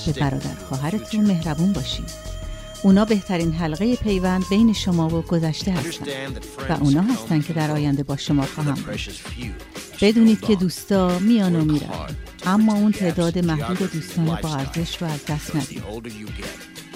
به 0.05 0.11
برادر 0.19 0.55
خواهرتون 0.69 1.25
مهربون 1.25 1.73
باشید 1.73 2.09
اونا 2.83 3.05
بهترین 3.05 3.51
حلقه 3.51 3.95
پیوند 3.95 4.43
بین 4.49 4.73
شما 4.73 5.07
و 5.07 5.21
گذشته 5.21 5.71
هستن. 5.71 6.05
و 6.69 6.77
اونا 6.81 7.01
هستن 7.01 7.41
که 7.41 7.53
در 7.53 7.71
آینده 7.71 8.03
با 8.03 8.17
شما 8.17 8.45
خواهم 8.45 8.77
بدونید 10.01 10.41
که 10.41 10.55
دوستا 10.55 11.19
میان 11.19 11.55
و 11.55 11.65
میرن. 11.65 11.89
اما 12.45 12.73
اون 12.73 12.91
تعداد 12.91 13.37
محدود 13.39 13.91
دوستان 13.91 14.39
با 14.41 14.55
ارزش 14.55 15.01
رو 15.01 15.07
از 15.07 15.25
دست 15.25 15.55
ندید. 15.55 15.83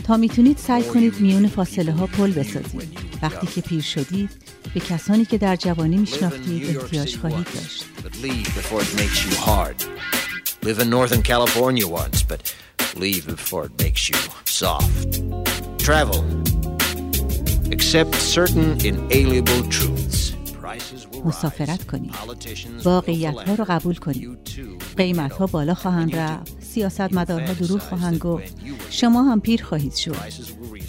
تا 0.10 0.18
می‌تونید 0.18 0.58
سعی 0.58 0.84
کنید 0.84 1.22
میون 1.22 1.48
فاصله 1.48 1.92
ها 1.92 2.08
پل 2.08 2.32
بسازید. 2.32 3.00
وقتی 3.22 3.48
که 3.48 3.62
پیر 3.62 3.82
شدید 3.82 4.30
به 4.74 4.80
کسانی 4.80 5.26
که 5.26 5.38
در 5.38 5.56
جوانی 5.56 5.98
میشناختید 5.98 6.78
احتیاج 6.78 7.18
خواهید 7.18 7.48
داشت. 7.56 7.86
Live 10.64 10.80
in 10.80 10.90
Northern 10.90 11.22
California 11.22 11.88
once, 11.88 12.24
but 12.32 12.40
leave 13.04 13.24
before 13.28 13.64
it 13.66 13.74
makes 13.84 14.04
you 14.10 14.20
soft. 14.46 15.10
Travel. 15.88 16.22
Accept 17.76 18.16
certain 18.38 18.68
inalienable 18.90 19.62
truths. 19.78 20.34
Prices 20.62 21.02
will 21.12 21.26
مسافرت 21.26 21.88
کنید. 21.88 22.14
واقعیت 22.84 23.36
ها 23.48 23.56
رو 23.56 23.66
قبول 23.70 23.96
کنید. 23.96 24.40
قیمت 24.98 25.32
ها 25.34 25.46
بالا 25.46 25.74
خواهند 25.74 26.16
رفت. 26.16 26.59
سیاست 26.70 27.14
مدارها 27.14 27.54
دروغ 27.54 27.82
خواهند 27.82 28.18
گفت. 28.18 28.56
شما 28.90 29.24
هم 29.24 29.42
پیر 29.42 29.64
خواهید 29.64 29.94
شد. 29.94 30.16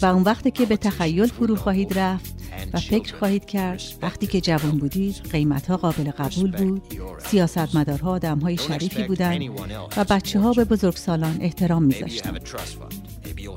و 0.03 0.07
اون 0.07 0.23
وقتی 0.23 0.51
که 0.51 0.67
به 0.67 0.77
تخیل 0.77 1.27
فرو 1.27 1.57
خواهید 1.57 1.99
رفت 1.99 2.35
و 2.73 2.79
فکر 2.79 3.17
خواهید 3.17 3.45
کرد. 3.45 3.83
وقتی 4.03 4.27
که 4.27 4.41
جوان 4.41 4.79
بودید 4.79 5.17
قیمت 5.33 5.67
ها 5.67 5.77
قابل 5.77 6.11
قبول 6.11 6.51
بود. 6.51 6.83
سیاست 7.27 7.77
مدارها 7.77 8.11
آدم 8.11 8.39
های 8.39 8.57
شریفی 8.57 9.03
بودند 9.03 9.43
و 9.97 10.05
بچه 10.05 10.41
ها 10.41 10.53
به 10.53 10.65
بزرگسالان 10.65 11.37
احترام 11.41 11.83
میذاشتند. 11.83 12.41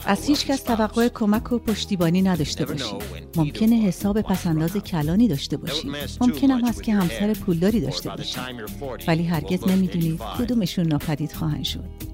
از 0.05 0.25
هیچ 0.25 0.45
کس 0.45 0.63
توقع 0.63 1.07
کمک 1.07 1.51
و 1.51 1.57
پشتیبانی 1.57 2.21
نداشته 2.21 2.65
باشید. 2.65 3.01
ممکنه 3.35 3.75
حساب 3.75 4.21
پسنداز 4.21 4.77
کلانی 4.77 5.27
داشته 5.27 5.57
باشید. 5.57 5.91
ممکن 6.21 6.51
هم 6.51 6.65
هست 6.65 6.83
که 6.83 6.93
همسر 6.93 7.33
پولداری 7.33 7.81
داشته 7.81 8.09
باشید. 8.09 8.41
ولی 9.07 9.23
هرگز 9.23 9.67
نمی‌دونید 9.67 10.19
کدومشون 10.39 10.87
ناپدید 10.87 11.31
خواهند 11.31 11.63
شد. 11.63 12.12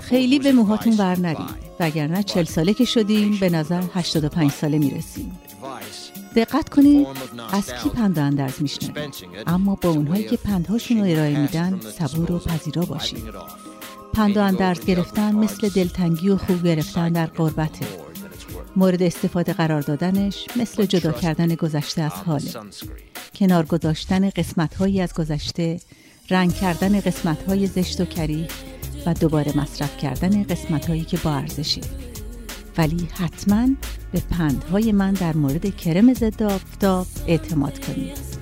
خیلی 0.00 0.38
به 0.38 0.52
موهاتون 0.52 0.96
ور 0.98 1.18
نرید. 1.18 1.64
وگرنه 1.80 2.22
چل 2.22 2.44
ساله 2.44 2.74
که 2.74 2.84
شدیم 2.84 3.38
به 3.40 3.50
نظر 3.50 3.82
85 3.94 4.50
ساله 4.50 4.78
می‌رسیم. 4.78 5.38
دقت 6.36 6.68
کنید 6.68 7.06
از 7.52 7.72
کی 7.82 7.88
پند 7.88 8.18
اندرز 8.18 8.62
میشنوید 8.62 9.14
اما 9.46 9.74
با 9.74 9.88
اونهایی 9.88 10.24
که 10.24 10.36
پندهاشون 10.36 10.98
رو 10.98 11.04
ارائه 11.04 11.38
میدن 11.38 11.80
صبور 11.98 12.32
و 12.32 12.38
پذیرا 12.38 12.82
باشید. 12.82 13.24
پند 14.12 14.38
اندرز 14.38 14.84
گرفتن 14.84 15.34
مثل 15.34 15.68
دلتنگی 15.68 16.28
و 16.28 16.36
خو 16.36 16.62
گرفتن 16.62 17.12
در 17.12 17.26
غربته 17.26 17.86
مورد 18.76 19.02
استفاده 19.02 19.52
قرار 19.52 19.82
دادنش 19.82 20.46
مثل 20.56 20.86
جدا 20.86 21.12
کردن 21.12 21.54
گذشته 21.54 22.02
از 22.02 22.12
حاله. 22.12 22.50
کنار 23.34 23.64
گذاشتن 23.66 24.30
قسمت 24.30 24.74
هایی 24.74 25.00
از 25.00 25.14
گذشته 25.14 25.80
رنگ 26.30 26.54
کردن 26.54 27.00
قسمت 27.00 27.42
های 27.48 27.66
زشت 27.66 28.00
و 28.00 28.04
کری 28.04 28.48
و 29.06 29.14
دوباره 29.14 29.58
مصرف 29.58 29.96
کردن 29.96 30.42
قسمت 30.42 30.86
هایی 30.86 31.04
که 31.04 31.16
با 31.16 31.34
ارزشه 31.34 31.80
ولی 32.78 33.08
حتما 33.12 33.68
به 34.12 34.22
پندهای 34.30 34.92
من 34.92 35.12
در 35.12 35.36
مورد 35.36 35.76
کرم 35.76 36.14
ضد 36.14 36.42
آفتاب 36.42 37.06
اعتماد 37.26 37.86
کنید. 37.86 38.33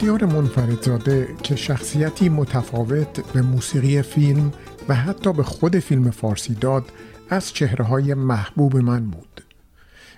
اسفندیار 0.00 0.32
منفردزاده 0.32 1.34
که 1.42 1.56
شخصیتی 1.56 2.28
متفاوت 2.28 3.32
به 3.32 3.42
موسیقی 3.42 4.02
فیلم 4.02 4.52
و 4.88 4.94
حتی 4.94 5.32
به 5.32 5.42
خود 5.42 5.78
فیلم 5.78 6.10
فارسی 6.10 6.54
داد 6.54 6.84
از 7.30 7.52
چهره 7.52 7.84
های 7.84 8.14
محبوب 8.14 8.76
من 8.76 9.06
بود. 9.06 9.44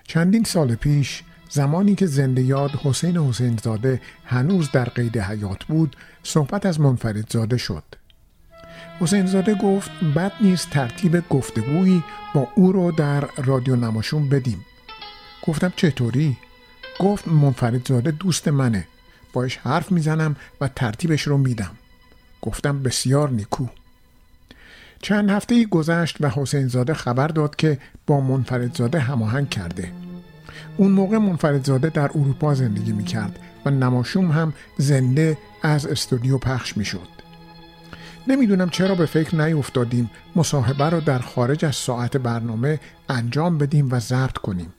چندین 0.03 0.43
سال 0.43 0.75
پیش 0.75 1.23
زمانی 1.49 1.95
که 1.95 2.05
زنده 2.05 2.41
یاد 2.41 2.71
حسین 2.71 3.17
حسین 3.17 3.59
زاده 3.63 4.01
هنوز 4.25 4.71
در 4.71 4.85
قید 4.85 5.17
حیات 5.17 5.63
بود 5.63 5.95
صحبت 6.23 6.65
از 6.65 6.79
منفردزاده 6.79 7.57
شد. 7.57 7.83
حسین 8.99 9.25
زاده 9.25 9.55
گفت 9.55 9.91
بد 10.15 10.31
نیست 10.41 10.69
ترتیب 10.69 11.29
گفتگویی 11.29 12.03
با 12.35 12.47
او 12.55 12.71
رو 12.71 12.91
در 12.91 13.29
رادیو 13.37 13.75
نماشون 13.75 14.29
بدیم. 14.29 14.65
گفتم 15.47 15.73
چطوری؟ 15.75 16.37
گفت 16.99 17.27
منفردزاده 17.27 18.11
دوست 18.11 18.47
منه. 18.47 18.87
باش 19.33 19.57
حرف 19.57 19.91
می‌زنم 19.91 20.35
و 20.61 20.67
ترتیبش 20.67 21.21
رو 21.21 21.37
میدم. 21.37 21.71
گفتم 22.41 22.83
بسیار 22.83 23.29
نیکو. 23.29 23.67
چند 25.01 25.29
هفته 25.29 25.65
گذشت 25.65 26.17
و 26.19 26.29
حسین 26.29 26.67
زاده 26.67 26.93
خبر 26.93 27.27
داد 27.27 27.55
که 27.55 27.79
با 28.07 28.19
منفردزاده 28.19 28.99
هماهنگ 28.99 29.49
کرده. 29.49 29.91
اون 30.77 30.91
موقع 30.91 31.17
منفردزاده 31.17 31.89
در 31.89 32.09
اروپا 32.15 32.53
زندگی 32.53 32.91
می‌کرد 32.91 33.39
و 33.65 33.69
نماشوم 33.69 34.31
هم 34.31 34.53
زنده 34.77 35.37
از 35.61 35.85
استودیو 35.85 36.37
پخش 36.37 36.77
می‌شد. 36.77 37.07
نمی‌دونم 38.27 38.69
چرا 38.69 38.95
به 38.95 39.05
فکر 39.05 39.35
نیفتادیم 39.35 40.11
مصاحبه 40.35 40.89
را 40.89 40.99
در 40.99 41.19
خارج 41.19 41.65
از 41.65 41.75
ساعت 41.75 42.17
برنامه 42.17 42.79
انجام 43.09 43.57
بدیم 43.57 43.87
و 43.91 43.99
زرد 43.99 44.37
کنیم. 44.37 44.73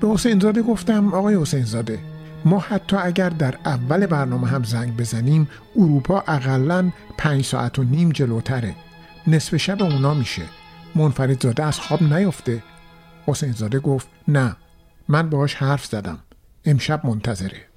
به 0.00 0.08
حسین 0.08 0.40
زاده 0.40 0.62
گفتم 0.62 1.14
آقای 1.14 1.36
حسین 1.36 1.64
زاده 1.64 1.98
ما 2.44 2.58
حتی 2.58 2.96
اگر 2.96 3.28
در 3.28 3.54
اول 3.64 4.06
برنامه 4.06 4.48
هم 4.48 4.64
زنگ 4.64 4.96
بزنیم 4.96 5.48
اروپا 5.76 6.24
اقلا 6.28 6.92
پنج 7.18 7.44
ساعت 7.44 7.78
و 7.78 7.82
نیم 7.84 8.10
جلوتره. 8.10 8.74
نصف 9.26 9.56
شب 9.56 9.82
اونا 9.82 10.14
میشه. 10.14 10.42
منفرد 10.94 11.42
زاده 11.42 11.64
از 11.64 11.80
خواب 11.80 12.02
نیفته 12.02 12.62
حسین 13.26 13.52
زاده 13.52 13.78
گفت 13.78 14.08
نه 14.28 14.56
من 15.08 15.30
باهاش 15.30 15.54
حرف 15.54 15.84
زدم. 15.84 16.18
امشب 16.64 17.06
منتظره. 17.06 17.71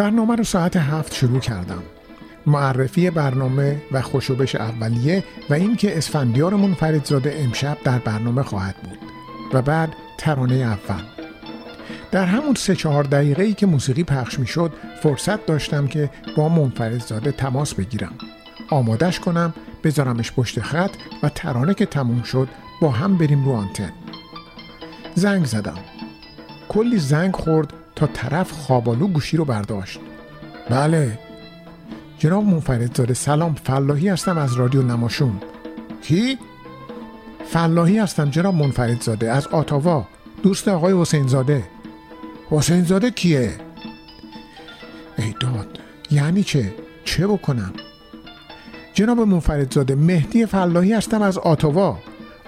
برنامه 0.00 0.36
رو 0.36 0.44
ساعت 0.44 0.76
هفت 0.76 1.14
شروع 1.14 1.40
کردم. 1.40 1.82
معرفی 2.46 3.10
برنامه 3.10 3.82
و 3.92 4.02
خوشوبش 4.02 4.54
اولیه 4.54 5.24
و 5.50 5.54
اینکه 5.54 5.98
اسفندیار 5.98 6.54
منفردزاده 6.54 7.34
امشب 7.38 7.78
در 7.84 7.98
برنامه 7.98 8.42
خواهد 8.42 8.76
بود 8.76 8.98
و 9.52 9.62
بعد 9.62 9.96
ترانه 10.18 10.54
اول. 10.54 11.02
در 12.10 12.24
همون 12.24 12.54
سه 12.54 12.76
چهار 12.76 13.04
دقیقه 13.04 13.42
ای 13.42 13.54
که 13.54 13.66
موسیقی 13.66 14.04
پخش 14.04 14.38
می 14.38 14.46
شد 14.46 14.72
فرصت 15.02 15.46
داشتم 15.46 15.86
که 15.86 16.10
با 16.36 16.48
منفردزاده 16.48 17.32
تماس 17.32 17.74
بگیرم. 17.74 18.12
آمادش 18.70 19.20
کنم 19.20 19.54
بذارمش 19.84 20.32
پشت 20.32 20.60
خط 20.60 20.90
و 21.22 21.28
ترانه 21.28 21.74
که 21.74 21.86
تموم 21.86 22.22
شد 22.22 22.48
با 22.80 22.90
هم 22.90 23.18
بریم 23.18 23.44
رو 23.44 23.52
آنتن. 23.52 23.92
زنگ 25.14 25.44
زدم. 25.44 25.78
کلی 26.68 26.98
زنگ 26.98 27.34
خورد 27.36 27.72
تا 27.96 28.06
طرف 28.06 28.50
خوابالو 28.50 29.06
گوشی 29.08 29.36
رو 29.36 29.44
برداشت 29.44 30.00
بله 30.70 31.18
جناب 32.18 32.44
منفرد 32.44 32.96
زاده 32.96 33.14
سلام 33.14 33.54
فلاحی 33.54 34.08
هستم 34.08 34.38
از 34.38 34.54
رادیو 34.54 34.82
نماشون 34.82 35.40
کی؟ 36.02 36.38
فلاحی 37.46 37.98
هستم 37.98 38.30
جناب 38.30 38.54
منفرد 38.54 39.02
زاده 39.02 39.32
از 39.32 39.46
آتاوا 39.46 40.06
دوست 40.42 40.68
آقای 40.68 41.00
حسین 41.00 41.26
زاده 41.26 41.64
حسین 42.50 42.84
زاده 42.84 43.10
کیه؟ 43.10 43.52
ای 45.18 45.34
داد 45.40 45.78
یعنی 46.10 46.42
چه؟ 46.42 46.74
چه 47.04 47.26
بکنم؟ 47.26 47.72
جناب 48.94 49.20
منفرد 49.20 49.72
زاده 49.72 49.94
مهدی 49.94 50.46
فلاحی 50.46 50.92
هستم 50.92 51.22
از 51.22 51.38
آتاوا 51.38 51.98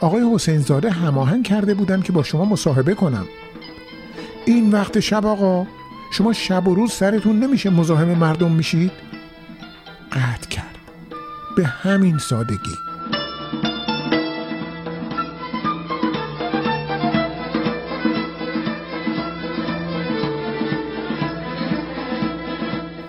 آقای 0.01 0.35
حسین 0.35 0.59
زاده 0.59 0.90
هماهنگ 0.90 1.44
کرده 1.44 1.74
بودم 1.74 2.02
که 2.02 2.12
با 2.12 2.23
شما 2.23 2.44
مصاحبه 2.44 2.94
کنم 2.94 3.27
این 4.44 4.70
وقت 4.70 5.01
شب 5.01 5.27
آقا 5.27 5.66
شما 6.12 6.32
شب 6.32 6.69
و 6.69 6.74
روز 6.74 6.93
سرتون 6.93 7.39
نمیشه 7.39 7.70
مزاحم 7.70 8.09
مردم 8.09 8.52
میشید؟ 8.52 8.93
قطع 10.12 10.48
کرد. 10.48 10.77
به 11.56 11.66
همین 11.66 12.19
سادگی. 12.19 12.74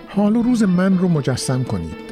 حال 0.07 0.35
و 0.35 0.41
روز 0.41 0.63
من 0.63 0.97
رو 0.97 1.07
مجسم 1.07 1.63
کنید. 1.63 2.03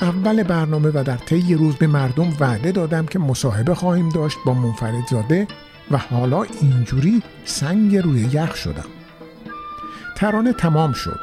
اول 0.00 0.42
برنامه 0.42 0.88
و 0.88 1.04
در 1.06 1.16
طی 1.16 1.54
روز 1.54 1.76
به 1.76 1.86
مردم 1.86 2.32
وعده 2.40 2.72
دادم 2.72 3.06
که 3.06 3.18
مصاحبه 3.18 3.74
خواهیم 3.74 4.08
داشت 4.08 4.38
با 4.46 4.54
منفرد 4.54 5.06
زاده 5.10 5.46
و 5.90 5.98
حالا 5.98 6.42
اینجوری 6.42 7.22
سنگ 7.44 7.96
روی 7.96 8.20
یخ 8.20 8.54
شدم. 8.56 8.84
ترانه 10.16 10.52
تمام 10.52 10.92
شد. 10.92 11.20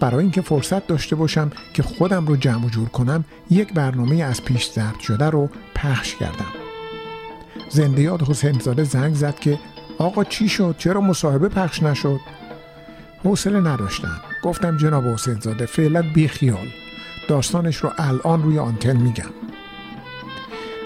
برای 0.00 0.22
اینکه 0.22 0.40
فرصت 0.40 0.86
داشته 0.86 1.16
باشم 1.16 1.50
که 1.74 1.82
خودم 1.82 2.26
رو 2.26 2.36
جمع 2.36 2.66
و 2.66 2.68
جور 2.68 2.88
کنم 2.88 3.24
یک 3.50 3.72
برنامه 3.72 4.22
از 4.22 4.44
پیش 4.44 4.70
ضبط 4.70 4.98
شده 4.98 5.30
رو 5.30 5.50
پخش 5.74 6.14
کردم. 6.14 6.52
زنده 7.70 8.02
یاد 8.02 8.22
حسین 8.22 8.58
زاده 8.58 8.84
زنگ 8.84 9.14
زد 9.14 9.38
که 9.38 9.58
آقا 9.98 10.24
چی 10.24 10.48
شد؟ 10.48 10.74
چرا 10.78 11.00
مصاحبه 11.00 11.48
پخش 11.48 11.82
نشد؟ 11.82 12.20
حوصله 13.24 13.60
نداشتم. 13.60 14.20
گفتم 14.42 14.76
جناب 14.76 15.06
حسین 15.06 15.40
زاده 15.40 15.66
فعلا 15.66 16.02
بی 16.14 16.28
خیال 16.28 16.68
داستانش 17.28 17.76
رو 17.76 17.92
الان 17.98 18.42
روی 18.42 18.58
آنتن 18.58 18.96
میگم. 18.96 19.45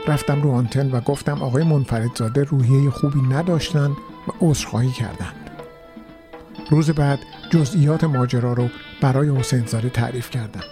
رفتم 0.07 0.43
رو 0.43 0.51
آنتن 0.51 0.91
و 0.91 1.01
گفتم 1.01 1.43
آقای 1.43 1.65
منفرد 1.65 2.17
زاده 2.17 2.45
روحیه 2.45 2.91
خوبی 2.91 3.21
نداشتن 3.21 3.91
و 4.29 4.33
عذرخواهی 4.41 4.91
کردند. 4.91 5.51
روز 6.71 6.91
بعد 6.91 7.19
جزئیات 7.51 8.05
ماجرا 8.05 8.53
رو 8.53 8.69
برای 9.01 9.37
حسین 9.37 9.67
زاده 9.67 9.89
تعریف 9.89 10.31
کردم. 10.31 10.65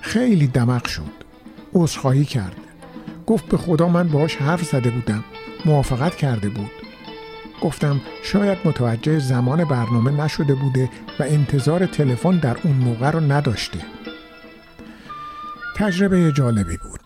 خیلی 0.00 0.46
دمق 0.46 0.86
شد. 0.86 1.02
عذرخواهی 1.74 2.24
کرد. 2.24 2.56
گفت 3.26 3.44
به 3.48 3.56
خدا 3.56 3.88
من 3.88 4.08
باهاش 4.08 4.36
حرف 4.36 4.62
زده 4.62 4.90
بودم. 4.90 5.24
موافقت 5.64 6.16
کرده 6.16 6.48
بود. 6.48 6.70
گفتم 7.60 8.00
شاید 8.22 8.58
متوجه 8.64 9.18
زمان 9.18 9.64
برنامه 9.64 10.24
نشده 10.24 10.54
بوده 10.54 10.90
و 11.20 11.22
انتظار 11.22 11.86
تلفن 11.86 12.38
در 12.38 12.56
اون 12.62 12.74
موقع 12.74 13.10
رو 13.10 13.20
نداشته. 13.20 13.78
تجربه 15.76 16.32
جالبی 16.32 16.76
بود. 16.76 17.00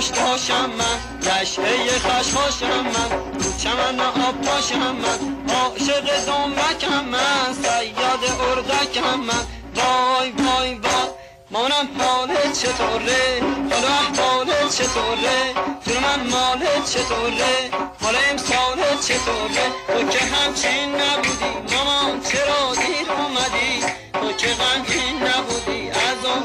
داشت 0.00 0.14
داشتم 0.14 0.70
من. 0.70 0.98
لشعه 1.20 1.98
خشخاشم 1.98 2.80
من. 2.80 3.10
رو 3.40 3.52
چمن 3.62 4.00
آب 4.00 4.40
پاشم 4.40 4.78
من. 4.78 5.20
عاشق 5.54 6.24
دنبکم 6.26 7.04
من. 7.04 7.54
سیاد 7.62 8.24
اردکم 8.40 9.20
من. 9.20 9.44
وای 9.74 10.30
وای 10.30 10.74
وای. 10.74 11.10
مانم 11.50 11.88
حالت 11.98 12.52
چطوره؟ 12.52 13.42
حالا 13.70 13.88
احوالت 13.88 14.76
چطوره؟ 14.76 15.54
جون 15.86 15.96
من 16.02 16.30
مالت 16.30 16.84
چطوره؟ 16.90 17.70
حالا 18.02 18.18
امسالت 18.30 19.00
چطوره؟ 19.00 19.66
تو 19.88 20.08
که 20.08 20.24
همچین 20.24 20.94
نبودی. 20.94 21.74
مامان 21.76 22.20
چرا 22.20 22.74
دیر 22.74 23.12
اومدی؟ 23.12 23.84
تو 24.12 24.32
که 24.32 24.46
غمگین 24.46 25.22
نبودی. 25.22 25.90
از 25.90 26.24
آن 26.24 26.42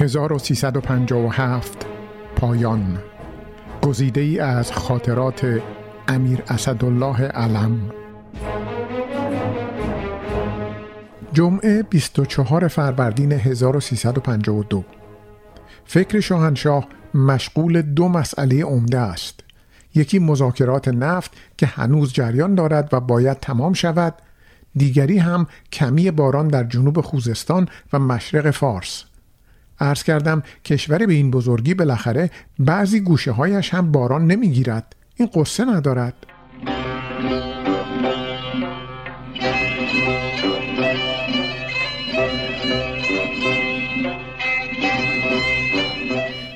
1357 0.00 1.86
پایان. 2.36 2.98
گزیده 3.82 4.20
ای 4.20 4.38
از 4.38 4.72
خاطرات 4.72 5.60
امیر 6.08 6.42
اسدالله 6.48 7.22
علم. 7.22 7.80
جمعه 11.32 11.82
24 11.82 12.68
فروردین 12.68 13.32
1352 13.32 14.84
فکر 15.84 16.20
شاهنشاه 16.20 16.88
مشغول 17.14 17.82
دو 17.82 18.08
مسئله 18.08 18.64
عمده 18.64 18.98
است. 18.98 19.40
یکی 19.94 20.18
مذاکرات 20.18 20.88
نفت 20.88 21.30
که 21.56 21.66
هنوز 21.66 22.12
جریان 22.12 22.54
دارد 22.54 22.88
و 22.92 23.00
باید 23.00 23.40
تمام 23.40 23.72
شود. 23.72 24.14
دیگری 24.76 25.18
هم 25.18 25.46
کمی 25.72 26.10
باران 26.10 26.48
در 26.48 26.64
جنوب 26.64 27.00
خوزستان 27.00 27.68
و 27.92 27.98
مشرق 27.98 28.50
فارس. 28.50 29.07
عرض 29.80 30.02
کردم 30.02 30.42
کشور 30.64 31.06
به 31.06 31.12
این 31.12 31.30
بزرگی 31.30 31.74
بالاخره 31.74 32.30
بعضی 32.58 33.00
گوشه 33.00 33.32
هایش 33.32 33.74
هم 33.74 33.92
باران 33.92 34.26
نمی‌گیرد. 34.26 34.96
این 35.16 35.28
قصه 35.34 35.64
ندارد. 35.64 36.14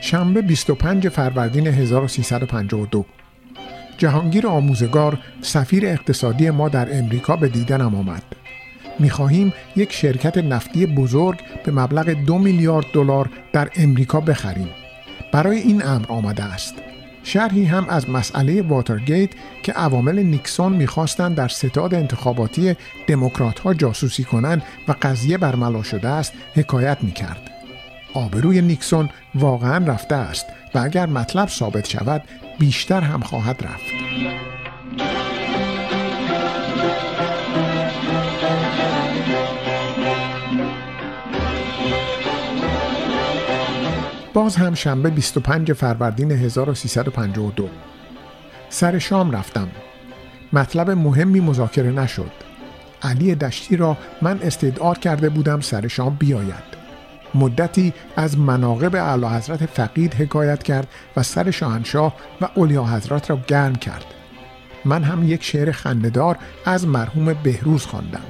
شنبه 0.01 0.43
25 0.43 1.09
فروردین 1.09 1.67
1352 1.67 3.05
جهانگیر 3.99 4.47
آموزگار 4.47 5.19
سفیر 5.43 5.87
اقتصادی 5.87 6.51
ما 6.51 6.69
در 6.69 6.99
امریکا 6.99 7.37
به 7.37 7.49
دیدنم 7.49 7.95
آمد. 7.95 8.23
می‌خواهیم 8.99 9.53
یک 9.77 9.93
شرکت 9.93 10.39
نفتی 10.39 10.87
بزرگ 10.87 11.39
به 11.65 11.73
مبلغ 11.73 12.11
دو 12.11 12.39
میلیارد 12.39 12.87
دلار 12.93 13.31
در 13.53 13.69
امریکا 13.77 14.21
بخریم. 14.21 14.69
برای 15.33 15.59
این 15.59 15.87
امر 15.87 16.07
آمده 16.09 16.45
است. 16.45 16.75
شرحی 17.25 17.65
هم 17.65 17.87
از 17.89 18.11
مسئله 18.11 18.63
واترگیت 18.63 19.31
که 19.63 19.73
عوامل 19.73 20.19
نیکسون 20.19 20.73
می‌خواستند 20.73 21.37
در 21.37 21.49
ستاد 21.49 21.95
انتخاباتی 21.95 22.77
دموکرات 23.07 23.59
ها 23.59 23.75
جاسوسی 23.75 24.25
کنند 24.25 24.63
و 24.89 24.95
قضیه 25.03 25.39
برملا 25.39 25.83
شده 25.83 26.09
است 26.09 26.33
حکایت 26.55 26.99
می‌کرد. 27.03 27.51
آبروی 28.15 28.63
نیکسون 28.63 29.09
واقعا 29.35 29.85
رفته 29.87 30.15
است 30.15 30.47
و 30.75 30.79
اگر 30.79 31.07
مطلب 31.07 31.49
ثابت 31.49 31.89
شود 31.89 32.25
بیشتر 32.59 33.01
هم 33.01 33.21
خواهد 33.21 33.65
رفت. 33.65 33.85
باز 44.35 44.57
هم 44.57 44.75
شنبه 44.75 45.11
25 45.11 45.73
فروردین 45.73 46.31
1352 46.31 47.69
سر 48.69 48.99
شام 48.99 49.31
رفتم. 49.31 49.69
مطلب 50.53 50.91
مهمی 50.91 51.41
مذاکره 51.41 51.91
نشد. 51.91 52.31
علی 53.03 53.35
دشتی 53.35 53.77
را 53.77 53.97
من 54.23 54.39
استدعا 54.43 54.95
کرده 54.95 55.29
بودم 55.29 55.61
سر 55.61 55.89
شام 55.89 56.17
بیاید. 56.19 56.83
مدتی 57.35 57.93
از 58.17 58.39
مناقب 58.39 58.97
اعلی 58.97 59.27
حضرت 59.27 59.67
فقید 59.67 60.15
حکایت 60.15 60.63
کرد 60.63 60.89
و 61.17 61.23
سر 61.23 61.51
شاهنشاه 61.51 62.15
و 62.41 62.49
اولیا 62.55 62.85
حضرت 62.85 63.31
را 63.31 63.39
گرم 63.47 63.75
کرد. 63.75 64.05
من 64.85 65.03
هم 65.03 65.29
یک 65.29 65.45
شعر 65.45 65.73
خندهدار 65.73 66.39
از 66.65 66.87
مرحوم 66.87 67.33
بهروز 67.33 67.87
خواندم. 67.87 68.25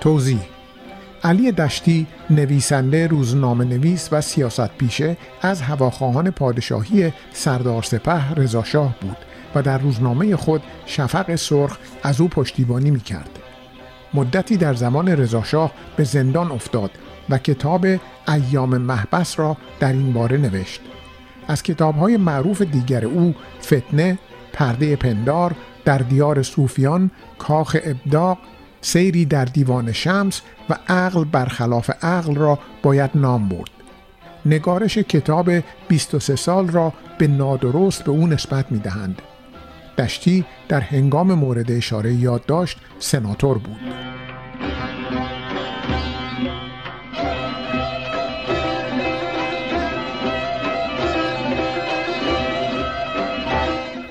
توضیح 0.00 0.53
علی 1.24 1.52
دشتی 1.52 2.06
نویسنده 2.30 3.06
روزنامه 3.06 3.64
نویس 3.64 4.08
و 4.12 4.20
سیاست 4.20 4.68
پیشه 4.68 5.16
از 5.42 5.62
هواخواهان 5.62 6.30
پادشاهی 6.30 7.12
سردار 7.32 7.82
سپه 7.82 8.34
رضاشاه 8.34 8.94
بود 9.00 9.16
و 9.54 9.62
در 9.62 9.78
روزنامه 9.78 10.36
خود 10.36 10.62
شفق 10.86 11.34
سرخ 11.34 11.78
از 12.02 12.20
او 12.20 12.28
پشتیبانی 12.28 12.90
می 12.90 13.00
کرد. 13.00 13.38
مدتی 14.14 14.56
در 14.56 14.74
زمان 14.74 15.08
رضاشاه 15.08 15.72
به 15.96 16.04
زندان 16.04 16.52
افتاد 16.52 16.90
و 17.30 17.38
کتاب 17.38 17.86
ایام 18.28 18.78
محبس 18.78 19.38
را 19.38 19.56
در 19.80 19.92
این 19.92 20.12
باره 20.12 20.36
نوشت. 20.36 20.80
از 21.48 21.62
کتابهای 21.62 22.16
معروف 22.16 22.62
دیگر 22.62 23.04
او 23.04 23.34
فتنه، 23.62 24.18
پرده 24.52 24.96
پندار، 24.96 25.54
در 25.84 25.98
دیار 25.98 26.42
صوفیان، 26.42 27.10
کاخ 27.38 27.76
ابداق، 27.84 28.38
سیری 28.84 29.24
در 29.24 29.44
دیوان 29.44 29.92
شمس 29.92 30.40
و 30.70 30.78
عقل 30.88 31.24
برخلاف 31.24 31.90
عقل 32.02 32.34
را 32.34 32.58
باید 32.82 33.10
نام 33.14 33.48
برد. 33.48 33.70
نگارش 34.46 34.98
کتاب 34.98 35.50
23 35.88 36.36
سال 36.36 36.68
را 36.68 36.92
به 37.18 37.26
نادرست 37.26 38.04
به 38.04 38.10
او 38.10 38.26
نسبت 38.26 38.72
می 38.72 38.78
دهند. 38.78 39.22
دشتی 39.98 40.44
در 40.68 40.80
هنگام 40.80 41.34
مورد 41.34 41.72
اشاره 41.72 42.14
یادداشت 42.14 42.78
سناتور 42.98 43.58
بود. 43.58 43.80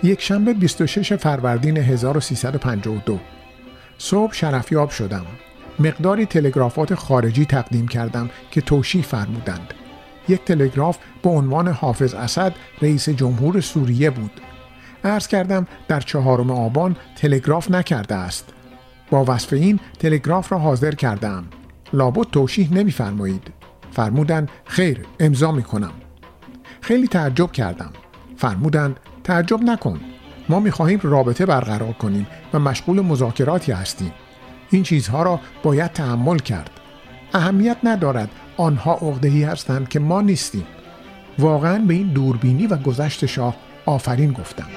یک 0.03 0.21
شنبه 0.21 0.53
26 0.53 1.13
فروردین 1.13 1.77
1352 1.77 3.19
صبح 4.03 4.34
شرفیاب 4.34 4.89
شدم. 4.89 5.25
مقداری 5.80 6.25
تلگرافات 6.25 6.95
خارجی 6.95 7.45
تقدیم 7.45 7.88
کردم 7.88 8.30
که 8.51 8.61
توشیح 8.61 9.03
فرمودند. 9.03 9.73
یک 10.30 10.45
تلگراف 10.45 10.97
به 11.21 11.30
عنوان 11.30 11.67
حافظ 11.67 12.13
اسد 12.13 12.55
رئیس 12.81 13.09
جمهور 13.09 13.61
سوریه 13.61 14.09
بود. 14.09 14.31
عرض 15.03 15.27
کردم 15.27 15.67
در 15.88 15.99
چهارم 15.99 16.51
آبان 16.51 16.95
تلگراف 17.15 17.71
نکرده 17.71 18.15
است. 18.15 18.53
با 19.09 19.25
وصف 19.27 19.53
این 19.53 19.80
تلگراف 19.99 20.51
را 20.51 20.59
حاضر 20.59 20.91
کردم. 20.91 21.45
لابد 21.93 22.27
توشیح 22.31 22.73
نمیفرمایید. 22.73 23.53
فرمودند 23.91 24.49
خیر 24.65 25.05
امضا 25.19 25.51
می 25.51 25.63
کنم 25.63 25.93
خیلی 26.81 27.07
تعجب 27.07 27.51
کردم. 27.51 27.91
فرمودند 28.38 28.99
تعجب 29.23 29.61
نکن. 29.61 29.99
ما 30.49 30.60
می‌خواهیم 30.60 30.99
رابطه 31.03 31.45
برقرار 31.45 31.94
کنیم 31.94 32.28
و 32.53 32.60
مشغول 32.60 33.02
مذاکراتی 33.02 33.72
هستیم. 33.72 34.11
این 34.70 34.84
چیزها 34.84 35.24
را 35.24 35.40
باید 35.64 35.91
تحمل 35.91 36.38
کرد. 36.38 36.70
اهمیت 37.34 37.78
ندارد 37.84 38.30
آنها 38.57 38.94
عقدهی 38.94 39.44
هستند 39.44 39.90
که 39.90 39.99
ما 39.99 40.22
نیستیم. 40.22 40.68
واقعا 41.40 41.80
به 41.80 41.94
این 41.94 42.07
دوربینی 42.07 42.68
و 42.68 42.78
گذشت 42.78 43.26
شاه 43.26 43.56
آفرین 43.86 44.32
گفتم. 44.32 44.68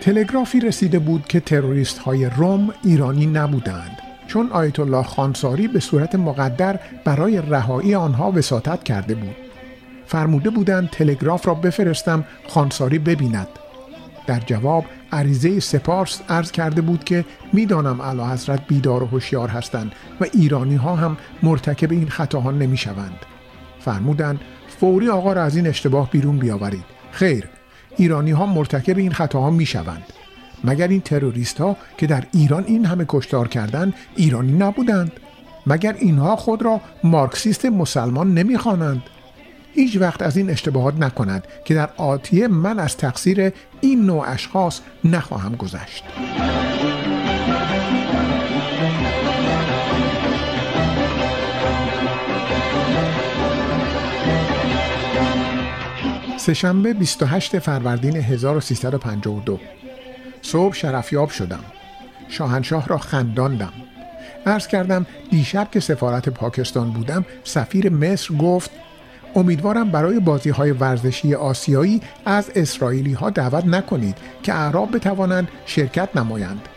تلگرافی 0.00 0.60
رسیده 0.60 0.98
بود 0.98 1.26
که 1.26 1.40
تروریست 1.40 1.98
های 1.98 2.26
روم 2.26 2.74
ایرانی 2.84 3.26
نبودند. 3.26 4.07
چون 4.28 4.50
آیت 4.52 4.80
الله 4.80 5.02
خانساری 5.02 5.68
به 5.68 5.80
صورت 5.80 6.14
مقدر 6.14 6.80
برای 7.04 7.42
رهایی 7.50 7.94
آنها 7.94 8.32
وساطت 8.32 8.84
کرده 8.84 9.14
بود 9.14 9.36
فرموده 10.06 10.50
بودند 10.50 10.90
تلگراف 10.90 11.48
را 11.48 11.54
بفرستم 11.54 12.24
خانساری 12.48 12.98
ببیند 12.98 13.48
در 14.26 14.40
جواب 14.40 14.84
عریضه 15.12 15.60
سپارس 15.60 16.20
عرض 16.28 16.50
کرده 16.50 16.80
بود 16.80 17.04
که 17.04 17.24
می‌دانم 17.52 18.00
اعلی 18.00 18.22
حضرت 18.22 18.66
بیدار 18.68 19.02
و 19.02 19.06
هوشیار 19.06 19.48
هستند 19.48 19.92
و 20.20 20.24
ایرانی 20.32 20.76
ها 20.76 20.96
هم 20.96 21.16
مرتکب 21.42 21.92
این 21.92 22.08
خطاها 22.08 22.50
نمی 22.50 22.76
شوند. 22.76 23.18
فرمودند 23.80 24.40
فوری 24.80 25.08
آقا 25.08 25.32
را 25.32 25.42
از 25.42 25.56
این 25.56 25.66
اشتباه 25.66 26.10
بیرون 26.10 26.38
بیاورید. 26.38 26.84
خیر 27.10 27.44
ایرانی 27.96 28.30
ها 28.30 28.46
مرتکب 28.46 28.98
این 28.98 29.12
خطاها 29.12 29.50
می 29.50 29.66
شوند. 29.66 30.04
مگر 30.64 30.88
این 30.88 31.00
تروریست 31.00 31.58
ها 31.58 31.76
که 31.96 32.06
در 32.06 32.24
ایران 32.32 32.64
این 32.64 32.84
همه 32.84 33.04
کشتار 33.08 33.48
کردند 33.48 33.94
ایرانی 34.16 34.52
نبودند؟ 34.52 35.12
مگر 35.66 35.92
اینها 35.92 36.36
خود 36.36 36.62
را 36.62 36.80
مارکسیست 37.04 37.66
مسلمان 37.66 38.34
نمی‌خوانند؟ 38.34 39.02
هیچ 39.74 39.96
وقت 39.96 40.22
از 40.22 40.36
این 40.36 40.50
اشتباهات 40.50 40.94
نکنند 40.94 41.46
که 41.64 41.74
در 41.74 41.90
آتیه 41.96 42.48
من 42.48 42.78
از 42.78 42.96
تقصیر 42.96 43.52
این 43.80 44.06
نوع 44.06 44.30
اشخاص 44.30 44.80
نخواهم 45.04 45.56
گذشت. 45.56 46.04
سهشنبه 56.36 56.94
28 56.94 57.58
فروردین 57.58 58.16
1352 58.16 59.60
صبح 60.42 60.74
شرفیاب 60.74 61.30
شدم. 61.30 61.64
شاهنشاه 62.28 62.86
را 62.86 62.98
خنداندم. 62.98 63.72
عرض 64.46 64.66
کردم 64.66 65.06
دیشب 65.30 65.68
که 65.70 65.80
سفارت 65.80 66.28
پاکستان 66.28 66.90
بودم 66.90 67.24
سفیر 67.44 67.90
مصر 67.92 68.34
گفت 68.34 68.70
امیدوارم 69.34 69.90
برای 69.90 70.20
بازی 70.20 70.50
های 70.50 70.70
ورزشی 70.70 71.34
آسیایی 71.34 72.00
از 72.26 72.50
اسرائیلی 72.54 73.12
ها 73.12 73.30
دعوت 73.30 73.64
نکنید 73.64 74.16
که 74.42 74.54
اعراب 74.54 74.96
بتوانند 74.96 75.48
شرکت 75.66 76.16
نمایند. 76.16 76.68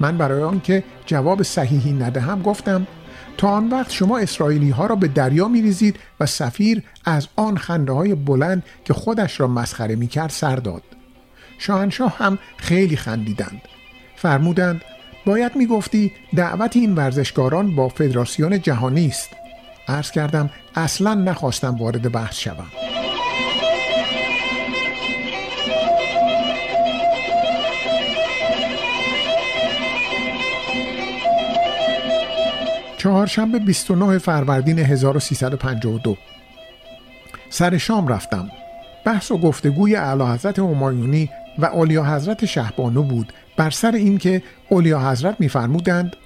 من 0.00 0.18
برای 0.18 0.42
آنکه 0.42 0.84
جواب 1.06 1.42
صحیحی 1.42 1.92
ندهم 1.92 2.42
گفتم 2.42 2.86
تا 3.36 3.48
آن 3.48 3.68
وقت 3.68 3.90
شما 3.90 4.18
اسرائیلی 4.18 4.70
ها 4.70 4.86
را 4.86 4.96
به 4.96 5.08
دریا 5.08 5.48
می 5.48 5.62
ریزید 5.62 5.96
و 6.20 6.26
سفیر 6.26 6.82
از 7.04 7.28
آن 7.36 7.56
خنده 7.56 7.92
های 7.92 8.14
بلند 8.14 8.62
که 8.84 8.94
خودش 8.94 9.40
را 9.40 9.46
مسخره 9.46 9.96
می 9.96 10.06
کرد 10.06 10.30
سر 10.30 10.56
داد. 10.56 10.82
شاهنشاه 11.58 12.16
هم 12.18 12.38
خیلی 12.56 12.96
خندیدند. 12.96 13.62
فرمودند 14.16 14.82
باید 15.26 15.56
می 15.56 15.66
گفتی 15.66 16.12
دعوت 16.36 16.76
این 16.76 16.94
ورزشکاران 16.94 17.74
با 17.74 17.88
فدراسیون 17.88 18.60
جهانی 18.60 19.06
است. 19.06 19.30
عرض 19.88 20.10
کردم 20.10 20.50
اصلا 20.74 21.14
نخواستم 21.14 21.76
وارد 21.76 22.12
بحث 22.12 22.38
شوم. 22.38 22.66
چهارشنبه 32.98 33.58
29 33.58 34.18
فروردین 34.18 34.78
1352 34.78 36.16
سر 37.50 37.78
شام 37.78 38.08
رفتم. 38.08 38.50
بحث 39.04 39.30
و 39.30 39.38
گفتگوی 39.38 39.96
اعلی 39.96 40.22
حضرت 40.22 40.58
همایونی 40.58 41.30
و 41.58 41.64
اولیا 41.64 42.04
حضرت 42.04 42.44
شهبانو 42.44 43.02
بود 43.02 43.32
بر 43.56 43.70
سر 43.70 43.92
اینکه 43.92 44.42
اولیا 44.68 45.10
حضرت 45.10 45.40
میفرمودند 45.40 46.16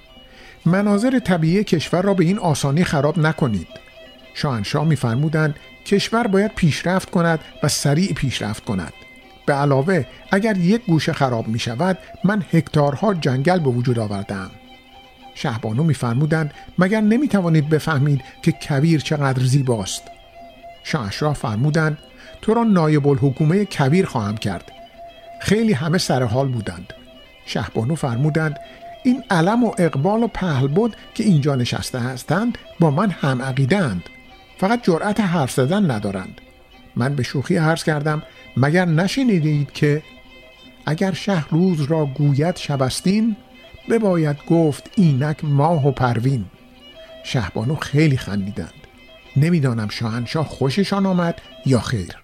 مناظر 0.65 1.19
طبیعی 1.19 1.63
کشور 1.63 2.01
را 2.01 2.13
به 2.13 2.23
این 2.23 2.39
آسانی 2.39 2.83
خراب 2.83 3.19
نکنید. 3.19 3.67
شاهنشاه 4.33 4.85
میفرمودند 4.85 5.55
کشور 5.85 6.27
باید 6.27 6.55
پیشرفت 6.55 7.09
کند 7.09 7.39
و 7.63 7.67
سریع 7.67 8.13
پیشرفت 8.13 8.65
کند. 8.65 8.93
به 9.45 9.53
علاوه 9.53 10.05
اگر 10.31 10.57
یک 10.57 10.85
گوشه 10.85 11.13
خراب 11.13 11.47
می 11.47 11.59
شود 11.59 11.97
من 12.23 12.43
هکتارها 12.51 13.13
جنگل 13.13 13.59
به 13.59 13.69
وجود 13.69 13.99
آوردم 13.99 14.51
شهبانو 15.35 15.83
میفرمودند 15.83 16.53
مگر 16.79 17.01
نمی 17.01 17.27
توانید 17.27 17.69
بفهمید 17.69 18.21
که 18.41 18.51
کویر 18.51 19.01
چقدر 19.01 19.43
زیباست؟ 19.43 20.03
شاهنشاه 20.83 21.33
فرمودند 21.33 21.97
تو 22.41 22.53
را 22.53 22.63
نایب 22.63 23.07
الحکومه 23.07 23.65
کویر 23.65 24.05
خواهم 24.05 24.37
کرد. 24.37 24.71
خیلی 25.43 25.73
همه 25.73 25.97
سر 25.97 26.23
حال 26.23 26.47
بودند. 26.47 26.93
شهبانو 27.45 27.95
فرمودند 27.95 28.57
این 29.03 29.23
علم 29.29 29.63
و 29.63 29.71
اقبال 29.77 30.23
و 30.23 30.27
پهلبد 30.27 30.91
که 31.13 31.23
اینجا 31.23 31.55
نشسته 31.55 31.99
هستند 31.99 32.57
با 32.79 32.91
من 32.91 33.09
هم 33.09 33.41
عقیدند 33.41 34.03
فقط 34.57 34.83
جرأت 34.83 35.19
حرف 35.19 35.51
زدن 35.51 35.91
ندارند. 35.91 36.41
من 36.95 37.15
به 37.15 37.23
شوخی 37.23 37.57
عرض 37.57 37.83
کردم 37.83 38.23
مگر 38.57 38.85
نشنیدید 38.85 39.71
که 39.71 40.03
اگر 40.85 41.13
شه 41.13 41.47
روز 41.47 41.81
را 41.81 42.05
گوید 42.05 42.57
شبستین 42.57 43.35
بباید 43.89 44.37
گفت 44.49 44.89
اینک 44.95 45.45
ماه 45.45 45.87
و 45.87 45.91
پروین. 45.91 46.45
شهبانو 47.23 47.75
خیلی 47.75 48.17
خندیدند. 48.17 48.73
نمی‌دانم 49.35 49.89
شاهنشاه 49.89 50.47
خوششان 50.47 51.05
آمد 51.05 51.41
یا 51.65 51.79
خیر. 51.79 52.17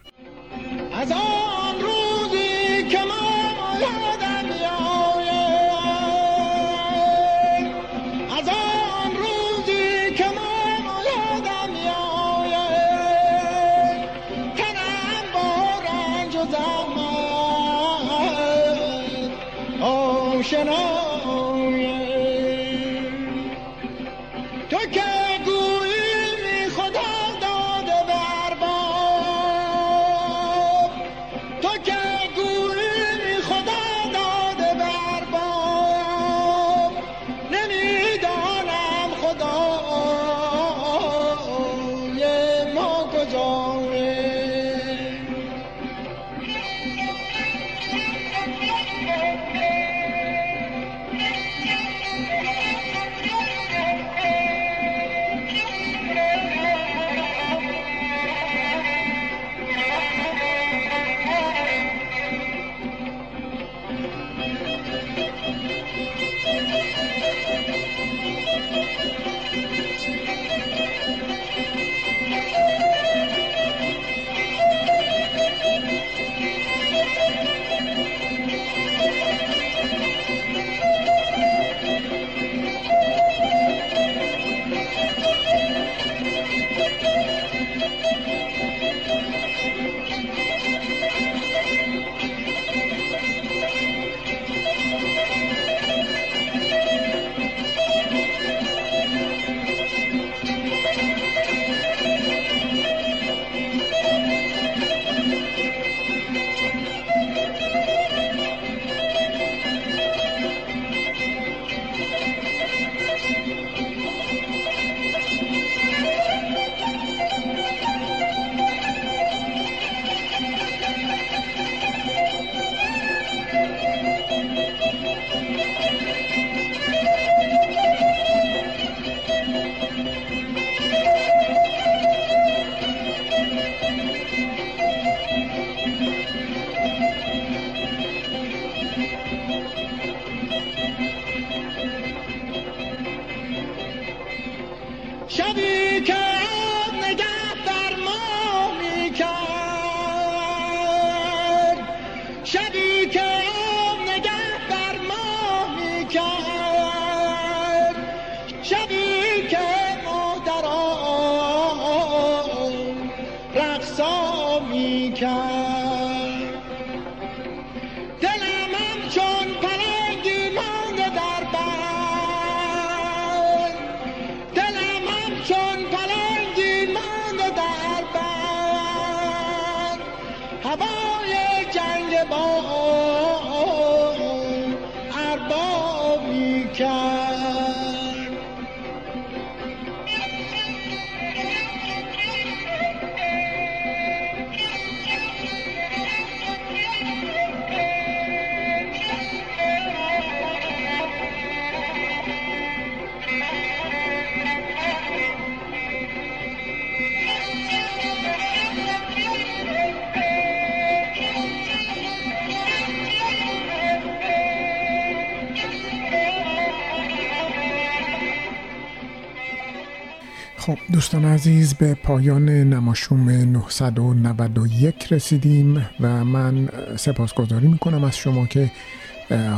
دوستان 221.11 221.31
عزیز 221.31 221.73
به 221.73 221.94
پایان 221.94 222.49
نماشوم 222.49 223.30
991 223.30 225.14
رسیدیم 225.14 225.86
و 225.99 226.26
من 226.26 226.69
سپاسگزاری 226.98 227.68
می‌کنم 227.68 228.03
از 228.03 228.18
شما 228.18 228.45
که 228.45 228.72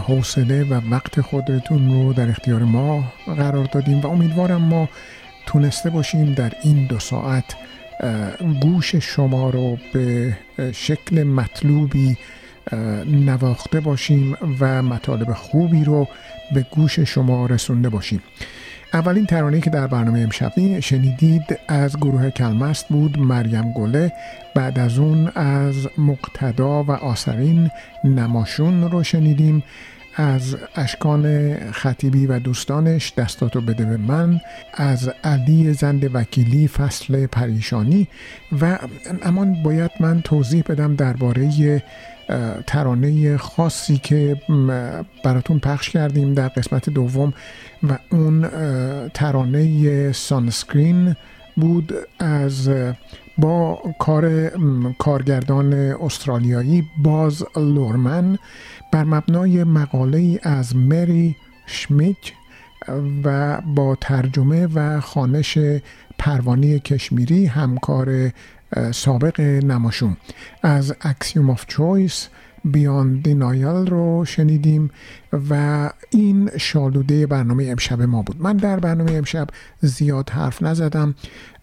حوصله 0.07 0.63
و 0.63 0.81
وقت 0.91 1.21
خودتون 1.21 1.91
رو 1.91 2.13
در 2.13 2.29
اختیار 2.29 2.63
ما 2.63 3.03
قرار 3.25 3.65
دادیم 3.65 3.99
و 3.99 4.07
امیدوارم 4.07 4.61
ما 4.61 4.89
تونسته 5.45 5.89
باشیم 5.89 6.33
در 6.33 6.53
این 6.63 6.85
دو 6.85 6.99
ساعت 6.99 7.55
گوش 8.61 8.95
شما 8.95 9.49
رو 9.49 9.77
به 9.93 10.37
شکل 10.73 11.23
مطلوبی 11.23 12.17
نواخته 13.07 13.79
باشیم 13.79 14.37
و 14.59 14.83
مطالب 14.83 15.33
خوبی 15.33 15.83
رو 15.83 16.07
به 16.53 16.65
گوش 16.71 16.99
شما 16.99 17.45
رسونده 17.45 17.89
باشیم. 17.89 18.21
اولین 18.93 19.25
ترانه 19.25 19.61
که 19.61 19.69
در 19.69 19.87
برنامه 19.87 20.19
امشب 20.19 20.79
شنیدید 20.79 21.59
از 21.67 21.97
گروه 21.97 22.29
کلمست 22.29 22.87
بود 22.87 23.19
مریم 23.19 23.73
گله. 23.73 24.13
بعد 24.55 24.79
از 24.79 24.97
اون 24.99 25.27
از 25.35 25.87
مقتدا 25.97 26.83
و 26.83 26.91
آسرین 26.91 27.69
نماشون 28.03 28.91
رو 28.91 29.03
شنیدیم. 29.03 29.63
از 30.15 30.57
اشکان 30.75 31.55
خطیبی 31.71 32.25
و 32.25 32.39
دوستانش 32.39 33.13
دستاتو 33.17 33.61
بده 33.61 33.85
به 33.85 33.97
من. 33.97 34.39
از 34.73 35.09
علی 35.23 35.73
زند 35.73 36.15
وکیلی 36.15 36.67
فصل 36.67 37.25
پریشانی. 37.25 38.07
و 38.61 38.77
اما 39.23 39.45
باید 39.45 39.91
من 39.99 40.21
توضیح 40.21 40.63
بدم 40.69 40.95
درباره 40.95 41.81
ترانه 42.67 43.37
خاصی 43.37 43.97
که 43.97 44.41
براتون 45.23 45.59
پخش 45.59 45.89
کردیم 45.89 46.33
در 46.33 46.47
قسمت 46.47 46.89
دوم 46.89 47.33
و 47.83 47.97
اون 48.11 48.49
ترانه 49.13 50.11
سانسکرین 50.11 51.15
بود 51.55 51.93
از 52.19 52.69
با 53.37 53.81
کار 53.99 54.51
کارگردان 54.99 55.73
استرالیایی 55.73 56.83
باز 57.03 57.45
لورمن 57.55 58.37
بر 58.91 59.03
مبنای 59.03 59.63
مقاله 59.63 60.39
از 60.43 60.75
مری 60.75 61.35
شمیک 61.65 62.33
و 63.23 63.61
با 63.61 63.97
ترجمه 64.01 64.67
و 64.67 64.99
خانش 64.99 65.57
پروانی 66.17 66.79
کشمیری 66.79 67.45
همکار 67.45 68.31
سابق 68.93 69.41
نماشون 69.41 70.17
از 70.63 70.95
Axiom 71.01 71.49
of 71.49 71.65
Choice 71.67 72.27
Beyond 72.65 73.19
Denial 73.19 73.87
رو 73.87 74.25
شنیدیم 74.25 74.89
و 75.49 75.89
این 76.09 76.49
شالوده 76.57 77.27
برنامه 77.27 77.65
امشب 77.65 78.01
ما 78.01 78.21
بود. 78.21 78.41
من 78.41 78.57
در 78.57 78.79
برنامه 78.79 79.11
امشب 79.11 79.47
زیاد 79.81 80.29
حرف 80.29 80.61
نزدم 80.61 81.15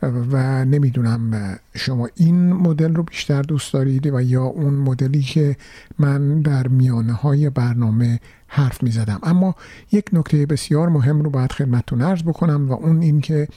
و 0.03 0.65
نمی‌دونم 0.65 1.59
شما 1.77 2.09
این 2.15 2.53
مدل 2.53 2.95
رو 2.95 3.03
بیشتر 3.03 3.43
دوست 3.43 3.73
دارید 3.73 4.07
و 4.07 4.21
یا 4.23 4.45
اون 4.45 4.75
مدلی 4.75 5.23
که 5.23 5.57
من 5.99 6.41
در 6.41 6.69
میانه 6.69 7.13
های 7.13 7.51
برنامه 7.51 8.21
حرف 8.47 8.83
می 8.83 8.91
زدم 8.91 9.19
اما 9.23 9.55
یک 9.93 10.05
نکته 10.13 10.47
بسیار 10.47 10.89
مهم 10.89 11.23
رو 11.23 11.31
باید 11.31 11.53
خدمتتون 11.53 12.03
عرض 12.03 12.23
بکنم 12.23 12.71
و 12.71 12.73
اون 12.73 13.03
این 13.03 13.21
که 13.21 13.49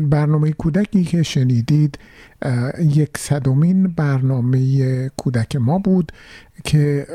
برنامه 0.00 0.52
کودکی 0.52 1.04
که 1.04 1.22
شنیدید 1.22 1.98
یک 2.78 3.18
صدومین 3.18 3.86
برنامه 3.86 5.08
کودک 5.08 5.56
ما 5.56 5.78
بود 5.78 6.12
که 6.64 7.06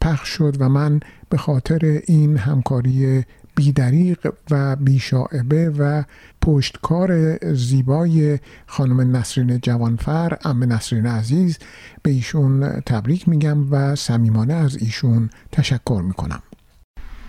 پخش 0.00 0.28
شد 0.28 0.56
و 0.58 0.68
من 0.68 1.00
به 1.28 1.36
خاطر 1.36 2.00
این 2.06 2.36
همکاری 2.36 3.24
بیدریق 3.54 4.32
و 4.50 4.76
بیشاعبه 4.76 5.70
و 5.78 6.04
پشتکار 6.40 7.36
زیبای 7.54 8.38
خانم 8.66 9.16
نسرین 9.16 9.58
جوانفر 9.58 10.38
ام 10.44 10.72
نسرین 10.72 11.06
عزیز 11.06 11.58
به 12.02 12.10
ایشون 12.10 12.80
تبریک 12.80 13.28
میگم 13.28 13.72
و 13.72 13.96
صمیمانه 13.96 14.54
از 14.54 14.76
ایشون 14.76 15.30
تشکر 15.52 16.02
می‌کنم. 16.04 16.42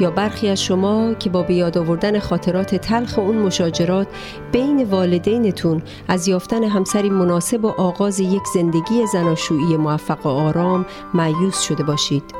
یا 0.00 0.10
برخی 0.10 0.48
از 0.48 0.62
شما 0.62 1.14
که 1.14 1.30
با 1.30 1.42
بیاد 1.42 1.78
آوردن 1.78 2.18
خاطرات 2.18 2.74
تلخ 2.74 3.18
اون 3.18 3.36
مشاجرات 3.36 4.08
بین 4.52 4.84
والدینتون 4.84 5.82
از 6.08 6.28
یافتن 6.28 6.64
همسری 6.64 7.10
مناسب 7.10 7.64
و 7.64 7.68
آغاز 7.68 8.20
یک 8.20 8.42
زندگی 8.54 9.06
زناشویی 9.12 9.76
موفق 9.76 10.26
و 10.26 10.28
آرام 10.28 10.86
معیوس 11.14 11.60
شده 11.60 11.82
باشید. 11.82 12.39